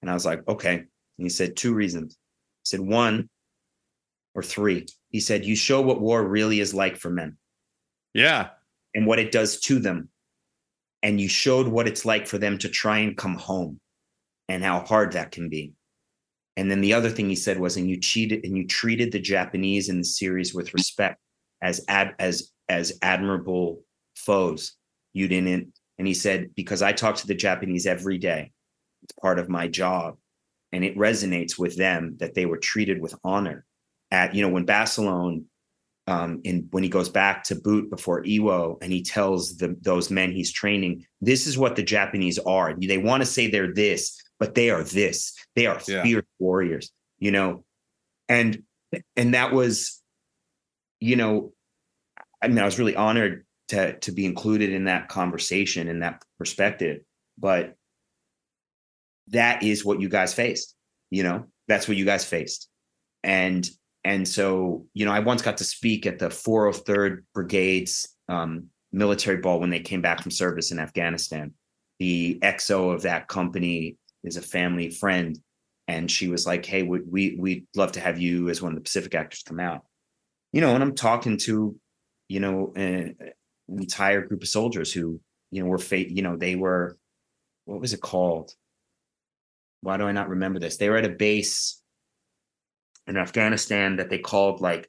And 0.00 0.10
I 0.10 0.14
was 0.14 0.24
like, 0.24 0.46
okay. 0.48 0.74
And 0.74 0.86
he 1.18 1.28
said 1.28 1.54
two 1.54 1.72
reasons. 1.74 2.16
He 2.64 2.68
said 2.76 2.80
one 2.80 3.28
or 4.34 4.42
three. 4.42 4.86
He 5.10 5.20
said, 5.20 5.44
you 5.44 5.54
show 5.54 5.80
what 5.82 6.00
war 6.00 6.26
really 6.26 6.58
is 6.58 6.72
like 6.74 6.96
for 6.96 7.10
men 7.10 7.36
Yeah. 8.14 8.48
and 8.94 9.06
what 9.06 9.18
it 9.20 9.30
does 9.30 9.60
to 9.60 9.78
them. 9.78 10.08
And 11.02 11.20
you 11.20 11.28
showed 11.28 11.66
what 11.66 11.88
it's 11.88 12.04
like 12.04 12.26
for 12.26 12.38
them 12.38 12.58
to 12.58 12.68
try 12.68 12.98
and 12.98 13.16
come 13.16 13.34
home 13.34 13.80
and 14.48 14.62
how 14.62 14.80
hard 14.80 15.12
that 15.12 15.32
can 15.32 15.48
be. 15.48 15.72
And 16.56 16.70
then 16.70 16.80
the 16.80 16.92
other 16.92 17.10
thing 17.10 17.28
he 17.28 17.34
said 17.34 17.58
was, 17.58 17.76
and 17.76 17.88
you 17.88 17.98
cheated 17.98 18.44
and 18.44 18.56
you 18.56 18.66
treated 18.66 19.10
the 19.10 19.20
Japanese 19.20 19.88
in 19.88 19.98
the 19.98 20.04
series 20.04 20.54
with 20.54 20.74
respect 20.74 21.18
as 21.62 21.84
ad, 21.88 22.14
as 22.18 22.50
as 22.68 22.98
admirable 23.02 23.82
foes. 24.16 24.76
You 25.12 25.28
didn't. 25.28 25.72
And 25.98 26.06
he 26.06 26.14
said, 26.14 26.54
because 26.54 26.82
I 26.82 26.92
talk 26.92 27.16
to 27.16 27.26
the 27.26 27.34
Japanese 27.34 27.86
every 27.86 28.18
day, 28.18 28.52
it's 29.02 29.12
part 29.20 29.38
of 29.38 29.48
my 29.48 29.68
job. 29.68 30.16
And 30.72 30.84
it 30.84 30.96
resonates 30.96 31.58
with 31.58 31.76
them 31.76 32.16
that 32.18 32.34
they 32.34 32.46
were 32.46 32.58
treated 32.58 33.00
with 33.00 33.14
honor. 33.24 33.64
At 34.10 34.34
you 34.34 34.42
know, 34.42 34.52
when 34.52 34.66
Basilone 34.66 35.44
um, 36.06 36.40
in 36.44 36.66
when 36.70 36.82
he 36.82 36.88
goes 36.88 37.08
back 37.08 37.44
to 37.44 37.54
boot 37.54 37.90
before 37.90 38.22
Iwo 38.24 38.76
and 38.82 38.92
he 38.92 39.02
tells 39.02 39.56
the, 39.56 39.76
those 39.80 40.10
men 40.10 40.32
he's 40.32 40.52
training, 40.52 41.04
this 41.20 41.46
is 41.46 41.56
what 41.56 41.76
the 41.76 41.82
Japanese 41.82 42.38
are. 42.40 42.74
They 42.74 42.98
want 42.98 43.22
to 43.22 43.26
say 43.26 43.48
they're 43.48 43.72
this, 43.72 44.20
but 44.38 44.54
they 44.54 44.70
are 44.70 44.82
this. 44.82 45.34
They 45.54 45.66
are 45.66 45.80
yeah. 45.86 46.02
fierce 46.02 46.26
warriors, 46.38 46.90
you 47.18 47.30
know, 47.30 47.64
and 48.28 48.62
and 49.16 49.34
that 49.34 49.52
was, 49.52 50.02
you 51.00 51.16
know, 51.16 51.52
I 52.42 52.48
mean, 52.48 52.58
I 52.58 52.64
was 52.64 52.78
really 52.78 52.96
honored 52.96 53.46
to 53.68 53.98
to 54.00 54.12
be 54.12 54.26
included 54.26 54.70
in 54.70 54.84
that 54.84 55.08
conversation 55.08 55.88
and 55.88 56.02
that 56.02 56.22
perspective, 56.38 57.02
but 57.38 57.76
that 59.28 59.62
is 59.62 59.84
what 59.84 60.00
you 60.00 60.08
guys 60.08 60.34
faced, 60.34 60.74
you 61.10 61.22
know, 61.22 61.46
that's 61.68 61.86
what 61.86 61.96
you 61.96 62.04
guys 62.04 62.24
faced, 62.24 62.68
and 63.22 63.70
and 64.04 64.26
so, 64.26 64.86
you 64.94 65.04
know, 65.04 65.12
I 65.12 65.20
once 65.20 65.42
got 65.42 65.58
to 65.58 65.64
speak 65.64 66.06
at 66.06 66.18
the 66.18 66.28
403rd 66.28 67.22
Brigade's 67.34 68.08
um, 68.28 68.68
military 68.90 69.38
ball 69.38 69.60
when 69.60 69.70
they 69.70 69.80
came 69.80 70.02
back 70.02 70.20
from 70.20 70.32
service 70.32 70.72
in 70.72 70.80
Afghanistan. 70.80 71.54
The 72.00 72.38
XO 72.42 72.92
of 72.92 73.02
that 73.02 73.28
company 73.28 73.96
is 74.24 74.36
a 74.36 74.42
family 74.42 74.90
friend, 74.90 75.38
and 75.86 76.10
she 76.10 76.28
was 76.28 76.46
like, 76.46 76.66
"Hey, 76.66 76.82
we, 76.82 77.00
we 77.00 77.36
we'd 77.38 77.66
love 77.76 77.92
to 77.92 78.00
have 78.00 78.18
you 78.18 78.48
as 78.48 78.60
one 78.60 78.72
of 78.72 78.76
the 78.76 78.82
Pacific 78.82 79.14
actors 79.14 79.44
come 79.46 79.60
out." 79.60 79.82
You 80.52 80.60
know, 80.60 80.74
and 80.74 80.82
I'm 80.82 80.94
talking 80.94 81.36
to, 81.38 81.76
you 82.28 82.40
know, 82.40 82.72
an 82.74 83.16
entire 83.68 84.26
group 84.26 84.42
of 84.42 84.48
soldiers 84.48 84.92
who, 84.92 85.20
you 85.52 85.62
know, 85.62 85.68
were 85.68 85.78
fate. 85.78 86.10
You 86.10 86.22
know, 86.22 86.36
they 86.36 86.56
were, 86.56 86.98
what 87.66 87.80
was 87.80 87.92
it 87.92 88.00
called? 88.00 88.52
Why 89.80 89.96
do 89.96 90.04
I 90.04 90.12
not 90.12 90.28
remember 90.28 90.58
this? 90.58 90.76
They 90.76 90.90
were 90.90 90.96
at 90.96 91.04
a 91.04 91.10
base 91.10 91.81
in 93.06 93.16
Afghanistan 93.16 93.96
that 93.96 94.10
they 94.10 94.18
called 94.18 94.60
like 94.60 94.88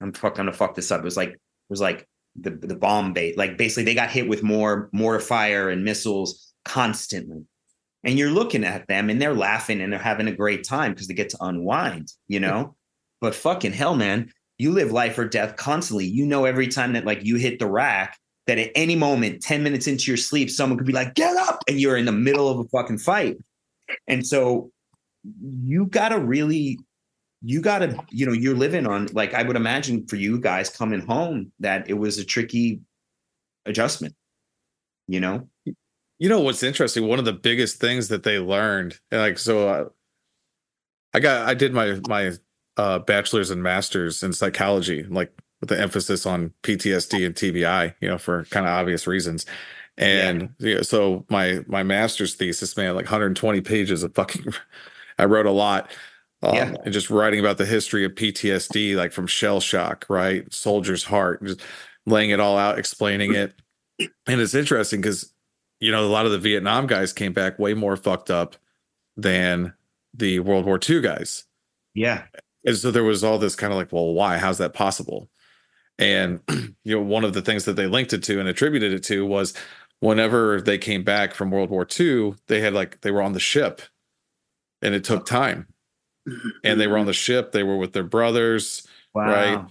I'm 0.00 0.12
fuck 0.12 0.38
I'm 0.38 0.46
gonna 0.46 0.56
fuck 0.56 0.74
this 0.74 0.90
up. 0.90 1.00
It 1.00 1.04
was 1.04 1.16
like 1.16 1.30
it 1.30 1.38
was 1.68 1.80
like 1.80 2.06
the 2.36 2.50
the 2.50 2.76
bomb 2.76 3.12
bait. 3.12 3.36
Like 3.36 3.58
basically 3.58 3.84
they 3.84 3.94
got 3.94 4.10
hit 4.10 4.28
with 4.28 4.42
more 4.42 4.88
mortar 4.92 5.20
fire 5.20 5.68
and 5.68 5.84
missiles 5.84 6.52
constantly. 6.64 7.44
And 8.02 8.18
you're 8.18 8.30
looking 8.30 8.64
at 8.64 8.88
them 8.88 9.10
and 9.10 9.20
they're 9.20 9.34
laughing 9.34 9.80
and 9.80 9.92
they're 9.92 10.00
having 10.00 10.28
a 10.28 10.34
great 10.34 10.64
time 10.64 10.92
because 10.92 11.06
they 11.06 11.14
get 11.14 11.28
to 11.30 11.38
unwind, 11.42 12.12
you 12.28 12.40
know? 12.40 12.74
But 13.20 13.34
fucking 13.34 13.72
hell, 13.74 13.94
man, 13.94 14.32
you 14.56 14.72
live 14.72 14.90
life 14.90 15.18
or 15.18 15.28
death 15.28 15.56
constantly. 15.56 16.06
You 16.06 16.24
know 16.24 16.46
every 16.46 16.68
time 16.68 16.94
that 16.94 17.04
like 17.04 17.22
you 17.24 17.36
hit 17.36 17.58
the 17.58 17.66
rack 17.66 18.18
that 18.46 18.58
at 18.58 18.70
any 18.74 18.96
moment, 18.96 19.42
10 19.42 19.62
minutes 19.62 19.86
into 19.86 20.10
your 20.10 20.16
sleep, 20.16 20.50
someone 20.50 20.78
could 20.78 20.86
be 20.86 20.94
like, 20.94 21.14
get 21.14 21.36
up, 21.36 21.62
and 21.68 21.78
you're 21.78 21.96
in 21.96 22.06
the 22.06 22.12
middle 22.12 22.48
of 22.48 22.58
a 22.58 22.64
fucking 22.68 22.98
fight. 22.98 23.36
And 24.08 24.26
so 24.26 24.70
you 25.40 25.86
gotta 25.86 26.18
really 26.18 26.78
you 27.42 27.60
gotta 27.60 27.96
you 28.10 28.26
know 28.26 28.32
you're 28.32 28.56
living 28.56 28.86
on 28.86 29.06
like 29.12 29.34
i 29.34 29.42
would 29.42 29.56
imagine 29.56 30.06
for 30.06 30.16
you 30.16 30.38
guys 30.38 30.68
coming 30.68 31.00
home 31.00 31.52
that 31.58 31.88
it 31.88 31.94
was 31.94 32.18
a 32.18 32.24
tricky 32.24 32.80
adjustment 33.66 34.14
you 35.10 35.18
know? 35.20 35.48
You 36.18 36.28
know 36.28 36.40
what's 36.40 36.62
interesting? 36.62 37.08
One 37.08 37.18
of 37.18 37.24
the 37.24 37.32
biggest 37.32 37.80
things 37.80 38.08
that 38.08 38.22
they 38.22 38.38
learned 38.38 38.98
like 39.10 39.38
so 39.38 39.68
uh, 39.68 39.84
i 41.12 41.18
got 41.18 41.48
i 41.48 41.54
did 41.54 41.74
my 41.74 41.98
my 42.08 42.32
uh 42.76 43.00
bachelor's 43.00 43.50
and 43.50 43.62
master's 43.62 44.22
in 44.22 44.32
psychology 44.32 45.02
like 45.02 45.32
with 45.60 45.68
the 45.68 45.80
emphasis 45.80 46.24
on 46.24 46.52
ptsd 46.62 47.26
and 47.26 47.34
tbi 47.34 47.92
you 48.00 48.08
know 48.08 48.16
for 48.16 48.44
kind 48.46 48.66
of 48.66 48.72
obvious 48.72 49.06
reasons. 49.06 49.44
And 49.96 50.54
yeah. 50.60 50.76
yeah 50.76 50.82
so 50.82 51.26
my 51.28 51.60
my 51.66 51.82
master's 51.82 52.34
thesis 52.34 52.76
man 52.76 52.94
like 52.94 53.06
120 53.06 53.60
pages 53.62 54.02
of 54.04 54.14
fucking 54.14 54.46
I 55.20 55.26
wrote 55.26 55.46
a 55.46 55.52
lot. 55.52 55.90
Um, 56.42 56.54
yeah. 56.54 56.74
and 56.84 56.92
just 56.92 57.10
writing 57.10 57.38
about 57.38 57.58
the 57.58 57.66
history 57.66 58.02
of 58.06 58.12
PTSD, 58.12 58.96
like 58.96 59.12
from 59.12 59.26
shell 59.26 59.60
shock, 59.60 60.06
right? 60.08 60.50
Soldier's 60.50 61.04
heart, 61.04 61.44
just 61.44 61.60
laying 62.06 62.30
it 62.30 62.40
all 62.40 62.56
out, 62.56 62.78
explaining 62.78 63.34
it. 63.34 63.52
And 64.26 64.40
it's 64.40 64.54
interesting 64.54 65.02
because, 65.02 65.34
you 65.80 65.92
know, 65.92 66.02
a 66.02 66.08
lot 66.08 66.24
of 66.24 66.32
the 66.32 66.38
Vietnam 66.38 66.86
guys 66.86 67.12
came 67.12 67.34
back 67.34 67.58
way 67.58 67.74
more 67.74 67.94
fucked 67.94 68.30
up 68.30 68.56
than 69.18 69.74
the 70.14 70.40
World 70.40 70.64
War 70.64 70.80
II 70.88 71.02
guys. 71.02 71.44
Yeah. 71.94 72.22
And 72.64 72.76
so 72.76 72.90
there 72.90 73.04
was 73.04 73.22
all 73.22 73.36
this 73.38 73.54
kind 73.54 73.70
of 73.70 73.78
like, 73.78 73.92
well, 73.92 74.14
why? 74.14 74.38
How's 74.38 74.58
that 74.58 74.72
possible? 74.72 75.28
And, 75.98 76.40
you 76.84 76.96
know, 76.96 77.02
one 77.02 77.24
of 77.24 77.34
the 77.34 77.42
things 77.42 77.66
that 77.66 77.76
they 77.76 77.86
linked 77.86 78.14
it 78.14 78.22
to 78.24 78.40
and 78.40 78.48
attributed 78.48 78.94
it 78.94 79.04
to 79.04 79.26
was 79.26 79.52
whenever 80.00 80.62
they 80.62 80.78
came 80.78 81.04
back 81.04 81.34
from 81.34 81.50
World 81.50 81.68
War 81.68 81.86
II, 81.98 82.36
they 82.46 82.62
had 82.62 82.72
like, 82.72 83.02
they 83.02 83.10
were 83.10 83.20
on 83.20 83.34
the 83.34 83.40
ship 83.40 83.82
and 84.82 84.94
it 84.94 85.04
took 85.04 85.26
time. 85.26 85.66
And 86.64 86.80
they 86.80 86.86
were 86.86 86.98
on 86.98 87.06
the 87.06 87.12
ship, 87.12 87.52
they 87.52 87.62
were 87.62 87.76
with 87.76 87.92
their 87.92 88.04
brothers, 88.04 88.86
wow. 89.14 89.24
right? 89.24 89.64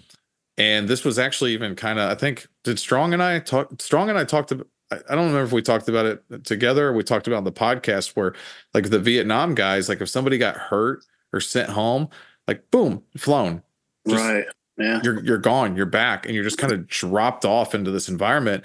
And 0.58 0.90
this 0.90 1.06
was 1.06 1.18
actually 1.18 1.54
even 1.54 1.76
kind 1.76 2.00
of, 2.00 2.10
I 2.10 2.16
think, 2.16 2.48
did 2.64 2.80
Strong 2.80 3.14
and 3.14 3.24
I 3.24 3.40
talk? 3.40 3.82
Strong 3.82 4.10
and 4.10 4.18
I 4.18 4.26
talked 4.26 4.52
about. 4.52 4.68
I 4.92 5.16
don't 5.16 5.28
remember 5.28 5.44
if 5.44 5.52
we 5.52 5.62
talked 5.62 5.88
about 5.88 6.08
it 6.08 6.44
together. 6.44 6.92
we 6.92 7.04
talked 7.04 7.28
about 7.28 7.38
on 7.38 7.44
the 7.44 7.52
podcast 7.52 8.16
where, 8.16 8.34
like, 8.74 8.90
the 8.90 8.98
Vietnam 8.98 9.54
guys, 9.54 9.88
like, 9.88 10.02
if 10.02 10.10
somebody 10.10 10.40
got 10.40 10.58
hurt 10.58 11.06
or 11.32 11.40
sent 11.40 11.70
home, 11.70 12.10
like, 12.48 12.72
boom, 12.72 13.04
flown. 13.16 13.62
Just, 14.08 14.24
right. 14.24 14.46
Yeah. 14.78 15.00
You're 15.04 15.24
you're 15.24 15.38
gone. 15.38 15.76
You're 15.76 15.86
back, 15.86 16.26
and 16.26 16.34
you're 16.34 16.44
just 16.44 16.58
kind 16.58 16.74
of 16.74 16.88
dropped 16.88 17.46
off 17.46 17.76
into 17.76 17.92
this 17.92 18.10
environment. 18.10 18.64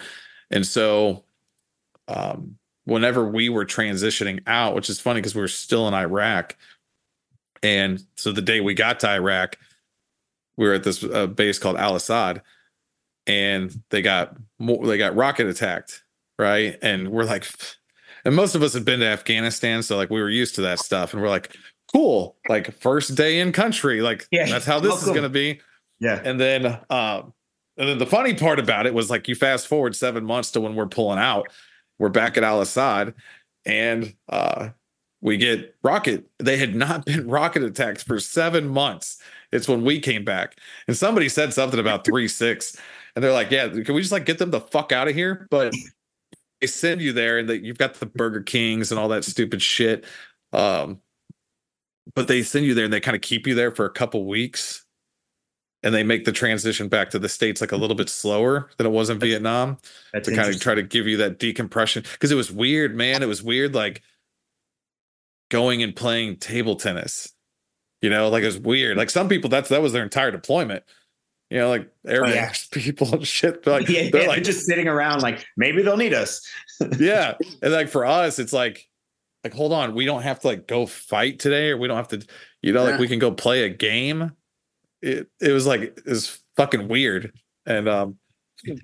And 0.51 0.66
so, 0.66 1.24
um, 2.09 2.57
whenever 2.85 3.26
we 3.26 3.49
were 3.49 3.64
transitioning 3.64 4.41
out, 4.47 4.74
which 4.74 4.91
is 4.91 5.01
funny 5.01 5.20
because 5.20 5.35
we 5.35 5.41
were 5.41 5.49
still 5.49 5.89
in 5.89 5.95
Iraq. 5.95 6.57
And 7.62 8.05
so 8.16 8.32
the 8.32 8.43
day 8.43 8.61
we 8.61 8.74
got 8.74 9.01
to 9.01 9.09
Iraq, 9.09 9.57
we 10.57 10.66
were 10.66 10.74
at 10.74 10.85
this 10.85 11.03
uh, 11.03 11.26
base 11.26 11.59
called 11.59 11.76
Al 11.76 11.97
Asad, 11.97 12.43
and 13.26 13.82
they 13.91 14.03
got 14.03 14.37
they 14.59 14.99
got 14.99 15.16
rocket 15.16 15.47
attacked, 15.47 16.05
right? 16.39 16.76
And 16.82 17.09
we're 17.11 17.24
like, 17.24 17.47
and 18.24 18.37
most 18.37 18.55
of 18.55 18.62
us 18.62 18.74
had 18.74 18.85
been 18.85 19.01
to 19.01 19.07
Afghanistan, 19.07 19.82
so 19.82 19.97
like 19.97 20.11
we 20.11 20.20
were 20.20 20.30
used 20.30 20.55
to 20.57 20.62
that 20.62 20.78
stuff, 20.78 21.12
and 21.12 21.22
we're 21.22 21.30
like, 21.30 21.57
cool, 21.93 22.37
like 22.49 22.72
first 22.74 23.14
day 23.14 23.41
in 23.41 23.51
country, 23.51 24.03
like 24.03 24.28
yeah, 24.30 24.47
that's 24.47 24.66
how 24.66 24.78
this 24.78 24.91
welcome. 24.91 25.09
is 25.09 25.14
gonna 25.14 25.28
be. 25.28 25.61
Yeah. 26.01 26.20
And 26.22 26.39
then, 26.39 26.66
um, 26.91 27.32
and 27.76 27.89
then 27.89 27.99
the 27.99 28.07
funny 28.07 28.35
part 28.35 28.59
about 28.59 28.87
it 28.87 28.95
was 28.95 29.11
like 29.11 29.26
you 29.26 29.35
fast 29.35 29.66
forward 29.66 29.97
seven 29.97 30.24
months 30.24 30.51
to 30.53 30.61
when 30.61 30.74
we're 30.74 30.87
pulling 30.87 31.18
out, 31.18 31.47
we're 31.99 32.09
back 32.09 32.36
at 32.36 32.45
Al 32.45 32.61
Asad, 32.61 33.14
and 33.64 34.14
uh, 34.28 34.70
we 35.20 35.36
get 35.36 35.74
rocket. 35.82 36.26
They 36.38 36.57
had 36.57 36.74
not 36.74 37.05
been 37.07 37.28
rocket 37.28 37.62
attacks 37.62 38.03
for 38.03 38.20
seven 38.20 38.68
months. 38.68 39.20
It's 39.53 39.68
when 39.68 39.84
we 39.84 40.01
came 40.01 40.24
back, 40.24 40.59
and 40.86 40.97
somebody 40.97 41.28
said 41.28 41.53
something 41.53 41.80
about 41.80 42.05
three 42.05 42.28
six, 42.28 42.76
and 43.14 43.24
they're 43.24 43.32
like, 43.32 43.51
"Yeah, 43.51 43.68
can 43.68 43.95
we 43.95 44.01
just 44.01 44.12
like 44.12 44.26
get 44.26 44.38
them 44.38 44.51
the 44.51 44.61
fuck 44.61 44.92
out 44.92 45.09
of 45.09 45.14
here?" 45.14 45.47
But 45.51 45.74
they 46.61 46.66
send 46.66 47.01
you 47.01 47.12
there, 47.12 47.38
and 47.38 47.49
that 47.49 47.62
you've 47.62 47.78
got 47.78 47.95
the 47.95 48.07
Burger 48.07 48.42
Kings 48.42 48.90
and 48.90 48.99
all 48.99 49.09
that 49.09 49.24
stupid 49.24 49.62
shit. 49.62 50.05
Um, 50.53 51.01
but 52.14 52.28
they 52.28 52.42
send 52.42 52.66
you 52.66 52.74
there, 52.74 52.84
and 52.84 52.92
they 52.92 53.01
kind 53.01 53.16
of 53.16 53.22
keep 53.22 53.47
you 53.47 53.55
there 53.55 53.70
for 53.70 53.86
a 53.86 53.90
couple 53.90 54.26
weeks 54.26 54.84
and 55.85 55.95
they 55.95 56.03
make 56.03 56.24
the 56.24 56.32
transition 56.32 56.89
back 56.89 57.11
to 57.11 57.18
the 57.18 57.28
states 57.28 57.61
like 57.61 57.70
a 57.70 57.76
little 57.76 57.95
bit 57.95 58.09
slower 58.09 58.70
than 58.78 58.87
it 58.87 58.91
was 58.91 59.11
in 59.11 59.18
Vietnam 59.18 59.76
That's 60.12 60.26
to 60.28 60.35
kind 60.35 60.53
of 60.53 60.59
try 60.59 60.74
to 60.74 60.82
give 60.82 61.07
you 61.07 61.18
that 61.18 61.39
decompression 61.39 62.03
because 62.12 62.32
it 62.32 62.37
was 62.37 62.51
weird, 62.51 62.97
man. 62.97 63.22
It 63.22 63.26
was 63.26 63.43
weird, 63.43 63.74
like 63.74 64.03
going 65.51 65.82
and 65.82 65.95
playing 65.95 66.37
table 66.37 66.76
tennis. 66.76 67.32
You 68.01 68.11
know, 68.11 68.30
like 68.30 68.43
it 68.43 68.47
was 68.47 68.59
weird. 68.59 68.97
Like 68.97 69.11
some 69.11 69.28
people, 69.28 69.51
that's 69.51 69.68
that 69.68 69.82
was 69.82 69.93
their 69.93 70.03
entire 70.03 70.30
deployment. 70.30 70.85
You 71.51 71.59
know, 71.59 71.68
like 71.68 71.93
Air 72.07 72.24
oh, 72.24 72.28
yeah. 72.28 72.53
people 72.72 73.14
and 73.14 73.26
shit. 73.26 73.66
Like 73.66 73.89
yeah, 73.89 74.09
they're 74.11 74.22
yeah, 74.22 74.28
like 74.28 74.43
just 74.43 74.66
sitting 74.66 74.89
around, 74.89 75.20
like 75.20 75.47
maybe 75.57 75.82
they'll 75.82 75.99
need 75.99 76.14
us. 76.14 76.41
yeah, 76.99 77.35
and 77.62 77.72
like 77.72 77.89
for 77.89 78.07
us, 78.07 78.39
it's 78.39 78.55
like, 78.55 78.89
like 79.45 79.53
hold 79.53 79.74
on, 79.74 79.95
we 79.95 80.07
don't 80.07 80.22
have 80.22 80.41
to 80.41 80.47
like 80.47 80.66
go 80.66 80.87
fight 80.87 81.39
today, 81.39 81.70
or 81.70 81.76
we 81.76 81.89
don't 81.89 81.99
have 81.99 82.09
to, 82.09 82.26
you 82.62 82.72
know, 82.72 82.85
like 82.85 82.99
we 82.99 83.07
can 83.07 83.18
go 83.18 83.30
play 83.30 83.64
a 83.64 83.68
game 83.68 84.32
it 85.05 85.28
it 85.40 85.52
was 85.52 85.66
like 85.66 85.82
it 85.82 86.07
was 86.07 86.42
fucking 86.57 86.88
weird. 86.88 87.32
And 87.66 87.88
um 87.88 88.18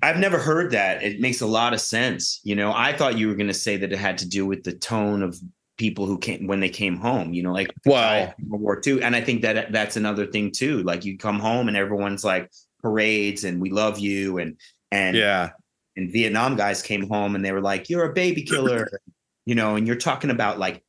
I've 0.03 0.17
never 0.17 0.37
heard 0.37 0.71
that. 0.71 1.01
It 1.01 1.19
makes 1.19 1.41
a 1.41 1.47
lot 1.47 1.73
of 1.73 1.81
sense. 1.81 2.39
You 2.43 2.55
know, 2.55 2.71
I 2.71 2.95
thought 2.95 3.17
you 3.17 3.27
were 3.27 3.35
going 3.35 3.47
to 3.47 3.53
say 3.53 3.77
that 3.77 3.91
it 3.91 3.97
had 3.97 4.17
to 4.19 4.27
do 4.27 4.45
with 4.45 4.63
the 4.63 4.73
tone 4.73 5.23
of 5.23 5.39
people 5.77 6.05
who 6.05 6.19
came 6.19 6.45
when 6.45 6.59
they 6.59 6.69
came 6.69 6.97
home. 6.97 7.33
You 7.33 7.43
know, 7.43 7.51
like 7.51 7.73
wow, 7.85 8.31
World 8.47 8.61
War 8.61 8.81
II. 8.85 9.01
And 9.01 9.15
I 9.15 9.21
think 9.21 9.41
that 9.41 9.71
that's 9.71 9.97
another 9.97 10.27
thing 10.27 10.51
too. 10.51 10.83
Like 10.83 11.03
you 11.03 11.17
come 11.17 11.39
home 11.39 11.67
and 11.67 11.75
everyone's 11.75 12.23
like 12.23 12.51
parades 12.81 13.43
and 13.43 13.59
we 13.59 13.71
love 13.71 13.97
you 13.97 14.37
and 14.37 14.57
and 14.91 15.15
yeah. 15.15 15.49
And 15.97 16.09
Vietnam 16.09 16.55
guys 16.55 16.81
came 16.81 17.09
home 17.09 17.35
and 17.35 17.43
they 17.43 17.51
were 17.51 17.59
like, 17.59 17.89
"You're 17.89 18.09
a 18.09 18.13
baby 18.13 18.43
killer," 18.43 18.87
you 19.45 19.55
know. 19.55 19.75
And 19.75 19.85
you're 19.85 19.97
talking 19.97 20.29
about 20.29 20.57
like, 20.57 20.81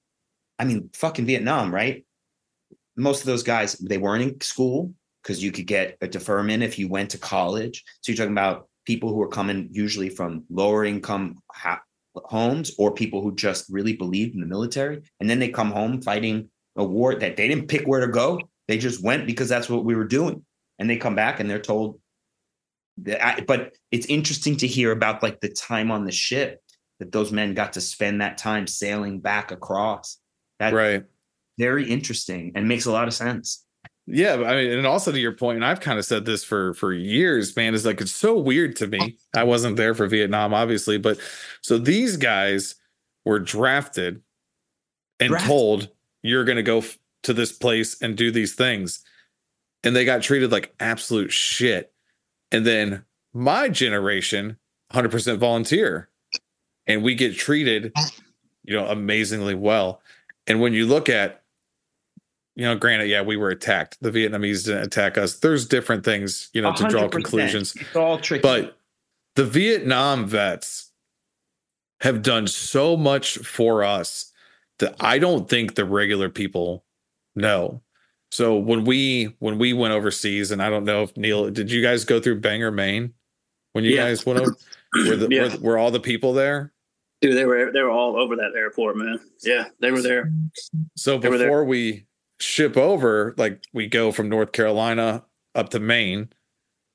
I 0.61 0.65
mean, 0.65 0.91
fucking 0.93 1.27
Vietnam, 1.27 1.75
right? 1.75 2.05
Most 2.97 3.21
of 3.21 3.27
those 3.27 3.43
guys 3.43 3.73
they 3.79 3.99
weren't 3.99 4.23
in 4.23 4.41
school 4.41 4.93
because 5.23 5.43
you 5.43 5.53
could 5.53 5.67
get 5.67 5.97
a 6.01 6.09
deferment 6.09 6.63
if 6.63 6.79
you 6.79 6.89
went 6.89 7.11
to 7.11 7.19
college. 7.19 7.85
So 8.01 8.11
you're 8.13 8.17
talking 8.17 8.33
about 8.33 8.69
people 8.85 9.13
who 9.13 9.23
are 9.23 9.29
coming 9.29 9.69
usually 9.71 10.09
from 10.09 10.45
lower 10.51 10.85
income 10.85 11.39
ha- 11.51 11.83
homes 12.17 12.73
or 12.79 12.93
people 12.93 13.23
who 13.23 13.35
just 13.35 13.67
really 13.71 13.95
believed 13.95 14.35
in 14.35 14.41
the 14.41 14.47
military. 14.47 15.03
And 15.21 15.31
then 15.31 15.39
they 15.39 15.49
come 15.49 15.71
home 15.71 16.03
fighting 16.03 16.49
a 16.77 16.85
war 16.85 17.15
that 17.15 17.37
they 17.37 17.49
didn't 17.49 17.69
pick 17.69 17.87
where 17.87 18.01
to 18.01 18.13
go. 18.13 18.41
They 18.69 18.79
just 18.79 19.03
went 19.03 19.27
because 19.27 19.49
that's 19.49 19.69
what 19.69 19.85
we 19.85 19.95
were 19.95 20.05
doing. 20.05 20.45
and 20.79 20.91
they 20.91 20.97
come 20.97 21.15
back 21.15 21.39
and 21.39 21.49
they're 21.49 21.61
told 21.61 22.01
that 22.99 23.25
I, 23.25 23.41
but 23.41 23.75
it's 23.91 24.07
interesting 24.07 24.57
to 24.59 24.67
hear 24.67 24.91
about 24.91 25.23
like 25.23 25.41
the 25.41 25.49
time 25.49 25.91
on 25.91 26.05
the 26.05 26.13
ship 26.13 26.61
that 26.99 27.13
those 27.13 27.33
men 27.33 27.55
got 27.55 27.75
to 27.75 27.81
spend 27.81 28.21
that 28.21 28.39
time 28.39 28.67
sailing 28.67 29.21
back 29.21 29.51
across 29.51 30.19
That's 30.59 30.75
right 30.75 31.05
very 31.59 31.89
interesting 31.89 32.53
and 32.55 32.67
makes 32.69 32.87
a 32.87 32.93
lot 32.93 33.09
of 33.09 33.15
sense 33.15 33.65
yeah 34.07 34.35
i 34.35 34.57
mean 34.57 34.73
and 34.73 34.87
also 34.87 35.13
to 35.13 35.21
your 35.21 35.33
point 35.33 35.57
and 35.57 35.65
i've 35.65 35.81
kind 35.81 35.99
of 35.99 36.05
said 36.05 36.25
this 36.25 36.43
for 36.43 36.75
for 36.75 36.93
years 36.93 37.55
man 37.57 37.75
is 37.75 37.87
like 37.87 38.01
it's 38.01 38.13
so 38.13 38.37
weird 38.37 38.75
to 38.77 38.87
me. 38.87 39.17
I 39.35 39.45
wasn't 39.45 39.77
there 39.77 39.95
for 39.95 40.09
vietnam 40.09 40.53
obviously 40.53 40.99
but 40.99 41.19
so 41.61 41.79
these 41.79 42.17
guys 42.17 42.75
were 43.25 43.39
drafted 43.39 44.23
and 45.21 45.31
Drafted. 45.31 45.49
told 45.49 45.89
you're 46.23 46.45
going 46.45 46.57
to 46.57 46.63
go 46.63 46.79
f- 46.79 46.99
to 47.23 47.33
this 47.33 47.53
place 47.53 48.01
and 48.03 48.17
do 48.17 48.31
these 48.31 48.55
things 48.55 49.05
and 49.85 49.95
they 49.95 50.05
got 50.05 50.23
treated 50.23 50.53
like 50.53 50.75
absolute 50.81 51.33
shit. 51.33 51.93
And 52.51 52.67
then 52.67 53.05
my 53.33 53.69
generation 53.69 54.57
100% 54.93 55.39
volunteer 55.39 56.09
and 56.87 57.03
we 57.03 57.15
get 57.15 57.37
treated 57.37 57.93
you 58.65 58.77
know 58.77 58.87
amazingly 58.87 59.55
well. 59.55 60.01
And 60.47 60.61
when 60.61 60.73
you 60.73 60.87
look 60.87 61.09
at 61.09 61.42
you 62.55 62.65
know 62.65 62.75
granted 62.77 63.09
yeah 63.09 63.23
we 63.23 63.37
were 63.37 63.51
attacked 63.51 63.97
the 64.03 64.11
vietnamese 64.11 64.65
didn't 64.67 64.83
attack 64.83 65.17
us 65.17 65.39
there's 65.39 65.67
different 65.67 66.05
things 66.05 66.51
you 66.53 66.61
know 66.61 66.73
to 66.75 66.87
draw 66.89 67.09
conclusions 67.09 67.75
it's 67.77 67.97
all 67.97 68.19
tricky 68.19 68.43
but 68.43 68.77
the 69.35 69.45
Vietnam 69.47 70.27
vets 70.27 70.91
have 72.03 72.21
done 72.21 72.47
so 72.47 72.97
much 72.99 73.39
for 73.39 73.83
us 73.83 74.31
that 74.79 74.95
I 75.01 75.19
don't 75.19 75.49
think 75.49 75.75
the 75.75 75.85
regular 75.87 76.29
people 76.29 76.85
know. 77.35 77.81
So 78.31 78.57
when 78.57 78.85
we 78.85 79.35
when 79.39 79.59
we 79.59 79.73
went 79.73 79.95
overseas, 79.95 80.51
and 80.51 80.63
I 80.63 80.69
don't 80.69 80.85
know 80.85 81.03
if 81.05 81.17
Neil, 81.17 81.51
did 81.51 81.71
you 81.71 81.81
guys 81.81 82.05
go 82.05 82.21
through 82.21 82.41
Bangor, 82.41 82.71
Maine? 82.73 83.15
When 83.73 83.85
you 83.85 83.93
Yeah. 83.93 84.05
guys 84.09 84.27
went 84.27 84.41
over, 84.41 84.57
were, 85.09 85.17
the, 85.17 85.29
Yeah. 85.31 85.55
were, 85.57 85.61
were 85.61 85.79
all 85.79 85.91
the 85.91 86.01
people 86.01 86.35
there? 86.35 86.73
Dude, 87.23 87.37
they 87.37 87.47
were 87.47 87.71
they 87.73 87.81
were 87.81 87.91
all 87.91 88.17
over 88.21 88.37
that 88.37 88.53
airport, 88.55 88.97
man. 88.99 89.19
Yeah, 89.43 89.69
they 89.81 89.93
were 89.93 90.03
there. 90.03 90.31
So 90.97 91.17
They 91.19 91.31
were 91.31 91.39
there. 91.39 91.47
before 91.49 91.65
we 91.65 92.05
ship 92.43 92.77
over, 92.77 93.35
like 93.39 93.65
we 93.73 93.87
go 93.87 94.13
from 94.13 94.29
North 94.29 94.53
Carolina 94.53 95.25
up 95.55 95.71
to 95.71 95.81
Maine, 95.81 96.31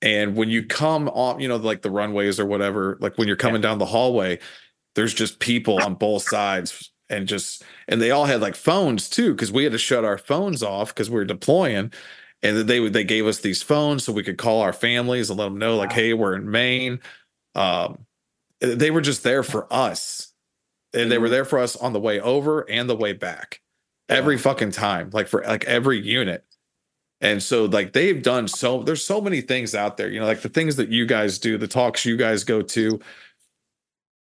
and 0.01 0.35
when 0.35 0.49
you 0.49 0.65
come 0.65 1.09
off, 1.09 1.41
you 1.41 1.47
know, 1.47 1.57
like 1.57 1.81
the 1.81 1.91
runways 1.91 2.39
or 2.39 2.45
whatever, 2.45 2.97
like 3.01 3.17
when 3.17 3.27
you're 3.27 3.37
coming 3.37 3.61
down 3.61 3.79
the 3.79 3.85
hallway, 3.85 4.39
there's 4.95 5.13
just 5.13 5.39
people 5.39 5.81
on 5.81 5.95
both 5.95 6.23
sides, 6.23 6.91
and 7.09 7.27
just 7.27 7.63
and 7.87 8.01
they 8.01 8.11
all 8.11 8.25
had 8.25 8.41
like 8.41 8.55
phones 8.55 9.09
too, 9.09 9.33
because 9.33 9.51
we 9.51 9.63
had 9.63 9.73
to 9.73 9.77
shut 9.79 10.05
our 10.05 10.17
phones 10.17 10.63
off 10.63 10.89
because 10.93 11.09
we 11.09 11.15
were 11.17 11.25
deploying. 11.25 11.91
And 12.43 12.57
they 12.69 12.87
they 12.89 13.03
gave 13.03 13.25
us 13.27 13.39
these 13.39 13.63
phones 13.63 14.03
so 14.03 14.13
we 14.13 14.23
could 14.23 14.37
call 14.37 14.61
our 14.61 14.73
families 14.73 15.29
and 15.31 15.39
let 15.39 15.45
them 15.45 15.57
know, 15.57 15.75
like, 15.77 15.89
Wow. 15.89 15.95
hey, 15.95 16.13
we're 16.13 16.35
in 16.35 16.49
Maine. 16.51 16.99
Um, 17.55 18.05
they 18.61 18.91
were 18.91 19.01
just 19.01 19.23
there 19.23 19.43
for 19.43 19.71
us, 19.73 20.33
and 20.93 21.11
they 21.11 21.17
were 21.17 21.27
Mhm. 21.27 21.31
there 21.31 21.45
for 21.45 21.59
us 21.59 21.75
on 21.75 21.93
the 21.93 21.99
way 21.99 22.19
over 22.19 22.69
and 22.69 22.89
the 22.89 22.95
way 22.95 23.13
back 23.13 23.61
every 24.09 24.35
Wow. 24.35 24.41
fucking 24.43 24.71
time 24.71 25.09
like 25.13 25.27
for 25.27 25.43
like 25.43 25.65
every 25.65 25.99
unit. 25.99 26.43
And 27.21 27.41
so 27.41 27.65
like 27.65 27.93
they've 27.93 28.21
done 28.21 28.47
so 28.47 28.83
there's 28.83 29.03
so 29.03 29.19
many 29.21 29.41
things 29.41 29.73
out 29.73 29.97
there 29.97 30.09
you 30.09 30.19
know 30.19 30.25
like 30.27 30.41
the 30.41 30.49
things 30.49 30.75
that 30.75 30.89
you 30.89 31.05
guys 31.05 31.39
do 31.39 31.57
the 31.57 31.67
talks 31.67 32.05
you 32.05 32.17
guys 32.17 32.43
go 32.43 32.61
to. 32.61 32.99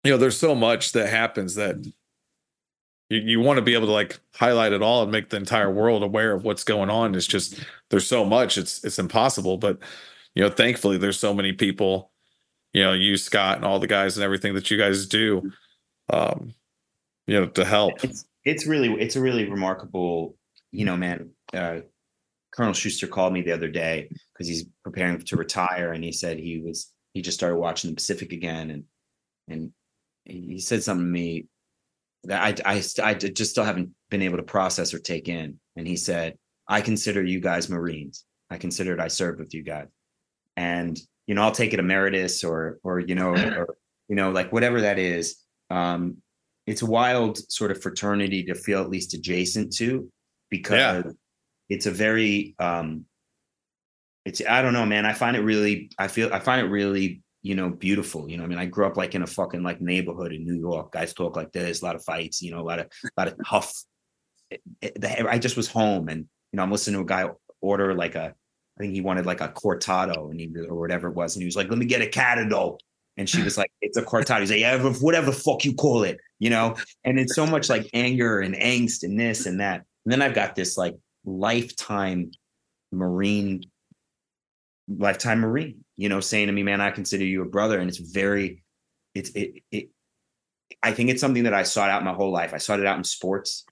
You 0.05 0.11
know 0.11 0.17
there's 0.17 0.39
so 0.39 0.55
much 0.55 0.93
that 0.93 1.09
happens 1.09 1.55
that 1.57 1.77
you, 3.09 3.19
you 3.19 3.41
want 3.41 3.59
to 3.59 3.63
be 3.63 3.75
able 3.75 3.87
to 3.87 3.93
like 3.93 4.19
highlight 4.35 4.73
it 4.73 4.83
all 4.83 5.03
and 5.03 5.13
make 5.13 5.29
the 5.31 5.37
entire 5.37 5.71
world 5.71 6.03
aware 6.03 6.33
of 6.33 6.45
what's 6.45 6.65
going 6.65 6.91
on. 6.91 7.15
It's 7.15 7.27
just 7.27 7.61
there's 7.91 8.07
so 8.07 8.25
much 8.25 8.59
it's 8.59 8.83
it's 8.85 8.99
impossible. 8.99 9.59
But 9.59 9.79
you 10.35 10.43
know 10.43 10.51
thankfully 10.51 10.97
there's 10.99 11.19
so 11.19 11.35
many 11.35 11.53
people 11.53 12.11
you 12.73 12.83
know 12.83 12.93
you 12.93 13.17
scott 13.17 13.57
and 13.57 13.65
all 13.65 13.79
the 13.81 13.87
guys 13.87 14.17
and 14.17 14.25
everything 14.25 14.55
that 14.55 14.71
you 14.71 14.79
guys 14.79 15.07
do 15.07 15.51
um 16.13 16.55
you 17.27 17.39
know 17.39 17.47
to 17.47 17.65
help. 17.65 18.03
It's 18.05 18.25
it's 18.45 18.67
really 18.67 18.93
it's 19.01 19.17
a 19.17 19.21
really 19.21 19.49
remarkable 19.49 20.37
you 20.71 20.85
know 20.85 20.97
man 20.97 21.31
uh 21.55 21.81
colonel 22.53 22.73
schuster 22.73 23.07
called 23.07 23.33
me 23.33 23.43
the 23.43 23.53
other 23.53 23.69
day 23.69 24.09
because 24.33 24.49
he's 24.49 24.65
preparing 24.83 25.19
to 25.19 25.37
retire 25.37 25.93
and 25.93 26.03
he 26.03 26.13
said 26.13 26.39
he 26.39 26.59
was 26.59 26.93
he 27.15 27.23
just 27.23 27.39
started 27.39 27.57
watching 27.57 27.91
the 27.91 27.97
pacific 27.97 28.33
again 28.33 28.71
and 28.71 28.85
and 29.49 29.73
he 30.25 30.59
said 30.59 30.83
something 30.83 31.07
to 31.07 31.11
me 31.11 31.47
that 32.25 32.65
I, 32.65 32.75
I, 32.75 32.83
I 33.03 33.15
just 33.15 33.51
still 33.51 33.65
haven't 33.65 33.91
been 34.11 34.23
able 34.23 34.37
to 34.37 34.43
process 34.43 34.93
or 34.93 34.99
take 34.99 35.29
in. 35.29 35.59
And 35.77 35.87
he 35.87 35.97
said, 35.97 36.37
I 36.69 36.81
consider 36.81 37.23
you 37.23 37.41
guys 37.41 37.69
Marines. 37.69 38.25
I 38.51 38.59
considered 38.59 39.01
I 39.01 39.09
served 39.09 39.41
with 39.41 39.55
you 39.55 39.63
guys. 39.63 39.87
And, 40.57 40.99
you 41.27 41.35
know, 41.35 41.43
I'll 41.43 41.53
take 41.53 41.73
it 41.73 41.81
emeritus 41.81 42.45
or, 42.45 42.79
or, 42.83 43.01
you 43.01 43.15
know, 43.15 43.31
or, 43.31 43.77
you 44.09 44.17
know, 44.17 44.31
like 44.31 44.53
whatever 44.53 44.83
that 44.83 44.99
is. 44.99 45.37
Um, 45.71 46.19
it's 46.71 46.83
a 46.83 46.87
wild 46.87 47.39
sort 47.51 47.71
of 47.71 47.83
fraternity 47.83 48.45
to 48.45 48.55
feel 48.55 48.81
at 48.81 48.91
least 48.91 49.15
adjacent 49.15 49.73
to 49.77 50.09
because 50.51 51.05
Yeah. 51.05 51.11
it's 51.69 51.87
a 51.87 51.91
very, 51.91 52.55
um, 52.59 53.05
it's, 54.25 54.41
I 54.49 54.63
don't 54.63 54.73
know, 54.73 54.87
man. 54.87 55.07
I 55.07 55.13
find 55.15 55.37
it 55.37 55.41
really, 55.41 55.91
I 55.99 56.09
feel, 56.09 56.33
I 56.33 56.39
find 56.41 56.61
it 56.65 56.71
really 56.71 57.23
you 57.43 57.55
know, 57.55 57.71
beautiful. 57.71 58.31
You 58.31 58.37
know, 58.37 58.45
I 58.45 58.47
mean, 58.49 58.59
I 58.59 58.67
grew 58.67 58.85
up 58.87 58.99
like 58.99 59.15
in 59.15 59.23
a 59.23 59.27
fucking 59.27 59.63
like 59.63 59.81
neighborhood 59.81 60.35
in 60.35 60.45
New 60.45 60.59
York. 60.59 60.93
Guys 60.93 61.15
talk 61.15 61.37
like 61.37 61.53
this, 61.53 61.81
a 61.81 61.85
lot 61.87 61.97
of 61.97 62.05
fights, 62.05 62.43
you 62.43 62.51
know, 62.51 62.61
a 62.61 62.69
lot 62.71 62.81
of 62.81 62.87
a 63.05 63.11
lot 63.17 63.29
of 63.29 63.35
tough. 63.49 63.73
It- 64.51 64.61
it- 64.83 65.01
the- 65.01 65.27
I 65.27 65.39
just 65.39 65.57
was 65.57 65.67
home, 65.67 66.09
and 66.11 66.21
you 66.53 66.57
know, 66.59 66.63
I'm 66.63 66.71
listening 66.71 66.97
to 66.99 67.03
a 67.03 67.07
guy 67.07 67.31
order 67.63 67.95
like 67.95 68.15
a, 68.15 68.35
I 68.77 68.79
think 68.83 68.93
he 68.93 69.01
wanted 69.01 69.25
like 69.25 69.41
a 69.41 69.49
cortado, 69.49 70.31
and 70.31 70.39
he 70.39 70.53
or 70.69 70.79
whatever 70.79 71.09
it 71.09 71.15
was, 71.15 71.35
and 71.35 71.41
he 71.41 71.47
was 71.47 71.57
like, 71.57 71.71
"Let 71.71 71.79
me 71.79 71.87
get 71.87 72.03
a 72.03 72.11
catado," 72.11 72.77
and 73.17 73.27
she 73.27 73.43
was 73.43 73.57
like, 73.57 73.73
"It's 73.81 73.97
a 73.97 74.03
cortado." 74.03 74.41
He's 74.41 74.51
like, 74.51 74.61
"Yeah, 74.61 74.77
whatever 75.01 75.31
the 75.31 75.33
fuck 75.33 75.65
you 75.65 75.73
call 75.75 76.03
it," 76.03 76.19
you 76.41 76.51
know, 76.51 76.75
and 77.05 77.21
it's 77.21 77.37
so 77.37 77.47
much 77.47 77.69
like 77.69 77.89
anger 77.95 78.41
and 78.41 78.57
angst 78.57 79.05
and 79.05 79.21
this 79.21 79.47
and 79.47 79.61
that. 79.61 79.85
And 80.05 80.13
then 80.13 80.23
I've 80.23 80.35
got 80.35 80.57
this 80.57 80.77
like 80.77 80.97
lifetime 81.25 82.33
Marine 82.91 83.63
lifetime 84.99 85.39
marine 85.39 85.85
you 85.97 86.09
know 86.09 86.19
saying 86.19 86.49
to 86.49 86.53
me 86.53 86.65
man 86.65 86.81
i 86.81 86.91
consider 86.91 87.25
you 87.25 87.43
a 87.43 87.45
brother. 87.45 87.79
And 87.79 87.89
it's 87.89 87.99
very 87.99 88.65
it's 89.15 89.31
it, 89.31 89.63
it 89.71 89.91
i 90.83 90.91
think 90.93 91.11
it's 91.11 91.21
something 91.21 91.45
that 91.45 91.55
i 91.55 91.63
sought 91.63 91.91
out 91.91 92.03
my 92.03 92.13
whole 92.13 92.33
life. 92.33 92.53
I 92.53 92.59
sought 92.59 92.81
it 92.81 92.87
out 92.87 92.99
in 92.99 93.05
sports. 93.05 93.65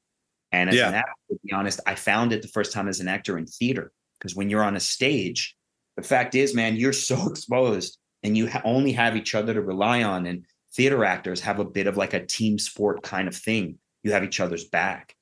And 0.52 0.70
as 0.70 0.76
Yeah. 0.76 0.88
an 0.88 0.94
actor 0.94 1.12
to 1.30 1.38
be 1.44 1.52
honest 1.52 1.80
i 1.86 1.96
found 1.96 2.32
it 2.32 2.42
the 2.42 2.48
first 2.48 2.72
time 2.72 2.86
as 2.86 3.00
an 3.00 3.08
actor 3.08 3.36
in 3.36 3.46
theater. 3.46 3.90
Because 4.20 4.36
when 4.36 4.48
you're 4.50 4.62
on 4.62 4.76
a 4.76 4.80
stage 4.80 5.56
the 5.96 6.02
fact 6.04 6.36
is 6.36 6.54
man 6.54 6.76
you're 6.76 6.92
so 6.92 7.26
exposed 7.30 7.98
and 8.22 8.36
you 8.36 8.48
ha- 8.48 8.62
only 8.64 8.92
have 8.92 9.16
each 9.16 9.34
other 9.34 9.54
to 9.54 9.60
rely 9.60 10.04
on. 10.04 10.26
And 10.26 10.44
theater 10.78 11.04
actors 11.04 11.40
have 11.40 11.58
a 11.58 11.64
bit 11.64 11.86
of 11.86 11.96
like 11.96 12.14
a 12.14 12.24
team 12.24 12.58
sport 12.58 13.02
kind 13.02 13.28
of 13.28 13.36
thing 13.36 13.76
you 14.02 14.12
have 14.12 14.24
each 14.24 14.40
other's 14.40 14.64
back 14.64 15.14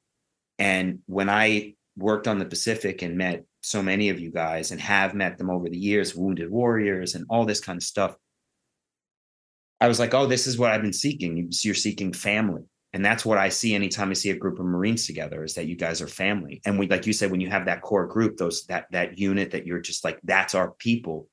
and 0.58 1.00
when 1.06 1.28
i 1.28 1.74
worked 1.96 2.28
on 2.28 2.38
the 2.38 2.44
pacific 2.44 3.02
and 3.02 3.16
met 3.16 3.44
so 3.62 3.82
many 3.82 4.10
of 4.10 4.20
you 4.20 4.30
guys 4.30 4.70
and 4.70 4.80
have 4.80 5.14
met 5.14 5.38
them 5.38 5.50
over 5.50 5.68
the 5.68 5.78
years, 5.78 6.14
wounded 6.14 6.50
warriors 6.50 7.14
and 7.14 7.26
all 7.28 7.44
this 7.44 7.60
kind 7.60 7.76
of 7.78 7.82
stuff. 7.82 8.14
I 9.80 9.88
was 9.88 9.98
like, 9.98 10.14
oh, 10.14 10.26
this 10.26 10.46
is 10.46 10.56
what 10.58 10.70
I've 10.70 10.82
been 10.82 10.92
seeking. 10.92 11.36
You- 11.36 11.48
You're 11.62 11.74
seeking 11.74 12.12
family. 12.12 12.62
And 12.92 13.04
that's 13.04 13.26
what 13.26 13.38
I 13.38 13.48
see 13.50 13.74
anytime 13.74 14.10
I 14.10 14.14
see 14.14 14.30
a 14.30 14.36
group 14.36 14.58
of 14.58 14.64
Marines 14.64 15.06
together 15.06 15.44
is 15.44 15.54
that 15.54 15.66
you 15.66 15.76
guys 15.76 16.00
are 16.00 16.06
family. 16.08 16.62
And 16.64 16.78
we, 16.78 16.86
like 16.86 17.06
you 17.06 17.12
said, 17.12 17.30
when 17.30 17.40
you 17.40 17.50
have 17.50 17.66
that 17.66 17.82
core 17.82 18.06
group, 18.06 18.36
those 18.36 18.64
that 18.66 18.86
that 18.92 19.18
unit 19.18 19.50
that 19.50 19.66
you're 19.66 19.80
just 19.80 20.04
like, 20.04 20.18
that's 20.24 20.54
our 20.54 20.70
people. 20.70 21.28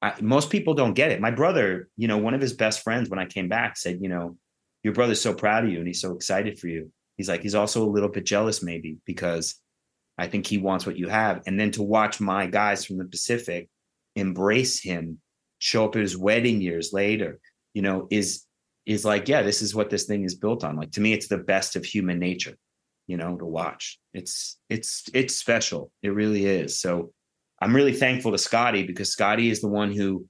I, 0.00 0.14
most 0.20 0.50
people 0.50 0.74
don't 0.74 0.94
get 0.94 1.10
it. 1.10 1.20
My 1.20 1.30
brother, 1.30 1.88
you 1.96 2.08
know, 2.08 2.18
one 2.18 2.34
of 2.34 2.40
his 2.40 2.52
best 2.52 2.82
friends 2.82 3.10
when 3.10 3.18
I 3.18 3.26
came 3.26 3.48
back 3.48 3.76
said, 3.76 3.98
you 4.00 4.08
know, 4.08 4.36
your 4.82 4.94
brother's 4.94 5.20
so 5.20 5.34
proud 5.34 5.64
of 5.64 5.70
you 5.70 5.78
and 5.78 5.86
he's 5.86 6.00
so 6.00 6.14
excited 6.14 6.58
for 6.58 6.68
you. 6.68 6.92
He's 7.16 7.28
like, 7.28 7.42
he's 7.42 7.56
also 7.56 7.82
a 7.84 7.90
little 7.90 8.08
bit 8.08 8.24
jealous, 8.24 8.62
maybe, 8.62 8.98
because 9.04 9.56
I 10.16 10.28
think 10.28 10.46
he 10.46 10.58
wants 10.58 10.86
what 10.86 10.96
you 10.96 11.08
have. 11.08 11.42
And 11.46 11.58
then 11.58 11.72
to 11.72 11.82
watch 11.82 12.20
my 12.20 12.46
guys 12.46 12.84
from 12.84 12.98
the 12.98 13.04
Pacific 13.04 13.68
embrace 14.14 14.80
him, 14.80 15.18
show 15.58 15.84
up 15.84 15.96
at 15.96 16.02
his 16.02 16.16
wedding 16.16 16.60
years 16.60 16.92
later, 16.92 17.40
you 17.74 17.82
know, 17.82 18.06
is 18.10 18.44
is 18.86 19.04
like, 19.04 19.28
yeah, 19.28 19.42
this 19.42 19.60
is 19.60 19.74
what 19.74 19.90
this 19.90 20.04
thing 20.04 20.24
is 20.24 20.34
built 20.34 20.64
on. 20.64 20.76
Like 20.76 20.92
to 20.92 21.00
me, 21.00 21.12
it's 21.12 21.28
the 21.28 21.38
best 21.38 21.76
of 21.76 21.84
human 21.84 22.18
nature, 22.18 22.56
you 23.06 23.16
know, 23.16 23.36
to 23.36 23.44
watch. 23.44 23.98
It's 24.14 24.58
it's 24.70 25.04
it's 25.12 25.36
special. 25.36 25.90
It 26.02 26.10
really 26.10 26.46
is. 26.46 26.80
So 26.80 27.12
I'm 27.60 27.74
really 27.74 27.92
thankful 27.92 28.32
to 28.32 28.38
Scotty 28.38 28.84
because 28.84 29.10
Scotty 29.10 29.50
is 29.50 29.60
the 29.60 29.68
one 29.68 29.92
who 29.92 30.26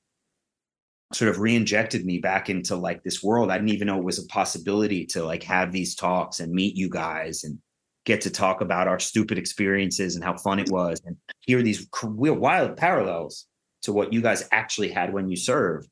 sort 1.12 1.30
of 1.30 1.38
re-injected 1.38 2.04
me 2.04 2.18
back 2.18 2.50
into 2.50 2.76
like 2.76 3.02
this 3.02 3.22
world. 3.22 3.50
I 3.50 3.58
didn't 3.58 3.70
even 3.70 3.86
know 3.86 3.98
it 3.98 4.04
was 4.04 4.22
a 4.22 4.26
possibility 4.26 5.06
to 5.06 5.24
like 5.24 5.42
have 5.44 5.72
these 5.72 5.94
talks 5.94 6.40
and 6.40 6.52
meet 6.52 6.76
you 6.76 6.88
guys 6.88 7.44
and 7.44 7.58
get 8.04 8.20
to 8.22 8.30
talk 8.30 8.60
about 8.60 8.88
our 8.88 8.98
stupid 8.98 9.38
experiences 9.38 10.14
and 10.14 10.24
how 10.24 10.36
fun 10.36 10.58
it 10.58 10.70
was 10.70 11.00
and 11.04 11.16
hear 11.40 11.62
these 11.62 11.86
wild 12.12 12.76
parallels 12.76 13.46
to 13.82 13.92
what 13.92 14.12
you 14.12 14.20
guys 14.20 14.48
actually 14.52 14.90
had 14.90 15.12
when 15.12 15.28
you 15.28 15.36
served. 15.36 15.88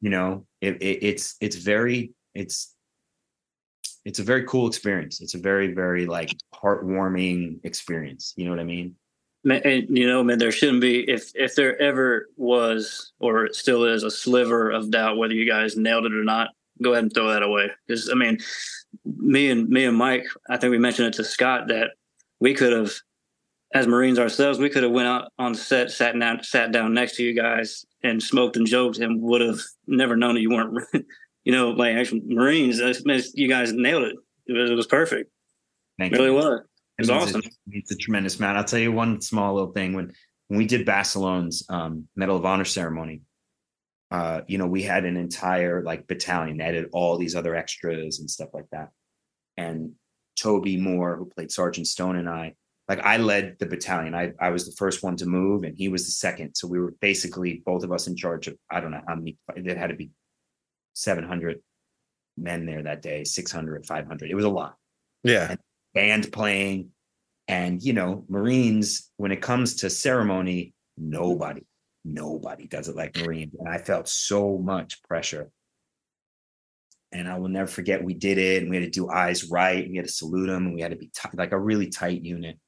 You 0.00 0.10
know 0.10 0.46
it, 0.60 0.82
it, 0.82 1.04
it's 1.04 1.36
it's 1.40 1.56
very 1.56 2.12
it's 2.34 2.74
it's 4.04 4.18
a 4.18 4.24
very 4.24 4.44
cool 4.44 4.66
experience. 4.66 5.20
It's 5.20 5.34
a 5.34 5.38
very 5.38 5.72
very 5.74 6.06
like 6.06 6.34
heartwarming 6.54 7.60
experience. 7.64 8.34
You 8.36 8.44
know 8.46 8.50
what 8.50 8.60
i 8.60 8.64
mean 8.64 8.96
and, 9.44 9.96
you 9.96 10.06
know, 10.06 10.22
man, 10.22 10.38
there 10.38 10.52
shouldn't 10.52 10.80
be 10.80 11.08
if 11.10 11.32
if 11.34 11.54
there 11.54 11.80
ever 11.80 12.28
was 12.36 13.12
or 13.18 13.44
it 13.46 13.56
still 13.56 13.84
is 13.84 14.02
a 14.02 14.10
sliver 14.10 14.70
of 14.70 14.90
doubt 14.90 15.16
whether 15.16 15.34
you 15.34 15.48
guys 15.48 15.76
nailed 15.76 16.06
it 16.06 16.14
or 16.14 16.24
not. 16.24 16.50
Go 16.80 16.92
ahead 16.92 17.04
and 17.04 17.12
throw 17.12 17.28
that 17.28 17.42
away 17.42 17.70
because 17.86 18.08
I 18.10 18.14
mean, 18.14 18.38
me 19.04 19.50
and 19.50 19.68
me 19.68 19.84
and 19.84 19.96
Mike, 19.96 20.26
I 20.48 20.56
think 20.56 20.70
we 20.70 20.78
mentioned 20.78 21.08
it 21.08 21.14
to 21.14 21.24
Scott 21.24 21.68
that 21.68 21.90
we 22.40 22.54
could 22.54 22.72
have, 22.72 22.92
as 23.74 23.86
Marines 23.86 24.18
ourselves, 24.18 24.58
we 24.58 24.68
could 24.68 24.82
have 24.82 24.92
went 24.92 25.06
out 25.06 25.32
on 25.38 25.54
set, 25.54 25.90
sat 25.90 26.18
down, 26.18 26.42
sat 26.42 26.72
down 26.72 26.92
next 26.92 27.16
to 27.16 27.22
you 27.22 27.34
guys 27.34 27.84
and 28.02 28.22
smoked 28.22 28.56
and 28.56 28.66
joked, 28.66 28.98
and 28.98 29.22
would 29.22 29.40
have 29.40 29.60
never 29.86 30.16
known 30.16 30.34
that 30.34 30.40
you 30.40 30.50
weren't, 30.50 30.76
you 31.44 31.52
know, 31.52 31.70
like 31.70 31.94
actual 31.94 32.20
Marines. 32.26 32.80
I 32.80 32.92
mean, 33.04 33.22
You 33.34 33.48
guys 33.48 33.72
nailed 33.72 34.04
it. 34.04 34.16
It 34.46 34.52
was, 34.54 34.70
it 34.70 34.74
was 34.74 34.86
perfect. 34.88 35.30
Thank 35.98 36.12
it 36.12 36.16
really 36.16 36.30
you. 36.30 36.34
was. 36.34 36.60
It 36.98 37.02
was 37.02 37.08
it 37.08 37.12
awesome. 37.12 37.42
It's 37.70 37.90
a 37.90 37.96
tremendous 37.96 38.38
amount. 38.38 38.58
I'll 38.58 38.64
tell 38.64 38.78
you 38.78 38.92
one 38.92 39.20
small 39.20 39.54
little 39.54 39.72
thing. 39.72 39.94
When 39.94 40.12
when 40.48 40.58
we 40.58 40.66
did 40.66 40.84
Basilone's 40.84 41.64
um, 41.68 42.08
Medal 42.14 42.36
of 42.36 42.44
Honor 42.44 42.64
ceremony, 42.64 43.22
uh, 44.10 44.42
you 44.46 44.58
know, 44.58 44.66
we 44.66 44.82
had 44.82 45.06
an 45.06 45.16
entire 45.16 45.82
like 45.82 46.06
battalion 46.06 46.58
that 46.58 46.74
had 46.74 46.88
all 46.92 47.16
these 47.16 47.34
other 47.34 47.54
extras 47.54 48.20
and 48.20 48.30
stuff 48.30 48.50
like 48.52 48.66
that. 48.70 48.90
And 49.56 49.92
Toby 50.38 50.76
Moore, 50.76 51.16
who 51.16 51.26
played 51.26 51.50
Sergeant 51.50 51.86
Stone, 51.86 52.16
and 52.16 52.28
I, 52.28 52.54
like 52.88 53.00
I 53.00 53.16
led 53.16 53.56
the 53.58 53.66
battalion. 53.66 54.14
I, 54.14 54.32
I 54.38 54.50
was 54.50 54.66
the 54.66 54.76
first 54.76 55.02
one 55.02 55.16
to 55.16 55.26
move, 55.26 55.64
and 55.64 55.74
he 55.76 55.88
was 55.88 56.04
the 56.04 56.12
second. 56.12 56.54
So 56.54 56.68
we 56.68 56.78
were 56.78 56.94
basically 57.00 57.62
both 57.64 57.84
of 57.84 57.92
us 57.92 58.06
in 58.06 58.14
charge 58.14 58.48
of 58.48 58.56
I 58.70 58.80
don't 58.80 58.90
know 58.90 59.00
how 59.08 59.14
many. 59.14 59.38
It 59.56 59.78
had 59.78 59.88
to 59.88 59.96
be 59.96 60.10
700 60.92 61.60
men 62.36 62.66
there 62.66 62.82
that 62.82 63.00
day, 63.00 63.24
600, 63.24 63.86
500. 63.86 64.30
It 64.30 64.34
was 64.34 64.44
a 64.44 64.50
lot. 64.50 64.76
Yeah. 65.24 65.50
And 65.50 65.58
band 65.94 66.32
playing. 66.32 66.90
And, 67.48 67.82
you 67.82 67.92
know, 67.92 68.24
Marines, 68.28 69.10
when 69.16 69.32
it 69.32 69.42
comes 69.42 69.76
to 69.76 69.90
ceremony, 69.90 70.74
nobody, 70.96 71.62
nobody 72.04 72.66
does 72.66 72.88
it 72.88 72.96
like 72.96 73.16
Marines. 73.16 73.54
And 73.58 73.68
I 73.68 73.78
felt 73.78 74.08
so 74.08 74.58
much 74.58 75.02
pressure. 75.02 75.50
And 77.10 77.28
I 77.28 77.38
will 77.38 77.48
never 77.48 77.66
forget 77.66 78.02
we 78.02 78.14
did 78.14 78.38
it 78.38 78.62
and 78.62 78.70
we 78.70 78.76
had 78.76 78.84
to 78.84 78.90
do 78.90 79.10
eyes 79.10 79.50
right. 79.50 79.88
We 79.88 79.96
had 79.96 80.06
to 80.06 80.12
salute 80.12 80.46
them 80.46 80.66
and 80.66 80.74
we 80.74 80.80
had 80.80 80.92
to 80.92 80.96
be 80.96 81.08
t- 81.08 81.28
like 81.34 81.52
a 81.52 81.58
really 81.58 81.88
tight 81.88 82.22
unit. 82.22 82.58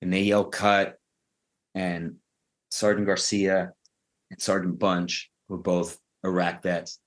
And 0.00 0.12
they 0.12 0.22
yelled 0.22 0.52
cut. 0.52 0.96
And 1.74 2.16
Sergeant 2.70 3.06
Garcia 3.06 3.72
and 4.30 4.40
Sergeant 4.40 4.78
Bunch 4.78 5.30
were 5.48 5.58
both 5.58 5.98
Iraq 6.24 6.62
vets. 6.62 6.98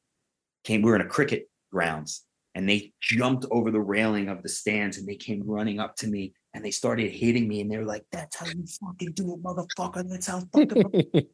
Came, 0.64 0.82
we 0.82 0.90
were 0.90 0.96
in 0.96 1.02
a 1.02 1.10
cricket 1.10 1.50
grounds 1.72 2.24
and 2.56 2.68
they 2.68 2.94
jumped 3.02 3.45
over 3.52 3.69
the 3.69 3.82
railing 3.82 4.30
of 4.30 4.41
the 4.41 4.49
stands 4.49 4.98
and 4.98 5.07
they 5.07 5.15
came 5.15 5.44
running 5.45 5.80
up 5.80 5.95
to 5.98 6.07
me 6.07 6.34
and 6.53 6.64
they 6.64 6.72
started 6.72 7.11
hitting 7.11 7.48
me 7.48 7.61
and 7.61 7.69
they 7.69 7.77
were 7.77 7.84
like, 7.84 8.06
"That's 8.11 8.38
how 8.38 8.48
you 8.48 8.65
fucking 8.82 9.11
do 9.11 9.34
it, 9.34 9.44
motherfucker. 9.44 10.10
That's 10.10 10.27
how 10.27 10.41
fucking 10.53 11.11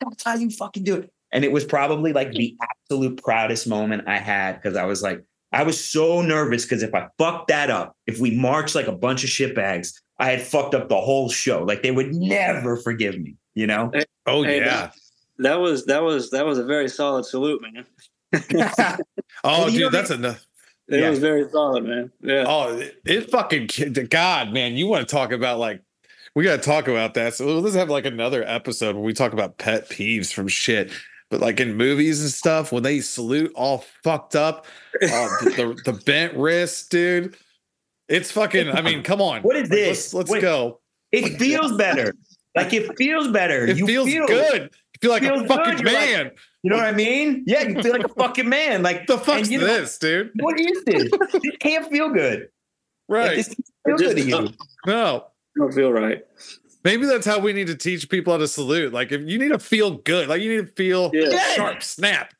that's 0.00 0.24
how 0.24 0.36
you 0.36 0.50
fucking 0.50 0.84
do 0.84 0.96
it." 0.96 1.10
And 1.32 1.44
it 1.44 1.50
was 1.50 1.64
probably 1.64 2.12
like 2.12 2.30
the 2.32 2.56
absolute 2.62 3.22
proudest 3.22 3.66
moment 3.66 4.04
I 4.06 4.18
had 4.18 4.56
because 4.56 4.76
I 4.76 4.84
was 4.84 5.02
like, 5.02 5.24
I 5.52 5.62
was 5.62 5.82
so 5.82 6.20
nervous 6.20 6.64
because 6.64 6.82
if 6.82 6.94
I 6.94 7.08
fucked 7.18 7.48
that 7.48 7.70
up, 7.70 7.96
if 8.06 8.20
we 8.20 8.36
marched 8.36 8.74
like 8.74 8.86
a 8.86 8.92
bunch 8.92 9.24
of 9.24 9.30
shitbags, 9.30 9.94
I 10.18 10.30
had 10.30 10.42
fucked 10.42 10.74
up 10.74 10.88
the 10.88 11.00
whole 11.00 11.30
show. 11.30 11.64
Like 11.64 11.82
they 11.82 11.90
would 11.90 12.14
never 12.14 12.76
forgive 12.76 13.18
me, 13.18 13.36
you 13.54 13.66
know? 13.66 13.90
Oh 14.26 14.42
hey, 14.42 14.58
yeah. 14.58 14.66
That, 14.66 14.94
that 15.38 15.60
was 15.60 15.86
that 15.86 16.02
was 16.02 16.30
that 16.30 16.46
was 16.46 16.58
a 16.58 16.64
very 16.64 16.88
solid 16.88 17.24
salute, 17.24 17.62
man. 17.62 17.86
oh, 19.44 19.70
dude, 19.70 19.92
that's 19.92 20.10
enough. 20.10 20.45
It 20.88 21.00
yeah. 21.00 21.10
was 21.10 21.18
very 21.18 21.48
solid, 21.50 21.84
man. 21.84 22.12
Yeah. 22.20 22.44
Oh, 22.46 22.76
it, 22.76 23.00
it 23.04 23.30
fucking 23.30 23.68
God, 24.08 24.52
man. 24.52 24.76
You 24.76 24.86
want 24.86 25.08
to 25.08 25.12
talk 25.12 25.32
about 25.32 25.58
like 25.58 25.82
we 26.34 26.44
got 26.44 26.56
to 26.56 26.62
talk 26.62 26.86
about 26.86 27.14
that. 27.14 27.34
So 27.34 27.58
let's 27.58 27.74
have 27.74 27.90
like 27.90 28.04
another 28.04 28.44
episode 28.46 28.94
where 28.94 29.04
we 29.04 29.12
talk 29.12 29.32
about 29.32 29.58
pet 29.58 29.88
peeves 29.88 30.32
from 30.32 30.48
shit. 30.48 30.92
But 31.28 31.40
like 31.40 31.58
in 31.58 31.74
movies 31.74 32.22
and 32.22 32.30
stuff, 32.30 32.70
when 32.70 32.84
they 32.84 33.00
salute 33.00 33.52
all 33.56 33.84
fucked 34.04 34.36
up, 34.36 34.66
uh, 35.02 35.28
the, 35.42 35.74
the, 35.84 35.92
the 35.92 35.98
bent 36.04 36.36
wrist, 36.36 36.90
dude. 36.90 37.36
It's 38.08 38.30
fucking. 38.30 38.68
I 38.68 38.82
mean, 38.82 39.02
come 39.02 39.20
on. 39.20 39.42
What 39.42 39.56
is 39.56 39.68
this? 39.68 40.14
Let's, 40.14 40.14
let's 40.14 40.30
Wait, 40.30 40.42
go. 40.42 40.78
It 41.10 41.36
feels 41.38 41.76
better. 41.76 42.14
Like 42.54 42.72
it 42.72 42.96
feels 42.96 43.28
better. 43.28 43.66
It 43.66 43.76
you 43.76 43.86
feels 43.86 44.08
feel, 44.08 44.26
good. 44.26 44.62
You 44.62 44.70
feel 45.00 45.10
like 45.10 45.22
a 45.22 45.46
fucking 45.46 45.84
man. 45.84 46.24
Like, 46.24 46.38
you 46.62 46.70
know 46.70 46.76
what 46.76 46.86
I 46.86 46.92
mean? 46.92 47.44
Yeah, 47.46 47.62
you 47.62 47.82
feel 47.82 47.92
like 47.92 48.04
a 48.04 48.08
fucking 48.08 48.48
man. 48.48 48.82
Like 48.82 49.06
the 49.06 49.18
fuck's 49.18 49.50
you 49.50 49.58
know, 49.60 49.66
this, 49.66 49.98
dude? 49.98 50.30
What 50.36 50.58
is 50.58 50.84
this? 50.84 51.10
it 51.12 51.60
can't 51.60 51.88
feel 51.90 52.10
good. 52.10 52.48
Right. 53.08 53.38
Like, 53.38 53.46
feel 53.86 53.96
good 53.96 54.16
to 54.16 54.22
you. 54.22 54.48
No. 54.86 55.26
Don't 55.56 55.72
feel 55.72 55.92
right. 55.92 56.24
Maybe 56.84 57.06
that's 57.06 57.26
how 57.26 57.40
we 57.40 57.52
need 57.52 57.66
to 57.68 57.74
teach 57.74 58.08
people 58.08 58.32
how 58.32 58.38
to 58.38 58.48
salute. 58.48 58.92
Like 58.92 59.10
if 59.10 59.22
you 59.22 59.38
need 59.38 59.48
to 59.48 59.58
feel 59.58 59.96
good, 59.98 60.28
like 60.28 60.40
you 60.40 60.56
need 60.56 60.66
to 60.68 60.72
feel 60.74 61.10
yeah. 61.12 61.54
sharp, 61.54 61.82
snap. 61.82 62.32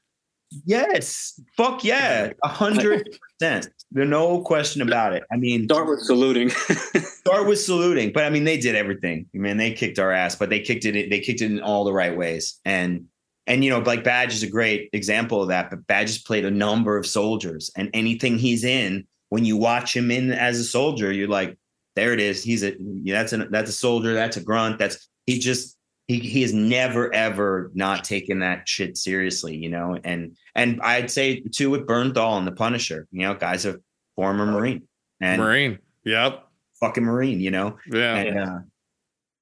Yes. 0.64 1.40
Fuck 1.56 1.82
yeah. 1.82 2.32
A 2.44 2.48
hundred 2.48 3.18
percent. 3.40 3.68
There's 3.92 4.08
no 4.08 4.42
question 4.42 4.82
about 4.82 5.12
it. 5.12 5.22
I 5.30 5.36
mean, 5.36 5.64
start 5.64 5.88
with 5.88 6.00
saluting. 6.00 6.50
start 6.50 7.46
with 7.46 7.60
saluting. 7.60 8.12
But 8.12 8.24
I 8.24 8.30
mean, 8.30 8.44
they 8.44 8.58
did 8.58 8.74
everything. 8.74 9.26
I 9.34 9.38
mean, 9.38 9.56
they 9.56 9.72
kicked 9.72 9.98
our 9.98 10.10
ass, 10.10 10.34
but 10.34 10.50
they 10.50 10.60
kicked 10.60 10.84
it. 10.84 11.08
They 11.08 11.20
kicked 11.20 11.40
it 11.40 11.50
in 11.50 11.60
all 11.60 11.84
the 11.84 11.92
right 11.92 12.16
ways. 12.16 12.60
And 12.64 13.06
and 13.46 13.64
you 13.64 13.70
know, 13.70 13.78
like 13.78 14.02
Badge 14.02 14.34
is 14.34 14.42
a 14.42 14.50
great 14.50 14.90
example 14.92 15.40
of 15.40 15.48
that. 15.48 15.70
But 15.70 15.86
Badge 15.86 16.08
has 16.08 16.18
played 16.18 16.44
a 16.44 16.50
number 16.50 16.96
of 16.96 17.06
soldiers, 17.06 17.70
and 17.76 17.88
anything 17.94 18.38
he's 18.38 18.64
in, 18.64 19.06
when 19.28 19.44
you 19.44 19.56
watch 19.56 19.96
him 19.96 20.10
in 20.10 20.32
as 20.32 20.58
a 20.58 20.64
soldier, 20.64 21.12
you're 21.12 21.28
like, 21.28 21.56
there 21.94 22.12
it 22.12 22.20
is. 22.20 22.42
He's 22.42 22.64
a 22.64 22.76
that's 23.04 23.32
a 23.32 23.46
that's 23.50 23.70
a 23.70 23.74
soldier. 23.74 24.14
That's 24.14 24.36
a 24.36 24.42
grunt. 24.42 24.78
That's 24.78 25.08
he 25.26 25.38
just 25.38 25.75
he 26.06 26.20
he 26.20 26.42
has 26.42 26.52
never 26.52 27.12
ever 27.12 27.70
not 27.74 28.04
taken 28.04 28.38
that 28.40 28.68
shit 28.68 28.96
seriously, 28.96 29.56
you 29.56 29.68
know. 29.68 29.98
And 30.04 30.36
and 30.54 30.80
I'd 30.82 31.10
say 31.10 31.40
too 31.40 31.70
with 31.70 31.86
Bernthal 31.86 32.38
and 32.38 32.46
the 32.46 32.52
Punisher, 32.52 33.08
you 33.10 33.22
know, 33.22 33.34
guys 33.34 33.66
a 33.66 33.76
former 34.14 34.46
Marine 34.46 34.82
and 35.20 35.42
Marine, 35.42 35.78
yep, 36.04 36.46
fucking 36.80 37.04
Marine, 37.04 37.40
you 37.40 37.50
know, 37.50 37.76
yeah, 37.90 38.14
and 38.14 38.38
uh, 38.38 38.58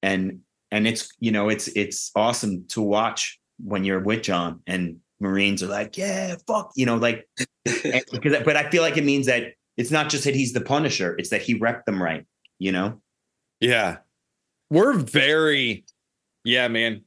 and 0.03 0.41
and 0.71 0.87
it's 0.87 1.13
you 1.21 1.33
know 1.33 1.49
it's 1.51 1.69
it's 1.69 2.11
awesome 2.17 2.67
to 2.69 2.81
watch 2.81 3.39
when 3.63 3.85
you're 3.85 4.01
with 4.01 4.23
Jon 4.23 4.61
and 4.67 4.97
Marines 5.21 5.63
are 5.63 5.69
like, 5.69 5.97
yeah, 5.97 6.37
fuck, 6.47 6.73
you 6.77 6.87
know, 6.87 6.97
like 6.97 7.29
because 7.65 8.43
but 8.45 8.57
I 8.57 8.71
feel 8.71 8.83
like 8.83 8.97
it 8.97 9.05
means 9.05 9.27
that 9.27 9.53
it's 9.77 9.91
not 9.91 10.09
just 10.09 10.25
that 10.25 10.35
he's 10.35 10.53
the 10.53 10.61
Punisher, 10.61 11.15
it's 11.19 11.31
that 11.31 11.43
he 11.43 11.55
wrecked 11.55 11.85
them 11.85 12.03
right, 12.03 12.25
you 12.59 12.73
know. 12.73 13.01
Yeah, 13.61 13.99
we're 14.71 14.95
very 14.95 15.85
yeah, 16.45 16.69
man. 16.69 17.03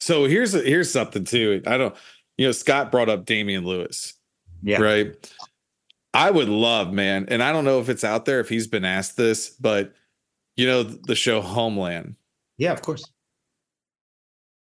So 0.00 0.24
here's 0.24 0.52
here's 0.52 0.90
something 0.90 1.24
too. 1.24 1.62
I 1.66 1.76
don't, 1.76 1.94
you 2.36 2.46
know, 2.46 2.52
Scott 2.52 2.90
brought 2.90 3.08
up 3.08 3.24
Damian 3.24 3.64
Lewis. 3.64 4.14
Yeah. 4.62 4.80
Right. 4.80 5.32
I 6.14 6.30
would 6.30 6.48
love, 6.48 6.92
man, 6.92 7.26
and 7.28 7.42
I 7.42 7.52
don't 7.52 7.64
know 7.64 7.80
if 7.80 7.88
it's 7.88 8.04
out 8.04 8.26
there 8.26 8.40
if 8.40 8.48
he's 8.48 8.66
been 8.66 8.84
asked 8.84 9.16
this, 9.16 9.48
but 9.48 9.94
you 10.56 10.66
know 10.66 10.82
the 10.82 11.14
show 11.14 11.40
Homeland. 11.40 12.16
Yeah, 12.58 12.72
of 12.72 12.82
course. 12.82 13.04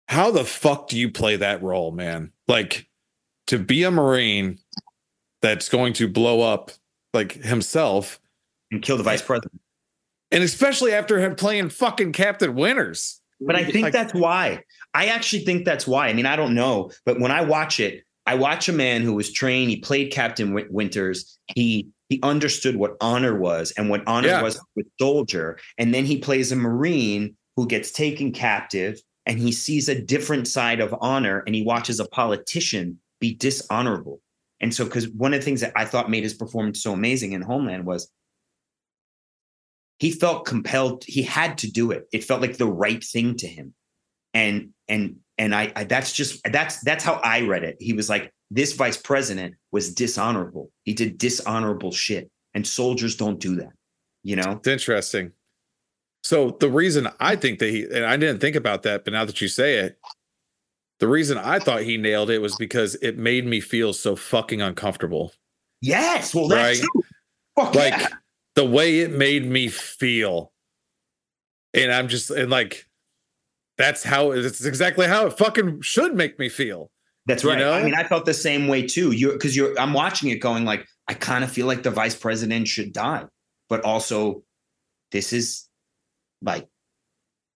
How 0.09 0.31
the 0.31 0.45
fuck 0.45 0.89
do 0.89 0.99
you 0.99 1.11
play 1.11 1.37
that 1.37 1.63
role, 1.63 1.91
man? 1.91 2.33
Like 2.47 2.89
to 3.47 3.59
be 3.59 3.83
a 3.83 3.91
Marine 3.91 4.59
that's 5.41 5.69
going 5.69 5.95
to 5.95 6.09
blow 6.09 6.43
up 6.43 6.71
like 7.13 7.33
himself 7.33 8.21
and 8.71 8.83
kill 8.83 8.97
the 8.97 9.03
vice 9.03 9.23
president. 9.23 9.61
And 10.31 10.43
especially 10.43 10.93
after 10.93 11.19
him 11.19 11.35
playing 11.35 11.71
fucking 11.71 12.13
Captain 12.13 12.55
Winters. 12.55 13.22
But 13.47 13.57
I 13.57 13.65
think 13.65 13.85
like, 13.85 13.93
that's 13.93 14.15
why. 14.15 14.63
I 14.95 15.07
actually 15.07 15.45
think 15.45 15.65
that's 15.65 15.87
why. 15.87 16.09
I 16.09 16.13
mean, 16.13 16.27
I 16.27 16.37
don't 16.37 16.55
know, 16.55 16.91
but 17.05 17.21
when 17.21 17.31
I 17.31 17.43
watch 17.43 17.81
it, 17.81 18.05
I 18.27 18.35
watch 18.37 18.69
a 18.69 18.73
man 18.73 19.03
who 19.03 19.15
was 19.15 19.33
trained. 19.33 19.71
He 19.71 19.81
played 19.81 20.13
Captain 20.13 20.57
Winters. 20.71 21.39
He 21.55 21.89
he 22.09 22.21
understood 22.23 22.77
what 22.77 22.97
honor 23.01 23.39
was 23.39 23.73
and 23.73 23.89
what 23.89 24.03
honor 24.07 24.29
yeah. 24.29 24.43
was 24.43 24.61
with 24.77 24.87
soldier. 25.01 25.59
And 25.79 25.95
then 25.95 26.05
he 26.05 26.19
plays 26.19 26.53
a 26.53 26.57
Marine 26.57 27.37
who 27.57 27.67
gets 27.67 27.91
taken 27.91 28.33
captive 28.33 29.01
and 29.25 29.39
he 29.39 29.51
sees 29.51 29.89
a 29.89 30.01
different 30.01 30.47
side 30.47 30.81
of 30.81 30.95
honor 31.01 31.43
and 31.47 31.55
he 31.55 31.63
watches 31.63 32.01
a 32.01 32.07
politician 32.07 33.01
be 33.19 33.35
dishonorable. 33.35 34.21
And 34.61 34.75
so, 34.75 34.85
because 34.85 35.09
one 35.09 35.33
of 35.33 35.41
the 35.41 35.45
things 35.45 35.63
that 35.63 35.73
I 35.75 35.87
thought 35.87 36.11
made 36.11 36.23
his 36.23 36.35
performance 36.35 36.83
so 36.83 36.93
amazing 36.93 37.33
in 37.33 37.41
Homeland 37.41 37.87
was 37.87 38.11
he 40.03 40.11
felt 40.11 40.47
compelled 40.47 41.05
he 41.07 41.23
had 41.23 41.57
to 41.59 41.71
do 41.71 41.93
it. 41.93 42.09
It 42.13 42.25
felt 42.25 42.41
like 42.41 42.57
the 42.57 42.67
right 42.67 43.03
thing 43.03 43.37
to 43.37 43.47
him. 43.47 43.73
And 44.35 44.71
and 44.89 45.17
and 45.39 45.55
I, 45.55 45.73
I, 45.77 45.85
that's 45.85 46.13
just 46.13 46.41
that's 46.51 46.81
that's 46.81 47.05
how 47.05 47.21
i 47.23 47.43
read 47.43 47.63
it. 47.63 47.77
He 47.79 47.93
was 47.93 48.09
like 48.09 48.33
this 48.51 48.73
vice 48.73 48.97
president 48.97 49.55
was 49.71 49.95
dishonorable. 49.95 50.71
He 50.83 50.93
did 50.93 51.19
dishonorable 51.19 51.93
shit 51.93 52.31
and 52.53 52.67
soldiers 52.67 53.15
don't 53.17 53.39
do 53.39 53.55
that 53.57 53.73
you 54.23 54.37
know? 54.37 54.53
It's 54.53 54.69
interesting. 54.69 55.33
So 56.25 56.57
the 56.61 56.71
reason 56.71 57.09
i 57.19 57.35
think 57.35 57.59
that 57.59 57.71
he 57.71 57.85
and 57.85 58.05
i 58.05 58.17
didn't 58.17 58.41
think 58.41 58.55
about 58.55 58.85
that 58.85 59.05
but 59.05 59.13
now 59.13 59.25
that 59.25 59.41
you 59.41 59.49
say 59.49 59.79
it 59.79 59.99
the 61.01 61.09
reason 61.09 61.37
i 61.37 61.59
thought 61.59 61.83
he 61.83 61.97
nailed 61.97 62.31
it 62.31 62.39
was 62.39 62.55
because 62.55 62.95
it 63.03 63.19
made 63.19 63.45
me 63.45 63.59
feel 63.59 63.93
so 63.93 64.15
fucking 64.15 64.63
uncomfortable. 64.63 65.33
Yes 65.81 66.33
well 66.33 66.47
that's 66.47 66.81
right? 66.81 66.89
true. 66.93 67.03
Fuck 67.57 67.75
like 67.75 67.95
yeah 67.99 68.09
the 68.55 68.65
way 68.65 69.01
it 69.01 69.11
made 69.13 69.47
me 69.47 69.69
feel 69.69 70.53
And 71.75 71.91
I'm 71.93 72.09
just 72.09 72.31
and 72.31 72.51
like 72.51 72.87
that's 73.79 74.03
how 74.05 74.33
it's 74.33 74.65
exactly 74.65 75.07
how 75.07 75.27
it 75.27 75.39
fucking 75.39 75.81
should 75.81 76.15
make 76.15 76.39
me 76.39 76.49
feel. 76.49 76.91
That's 77.27 77.43
You 77.43 77.51
right. 77.51 77.59
know? 77.59 77.73
I 77.73 77.83
mean, 77.83 77.95
I 77.95 78.05
felt 78.05 78.27
the 78.27 78.35
same 78.35 78.69
way 78.69 78.87
too. 78.87 79.13
You 79.13 79.33
because 79.33 79.57
you're 79.57 79.79
I'm 79.79 79.93
watching 79.95 80.29
it 80.31 80.37
going 80.37 80.65
like, 80.65 80.87
I 81.09 81.15
kind 81.15 81.43
of 81.45 81.51
feel 81.51 81.67
like 81.67 81.83
the 81.83 81.91
vice 81.91 82.15
president 82.15 82.69
should 82.69 82.93
die, 82.93 83.25
but 83.69 83.83
also 83.85 84.43
this 85.13 85.33
is 85.33 85.69
like 86.43 86.69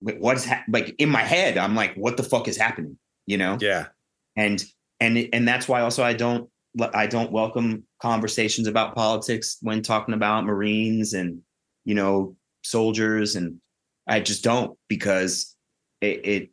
what 0.00 0.36
is 0.36 0.46
ha- 0.46 0.64
like 0.68 0.94
in 0.98 1.08
my 1.10 1.22
head, 1.22 1.58
I'm 1.58 1.74
like, 1.74 1.94
what 1.96 2.16
the 2.16 2.22
fuck 2.22 2.48
is 2.48 2.56
happening? 2.56 2.98
You 3.26 3.36
know? 3.38 3.58
Yeah. 3.60 3.88
and 4.36 4.64
and 5.00 5.28
and 5.32 5.46
that's 5.46 5.68
why 5.68 5.82
also 5.82 6.02
I 6.02 6.14
don't 6.14 6.48
I 6.80 7.06
don't 7.06 7.32
welcome 7.32 7.84
conversations 8.00 8.66
about 8.66 8.94
politics 8.94 9.58
when 9.62 9.82
talking 9.82 10.14
about 10.14 10.44
Marines 10.44 11.14
and 11.14 11.40
you 11.84 11.94
know 11.94 12.36
soldiers 12.62 13.36
and 13.36 13.60
I 14.06 14.20
just 14.20 14.44
don't 14.44 14.78
because 14.88 15.56
it, 16.00 16.26
it 16.26 16.50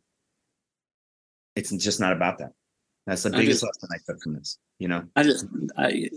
it's 1.56 1.70
just 1.70 2.00
not 2.00 2.12
about 2.12 2.38
that. 2.38 2.52
That's 3.06 3.22
the 3.22 3.30
I 3.30 3.38
biggest 3.40 3.62
just- 3.62 3.64
lesson 3.82 3.88
I 3.92 4.12
took 4.12 4.22
from 4.22 4.34
this. 4.34 4.58
You 4.78 4.88
know, 4.88 5.04
I 5.14 5.22
just 5.22 5.46
I 5.76 6.08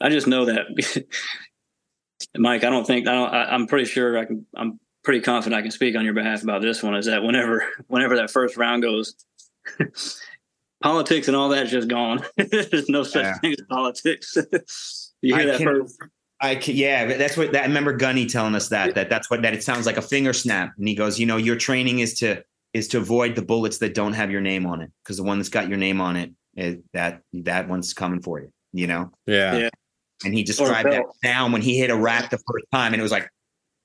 I 0.00 0.08
just 0.08 0.26
know 0.26 0.44
that 0.44 0.66
Mike, 2.36 2.64
I 2.64 2.70
don't 2.70 2.86
think 2.86 3.08
I 3.08 3.12
don't 3.12 3.32
I, 3.32 3.44
I'm 3.46 3.66
pretty 3.66 3.86
sure 3.86 4.18
I 4.18 4.24
can 4.24 4.46
I'm 4.56 4.78
pretty 5.02 5.20
confident 5.20 5.58
I 5.58 5.62
can 5.62 5.70
speak 5.70 5.96
on 5.96 6.04
your 6.04 6.14
behalf 6.14 6.42
about 6.42 6.62
this 6.62 6.82
one 6.82 6.94
is 6.94 7.06
that 7.06 7.22
whenever 7.22 7.66
whenever 7.88 8.16
that 8.16 8.30
first 8.30 8.56
round 8.56 8.82
goes 8.82 9.14
politics 10.84 11.26
and 11.26 11.36
all 11.36 11.48
that's 11.48 11.70
just 11.70 11.88
gone. 11.88 12.22
There's 12.36 12.88
no 12.88 13.02
such 13.02 13.24
Yeah. 13.24 13.38
thing 13.38 13.52
as 13.52 13.66
politics. 13.68 14.36
you 15.22 15.34
I 15.34 15.38
hear 15.40 15.46
that 15.52 15.58
can't- 15.58 15.70
first 15.70 15.98
I 16.40 16.56
can, 16.56 16.76
yeah, 16.76 17.16
that's 17.16 17.36
what 17.38 17.52
that, 17.52 17.62
I 17.62 17.66
remember 17.66 17.96
Gunny 17.96 18.26
telling 18.26 18.54
us 18.54 18.68
that 18.68 18.94
that 18.96 19.08
that's 19.08 19.30
what 19.30 19.40
that 19.42 19.54
it 19.54 19.62
sounds 19.64 19.86
like 19.86 19.96
a 19.96 20.02
finger 20.02 20.32
snap, 20.34 20.72
and 20.76 20.86
he 20.86 20.94
goes, 20.94 21.18
you 21.18 21.24
know, 21.26 21.38
your 21.38 21.56
training 21.56 22.00
is 22.00 22.12
to 22.18 22.42
is 22.74 22.88
to 22.88 22.98
avoid 22.98 23.34
the 23.36 23.40
bullets 23.40 23.78
that 23.78 23.94
don't 23.94 24.12
have 24.12 24.30
your 24.30 24.40
name 24.42 24.66
on 24.66 24.82
it 24.82 24.90
because 25.02 25.16
the 25.16 25.22
one 25.22 25.38
that's 25.38 25.48
got 25.48 25.68
your 25.68 25.78
name 25.78 26.00
on 26.02 26.16
it, 26.16 26.32
it 26.54 26.82
that 26.92 27.22
that 27.32 27.68
one's 27.68 27.94
coming 27.94 28.20
for 28.20 28.40
you, 28.40 28.52
you 28.72 28.86
know. 28.86 29.10
Yeah. 29.26 29.56
Yeah. 29.56 29.68
And 30.24 30.34
he 30.34 30.42
described 30.42 30.90
that 30.90 31.02
belt. 31.02 31.16
down 31.22 31.52
when 31.52 31.62
he 31.62 31.78
hit 31.78 31.88
a 31.90 31.96
rack 31.96 32.28
the 32.30 32.38
first 32.38 32.66
time, 32.72 32.92
and 32.92 33.00
it 33.00 33.02
was 33.04 33.12
like, 33.12 33.30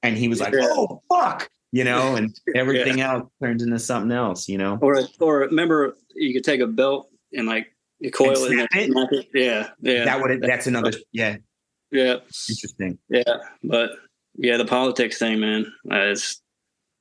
and 0.03 0.17
he 0.17 0.27
was 0.27 0.41
like, 0.41 0.53
Yeah. 0.53 0.67
oh 0.71 1.01
fuck, 1.07 1.49
you 1.71 1.83
know, 1.83 2.15
and 2.15 2.35
everything 2.55 3.01
else 3.01 3.29
turns 3.41 3.63
into 3.63 3.79
something 3.79 4.11
else, 4.11 4.47
you 4.47 4.57
know. 4.57 4.77
or 4.81 5.01
or 5.19 5.39
remember 5.39 5.95
you 6.15 6.33
could 6.33 6.43
take 6.43 6.61
a 6.61 6.67
belt 6.67 7.09
and 7.33 7.47
like 7.47 7.67
you 7.99 8.11
coil 8.11 8.31
it, 8.31 8.51
and 8.51 8.67
it? 8.73 8.91
snap 8.91 9.09
it. 9.11 9.27
Yeah, 9.33 9.69
yeah, 9.81 10.05
That 10.05 10.21
would 10.21 10.41
that's 10.41 10.67
another 10.67 10.91
yeah, 11.11 11.37
yeah, 11.91 12.17
interesting. 12.49 12.97
yeah. 13.09 13.23
But 13.63 13.91
yeah, 14.35 14.57
the 14.57 14.65
politics 14.65 15.17
thing, 15.17 15.39
man. 15.39 15.65
Uh, 15.91 16.11
it's 16.11 16.41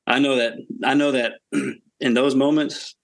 I 0.07 0.19
know 0.19 0.37
that 0.37 0.55
I 0.85 0.95
know 0.95 1.13
that 1.13 1.35
in 2.01 2.15
those 2.15 2.35
moments 2.35 2.95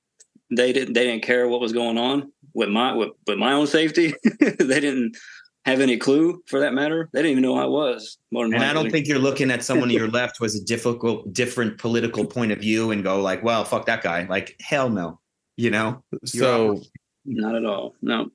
they 0.50 0.72
didn't 0.72 0.94
they 0.94 1.04
didn't 1.04 1.22
care 1.22 1.48
what 1.48 1.60
was 1.60 1.72
going 1.72 1.98
on 1.98 2.32
with 2.52 2.68
my 2.68 2.94
with, 2.94 3.10
with 3.26 3.38
my 3.38 3.52
own 3.52 3.66
safety. 3.66 4.14
they 4.40 4.80
didn't 4.80 5.16
have 5.64 5.80
any 5.80 5.96
clue 5.96 6.42
for 6.46 6.60
that 6.60 6.74
matter. 6.74 7.08
They 7.12 7.20
didn't 7.20 7.32
even 7.32 7.42
know 7.42 7.54
who 7.54 7.60
I 7.60 7.66
was. 7.66 8.18
More 8.30 8.44
than 8.44 8.54
And 8.54 8.64
I 8.64 8.72
don't 8.72 8.90
think 8.90 9.06
you're 9.06 9.18
looking 9.18 9.50
at 9.50 9.64
someone 9.64 9.88
to 9.88 9.94
your 9.94 10.08
left 10.10 10.38
who 10.38 10.44
has 10.44 10.54
a 10.54 10.62
difficult, 10.62 11.32
different 11.32 11.78
political 11.78 12.26
point 12.26 12.52
of 12.52 12.58
view 12.58 12.90
and 12.90 13.02
go 13.02 13.20
like, 13.20 13.42
"Well, 13.42 13.64
fuck 13.64 13.86
that 13.86 14.02
guy." 14.02 14.26
Like, 14.28 14.56
hell 14.60 14.90
no, 14.90 15.20
you 15.56 15.70
know. 15.70 16.02
So 16.24 16.80
not 17.24 17.54
at 17.54 17.64
all. 17.64 17.94
No. 18.02 18.30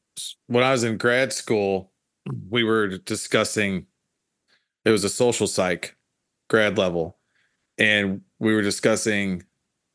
when 0.48 0.64
I 0.64 0.72
was 0.72 0.84
in 0.84 0.98
grad 0.98 1.32
school, 1.32 1.92
we 2.50 2.64
were 2.64 2.98
discussing 2.98 3.86
it 4.86 4.92
was 4.92 5.04
a 5.04 5.10
social 5.10 5.46
psych 5.46 5.96
grad 6.50 6.78
level, 6.78 7.18
and 7.78 8.22
we 8.40 8.56
were 8.56 8.64
discussing 8.64 9.44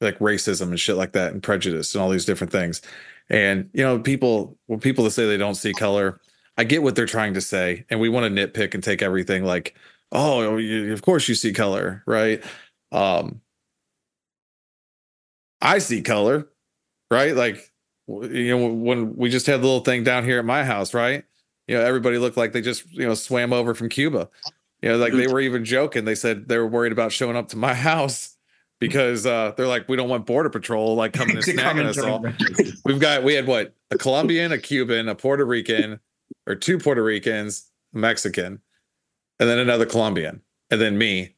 like 0.01 0.19
racism 0.19 0.69
and 0.69 0.79
shit 0.79 0.97
like 0.97 1.13
that 1.13 1.33
and 1.33 1.43
prejudice 1.43 1.95
and 1.95 2.03
all 2.03 2.11
these 2.11 2.27
different 2.27 2.53
things. 2.53 2.81
And 3.29 3.71
you 3.73 3.83
know, 3.83 3.99
people 3.99 4.57
when 4.67 4.79
people 4.79 5.03
that 5.05 5.11
say 5.11 5.27
they 5.27 5.37
don't 5.37 5.55
see 5.57 5.73
color, 5.73 6.21
I 6.57 6.65
get 6.65 6.83
what 6.83 6.95
they're 6.95 7.07
trying 7.07 7.35
to 7.35 7.41
say, 7.41 7.85
and 7.91 8.01
we 8.01 8.09
want 8.09 8.35
to 8.35 8.49
nitpick 8.49 8.75
and 8.75 8.83
take 8.83 9.03
everything 9.03 9.45
like, 9.45 9.77
oh, 10.13 10.57
you, 10.57 10.93
of 10.93 11.03
course 11.03 11.29
you 11.29 11.35
see 11.35 11.53
color, 11.53 12.03
right? 12.07 12.43
Um, 12.93 13.41
I 15.61 15.79
see 15.79 16.03
color, 16.03 16.49
right? 17.11 17.35
Like, 17.35 17.73
you 18.07 18.57
know, 18.57 18.69
when 18.69 19.17
we 19.17 19.31
just 19.31 19.47
had 19.47 19.61
the 19.61 19.67
little 19.67 19.81
thing 19.81 20.05
down 20.05 20.25
here 20.25 20.39
at 20.39 20.45
my 20.45 20.63
house, 20.63 20.95
right? 20.95 21.25
You 21.67 21.77
know, 21.77 21.83
everybody 21.83 22.19
looked 22.19 22.37
like 22.37 22.53
they 22.53 22.61
just, 22.61 22.91
you 22.93 23.07
know, 23.07 23.15
swam 23.15 23.53
over 23.53 23.75
from 23.75 23.89
Cuba. 23.89 24.29
You 24.83 24.91
know, 24.91 24.99
like 24.99 25.15
they 25.15 25.27
were 25.27 25.41
even 25.41 25.65
joking. 25.65 26.05
They 26.05 26.15
said 26.15 26.47
they 26.49 26.59
were 26.59 26.67
worried 26.67 26.93
about 26.93 27.11
showing 27.11 27.37
up 27.37 27.49
to 27.49 27.57
my 27.57 27.73
house 27.75 28.37
because 28.81 29.25
uh, 29.25 29.55
they're 29.57 29.67
like, 29.67 29.89
we 29.89 29.97
don't 29.97 30.11
want 30.11 30.27
border 30.27 30.51
patrol 30.51 30.95
like 30.95 31.15
coming 31.15 31.37
and 31.37 31.45
snagging 31.45 31.87
us 31.87 31.99
all. 31.99 32.25
We've 32.85 33.01
got 33.01 33.25
we 33.25 33.33
had 33.33 33.47
what 33.47 33.75
a 33.91 33.97
Colombian, 33.97 34.53
a 34.53 34.59
Cuban, 34.59 35.09
a 35.09 35.15
Puerto 35.15 35.47
Rican, 35.47 36.01
or 36.47 36.55
two 36.55 36.79
Puerto 36.79 37.03
Ricans, 37.03 37.71
a 37.95 37.99
Mexican, 37.99 38.61
and 39.39 39.49
then 39.49 39.59
another 39.59 39.87
Colombian, 39.87 40.43
and 40.71 40.81
then 40.81 40.99
me. 40.99 41.37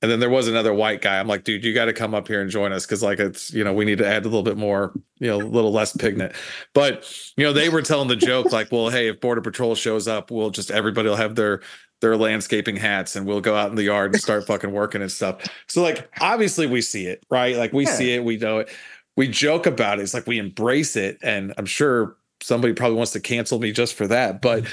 And 0.00 0.10
then 0.10 0.18
there 0.18 0.30
was 0.30 0.48
another 0.48 0.74
white 0.74 1.00
guy. 1.00 1.20
I'm 1.20 1.28
like, 1.28 1.44
dude, 1.44 1.62
you 1.62 1.72
got 1.72 1.84
to 1.84 1.92
come 1.92 2.12
up 2.12 2.26
here 2.26 2.40
and 2.40 2.50
join 2.50 2.72
us 2.72 2.84
because, 2.84 3.04
like, 3.04 3.20
it's 3.20 3.52
you 3.52 3.62
know, 3.62 3.72
we 3.72 3.84
need 3.84 3.98
to 3.98 4.06
add 4.06 4.22
a 4.22 4.28
little 4.28 4.42
bit 4.42 4.56
more, 4.56 4.92
you 5.20 5.28
know, 5.28 5.36
a 5.36 5.46
little 5.46 5.70
less 5.70 5.96
pigment. 5.96 6.32
But 6.74 7.08
you 7.36 7.44
know, 7.44 7.52
they 7.52 7.68
were 7.68 7.82
telling 7.82 8.08
the 8.08 8.16
joke 8.16 8.50
like, 8.50 8.72
well, 8.72 8.88
hey, 8.88 9.08
if 9.08 9.20
Border 9.20 9.40
Patrol 9.40 9.76
shows 9.76 10.08
up, 10.08 10.32
we'll 10.32 10.50
just 10.50 10.72
everybody 10.72 11.08
will 11.08 11.16
have 11.16 11.36
their 11.36 11.60
their 12.00 12.16
landscaping 12.16 12.74
hats 12.74 13.14
and 13.14 13.28
we'll 13.28 13.40
go 13.40 13.54
out 13.54 13.70
in 13.70 13.76
the 13.76 13.84
yard 13.84 14.10
and 14.10 14.20
start 14.20 14.44
fucking 14.44 14.72
working 14.72 15.02
and 15.02 15.12
stuff. 15.12 15.48
So, 15.68 15.82
like, 15.82 16.10
obviously, 16.20 16.66
we 16.66 16.80
see 16.80 17.06
it, 17.06 17.24
right? 17.30 17.56
Like, 17.56 17.72
we 17.72 17.84
Yeah. 17.84 17.94
see 17.94 18.14
it, 18.14 18.24
we 18.24 18.38
know 18.38 18.58
it 18.58 18.70
we 19.16 19.28
joke 19.28 19.66
about 19.66 19.98
it. 19.98 20.02
It's 20.02 20.14
like 20.14 20.26
we 20.26 20.38
embrace 20.38 20.96
it. 20.96 21.18
And 21.22 21.52
I'm 21.58 21.66
sure 21.66 22.16
somebody 22.42 22.74
probably 22.74 22.96
wants 22.96 23.12
to 23.12 23.20
cancel 23.20 23.58
me 23.58 23.72
just 23.72 23.94
for 23.94 24.06
that. 24.08 24.42
But 24.42 24.64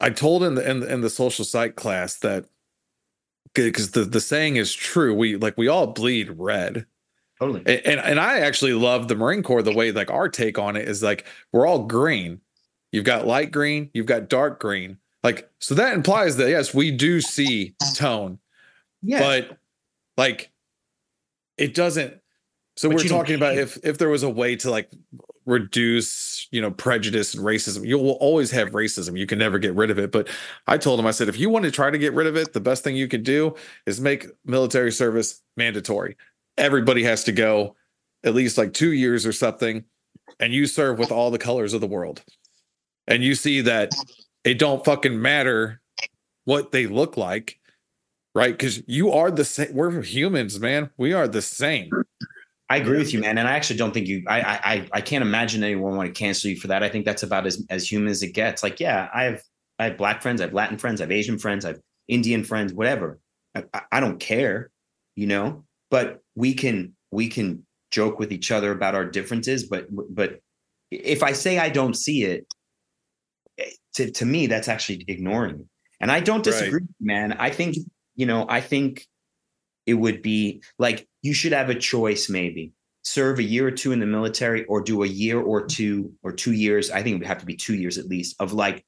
I 0.00 0.10
told 0.10 0.42
in 0.42 0.54
the 0.54 0.68
in, 0.68 0.82
in 0.82 1.00
the 1.00 1.10
social 1.10 1.44
psych 1.44 1.76
class 1.76 2.16
that 2.16 2.46
because 3.54 3.92
the, 3.92 4.04
the 4.04 4.20
saying 4.20 4.56
is 4.56 4.72
true. 4.74 5.14
We 5.14 5.36
like 5.36 5.56
we 5.56 5.68
all 5.68 5.86
bleed 5.88 6.30
red. 6.36 6.86
Totally. 7.38 7.60
And, 7.66 7.86
and 7.86 8.00
and 8.00 8.20
I 8.20 8.40
actually 8.40 8.74
love 8.74 9.08
the 9.08 9.14
Marine 9.14 9.42
Corps 9.42 9.62
the 9.62 9.72
way 9.72 9.92
like 9.92 10.10
our 10.10 10.28
take 10.28 10.58
on 10.58 10.76
it 10.76 10.88
is 10.88 11.02
like 11.02 11.24
we're 11.52 11.66
all 11.66 11.84
green. 11.84 12.40
You've 12.92 13.04
got 13.04 13.26
light 13.26 13.50
green, 13.50 13.90
you've 13.92 14.06
got 14.06 14.28
dark 14.28 14.60
green. 14.60 14.98
Like 15.22 15.50
so 15.58 15.74
that 15.74 15.94
implies 15.94 16.36
that 16.36 16.50
yes, 16.50 16.74
we 16.74 16.90
do 16.90 17.20
see 17.20 17.74
tone 17.94 18.38
Yeah. 19.02 19.20
but 19.20 19.58
like 20.16 20.50
it 21.56 21.74
doesn't 21.74 22.20
so 22.76 22.88
But 22.88 22.96
we're 22.98 23.04
talking 23.04 23.36
about 23.36 23.56
if 23.56 23.78
if 23.84 23.98
there 23.98 24.08
was 24.08 24.22
a 24.22 24.28
way 24.28 24.56
to 24.56 24.70
like 24.70 24.90
reduce 25.46 26.48
you 26.50 26.60
know 26.60 26.70
prejudice 26.70 27.34
and 27.34 27.44
racism. 27.44 27.86
You 27.86 27.98
will 27.98 28.12
always 28.12 28.50
have 28.50 28.70
racism. 28.70 29.18
You 29.18 29.26
can 29.26 29.38
never 29.38 29.58
get 29.58 29.74
rid 29.74 29.90
of 29.90 29.98
it. 29.98 30.10
But 30.10 30.28
i 30.66 30.78
told 30.78 30.98
him 30.98 31.06
i 31.06 31.10
said 31.10 31.28
if 31.28 31.38
you 31.38 31.50
want 31.50 31.64
to 31.64 31.70
try 31.70 31.90
to 31.90 31.98
get 31.98 32.14
rid 32.14 32.26
of 32.26 32.36
it 32.36 32.52
the 32.52 32.60
best 32.60 32.84
thing 32.84 32.96
you 32.96 33.08
can 33.08 33.22
do 33.22 33.54
is 33.86 34.00
make 34.00 34.26
military 34.44 34.92
service 34.92 35.42
mandatory. 35.56 36.16
Everybody 36.56 37.02
has 37.04 37.24
to 37.24 37.32
go 37.32 37.76
at 38.24 38.34
least 38.34 38.58
like 38.58 38.72
two 38.72 38.92
years 38.92 39.26
or 39.26 39.32
something 39.32 39.84
and 40.40 40.52
you 40.52 40.66
serve 40.66 40.98
with 40.98 41.12
all 41.12 41.30
the 41.30 41.38
colors 41.38 41.74
of 41.74 41.80
the 41.80 41.86
world. 41.86 42.22
And 43.06 43.22
you 43.22 43.34
see 43.34 43.60
that 43.62 43.92
it 44.44 44.58
don't 44.58 44.84
fucking 44.84 45.20
matter 45.20 45.80
what 46.44 46.72
they 46.72 46.86
look 46.86 47.16
like 47.16 47.58
right? 48.34 48.52
Because 48.52 48.82
you 48.86 49.12
are 49.12 49.30
the 49.30 49.44
same 49.44 49.72
we're 49.72 50.02
humans 50.02 50.58
man. 50.58 50.90
We 50.96 51.12
are 51.12 51.28
the 51.28 51.42
same 51.42 51.90
I 52.70 52.78
agree 52.78 52.98
with 52.98 53.12
you, 53.12 53.20
man. 53.20 53.36
And 53.36 53.46
I 53.46 53.52
actually 53.52 53.76
don't 53.76 53.92
think 53.92 54.06
you. 54.08 54.24
I 54.26 54.40
I 54.40 54.88
I 54.92 55.00
can't 55.02 55.22
imagine 55.22 55.62
anyone 55.62 55.96
want 55.96 56.12
to 56.14 56.18
cancel 56.18 56.50
you 56.50 56.56
for 56.56 56.68
that. 56.68 56.82
I 56.82 56.88
think 56.88 57.04
that's 57.04 57.22
about 57.22 57.46
as 57.46 57.64
as 57.70 57.90
human 57.90 58.08
as 58.08 58.22
it 58.22 58.32
gets. 58.32 58.62
Like, 58.62 58.80
yeah, 58.80 59.08
I 59.14 59.24
have 59.24 59.42
I 59.78 59.84
have 59.84 59.98
black 59.98 60.22
friends, 60.22 60.40
I 60.40 60.44
have 60.44 60.54
Latin 60.54 60.78
friends, 60.78 61.00
I 61.00 61.04
have 61.04 61.12
Asian 61.12 61.38
friends, 61.38 61.64
I 61.64 61.68
have 61.68 61.80
Indian 62.08 62.42
friends, 62.44 62.72
whatever. 62.72 63.18
I, 63.54 63.64
I- 63.92 64.00
don't 64.00 64.18
care, 64.18 64.70
you 65.14 65.26
know. 65.26 65.64
But 65.90 66.20
we 66.34 66.54
can 66.54 66.94
we 67.10 67.28
can 67.28 67.66
joke 67.90 68.18
with 68.18 68.32
each 68.32 68.50
other 68.50 68.72
about 68.72 68.94
our 68.94 69.04
differences. 69.04 69.64
But 69.68 69.86
but 69.90 70.40
if 70.90 71.22
I 71.22 71.32
say 71.32 71.58
I 71.58 71.68
don't 71.68 71.94
see 71.94 72.24
it, 72.24 72.46
eh, 73.58 73.70
to 73.94 74.10
to 74.10 74.24
me 74.26 74.46
that's 74.46 74.68
actually 74.68 75.04
ignoring. 75.08 75.68
And 76.00 76.10
I 76.10 76.20
don't 76.20 76.38
Right. 76.38 76.44
disagree, 76.44 76.86
man. 77.00 77.32
I 77.34 77.50
think 77.50 77.76
you 78.16 78.26
know. 78.26 78.46
I 78.48 78.60
think 78.60 79.06
it 79.86 79.94
would 79.94 80.22
be 80.22 80.62
like 80.78 81.06
you 81.22 81.32
should 81.34 81.52
have 81.52 81.70
a 81.70 81.74
choice 81.74 82.28
maybe. 82.28 82.72
Serve 83.02 83.38
a 83.38 83.42
year 83.42 83.66
or 83.66 83.70
two 83.70 83.92
in 83.92 84.00
the 84.00 84.06
military 84.06 84.64
or 84.64 84.80
do 84.80 85.02
a 85.02 85.06
year 85.06 85.40
or 85.40 85.66
two 85.66 86.10
or 86.22 86.32
two 86.32 86.52
years 86.52 86.90
i 86.90 87.02
think 87.02 87.16
it 87.16 87.18
would 87.18 87.26
have 87.26 87.40
to 87.40 87.44
be 87.44 87.54
two 87.54 87.74
years 87.74 87.98
at 87.98 88.06
least 88.06 88.34
of 88.40 88.54
like 88.54 88.82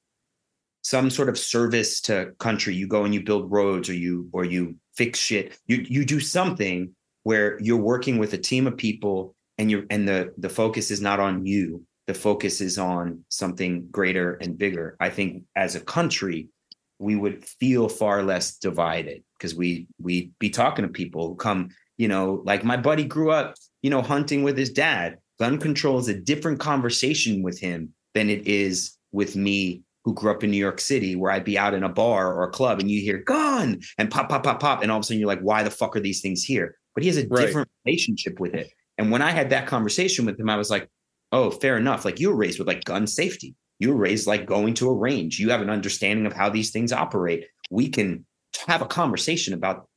some 0.87 1.11
sort 1.11 1.29
of 1.29 1.37
service 1.37 2.01
to 2.01 2.33
country. 2.39 2.73
You 2.73 2.87
go 2.87 3.03
and 3.03 3.13
you 3.13 3.21
build 3.21 3.51
roads 3.51 3.89
or 3.89 3.95
you 3.95 4.29
or 4.31 4.45
you 4.45 4.77
fix 4.95 5.19
shit. 5.19 5.59
You 5.67 5.85
you 5.89 6.05
do 6.05 6.21
something 6.21 6.95
where 7.25 7.61
you're 7.61 7.77
working 7.77 8.19
with 8.19 8.35
a 8.35 8.39
team 8.39 8.69
of 8.69 8.77
people 8.77 9.35
and 9.59 9.69
you're 9.69 9.83
and 9.91 10.07
the 10.07 10.33
the 10.39 10.49
focus 10.49 10.93
is 10.93 11.01
not 11.01 11.19
on 11.19 11.45
you. 11.45 11.85
The 12.07 12.15
focus 12.15 12.61
is 12.61 12.79
on 12.79 13.25
something 13.31 13.89
greater 13.91 14.35
and 14.35 14.57
bigger. 14.57 14.97
I 15.01 15.11
think 15.11 15.43
as 15.57 15.75
a 15.75 15.81
country 15.81 16.51
we 16.99 17.17
would 17.17 17.45
feel 17.45 17.89
far 17.89 18.23
less 18.23 18.57
divided 18.57 19.23
because 19.39 19.55
we 19.55 19.87
we'd 20.01 20.33
be 20.39 20.51
talking 20.51 20.85
to 20.85 20.91
people 20.91 21.29
who 21.29 21.35
come 21.37 21.71
you 21.97 22.09
know, 22.09 22.43
like 22.45 22.65
my 22.65 22.77
buddy 22.77 23.05
grew 23.05 23.31
up, 23.31 23.55
you 23.83 23.91
know, 23.91 24.03
hunting 24.03 24.43
with 24.43 24.57
his 24.57 24.71
dad. 24.71 25.19
Gun 25.39 25.59
control 25.59 25.99
is 25.99 26.09
a 26.09 26.15
different 26.15 26.61
conversation 26.61 27.43
with 27.43 27.59
him 27.59 27.93
than 28.15 28.31
it 28.31 28.47
is 28.47 28.97
with 29.13 29.37
me 29.37 29.83
who 30.05 30.15
grew 30.15 30.31
up 30.31 30.45
in 30.45 30.51
New 30.51 30.57
York 30.57 30.81
City, 30.81 31.17
where 31.17 31.33
I'd 31.33 31.45
be 31.45 31.59
out 31.59 31.75
in 31.75 31.83
a 31.83 31.89
bar 31.89 32.33
or 32.33 32.45
a 32.45 32.51
club 32.51 32.81
and 32.81 32.91
you 32.91 33.01
hear 33.01 33.19
gun 33.19 33.81
and 33.99 34.11
pop, 34.11 34.29
pop, 34.29 34.45
pop, 34.45 34.61
pop. 34.61 34.83
And 34.83 34.91
all 34.91 34.99
of 34.99 35.03
a 35.03 35.05
sudden 35.05 35.19
you're 35.19 35.27
like, 35.27 35.41
why 35.41 35.63
the 35.63 35.71
fuck 35.71 35.97
are 35.97 36.01
these 36.01 36.21
things 36.21 36.43
here? 36.43 36.77
But 36.95 37.03
he 37.03 37.09
has 37.09 37.19
a 37.19 37.27
Right. 37.27 37.47
different 37.47 37.69
relationship 37.85 38.39
with 38.41 38.55
it. 38.55 38.71
And 38.99 39.11
when 39.11 39.21
I 39.21 39.31
had 39.31 39.51
that 39.51 39.67
conversation 39.67 40.25
with 40.25 40.39
him, 40.39 40.49
I 40.49 40.57
was 40.57 40.71
like, 40.71 40.89
oh, 41.33 41.51
fair 41.51 41.77
enough. 41.77 42.05
Like 42.05 42.21
you 42.21 42.31
were 42.31 42.37
raised 42.37 42.59
with 42.59 42.69
like 42.69 42.85
gun 42.85 43.07
safety. 43.07 43.55
You 43.79 43.91
were 43.91 43.97
raised 43.97 44.27
like 44.27 44.47
going 44.47 44.75
to 44.75 44.89
a 44.89 44.95
range. 44.95 45.39
You 45.39 45.51
have 45.51 45.61
an 45.61 45.71
understanding 45.71 46.27
of 46.27 46.33
how 46.33 46.49
these 46.49 46.71
things 46.71 46.93
operate. 46.93 47.47
We 47.71 47.89
can 47.89 48.25
have 48.67 48.81
a 48.83 48.87
conversation 48.87 49.53
about 49.55 49.89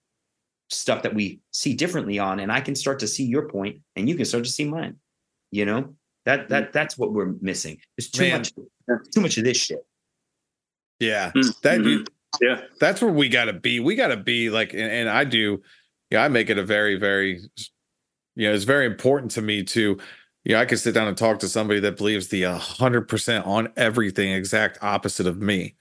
stuff 0.69 1.03
that 1.03 1.15
we 1.15 1.39
see 1.51 1.73
differently 1.73 2.19
on, 2.19 2.39
and 2.39 2.51
I 2.51 2.61
can 2.61 2.75
start 2.75 2.99
to 2.99 3.07
see 3.07 3.23
your 3.23 3.47
point, 3.47 3.81
and 3.95 4.09
you 4.09 4.15
can 4.15 4.25
start 4.25 4.43
to 4.43 4.49
see 4.49 4.65
mine. 4.65 4.97
You 5.51 5.65
know 5.65 5.95
that 6.25 6.49
that 6.49 6.73
that's 6.73 6.97
what 6.97 7.13
we're 7.13 7.33
missing. 7.41 7.79
There's 7.97 8.09
too 8.11 8.23
Man. 8.23 8.39
much, 8.39 8.51
too 9.13 9.21
much 9.21 9.37
of 9.37 9.43
this 9.45 9.57
shit. 9.57 9.79
Yeah. 10.99 11.31
Mhm. 11.31 11.61
That 11.61 11.79
Mhm. 11.79 12.07
yeah. 12.41 12.61
that's 12.79 13.01
where 13.01 13.11
we 13.11 13.29
got 13.29 13.45
to 13.45 13.53
be. 13.53 13.79
We 13.79 13.95
got 13.95 14.09
to 14.09 14.17
be 14.17 14.49
like, 14.49 14.73
and, 14.73 14.81
and 14.91 15.09
I 15.09 15.23
do, 15.23 15.61
yeah, 16.11 16.23
I 16.23 16.27
make 16.27 16.49
it 16.49 16.57
a 16.57 16.63
very, 16.63 16.97
very, 16.97 17.39
you 18.35 18.47
know, 18.49 18.53
it's 18.53 18.65
very 18.65 18.85
important 18.85 19.31
to 19.31 19.41
me 19.41 19.63
to, 19.63 19.97
know, 20.55 20.61
I 20.61 20.65
could 20.65 20.79
sit 20.79 20.93
down 20.93 21.07
and 21.07 21.17
talk 21.17 21.39
to 21.39 21.49
somebody 21.49 21.79
that 21.81 21.97
believes 21.97 22.27
the 22.27 22.43
hundred 22.43 23.07
percent 23.07 23.45
on 23.45 23.69
everything 23.77 24.31
exact 24.31 24.79
opposite 24.81 25.27
of 25.27 25.41
me. 25.41 25.75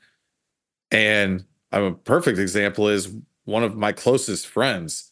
And 0.90 1.44
a 1.72 1.92
perfect 1.92 2.38
example 2.38 2.88
is 2.88 3.12
one 3.44 3.64
of 3.64 3.76
my 3.76 3.92
closest 3.92 4.46
friends 4.46 5.10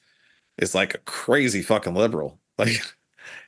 is 0.59 0.75
like 0.75 0.95
a 0.95 0.99
crazy 0.99 1.63
fucking 1.63 1.95
liberal. 1.95 2.41
Like, 2.59 2.81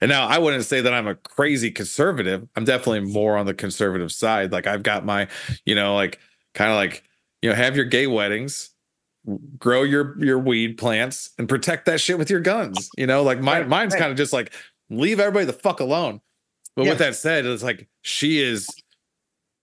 and 0.03 0.11
now 0.11 0.27
I 0.27 0.37
wouldn't 0.37 0.65
say 0.65 0.83
that 0.83 0.93
I'm 0.93 1.07
a 1.07 1.15
crazy 1.15 1.71
conservative. 1.71 2.47
I'm 2.55 2.65
definitely 2.65 3.11
more 3.11 3.39
on 3.39 3.47
the 3.47 3.55
conservative 3.55 4.13
side. 4.13 4.53
Like 4.53 4.67
I've 4.67 4.83
got 4.83 5.07
my, 5.07 5.29
you 5.65 5.75
know, 5.75 5.95
like 5.95 6.19
kind 6.53 6.71
of 6.71 6.77
like 6.77 7.05
you 7.43 7.49
know 7.49 7.57
have 7.57 7.77
your 7.77 7.85
gay 7.85 8.07
weddings 8.07 8.71
grow 9.59 9.83
your 9.83 10.23
your 10.23 10.39
weed 10.39 10.79
plants 10.79 11.31
and 11.39 11.49
protect 11.49 11.87
that 11.87 12.01
shit 12.01 12.19
with 12.19 12.31
your 12.31 12.41
guns 12.41 12.91
you 12.97 13.07
know 13.07 13.23
like 13.23 13.43
Right, 13.43 13.69
mine's 13.69 13.95
kind 13.95 14.11
of 14.11 14.17
just 14.17 14.33
like 14.33 14.53
leave 14.91 15.21
everybody 15.21 15.45
the 15.45 15.53
fuck 15.53 15.81
alone. 15.81 16.21
But 16.77 16.85
Yeah. 16.85 16.91
with 16.91 16.99
that 16.99 17.17
said 17.17 17.45
it's 17.47 17.63
like 17.63 17.89
she 18.03 18.41
is 18.41 18.69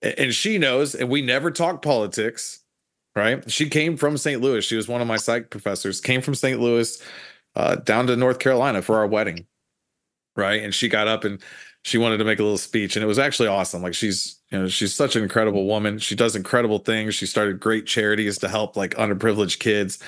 and 0.02 0.32
she 0.34 0.58
knows 0.58 0.94
and 0.94 1.08
we 1.08 1.22
never 1.22 1.50
talk 1.50 1.82
politics 1.82 2.60
right? 3.14 3.50
She 3.50 3.70
came 3.70 3.96
from 3.96 4.18
st 4.18 4.42
louis. 4.42 4.62
She 4.64 4.76
was 4.76 4.88
one 4.88 5.00
of 5.00 5.06
my 5.06 5.16
psych 5.16 5.48
professors 5.50 6.00
came 6.00 6.20
from 6.20 6.34
st 6.34 6.60
louis 6.60 7.02
uh, 7.54 7.76
down 7.76 8.06
to 8.08 8.16
north 8.16 8.38
carolina 8.38 8.82
for 8.82 8.96
our 8.98 9.06
wedding 9.06 9.46
right? 10.36 10.62
And 10.62 10.74
she 10.74 10.88
got 10.88 11.08
up 11.08 11.24
and 11.24 11.40
she 11.82 11.96
wanted 11.98 12.18
to 12.18 12.24
make 12.24 12.38
a 12.38 12.42
little 12.42 12.58
speech 12.58 12.94
and 12.96 13.02
it 13.02 13.06
was 13.06 13.18
actually 13.18 13.48
awesome. 13.48 13.80
Like 13.82 13.94
she's 13.94 14.38
you 14.50 14.58
know 14.58 14.68
she's 14.68 14.92
such 14.94 15.16
an 15.16 15.22
incredible 15.22 15.66
woman. 15.66 15.98
She 15.98 16.14
does 16.14 16.36
incredible 16.36 16.78
things. 16.80 17.14
She 17.14 17.26
started 17.26 17.58
great 17.58 17.86
charities 17.86 18.38
to 18.38 18.48
help 18.48 18.76
like 18.76 18.94
underprivileged 18.96 19.58
kids 19.60 19.98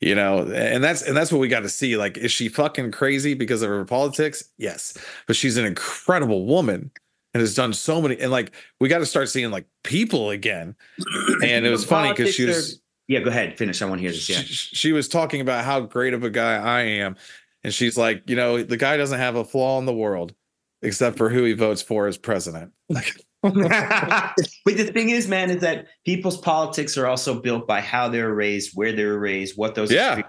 you 0.00 0.14
know 0.14 0.40
and 0.52 0.82
that's 0.82 1.02
and 1.02 1.16
that's 1.16 1.30
what 1.30 1.38
we 1.38 1.48
got 1.48 1.60
to 1.60 1.68
see 1.68 1.96
like 1.96 2.16
is 2.16 2.32
she 2.32 2.48
fucking 2.48 2.90
crazy 2.90 3.34
because 3.34 3.62
of 3.62 3.68
her 3.68 3.84
politics 3.84 4.44
yes 4.56 4.96
but 5.26 5.36
she's 5.36 5.56
an 5.56 5.64
incredible 5.64 6.46
woman 6.46 6.90
and 7.34 7.40
has 7.40 7.54
done 7.54 7.72
so 7.72 8.00
many 8.00 8.18
and 8.18 8.30
like 8.30 8.52
we 8.80 8.88
got 8.88 8.98
to 8.98 9.06
start 9.06 9.28
seeing 9.28 9.50
like 9.50 9.66
people 9.84 10.30
again 10.30 10.74
and 11.44 11.66
it 11.66 11.70
was 11.70 11.84
funny 11.84 12.10
because 12.10 12.34
she 12.34 12.46
was 12.46 12.80
Yeah, 13.08 13.20
go 13.20 13.30
ahead. 13.30 13.58
Finish. 13.58 13.82
I 13.82 13.86
want 13.86 13.98
to 13.98 14.02
hear 14.02 14.12
this. 14.12 14.28
Yeah. 14.28 14.36
she, 14.36 14.76
she 14.76 14.92
was 14.92 15.08
talking 15.08 15.40
about 15.40 15.64
how 15.64 15.80
great 15.80 16.14
of 16.14 16.22
a 16.22 16.30
guy 16.30 16.54
I 16.54 16.82
am. 16.82 17.16
And 17.64 17.74
she's 17.74 17.98
like, 17.98 18.22
you 18.30 18.36
know, 18.36 18.62
the 18.62 18.76
guy 18.76 18.96
doesn't 18.96 19.18
have 19.18 19.34
a 19.34 19.44
flaw 19.44 19.80
in 19.80 19.84
the 19.84 19.92
world 19.92 20.32
except 20.80 21.18
for 21.18 21.28
who 21.28 21.42
he 21.42 21.52
votes 21.52 21.82
for 21.82 22.06
as 22.06 22.16
president. 22.16 22.72
Like, 22.88 23.20
but 23.42 24.34
the 24.66 24.90
thing 24.92 25.10
is, 25.10 25.26
man, 25.28 25.50
is 25.50 25.62
that 25.62 25.86
people's 26.04 26.36
politics 26.38 26.98
are 26.98 27.06
also 27.06 27.40
built 27.40 27.66
by 27.66 27.80
how 27.80 28.08
they're 28.08 28.34
raised, 28.34 28.72
where 28.74 28.92
they're 28.92 29.18
raised, 29.18 29.56
what 29.56 29.74
those 29.74 29.90
Yeah. 29.90 30.22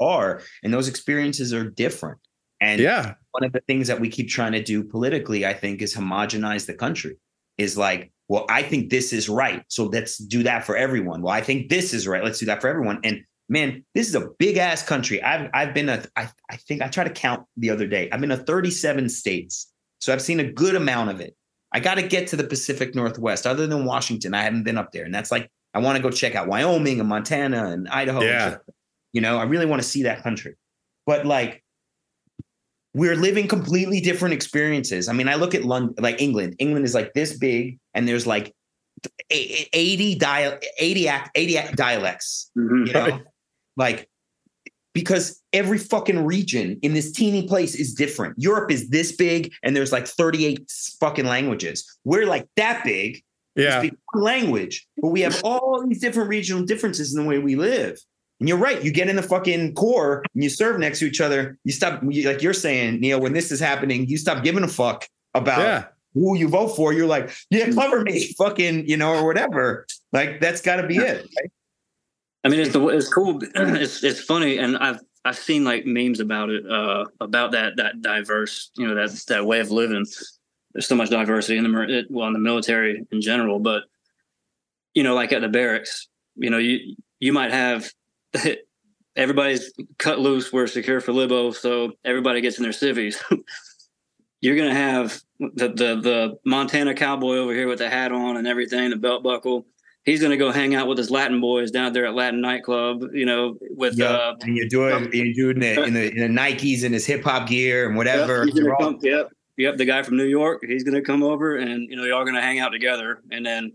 are, 0.00 0.42
and 0.62 0.72
those 0.72 0.88
experiences 0.88 1.54
are 1.54 1.68
different. 1.68 2.18
And 2.60 2.80
yeah. 2.80 3.14
one 3.30 3.44
of 3.44 3.52
the 3.52 3.60
things 3.60 3.88
that 3.88 4.00
we 4.00 4.08
keep 4.08 4.28
trying 4.28 4.52
to 4.52 4.62
do 4.62 4.84
politically, 4.84 5.46
I 5.46 5.54
think, 5.54 5.80
is 5.80 5.94
homogenize 5.94 6.66
the 6.66 6.74
country. 6.74 7.16
Is 7.56 7.76
like, 7.76 8.12
well, 8.28 8.44
I 8.48 8.62
think 8.62 8.90
this 8.90 9.12
is 9.12 9.28
right, 9.28 9.64
so 9.68 9.86
let's 9.86 10.18
do 10.18 10.42
that 10.44 10.64
for 10.64 10.76
everyone. 10.76 11.22
Well, 11.22 11.32
I 11.32 11.40
think 11.40 11.70
this 11.70 11.92
is 11.92 12.06
right, 12.06 12.22
let's 12.22 12.38
do 12.38 12.46
that 12.46 12.60
for 12.60 12.68
everyone. 12.68 13.00
And 13.02 13.24
man, 13.48 13.84
this 13.94 14.08
is 14.08 14.14
a 14.14 14.28
big 14.38 14.58
ass 14.58 14.82
country. 14.82 15.20
I've 15.22 15.50
I've 15.54 15.74
been 15.74 15.88
a 15.88 16.04
I, 16.14 16.28
I 16.50 16.56
think 16.56 16.82
I 16.82 16.88
tried 16.88 17.04
to 17.04 17.10
count 17.12 17.46
the 17.56 17.70
other 17.70 17.86
day. 17.86 18.08
I've 18.12 18.20
been 18.20 18.28
to 18.30 18.36
37 18.36 19.08
states, 19.08 19.72
so 20.00 20.12
I've 20.12 20.22
seen 20.22 20.38
a 20.38 20.52
good 20.52 20.74
amount 20.76 21.10
of 21.10 21.20
it. 21.20 21.34
I 21.72 21.80
got 21.80 21.96
to 21.96 22.02
get 22.02 22.28
to 22.28 22.36
the 22.36 22.44
Pacific 22.44 22.94
Northwest. 22.94 23.46
Other 23.46 23.66
than 23.66 23.84
Washington, 23.84 24.34
I 24.34 24.42
haven't 24.42 24.62
been 24.64 24.78
up 24.78 24.92
there, 24.92 25.04
and 25.04 25.14
that's 25.14 25.30
like 25.30 25.50
I 25.74 25.80
want 25.80 25.96
to 25.96 26.02
go 26.02 26.10
check 26.10 26.34
out 26.34 26.48
Wyoming 26.48 27.00
and 27.00 27.08
Montana 27.08 27.66
and 27.66 27.88
Idaho. 27.88 28.22
Yeah. 28.22 28.50
shit. 28.50 28.60
You 29.12 29.20
know, 29.20 29.38
I 29.38 29.44
really 29.44 29.66
want 29.66 29.82
to 29.82 29.88
see 29.88 30.02
that 30.04 30.22
country. 30.22 30.54
But 31.06 31.26
like 31.26 31.62
we're 32.94 33.16
living 33.16 33.46
completely 33.48 34.00
different 34.00 34.34
experiences. 34.34 35.08
I 35.08 35.12
mean, 35.12 35.28
I 35.28 35.34
look 35.34 35.54
at 35.54 35.64
London, 35.64 35.94
like 35.98 36.20
England. 36.22 36.56
England 36.58 36.84
is 36.84 36.94
like 36.94 37.12
this 37.14 37.36
big, 37.38 37.78
and 37.94 38.08
there's 38.08 38.26
like 38.26 38.52
80 39.30 40.16
dial 40.16 40.58
80 40.78 41.08
act 41.08 41.30
80 41.34 41.58
act 41.58 41.76
dialects, 41.76 42.50
Mhm. 42.56 42.86
you 42.86 42.92
know? 42.92 43.20
Like 43.76 44.07
because 44.94 45.40
every 45.52 45.78
fucking 45.78 46.24
region 46.24 46.78
in 46.82 46.94
this 46.94 47.12
teeny 47.12 47.46
place 47.46 47.74
is 47.74 47.94
different. 47.94 48.34
Europe 48.38 48.70
is 48.70 48.88
this 48.88 49.12
big 49.16 49.52
and 49.62 49.76
there's 49.76 49.92
like 49.92 50.06
38 50.06 50.70
fucking 51.00 51.26
languages. 51.26 51.84
We're 52.04 52.26
like 52.26 52.46
that 52.56 52.84
big. 52.84 53.22
Yeah. 53.56 53.82
language, 54.14 54.86
but 54.98 55.08
we 55.08 55.22
have 55.22 55.40
all 55.42 55.84
these 55.84 56.00
different 56.00 56.28
regional 56.28 56.64
differences 56.64 57.12
in 57.12 57.20
the 57.20 57.28
way 57.28 57.38
we 57.40 57.56
live. 57.56 57.98
And 58.38 58.48
you're 58.48 58.56
right. 58.58 58.80
You 58.84 58.92
get 58.92 59.08
in 59.08 59.16
the 59.16 59.22
fucking 59.22 59.74
core 59.74 60.22
and 60.32 60.44
you 60.44 60.48
serve 60.48 60.78
next 60.78 61.00
to 61.00 61.06
each 61.06 61.20
other. 61.20 61.58
You 61.64 61.72
stop, 61.72 62.00
like 62.04 62.40
you're 62.40 62.54
saying, 62.54 63.00
Neil, 63.00 63.20
when 63.20 63.32
this 63.32 63.50
is 63.50 63.58
happening, 63.58 64.06
you 64.08 64.16
stop 64.16 64.44
giving 64.44 64.62
a 64.62 64.68
fuck 64.68 65.08
about 65.34 65.58
Yeah. 65.58 65.84
who 66.14 66.36
you 66.36 66.46
vote 66.46 66.68
for. 66.76 66.92
You're 66.92 67.08
like, 67.08 67.32
yeah, 67.50 67.68
cover 67.72 68.02
me, 68.02 68.32
fucking, 68.38 68.86
you 68.88 68.96
know, 68.96 69.12
or 69.14 69.26
whatever. 69.26 69.86
Like 70.12 70.40
that's 70.40 70.62
got 70.62 70.76
to 70.76 70.86
be 70.86 70.98
it. 70.98 71.26
right? 71.36 71.50
I 72.44 72.48
mean, 72.48 72.60
it's 72.60 72.72
the 72.72 72.86
it's 72.88 73.12
cool. 73.12 73.40
It's 73.54 74.02
it's 74.04 74.20
funny, 74.20 74.58
and 74.58 74.76
I've 74.78 75.00
I've 75.24 75.38
seen 75.38 75.64
like 75.64 75.84
memes 75.84 76.20
about 76.20 76.50
it, 76.50 76.64
uh, 76.70 77.04
about 77.20 77.52
that 77.52 77.76
that 77.76 78.00
diverse, 78.00 78.70
you 78.76 78.86
know, 78.86 78.94
that 78.94 79.10
that 79.28 79.46
way 79.46 79.60
of 79.60 79.70
living. 79.70 80.06
There's 80.72 80.86
so 80.86 80.94
much 80.94 81.10
diversity 81.10 81.58
in 81.58 81.64
the 81.64 82.06
well 82.10 82.28
in 82.28 82.32
the 82.32 82.38
military 82.38 83.04
in 83.10 83.20
general, 83.20 83.58
but 83.58 83.84
you 84.94 85.02
know, 85.02 85.14
like 85.14 85.32
at 85.32 85.40
the 85.40 85.48
barracks, 85.48 86.08
you 86.36 86.50
know, 86.50 86.58
you 86.58 86.96
you 87.18 87.32
might 87.32 87.50
have 87.50 87.90
everybody's 89.16 89.72
cut 89.98 90.20
loose. 90.20 90.52
We're 90.52 90.68
secure 90.68 91.00
for 91.00 91.12
libo, 91.12 91.50
so 91.50 91.92
everybody 92.04 92.40
gets 92.40 92.58
in 92.58 92.62
their 92.62 92.72
civvies. 92.72 93.22
You're 94.40 94.56
gonna 94.56 94.74
have 94.74 95.20
the 95.40 95.68
the 95.68 96.00
the 96.00 96.38
Montana 96.44 96.94
cowboy 96.94 97.36
over 97.38 97.52
here 97.52 97.66
with 97.66 97.80
the 97.80 97.90
hat 97.90 98.12
on 98.12 98.36
and 98.36 98.46
everything, 98.46 98.90
the 98.90 98.96
belt 98.96 99.24
buckle 99.24 99.66
he's 100.08 100.20
going 100.20 100.30
to 100.30 100.36
go 100.36 100.50
hang 100.50 100.74
out 100.74 100.86
with 100.88 100.96
his 100.96 101.10
Latin 101.10 101.40
boys 101.40 101.70
down 101.70 101.92
there 101.92 102.06
at 102.06 102.14
Latin 102.14 102.40
nightclub, 102.40 103.02
you 103.12 103.26
know, 103.26 103.56
with 103.60 103.98
Yeah, 103.98 104.06
uh, 104.10 104.34
and 104.40 104.56
you're 104.56 104.68
doing 104.68 105.10
you're 105.12 105.34
doing 105.52 105.62
it 105.62 105.78
in 105.78 105.92
the, 105.94 106.10
in 106.10 106.34
the 106.34 106.40
Nikes 106.40 106.82
and 106.84 106.94
his 106.94 107.04
hip 107.06 107.22
hop 107.24 107.48
gear 107.48 107.86
and 107.88 107.96
whatever. 107.96 108.38
Yep, 108.38 108.44
he's 108.46 108.54
gonna 108.54 108.64
You're 108.66 108.74
all- 108.76 108.92
come, 108.92 108.98
yep, 109.02 109.28
yep. 109.56 109.76
The 109.76 109.84
guy 109.84 110.02
from 110.02 110.16
New 110.16 110.24
York, 110.26 110.62
he's 110.66 110.84
going 110.84 110.94
to 110.94 111.02
come 111.02 111.22
over, 111.22 111.56
and 111.56 111.88
you 111.90 111.96
know, 111.96 112.04
y'all 112.04 112.24
going 112.24 112.34
to 112.36 112.42
hang 112.42 112.58
out 112.60 112.70
together, 112.70 113.22
and 113.30 113.44
then 113.44 113.72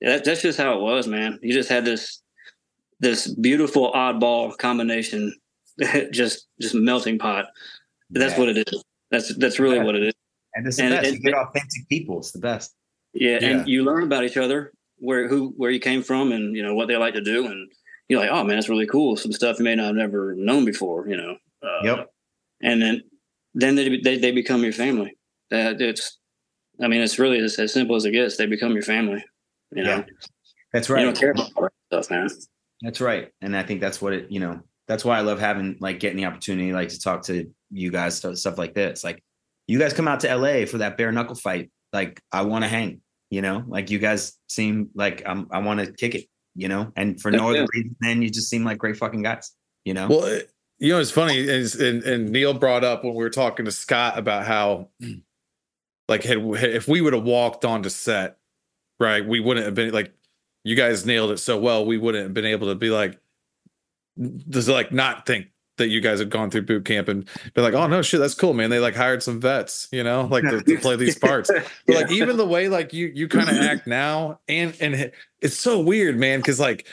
that, 0.00 0.24
that's 0.24 0.42
just 0.42 0.58
how 0.58 0.74
it 0.74 0.80
was, 0.80 1.06
man. 1.06 1.38
You 1.42 1.52
just 1.52 1.68
had 1.68 1.84
this 1.84 2.20
this 3.00 3.26
beautiful 3.28 3.92
oddball 3.92 4.56
combination, 4.58 5.32
just 6.12 6.46
just 6.60 6.74
melting 6.74 7.18
pot. 7.18 7.46
That's 8.10 8.32
Yeah. 8.34 8.38
what 8.40 8.48
it 8.50 8.68
is. 8.68 8.84
That's 9.10 9.34
that's 9.36 9.58
really 9.60 9.76
Yeah. 9.76 9.84
what 9.84 9.94
it 9.94 10.02
is. 10.08 10.14
and 10.56 10.66
it's 10.66 10.76
the 10.76 10.84
and- 10.84 10.92
best. 10.94 11.06
and- 11.06 11.14
you 11.16 11.20
get 11.22 11.34
authentic 11.34 11.88
people. 11.88 12.18
It's 12.18 12.32
the 12.32 12.38
best. 12.38 12.74
Yeah, 13.12 13.38
Yeah. 13.40 13.48
and 13.48 13.68
you 13.68 13.84
learn 13.84 14.02
about 14.04 14.24
each 14.24 14.36
other, 14.36 14.72
where 15.04 15.28
who 15.28 15.52
where 15.56 15.70
you 15.70 15.80
came 15.80 16.02
from, 16.02 16.32
and 16.32 16.56
you 16.56 16.62
know 16.62 16.74
what 16.74 16.88
they 16.88 16.96
like 16.96 17.14
to 17.14 17.22
do, 17.22 17.46
and 17.46 17.70
you're 18.08 18.20
like, 18.20 18.30
oh 18.30 18.44
man, 18.44 18.56
that's 18.56 18.68
really 18.68 18.86
cool. 18.86 19.16
Some 19.16 19.32
stuff 19.32 19.58
you 19.58 19.64
may 19.64 19.74
not 19.74 19.86
have 19.86 19.96
never 19.96 20.34
known 20.34 20.64
before, 20.64 21.08
you 21.08 21.16
know. 21.16 21.36
Uh, 21.62 21.82
Yep. 21.82 22.10
And 22.62 22.82
then 22.82 23.02
then 23.54 23.74
they 23.74 23.98
they, 23.98 24.18
they 24.18 24.32
become 24.32 24.62
your 24.62 24.72
family. 24.72 25.16
That 25.50 25.80
it's, 25.80 26.18
I 26.82 26.88
mean, 26.88 27.00
it's 27.00 27.18
really 27.18 27.38
as, 27.38 27.58
as 27.58 27.72
simple 27.72 27.96
as 27.96 28.04
it 28.04 28.12
gets. 28.12 28.36
They 28.36 28.46
become 28.46 28.72
your 28.72 28.82
family. 28.82 29.24
You 29.72 29.84
know, 29.84 29.96
Yeah. 29.96 30.04
That's 30.72 30.88
you 30.88 30.94
right. 30.96 31.04
don't 31.04 31.18
care 31.18 31.30
about 31.30 31.50
all 31.56 31.62
that 31.62 32.04
stuff, 32.04 32.10
man. 32.10 32.28
That's 32.82 33.00
right. 33.00 33.30
And 33.40 33.56
I 33.56 33.62
think 33.62 33.80
that's 33.80 34.02
what 34.02 34.12
it, 34.12 34.30
you 34.30 34.40
know, 34.40 34.60
that's 34.88 35.04
why 35.04 35.16
I 35.16 35.20
love 35.20 35.38
having 35.38 35.76
like 35.80 36.00
getting 36.00 36.16
the 36.16 36.26
opportunity 36.26 36.72
like 36.72 36.88
to 36.90 37.00
talk 37.00 37.22
to 37.24 37.50
you 37.70 37.90
guys 37.90 38.16
stuff, 38.16 38.36
stuff 38.36 38.58
like 38.58 38.74
this. 38.74 39.04
Like 39.04 39.22
you 39.66 39.78
guys 39.78 39.92
come 39.94 40.08
out 40.08 40.20
to 40.20 40.34
LA 40.34 40.66
for 40.66 40.78
that 40.78 40.96
bare 40.98 41.12
knuckle 41.12 41.36
fight. 41.36 41.70
Like 41.92 42.20
I 42.32 42.42
want 42.42 42.64
to 42.64 42.68
hang, 42.68 43.00
you 43.30 43.42
know, 43.42 43.64
like 43.66 43.90
you 43.90 43.98
guys 43.98 44.38
seem 44.48 44.90
like 44.94 45.22
I'm, 45.26 45.48
I 45.50 45.58
want 45.58 45.80
to 45.80 45.92
kick 45.92 46.14
it, 46.14 46.26
you 46.54 46.68
know, 46.68 46.92
and 46.96 47.20
for 47.20 47.30
no 47.30 47.50
Yeah. 47.50 47.60
other 47.60 47.66
reason 47.74 47.96
than 48.00 48.22
you 48.22 48.30
just 48.30 48.48
seem 48.48 48.64
like 48.64 48.78
great 48.78 48.96
fucking 48.96 49.22
guys, 49.22 49.52
you 49.84 49.94
know? 49.94 50.08
Well, 50.08 50.40
you 50.78 50.92
know, 50.92 51.00
it's 51.00 51.10
funny, 51.10 51.38
is 51.38 51.74
and, 51.80 52.02
and 52.02 52.30
Neil 52.30 52.54
brought 52.54 52.84
up 52.84 53.04
when 53.04 53.14
we 53.14 53.22
were 53.22 53.30
talking 53.30 53.64
to 53.64 53.72
Scott 53.72 54.18
about 54.18 54.44
how, 54.46 54.88
like, 56.08 56.22
had 56.24 56.38
if 56.38 56.88
we 56.88 57.00
would 57.00 57.12
have 57.12 57.24
walked 57.24 57.64
onto 57.64 57.88
set, 57.88 58.38
right, 59.00 59.26
we 59.26 59.40
wouldn't 59.40 59.66
have 59.66 59.74
been 59.74 59.92
like, 59.92 60.12
you 60.64 60.76
guys 60.76 61.06
nailed 61.06 61.30
it 61.30 61.38
so 61.38 61.58
well, 61.58 61.84
we 61.84 61.98
wouldn't 61.98 62.24
have 62.24 62.34
been 62.34 62.44
able 62.44 62.68
to 62.68 62.74
be 62.74 62.90
like, 62.90 63.20
does 64.48 64.68
like 64.68 64.92
not 64.92 65.26
think 65.26 65.46
that 65.76 65.88
you 65.88 66.00
guys 66.00 66.20
had 66.20 66.30
gone 66.30 66.50
through 66.50 66.62
boot 66.62 66.84
camp 66.84 67.08
and 67.08 67.28
been 67.54 67.64
like, 67.64 67.74
oh 67.74 67.86
no, 67.86 68.00
shit, 68.02 68.20
that's 68.20 68.34
cool, 68.34 68.54
man. 68.54 68.70
They 68.70 68.78
like 68.78 68.94
hired 68.94 69.22
some 69.22 69.40
vets, 69.40 69.88
you 69.90 70.04
know, 70.04 70.22
like 70.30 70.44
to, 70.44 70.60
to 70.62 70.78
play 70.78 70.96
these 70.96 71.18
parts. 71.18 71.50
But 71.52 71.66
Yeah. 71.86 71.96
like 71.98 72.10
even 72.12 72.36
the 72.36 72.46
way 72.46 72.68
like 72.68 72.92
you 72.92 73.06
you 73.14 73.28
kind 73.28 73.48
of 73.48 73.56
act 73.56 73.86
now, 73.86 74.40
and 74.48 74.76
and 74.80 75.12
it's 75.40 75.58
so 75.58 75.80
weird, 75.80 76.18
man, 76.18 76.40
because 76.40 76.60
like 76.60 76.86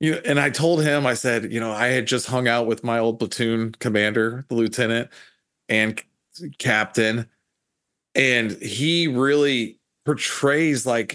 you 0.00 0.12
know, 0.12 0.20
and 0.24 0.40
I 0.40 0.50
told 0.50 0.82
him, 0.82 1.06
I 1.06 1.14
said, 1.14 1.52
you 1.52 1.60
know, 1.60 1.70
I 1.72 1.88
had 1.88 2.06
just 2.06 2.26
hung 2.26 2.48
out 2.48 2.66
with 2.66 2.82
my 2.82 2.98
old 2.98 3.18
platoon 3.20 3.72
commander, 3.78 4.44
the 4.48 4.54
lieutenant, 4.56 5.10
and 5.68 6.02
captain, 6.58 7.28
and 8.14 8.50
he 8.52 9.06
really 9.08 9.78
portrays 10.04 10.84
like 10.86 11.14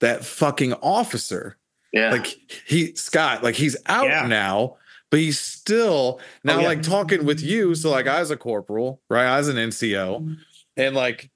that 0.00 0.24
fucking 0.24 0.72
officer 0.74 1.56
Yeah. 1.92 2.10
like 2.10 2.26
he 2.66 2.94
Scott, 2.96 3.42
like 3.44 3.54
he's 3.54 3.76
out 3.86 4.06
Yeah. 4.06 4.26
now, 4.26 4.76
but 5.12 5.20
he's 5.20 5.38
still 5.38 6.18
oh, 6.18 6.24
now 6.42 6.56
Oh, 6.56 6.60
yeah. 6.60 6.66
like 6.68 6.82
talking 6.82 7.26
with 7.26 7.42
you. 7.42 7.74
So 7.74 7.90
like 7.90 8.08
I 8.08 8.18
was 8.18 8.30
a 8.30 8.36
corporal, 8.36 9.02
right? 9.10 9.26
I 9.26 9.36
was 9.36 9.48
an 9.48 9.56
NCO, 9.56 10.20
mm-hmm. 10.20 10.32
and 10.78 10.96
like 10.96 11.30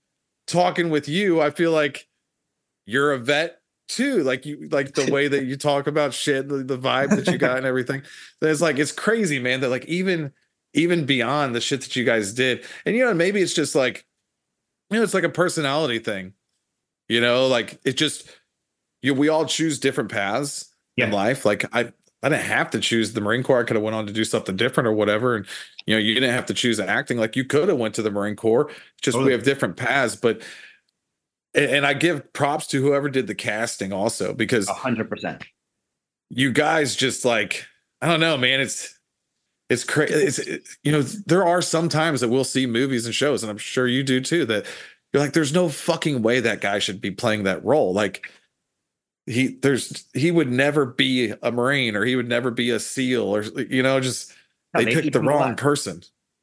talking 0.46 0.88
with 0.88 1.08
you, 1.08 1.42
I 1.42 1.50
feel 1.50 1.72
like 1.72 2.08
you're 2.86 3.12
a 3.12 3.18
vet 3.18 3.60
too. 3.88 4.22
Like 4.22 4.46
you 4.46 4.68
like 4.72 4.94
the 4.94 5.12
way 5.12 5.28
that 5.28 5.44
you 5.44 5.56
talk 5.58 5.86
about 5.86 6.14
shit, 6.14 6.48
the, 6.48 6.64
the 6.64 6.78
vibe 6.78 7.10
that 7.10 7.30
you 7.30 7.36
got 7.36 7.58
and 7.58 7.66
everything. 7.66 8.02
It's 8.40 8.62
like 8.62 8.78
it's 8.78 8.92
crazy, 8.92 9.38
man, 9.38 9.60
that 9.60 9.68
like 9.68 9.84
even 9.84 10.32
even 10.72 11.04
beyond 11.04 11.54
the 11.54 11.60
shit 11.60 11.82
that 11.82 11.94
you 11.94 12.04
guys 12.04 12.32
did. 12.32 12.64
And 12.86 12.96
you 12.96 13.04
know, 13.04 13.12
maybe 13.12 13.42
it's 13.42 13.54
just 13.54 13.74
like, 13.74 14.06
you 14.90 14.96
know, 14.96 15.02
it's 15.02 15.14
like 15.14 15.24
a 15.24 15.28
personality 15.28 15.98
thing. 15.98 16.32
You 17.10 17.20
know, 17.20 17.46
like 17.46 17.78
it 17.84 17.98
just 17.98 18.26
you 19.02 19.12
we 19.12 19.28
all 19.28 19.44
choose 19.44 19.78
different 19.78 20.10
paths 20.10 20.74
in 20.96 21.10
life. 21.10 21.44
Like 21.44 21.66
I 21.74 21.92
I 22.22 22.28
didn't 22.28 22.44
have 22.46 22.70
to 22.70 22.80
choose 22.80 23.12
the 23.12 23.20
Marine 23.20 23.42
Corps. 23.42 23.60
I 23.60 23.64
could 23.64 23.76
have 23.76 23.82
went 23.84 23.94
on 23.94 24.06
to 24.06 24.12
do 24.12 24.24
something 24.24 24.56
different 24.56 24.88
or 24.88 24.92
whatever. 24.92 25.36
And 25.36 25.46
you 25.86 25.94
know, 25.94 26.00
you 26.00 26.14
didn't 26.14 26.32
have 26.32 26.46
to 26.46 26.54
choose 26.54 26.80
acting. 26.80 27.18
Like 27.18 27.36
you 27.36 27.44
could 27.44 27.68
have 27.68 27.78
went 27.78 27.94
to 27.96 28.02
the 28.02 28.10
Marine 28.10 28.36
Corps. 28.36 28.70
Just 29.02 29.18
we 29.18 29.32
have 29.32 29.42
different 29.42 29.76
paths. 29.76 30.16
But 30.16 30.42
and, 31.54 31.66
and 31.66 31.86
I 31.86 31.94
give 31.94 32.32
props 32.32 32.66
to 32.68 32.80
whoever 32.82 33.08
did 33.08 33.26
the 33.26 33.34
casting 33.34 33.92
also 33.92 34.32
because 34.32 34.68
hundred 34.68 35.08
percent. 35.10 35.44
you 36.30 36.52
guys 36.52 36.96
just 36.96 37.24
like 37.24 37.66
I 38.00 38.08
don't 38.08 38.20
know, 38.20 38.36
man. 38.36 38.60
It's 38.60 38.98
it's 39.68 39.84
crazy. 39.84 40.14
It's 40.14 40.38
it- 40.38 40.68
you 40.82 40.92
know 40.92 41.02
there 41.02 41.46
are 41.46 41.62
some 41.62 41.88
times 41.88 42.20
that 42.22 42.28
we'll 42.28 42.44
see 42.44 42.66
movies 42.66 43.06
and 43.06 43.14
shows, 43.14 43.42
and 43.42 43.50
I'm 43.50 43.58
sure 43.58 43.86
you 43.86 44.02
do 44.02 44.20
too. 44.20 44.44
That 44.46 44.64
you're 45.12 45.22
like, 45.22 45.32
there's 45.32 45.54
no 45.54 45.68
fucking 45.68 46.22
way 46.22 46.40
that 46.40 46.60
guy 46.60 46.78
should 46.78 47.00
be 47.00 47.10
playing 47.10 47.44
that 47.44 47.64
role. 47.64 47.92
Like 47.92 48.30
he 49.26 49.48
there's 49.48 50.04
he 50.14 50.30
would 50.30 50.50
never 50.50 50.86
be 50.86 51.34
a 51.42 51.50
marine 51.50 51.96
or 51.96 52.04
he 52.04 52.16
would 52.16 52.28
never 52.28 52.50
be 52.50 52.70
a 52.70 52.78
seal 52.78 53.24
or 53.24 53.42
you 53.42 53.82
know 53.82 54.00
just 54.00 54.32
No, 54.72 54.84
they, 54.84 54.94
picked 54.94 55.12
the 55.12 55.20
wrong 55.20 55.42
alive. 55.42 55.56
person. 55.56 56.02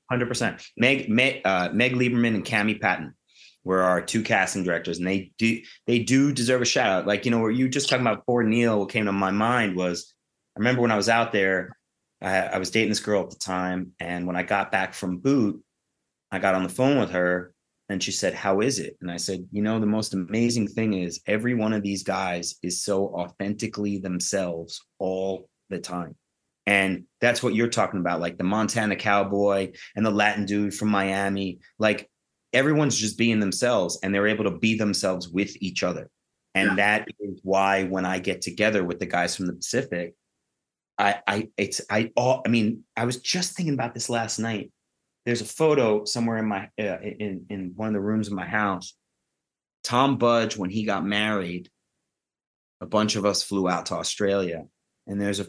Hundred 0.10 0.28
percent. 0.28 0.62
Meg, 0.78 1.10
Meg, 1.10 1.42
uh, 1.46 1.70
Meg 1.74 1.94
Liberman 1.94 2.36
and 2.36 2.46
Cami 2.46 2.80
Patton 2.80 3.16
were 3.64 3.82
our 3.82 4.02
two 4.02 4.22
casting 4.22 4.64
directors, 4.64 4.98
and 4.98 5.08
they 5.08 5.32
do 5.38 5.62
they 5.88 6.00
do 6.00 6.34
deserve 6.34 6.62
a 6.62 6.66
shout 6.66 6.90
out. 6.90 7.08
Like 7.08 7.26
you 7.26 7.32
know, 7.32 7.40
where 7.40 7.52
you 7.52 7.70
just 7.70 7.90
talking 7.90 8.06
about 8.06 8.26
for 8.26 8.44
Neil, 8.44 8.80
what 8.80 8.90
came 8.90 9.06
to 9.06 9.12
my 9.14 9.32
mind 9.32 9.76
was 9.78 10.14
I 10.56 10.60
remember 10.60 10.82
when 10.82 10.92
I 10.92 10.98
was 10.98 11.10
out 11.10 11.32
there, 11.32 11.78
I, 12.22 12.38
I 12.40 12.58
was 12.58 12.70
dating 12.70 12.90
this 12.90 13.00
girl 13.00 13.24
at 13.24 13.30
the 13.30 13.38
time, 13.38 13.94
and 14.00 14.28
when 14.28 14.36
I 14.36 14.44
got 14.44 14.72
back 14.72 14.94
from 14.94 15.18
boot, 15.20 15.64
I 16.32 16.40
got 16.40 16.54
on 16.54 16.64
the 16.64 16.70
phone 16.70 17.00
with 17.00 17.12
her, 17.12 17.53
and 17.90 18.02
she 18.02 18.12
said, 18.12 18.34
"How 18.34 18.62
is 18.62 18.80
it?" 18.80 18.98
And 19.02 19.12
I 19.12 19.18
said, 19.18 19.48
"You 19.52 19.62
know, 19.62 19.80
the 19.80 19.86
most 19.86 20.14
amazing 20.14 20.68
thing 20.68 20.94
is 20.94 21.22
every 21.28 21.54
one 21.54 21.74
of 21.74 21.84
these 21.84 22.04
guys 22.04 22.56
is 22.64 22.84
so 22.84 23.08
authentically 23.08 24.00
themselves 24.00 24.82
all 25.00 25.50
the 25.70 25.80
time." 25.80 26.16
And 26.66 27.06
that's 27.20 27.44
what 27.44 27.56
you're 27.56 27.68
talking 27.68 28.00
about, 28.00 28.22
like 28.22 28.38
the 28.38 28.44
Montana 28.46 28.96
cowboy 28.96 29.74
and 29.96 30.06
the 30.06 30.12
Latin 30.12 30.46
dude 30.46 30.74
from 30.74 30.90
Miami. 30.90 31.60
Like 31.78 32.10
everyone's 32.54 32.98
just 32.98 33.18
being 33.18 33.40
themselves 33.40 34.00
and 34.02 34.14
they're 34.14 34.28
able 34.28 34.46
to 34.46 34.58
be 34.58 34.78
themselves 34.78 35.28
with 35.28 35.56
each 35.62 35.84
other. 35.84 36.10
And 36.56 36.78
that 36.78 37.08
is 37.20 37.40
why 37.44 37.84
when 37.86 38.06
I 38.06 38.20
get 38.20 38.42
together 38.42 38.84
with 38.84 39.00
the 39.00 39.08
guys 39.08 39.36
from 39.36 39.48
the 39.48 39.54
Pacific, 39.54 40.14
I 40.98 41.20
I 41.28 41.50
it's 41.58 41.82
I 41.90 42.12
all 42.16 42.44
I 42.46 42.50
mean, 42.50 42.84
I 42.96 43.06
was 43.06 43.18
just 43.18 43.56
thinking 43.58 43.74
about 43.74 43.94
this 43.94 44.10
last 44.10 44.40
night. 44.40 44.72
There's 45.26 45.42
a 45.42 45.46
photo 45.46 46.06
somewhere 46.06 46.38
in 46.38 46.46
my 46.46 46.70
uh, 46.80 47.00
in 47.02 47.46
in 47.50 47.74
one 47.76 47.88
of 47.88 47.94
the 47.94 48.02
rooms 48.02 48.28
of 48.28 48.34
my 48.34 48.46
house. 48.46 48.96
Tom 49.84 50.18
Budge 50.18 50.58
when 50.58 50.70
he 50.70 50.86
got 50.86 51.06
married, 51.06 51.70
a 52.82 52.86
bunch 52.86 53.16
of 53.16 53.26
us 53.26 53.44
flew 53.44 53.70
out 53.70 53.88
to 53.88 53.96
Australia 53.96 54.66
and 55.08 55.22
there's 55.22 55.40
a 55.40 55.48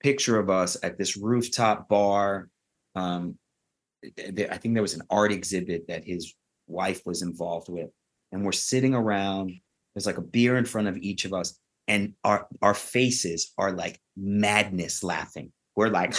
picture 0.00 0.38
of 0.38 0.50
us 0.50 0.76
at 0.82 0.98
this 0.98 1.16
rooftop 1.16 1.88
bar. 1.88 2.48
Um, 2.94 3.38
I 4.04 4.56
think 4.56 4.74
there 4.74 4.82
was 4.82 4.94
an 4.94 5.02
art 5.10 5.32
exhibit 5.32 5.88
that 5.88 6.04
his 6.04 6.34
wife 6.66 7.02
was 7.04 7.22
involved 7.22 7.68
with, 7.68 7.90
and 8.32 8.44
we're 8.44 8.52
sitting 8.52 8.94
around. 8.94 9.52
There's 9.94 10.06
like 10.06 10.18
a 10.18 10.22
beer 10.22 10.56
in 10.56 10.64
front 10.64 10.88
of 10.88 10.96
each 10.98 11.24
of 11.24 11.32
us, 11.32 11.58
and 11.86 12.14
our 12.24 12.46
our 12.62 12.74
faces 12.74 13.52
are 13.58 13.72
like 13.72 14.00
madness 14.16 15.02
laughing. 15.02 15.52
We're 15.76 15.88
like 15.88 16.14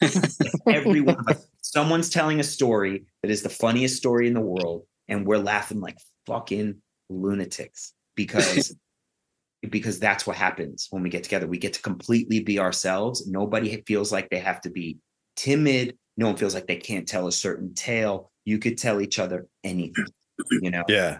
every 0.66 1.00
one 1.00 1.16
of 1.18 1.28
us. 1.28 1.46
Someone's 1.72 2.10
telling 2.10 2.40
a 2.40 2.44
story 2.44 3.04
that 3.22 3.30
is 3.30 3.42
the 3.42 3.48
funniest 3.48 3.96
story 3.96 4.26
in 4.26 4.34
the 4.34 4.40
world, 4.40 4.86
and 5.06 5.24
we're 5.24 5.38
laughing 5.38 5.80
like 5.80 5.96
fucking 6.26 6.82
lunatics 7.08 7.92
because 8.16 8.74
because 9.70 10.00
that's 10.00 10.26
what 10.26 10.36
happens 10.36 10.88
when 10.90 11.02
we 11.04 11.10
get 11.10 11.22
together. 11.22 11.46
We 11.46 11.58
get 11.58 11.74
to 11.74 11.82
completely 11.82 12.40
be 12.40 12.58
ourselves. 12.58 13.28
Nobody 13.28 13.82
feels 13.86 14.10
like 14.10 14.30
they 14.30 14.40
have 14.40 14.60
to 14.62 14.70
be 14.70 14.96
timid. 15.36 15.96
No 16.16 16.26
one 16.26 16.36
feels 16.36 16.54
like 16.54 16.66
they 16.66 16.76
can't 16.76 17.06
tell 17.06 17.28
a 17.28 17.32
certain 17.32 17.72
tale. 17.74 18.32
You 18.44 18.58
could 18.58 18.76
tell 18.76 19.00
each 19.00 19.20
other 19.20 19.46
anything. 19.62 20.06
You 20.50 20.70
know, 20.70 20.82
Yeah. 20.88 21.18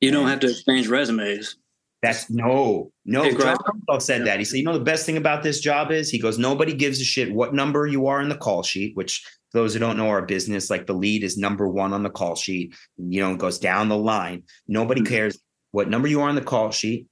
you 0.00 0.10
don't 0.10 0.26
have 0.26 0.40
to 0.40 0.50
exchange 0.50 0.88
resumes. 0.88 1.56
That's 2.02 2.30
no, 2.30 2.92
no. 3.04 3.22
Hey, 3.22 3.34
John. 3.34 3.56
Rumsfeld 3.56 4.02
said 4.02 4.26
that. 4.26 4.38
He 4.38 4.44
said, 4.44 4.58
you 4.58 4.64
know, 4.64 4.72
the 4.72 4.84
best 4.84 5.06
thing 5.06 5.16
about 5.16 5.42
this 5.42 5.60
job 5.60 5.90
is 5.90 6.10
he 6.10 6.18
goes, 6.18 6.38
nobody 6.38 6.74
gives 6.74 7.00
a 7.00 7.04
shit 7.04 7.32
what 7.32 7.54
number 7.54 7.86
you 7.86 8.06
are 8.06 8.20
in 8.20 8.28
the 8.28 8.36
call 8.36 8.62
sheet, 8.62 8.94
which 8.96 9.24
for 9.50 9.58
those 9.58 9.72
who 9.74 9.80
don't 9.80 9.96
know 9.96 10.08
our 10.08 10.22
business, 10.22 10.70
like 10.70 10.86
the 10.86 10.92
lead 10.92 11.24
is 11.24 11.38
number 11.38 11.66
one 11.68 11.92
on 11.92 12.02
the 12.02 12.10
call 12.10 12.36
sheet, 12.36 12.74
you 12.98 13.20
know, 13.20 13.32
it 13.32 13.38
goes 13.38 13.58
down 13.58 13.88
the 13.88 13.96
line. 13.96 14.42
Nobody 14.68 15.00
Mhm. 15.00 15.08
cares 15.08 15.38
what 15.72 15.88
number 15.88 16.06
you 16.08 16.20
are 16.20 16.28
on 16.28 16.34
the 16.34 16.40
call 16.42 16.70
sheet, 16.70 17.06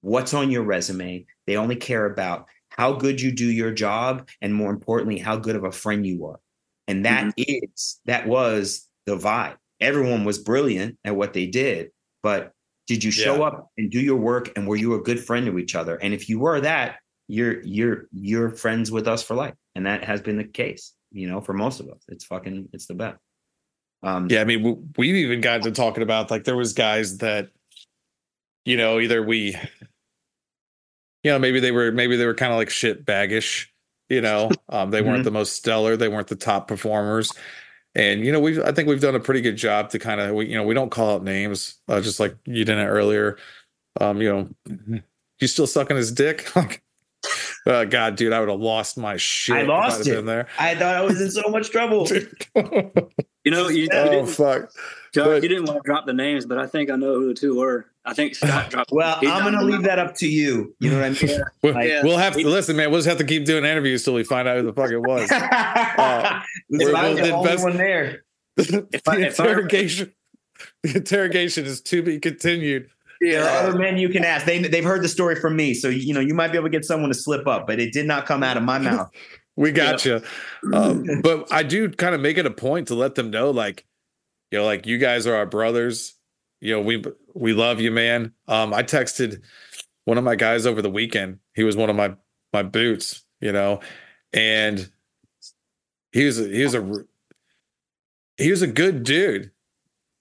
what's 0.00 0.32
on 0.32 0.50
your 0.50 0.62
resume. 0.62 1.26
They 1.46 1.56
only 1.56 1.76
care 1.76 2.06
about 2.06 2.46
how 2.70 2.92
good 2.94 3.20
you 3.20 3.30
do 3.32 3.50
your 3.50 3.72
job 3.72 4.28
and 4.40 4.54
more 4.54 4.70
importantly, 4.70 5.18
how 5.18 5.36
good 5.36 5.56
of 5.56 5.64
a 5.64 5.72
friend 5.72 6.06
you 6.06 6.26
are. 6.26 6.40
And 6.86 7.04
that 7.04 7.34
is 7.36 8.00
that 8.06 8.26
was 8.26 8.88
the 9.06 9.16
vibe. 9.16 9.56
Everyone 9.80 10.24
was 10.24 10.38
brilliant 10.38 10.98
at 11.04 11.16
what 11.16 11.32
they 11.32 11.46
did, 11.46 11.90
but 12.22 12.52
did 12.86 13.02
you 13.02 13.10
show 13.10 13.36
Yeah. 13.36 13.42
up 13.44 13.70
and 13.78 13.90
do 13.90 14.00
your 14.00 14.16
work 14.16 14.52
and 14.56 14.66
were 14.68 14.76
you 14.76 14.94
a 14.94 15.00
good 15.02 15.18
friend 15.24 15.46
to 15.46 15.58
each 15.58 15.74
other? 15.74 15.96
And 15.96 16.12
if 16.14 16.28
you 16.28 16.38
were 16.38 16.60
that, 16.60 16.96
you're 17.28 17.62
you're 17.62 18.06
you're 18.12 18.50
friends 18.50 18.90
with 18.90 19.08
us 19.08 19.22
for 19.22 19.34
life. 19.34 19.54
And 19.74 19.86
that 19.86 20.04
has 20.04 20.20
been 20.20 20.36
the 20.36 20.44
case, 20.44 20.92
you 21.10 21.26
know, 21.28 21.40
for 21.40 21.52
most 21.54 21.80
of 21.80 21.88
us. 21.88 22.02
It's 22.08 22.24
fucking 22.24 22.68
it's 22.72 22.86
the 22.86 22.94
best. 22.94 23.18
Um 24.02 24.28
Yeah, 24.30 24.42
I 24.42 24.44
mean, 24.44 24.62
we, 24.62 24.74
we've 24.98 25.16
even 25.16 25.40
gotten 25.40 25.62
to 25.62 25.72
talking 25.72 26.02
about 26.02 26.30
like 26.30 26.44
there 26.44 26.56
was 26.56 26.74
guys 26.74 27.18
that, 27.18 27.48
you 28.66 28.76
know, 28.76 29.00
either 29.00 29.22
we, 29.22 29.56
you 31.22 31.30
know, 31.30 31.38
maybe 31.38 31.60
they 31.60 31.72
were 31.72 31.90
maybe 31.92 32.16
they 32.16 32.26
were 32.26 32.34
kind 32.34 32.52
of 32.52 32.58
like 32.58 32.68
shit 32.70 33.04
baggish, 33.06 33.68
you 34.10 34.20
know, 34.20 34.50
um, 34.68 34.90
they 34.90 35.00
weren't 35.00 35.22
Mhm. 35.22 35.24
the 35.24 35.30
most 35.30 35.54
stellar, 35.54 35.96
they 35.96 36.08
weren't 36.08 36.28
the 36.28 36.36
top 36.36 36.68
performers, 36.68 37.32
and 37.94 38.24
you 38.24 38.32
know, 38.32 38.40
we've 38.40 38.60
I 38.60 38.72
think 38.72 38.88
we've 38.88 39.00
done 39.00 39.14
a 39.14 39.20
pretty 39.20 39.40
good 39.40 39.56
job 39.56 39.90
to 39.90 39.98
kind 39.98 40.20
of 40.20 40.34
we 40.34 40.46
you 40.48 40.56
know 40.56 40.64
we 40.64 40.74
don't 40.74 40.90
call 40.90 41.14
out 41.14 41.24
names, 41.24 41.76
uh, 41.88 42.00
just 42.00 42.20
like 42.20 42.36
you 42.44 42.64
did 42.64 42.78
it 42.78 42.86
earlier, 42.86 43.38
um, 44.00 44.20
you 44.20 44.28
know, 44.66 45.00
you 45.40 45.46
still 45.46 45.66
sucking 45.66 45.96
his 45.96 46.12
dick, 46.12 46.54
like. 46.56 46.82
Uh, 47.66 47.86
God, 47.86 48.16
dude, 48.16 48.34
I 48.34 48.40
would 48.40 48.50
have 48.50 48.60
lost 48.60 48.98
my 48.98 49.16
shit. 49.16 49.56
I 49.56 49.62
lost 49.62 50.06
it. 50.06 50.26
there. 50.26 50.48
I 50.58 50.74
thought 50.74 50.94
I 50.96 51.00
was 51.00 51.18
in 51.22 51.30
so 51.30 51.48
much 51.48 51.70
trouble. 51.70 52.06
You 53.44 53.50
know, 53.50 53.68
you, 53.68 53.82
you, 53.82 53.88
oh 53.92 54.08
didn't, 54.08 54.26
fuck! 54.28 54.70
Josh, 55.12 55.26
but- 55.26 55.42
you 55.42 55.48
didn't 55.50 55.66
want 55.66 55.82
to 55.82 55.86
drop 55.86 56.06
the 56.06 56.14
names, 56.14 56.46
but 56.46 56.56
I 56.56 56.66
think 56.66 56.90
I 56.90 56.96
know 56.96 57.14
who 57.14 57.28
the 57.28 57.34
two 57.34 57.58
were. 57.58 57.86
I 58.06 58.12
think 58.14 58.34
Scott 58.34 58.70
dropped. 58.70 58.90
Well, 58.92 59.16
I'm 59.22 59.44
gonna 59.44 59.58
them. 59.58 59.66
leave 59.70 59.82
that 59.84 59.98
up 59.98 60.14
to 60.16 60.28
you. 60.28 60.74
You 60.78 60.90
know 60.90 60.98
what 61.00 61.04
I 61.22 61.26
mean? 61.26 61.42
We'll, 61.62 61.72
Like- 61.74 62.02
we'll 62.02 62.18
have 62.18 62.34
to 62.34 62.46
listen, 62.46 62.76
man. 62.76 62.90
We'll 62.90 62.98
just 63.00 63.08
have 63.08 63.18
to 63.18 63.24
keep 63.24 63.44
doing 63.46 63.64
interviews 63.64 64.04
till 64.04 64.14
we 64.14 64.24
find 64.24 64.46
out 64.46 64.58
who 64.58 64.62
the 64.64 64.72
fuck 64.72 64.90
it 64.90 64.98
was. 65.00 65.30
Uh, 65.96 66.40
Listen, 66.70 66.92
we're- 66.92 66.94
I 66.94 67.08
was 67.10 67.14
we'll 67.20 67.24
the 67.26 67.32
only 67.34 67.50
invest- 67.50 67.64
one 67.64 67.76
there. 67.76 68.24
the 68.56 68.88
If 68.92 69.08
I- 69.08 69.16
if 69.18 69.40
I- 69.40 69.44
interrogation, 69.44 70.12
the 70.82 70.96
interrogation 70.96 71.64
is 71.64 71.80
to 71.82 72.02
be 72.02 72.18
continued. 72.20 72.88
There 73.20 73.40
are 73.40 73.44
Yeah, 73.62 73.68
other 73.68 73.78
men 73.78 73.96
you 73.96 74.08
can 74.10 74.24
ask. 74.24 74.44
They 74.44 74.58
they've 74.60 74.84
heard 74.84 75.02
the 75.02 75.08
story 75.08 75.36
from 75.36 75.56
me, 75.56 75.72
so 75.72 75.88
you 75.88 76.12
know 76.12 76.20
you 76.20 76.34
might 76.34 76.48
be 76.52 76.58
able 76.58 76.66
to 76.66 76.70
get 76.72 76.84
someone 76.84 77.08
to 77.10 77.14
slip 77.14 77.46
up, 77.46 77.66
but 77.66 77.80
it 77.80 77.92
did 77.92 78.06
not 78.06 78.26
come 78.26 78.42
out 78.42 78.56
of 78.58 78.62
my 78.64 78.78
mouth. 78.78 79.08
we 79.56 79.72
got 79.72 80.04
yeah. 80.04 80.18
you. 80.62 80.74
Um, 80.74 81.06
but 81.22 81.50
I 81.52 81.62
do 81.62 81.88
kind 81.88 82.14
of 82.14 82.20
make 82.20 82.36
it 82.38 82.44
a 82.44 82.50
point 82.50 82.88
to 82.88 82.94
let 82.94 83.14
them 83.14 83.30
know, 83.30 83.50
like, 83.50 83.86
you 84.50 84.58
know, 84.58 84.64
like 84.64 84.84
you 84.86 84.98
guys 84.98 85.26
are 85.26 85.34
our 85.36 85.46
brothers. 85.46 86.14
You 86.64 86.72
know, 86.72 86.80
we 86.80 87.04
we 87.34 87.52
love 87.52 87.78
you, 87.78 87.90
man. 87.90 88.32
Um, 88.48 88.72
I 88.72 88.82
texted 88.82 89.42
one 90.06 90.16
of 90.16 90.24
my 90.24 90.34
guys 90.34 90.64
over 90.64 90.80
the 90.80 90.88
weekend. 90.88 91.40
He 91.54 91.62
was 91.62 91.76
one 91.76 91.90
of 91.90 91.96
my 91.96 92.14
my 92.54 92.62
boots, 92.62 93.22
you 93.38 93.52
know, 93.52 93.80
and 94.32 94.90
he 96.12 96.24
was 96.24 96.38
he 96.38 96.64
was 96.64 96.74
a 96.74 96.92
he 98.38 98.50
was 98.50 98.62
a 98.62 98.66
good 98.66 99.04
dude. 99.04 99.50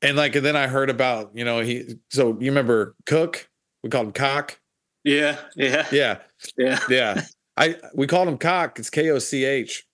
And 0.02 0.18
like, 0.18 0.36
and 0.36 0.46
then 0.46 0.58
I 0.58 0.68
heard 0.68 0.90
about, 0.90 1.32
you 1.34 1.46
know, 1.46 1.62
he 1.62 1.96
so 2.10 2.38
you 2.42 2.52
remember 2.52 2.98
Cook? 3.06 3.50
We 3.82 3.90
called 3.90 4.08
him 4.08 4.12
Cock. 4.14 4.60
Yeah, 5.06 5.38
yeah, 5.56 5.88
yeah, 5.94 6.20
yeah, 6.58 6.80
yeah. 6.90 7.22
I 7.56 7.78
we 7.96 8.06
called 8.06 8.28
him 8.28 8.38
Cock. 8.38 8.80
It's 8.80 8.90
K 8.90 9.10
O 9.12 9.20
C 9.20 9.46
H. 9.46 9.88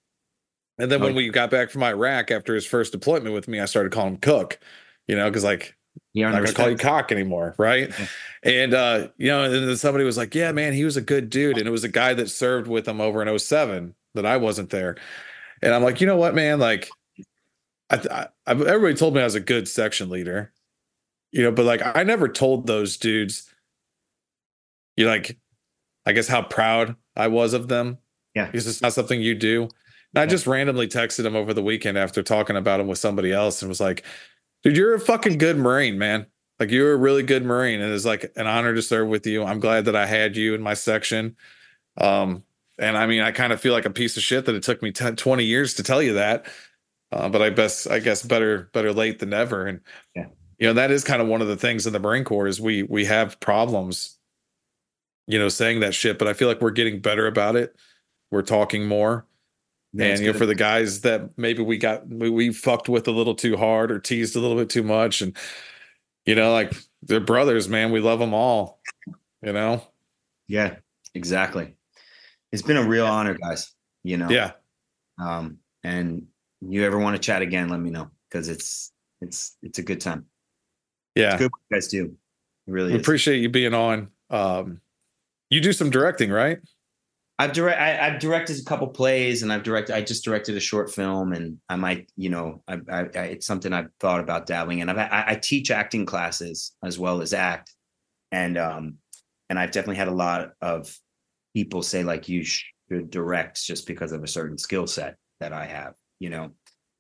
And 0.80 0.92
then 0.92 1.00
when 1.02 1.14
we 1.14 1.30
got 1.30 1.52
back 1.52 1.70
from 1.70 1.84
Iraq 1.84 2.32
after 2.32 2.56
his 2.56 2.66
first 2.66 2.92
deployment 2.92 3.36
with 3.36 3.48
me, 3.48 3.60
I 3.60 3.66
started 3.66 3.92
calling 3.92 4.14
him 4.14 4.20
Cook. 4.20 4.60
You 5.08 5.16
know, 5.16 5.30
because 5.30 5.44
like 5.44 5.76
I'm 6.16 6.32
not 6.32 6.44
gonna 6.44 6.54
call 6.54 6.70
you 6.70 6.78
Cock 6.78 7.12
anymore, 7.12 7.56
right? 7.58 7.90
Yeah. 7.90 8.08
And 8.44 8.74
uh, 8.74 9.08
you 9.18 9.28
know, 9.28 9.44
and 9.44 9.54
then 9.54 9.78
somebody 9.78 10.06
was 10.06 10.18
like, 10.18 10.34
"Yeah, 10.34 10.52
man, 10.52 10.74
he 10.74 10.86
was 10.86 10.98
a 10.98 11.02
good 11.02 11.30
dude," 11.30 11.58
and 11.58 11.68
it 11.68 11.72
was 11.72 11.84
a 11.84 11.90
guy 11.90 12.14
that 12.14 12.30
served 12.30 12.68
with 12.68 12.88
him 12.88 13.00
over 13.00 13.22
in 13.22 13.40
07 13.40 13.94
that 14.16 14.26
I 14.26 14.38
wasn't 14.38 14.70
there. 14.70 14.98
And 15.62 15.74
I'm 15.74 15.84
like, 15.84 16.02
you 16.02 16.08
know 16.08 16.18
what, 16.18 16.34
man? 16.36 16.60
Like, 16.60 16.90
I, 17.90 18.28
I, 18.46 18.52
everybody 18.52 18.96
told 18.96 19.14
me 19.14 19.22
I 19.22 19.26
was 19.26 19.36
a 19.36 19.40
good 19.40 19.68
section 19.68 20.10
leader, 20.10 20.52
you 21.32 21.44
know, 21.44 21.52
but 21.52 21.66
like 21.66 21.82
I 21.84 22.04
never 22.04 22.28
told 22.28 22.68
those 22.68 22.98
dudes, 22.98 23.52
you 24.96 25.06
know, 25.06 25.12
like, 25.12 25.38
I 26.06 26.14
guess 26.14 26.28
how 26.28 26.42
proud 26.42 26.96
I 27.16 27.28
was 27.28 27.54
of 27.54 27.68
them. 27.68 27.98
Yeah. 28.36 28.46
Because 28.46 28.68
it's 28.68 28.82
not 28.82 28.94
something 28.94 29.22
you 29.22 29.36
do. 29.36 29.64
And 29.64 29.72
yeah. 30.16 30.22
I 30.22 30.26
just 30.28 30.48
randomly 30.48 30.88
texted 30.88 31.26
him 31.26 31.36
over 31.36 31.54
the 31.54 31.64
weekend 31.64 31.98
after 31.98 32.24
talking 32.24 32.56
about 32.56 32.80
him 32.80 32.88
with 32.88 33.00
somebody 33.00 33.32
else 33.32 33.62
and 33.62 33.70
was 33.70 33.82
like, 33.82 34.06
dude, 34.64 34.78
you're 34.78 34.94
a 34.94 35.00
fucking 35.00 35.38
good 35.38 35.58
Marine, 35.58 35.98
man. 35.98 36.26
Like 36.60 36.72
you're 36.72 36.94
a 36.94 36.98
really 36.98 37.24
good 37.24 37.46
Marine. 37.46 37.82
And 37.82 37.94
it's 37.94 38.06
like 38.06 38.32
an 38.36 38.48
honor 38.48 38.74
to 38.76 38.82
serve 38.82 39.08
with 39.08 39.26
you. 39.26 39.44
I'm 39.44 39.60
glad 39.60 39.86
that 39.86 39.96
I 39.96 40.06
had 40.06 40.36
you 40.36 40.54
in 40.54 40.62
my 40.62 40.74
section. 40.74 41.36
Um, 41.98 42.44
and 42.78 42.98
I 42.98 43.08
mean, 43.08 43.22
I 43.22 43.32
kind 43.32 43.54
of 43.54 43.62
feel 43.62 43.74
like 43.74 43.86
a 43.86 43.90
piece 43.90 44.18
of 44.18 44.24
shit 44.24 44.46
that 44.46 44.56
it 44.56 44.64
took 44.64 44.82
me 44.82 44.92
10, 44.92 45.16
20 45.16 45.44
years 45.44 45.74
to 45.76 45.84
tell 45.84 46.02
you 46.02 46.14
that. 46.14 46.46
Uh, 47.12 47.28
but 47.30 47.42
I 47.42 47.50
best, 47.50 47.90
I 47.90 48.00
guess, 48.00 48.24
better, 48.24 48.70
better 48.74 48.94
late 48.94 49.20
than 49.20 49.30
never. 49.30 49.66
And 49.66 49.82
yeah. 50.16 50.28
you 50.60 50.68
know, 50.68 50.74
that 50.74 50.92
is 50.92 51.04
kind 51.04 51.22
of 51.22 51.28
one 51.28 51.42
of 51.42 51.48
the 51.48 51.58
things 51.58 51.88
in 51.88 51.94
the 51.94 52.00
Marine 52.00 52.24
Corps 52.24 52.48
is 52.48 52.62
we 52.62 52.84
we 52.84 53.06
have 53.06 53.40
problems, 53.40 54.18
you 55.28 55.40
know, 55.40 55.50
saying 55.50 55.80
that 55.80 55.96
shit. 55.96 56.20
But 56.20 56.28
I 56.28 56.34
feel 56.34 56.48
like 56.48 56.62
we're 56.62 56.70
getting 56.70 57.00
better 57.00 57.26
about 57.26 57.56
it. 57.56 57.76
We're 58.30 58.44
talking 58.44 58.86
more. 58.86 59.26
And 59.98 60.20
you 60.20 60.32
know, 60.32 60.38
for 60.38 60.46
the 60.46 60.56
guys 60.56 61.02
that 61.02 61.38
maybe 61.38 61.64
we 61.64 61.78
got 61.78 62.08
we, 62.08 62.30
we 62.30 62.54
fucked 62.54 62.90
with 62.90 63.08
a 63.08 63.12
little 63.12 63.36
too 63.36 63.58
hard 63.58 63.92
or 63.92 64.00
teased 64.00 64.36
a 64.36 64.40
little 64.40 64.58
bit 64.58 64.70
too 64.70 64.84
much, 64.84 65.22
and 65.22 65.36
you 66.26 66.36
know, 66.36 66.52
like 66.52 66.74
they're 67.02 67.20
brothers, 67.20 67.68
man. 67.70 67.92
We 67.92 68.00
love 68.00 68.20
them 68.20 68.34
all. 68.34 68.82
You 69.42 69.54
know. 69.54 69.84
Yeah, 70.48 70.76
exactly 71.14 71.76
it's 72.52 72.62
been 72.62 72.78
a 72.78 72.84
real 72.84 73.06
honor, 73.06 73.36
guys. 73.36 73.74
You 74.04 74.18
know. 74.18 74.30
Yeah. 74.30 74.52
Um, 75.20 75.58
and 75.84 76.28
you 76.62 76.86
ever 76.86 76.98
want 76.98 77.16
to 77.16 77.22
chat 77.22 77.42
again, 77.42 77.70
let 77.70 77.80
me 77.80 77.90
know 77.90 78.10
because 78.30 78.50
it's 78.50 78.92
it's 79.22 79.58
it's 79.62 79.80
a 79.80 79.84
good 79.84 80.02
time. 80.02 80.26
Yeah. 81.16 81.34
It's 81.34 81.38
good 81.38 81.52
what 81.52 81.62
you 81.70 81.76
guys 81.76 81.88
do. 81.88 82.06
It 82.68 82.72
really 82.72 82.94
we 82.94 83.00
appreciate 83.00 83.38
you 83.38 83.50
being 83.50 83.74
on. 83.74 84.10
Um 84.30 84.82
you 85.50 85.62
do 85.62 85.74
some 85.74 85.90
directing, 85.90 86.30
right? 86.30 86.60
I've 87.40 87.54
direct 87.54 87.80
I, 87.80 88.12
have 88.12 88.20
directed 88.20 88.60
a 88.60 88.66
couple 88.66 88.88
plays 88.88 89.44
and 89.44 89.52
I've 89.52 89.64
directed 89.64 89.96
I 89.96 90.02
just 90.02 90.26
directed 90.26 90.58
a 90.58 90.60
short 90.60 90.94
film 90.94 91.32
and 91.32 91.58
I 91.70 91.78
might, 91.78 92.12
you 92.18 92.30
know, 92.30 92.62
I, 92.68 92.80
I, 92.92 93.00
I 93.00 93.24
it's 93.32 93.48
something 93.48 93.72
I've 93.72 93.90
thought 94.02 94.20
about 94.20 94.46
dabbling 94.46 94.80
in. 94.80 94.90
I've, 94.90 94.98
I, 94.98 95.24
I 95.28 95.36
teach 95.36 95.72
acting 95.72 96.06
classes 96.06 96.76
as 96.84 97.00
well 97.00 97.22
as 97.22 97.34
act. 97.34 97.74
And 98.34 98.58
um 98.58 98.98
and 99.50 99.58
I've 99.58 99.72
definitely 99.72 99.96
had 99.96 100.10
a 100.10 100.14
lot 100.14 100.52
of 100.62 100.94
people 101.56 101.82
say 101.82 102.04
like 102.04 102.28
you 102.28 102.44
should 102.44 103.10
direct 103.10 103.64
just 103.64 103.88
because 103.88 104.12
of 104.12 104.22
a 104.22 104.28
certain 104.28 104.58
skill 104.58 104.86
set 104.86 105.16
that 105.40 105.54
I 105.54 105.66
have, 105.66 105.94
you 106.20 106.30
know. 106.30 106.52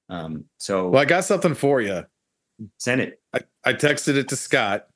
Um, 0.07 0.45
so 0.57 0.88
well, 0.88 1.02
I 1.02 1.06
got 1.06 1.26
something 1.26 1.53
for 1.53 1.82
you. 1.82 2.06
Send 2.78 3.02
it. 3.02 3.22
I, 3.34 3.41
I 3.66 3.74
texted 3.74 4.16
it 4.16 4.30
to 4.30 4.38
Scott. 4.38 4.88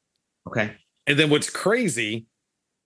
Okay. 0.48 0.74
And 1.06 1.20
then 1.20 1.30
what's 1.30 1.50
crazy, 1.50 2.28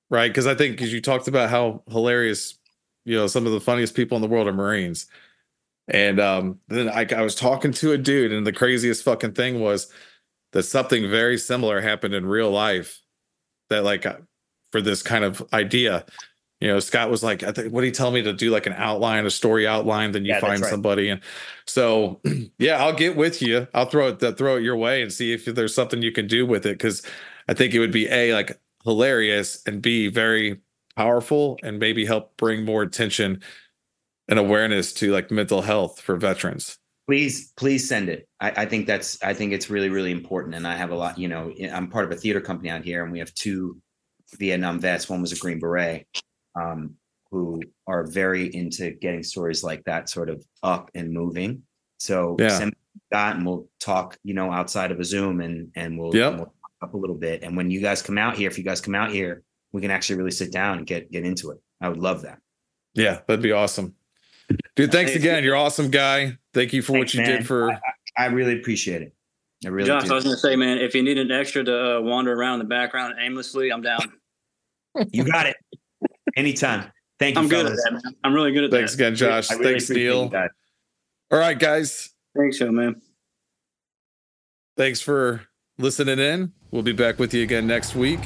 right? 0.09 0.29
Because 0.29 0.47
I 0.47 0.55
think 0.55 0.75
because 0.75 0.93
you 0.93 1.01
talked 1.01 1.27
about 1.27 1.49
how 1.49 1.83
hilarious, 1.89 2.57
you 3.05 3.15
know, 3.15 3.27
some 3.27 3.45
of 3.45 3.51
the 3.51 3.59
funniest 3.59 3.95
people 3.95 4.15
in 4.15 4.21
the 4.21 4.27
world 4.27 4.47
are 4.47 4.53
Marines. 4.53 5.07
And 5.87 6.19
um, 6.19 6.59
then 6.67 6.89
I, 6.89 7.07
I 7.15 7.21
was 7.21 7.35
talking 7.35 7.71
to 7.73 7.93
a 7.93 7.97
dude, 7.97 8.33
and 8.33 8.45
the 8.45 8.51
craziest 8.51 9.03
fucking 9.03 9.33
thing 9.33 9.61
was 9.61 9.91
that 10.51 10.63
something 10.63 11.09
very 11.09 11.37
similar 11.37 11.79
happened 11.79 12.13
in 12.13 12.25
real 12.25 12.51
life. 12.51 13.01
That 13.69 13.83
like 13.83 14.05
uh, 14.05 14.17
for 14.71 14.81
this 14.81 15.01
kind 15.01 15.23
of 15.23 15.45
idea, 15.53 16.05
you 16.59 16.67
know 16.67 16.79
scott 16.79 17.09
was 17.09 17.23
like 17.23 17.43
i 17.43 17.51
think 17.51 17.71
what 17.71 17.81
do 17.81 17.87
you 17.87 17.93
tell 17.93 18.11
me 18.11 18.21
to 18.21 18.33
do 18.33 18.49
like 18.49 18.65
an 18.65 18.73
outline 18.73 19.25
a 19.25 19.31
story 19.31 19.67
outline 19.67 20.11
then 20.11 20.25
you 20.25 20.33
yeah, 20.33 20.39
find 20.39 20.61
right. 20.61 20.69
somebody 20.69 21.09
and 21.09 21.21
so 21.65 22.19
yeah 22.57 22.83
i'll 22.83 22.93
get 22.93 23.15
with 23.15 23.41
you 23.41 23.67
i'll 23.73 23.85
throw 23.85 24.07
it 24.09 24.37
throw 24.37 24.57
it 24.57 24.63
your 24.63 24.75
way 24.75 25.01
and 25.01 25.11
see 25.11 25.33
if 25.33 25.45
there's 25.45 25.75
something 25.75 26.01
you 26.01 26.11
can 26.11 26.27
do 26.27 26.45
with 26.45 26.65
it 26.65 26.73
because 26.77 27.03
i 27.47 27.53
think 27.53 27.73
it 27.73 27.79
would 27.79 27.91
be 27.91 28.07
a 28.09 28.33
like 28.33 28.59
hilarious 28.87 29.61
and 29.67 29.81
b 29.81 30.07
very 30.07 30.59
powerful 30.95 31.59
and 31.61 31.77
maybe 31.77 32.05
help 32.05 32.35
bring 32.37 32.65
more 32.65 32.81
attention 32.81 33.41
and 34.27 34.39
awareness 34.39 34.93
to 34.93 35.11
like 35.11 35.29
mental 35.29 35.61
health 35.61 36.01
for 36.01 36.15
veterans 36.15 36.79
please 37.05 37.51
please 37.55 37.87
send 37.87 38.09
it 38.09 38.27
I, 38.39 38.63
I, 38.63 38.65
think 38.65 38.87
that's 38.87 39.21
i 39.21 39.33
think 39.33 39.53
it's 39.53 39.69
really 39.69 39.89
really 39.89 40.11
important 40.11 40.55
and 40.55 40.67
i 40.67 40.75
have 40.75 40.89
a 40.89 40.95
lot 40.95 41.19
you 41.19 41.27
know 41.27 41.53
i'm 41.71 41.87
part 41.87 42.05
of 42.05 42.11
a 42.11 42.15
theater 42.15 42.41
company 42.41 42.69
out 42.69 42.83
here 42.83 43.03
and 43.03 43.11
we 43.11 43.19
have 43.19 43.33
two 43.35 43.77
vietnam 44.39 44.79
vets 44.79 45.07
one 45.07 45.21
was 45.21 45.31
a 45.31 45.37
green 45.37 45.59
beret 45.59 46.07
um, 46.55 46.95
who 47.31 47.61
are 47.85 48.05
very 48.05 48.53
into 48.55 48.91
getting 48.91 49.23
stories 49.23 49.63
like 49.63 49.83
that 49.85 50.09
sort 50.09 50.29
of 50.29 50.43
up 50.63 50.89
and 50.95 51.11
moving. 51.11 51.63
So 51.99 52.35
yeah. 52.39 52.49
send 52.49 52.75
that 53.11 53.35
and 53.35 53.45
we'll 53.45 53.67
talk, 53.79 54.17
you 54.23 54.33
know, 54.33 54.51
outside 54.51 54.91
of 54.91 54.99
a 54.99 55.03
Zoom 55.03 55.41
and 55.41 55.71
and 55.75 55.99
we'll, 55.99 56.15
yep. 56.15 56.31
and 56.31 56.39
we'll 56.39 56.53
up 56.81 56.93
a 56.93 56.97
little 56.97 57.15
bit. 57.15 57.43
And 57.43 57.55
when 57.55 57.71
you 57.71 57.81
guys 57.81 58.01
come 58.01 58.17
out 58.17 58.37
here, 58.37 58.49
if 58.49 58.57
you 58.57 58.63
guys 58.63 58.81
come 58.81 58.95
out 58.95 59.11
here, 59.11 59.43
we 59.71 59.81
can 59.81 59.91
actually 59.91 60.17
really 60.17 60.31
sit 60.31 60.51
down 60.51 60.77
and 60.77 60.87
get 60.87 61.11
get 61.11 61.25
into 61.25 61.51
it. 61.51 61.59
I 61.81 61.89
would 61.89 61.99
love 61.99 62.21
that. 62.23 62.39
Yeah, 62.93 63.19
that'd 63.27 63.41
be 63.41 63.51
awesome. 63.51 63.95
Dude, 64.75 64.91
thanks 64.91 65.15
again. 65.15 65.43
You're 65.43 65.55
awesome 65.55 65.89
guy. 65.89 66.37
Thank 66.53 66.73
you 66.73 66.81
for 66.81 66.93
thanks, 66.93 67.13
what 67.13 67.13
you 67.13 67.21
man. 67.21 67.39
did 67.39 67.47
for 67.47 67.71
I, 67.71 67.79
I, 68.17 68.25
really 68.27 68.57
appreciate 68.59 69.01
it. 69.01 69.13
I 69.65 69.69
really 69.69 69.87
Josh, 69.87 70.05
do. 70.05 70.11
I 70.11 70.15
was 70.15 70.23
gonna 70.23 70.37
say, 70.37 70.55
man, 70.55 70.77
if 70.77 70.95
you 70.95 71.03
need 71.03 71.17
an 71.17 71.31
extra 71.31 71.63
to 71.63 71.97
uh, 71.97 72.01
wander 72.01 72.33
around 72.33 72.53
in 72.53 72.59
the 72.59 72.69
background 72.69 73.15
aimlessly, 73.19 73.71
I'm 73.71 73.81
down. 73.81 74.13
you 75.11 75.25
got 75.25 75.47
it. 75.47 75.57
Anytime. 76.35 76.91
Thank 77.19 77.35
you. 77.35 77.41
I'm 77.41 77.47
good 77.49 77.65
at 77.65 77.71
that, 77.71 77.91
man. 77.91 78.15
I'm 78.23 78.33
really 78.33 78.51
good 78.51 78.65
at 78.65 78.71
Thanks 78.71 78.95
that. 78.95 79.03
Thanks 79.03 79.21
again, 79.21 79.31
Josh. 79.31 79.51
Really 79.51 79.73
Thanks, 79.73 79.89
Neil. 79.89 80.31
All 81.31 81.39
right, 81.39 81.57
guys. 81.57 82.11
Thanks, 82.35 82.59
yo, 82.59 82.71
man. 82.71 83.01
Thanks 84.77 85.01
for 85.01 85.41
listening 85.79 86.19
in. 86.19 86.53
We'll 86.71 86.83
be 86.83 86.93
back 86.93 87.17
with 87.17 87.33
you 87.33 87.43
again 87.43 87.65
next 87.65 87.95
week. 87.95 88.19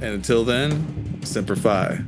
And 0.00 0.14
until 0.14 0.44
then, 0.44 1.22
Semper 1.22 1.56
Fi. 1.56 2.02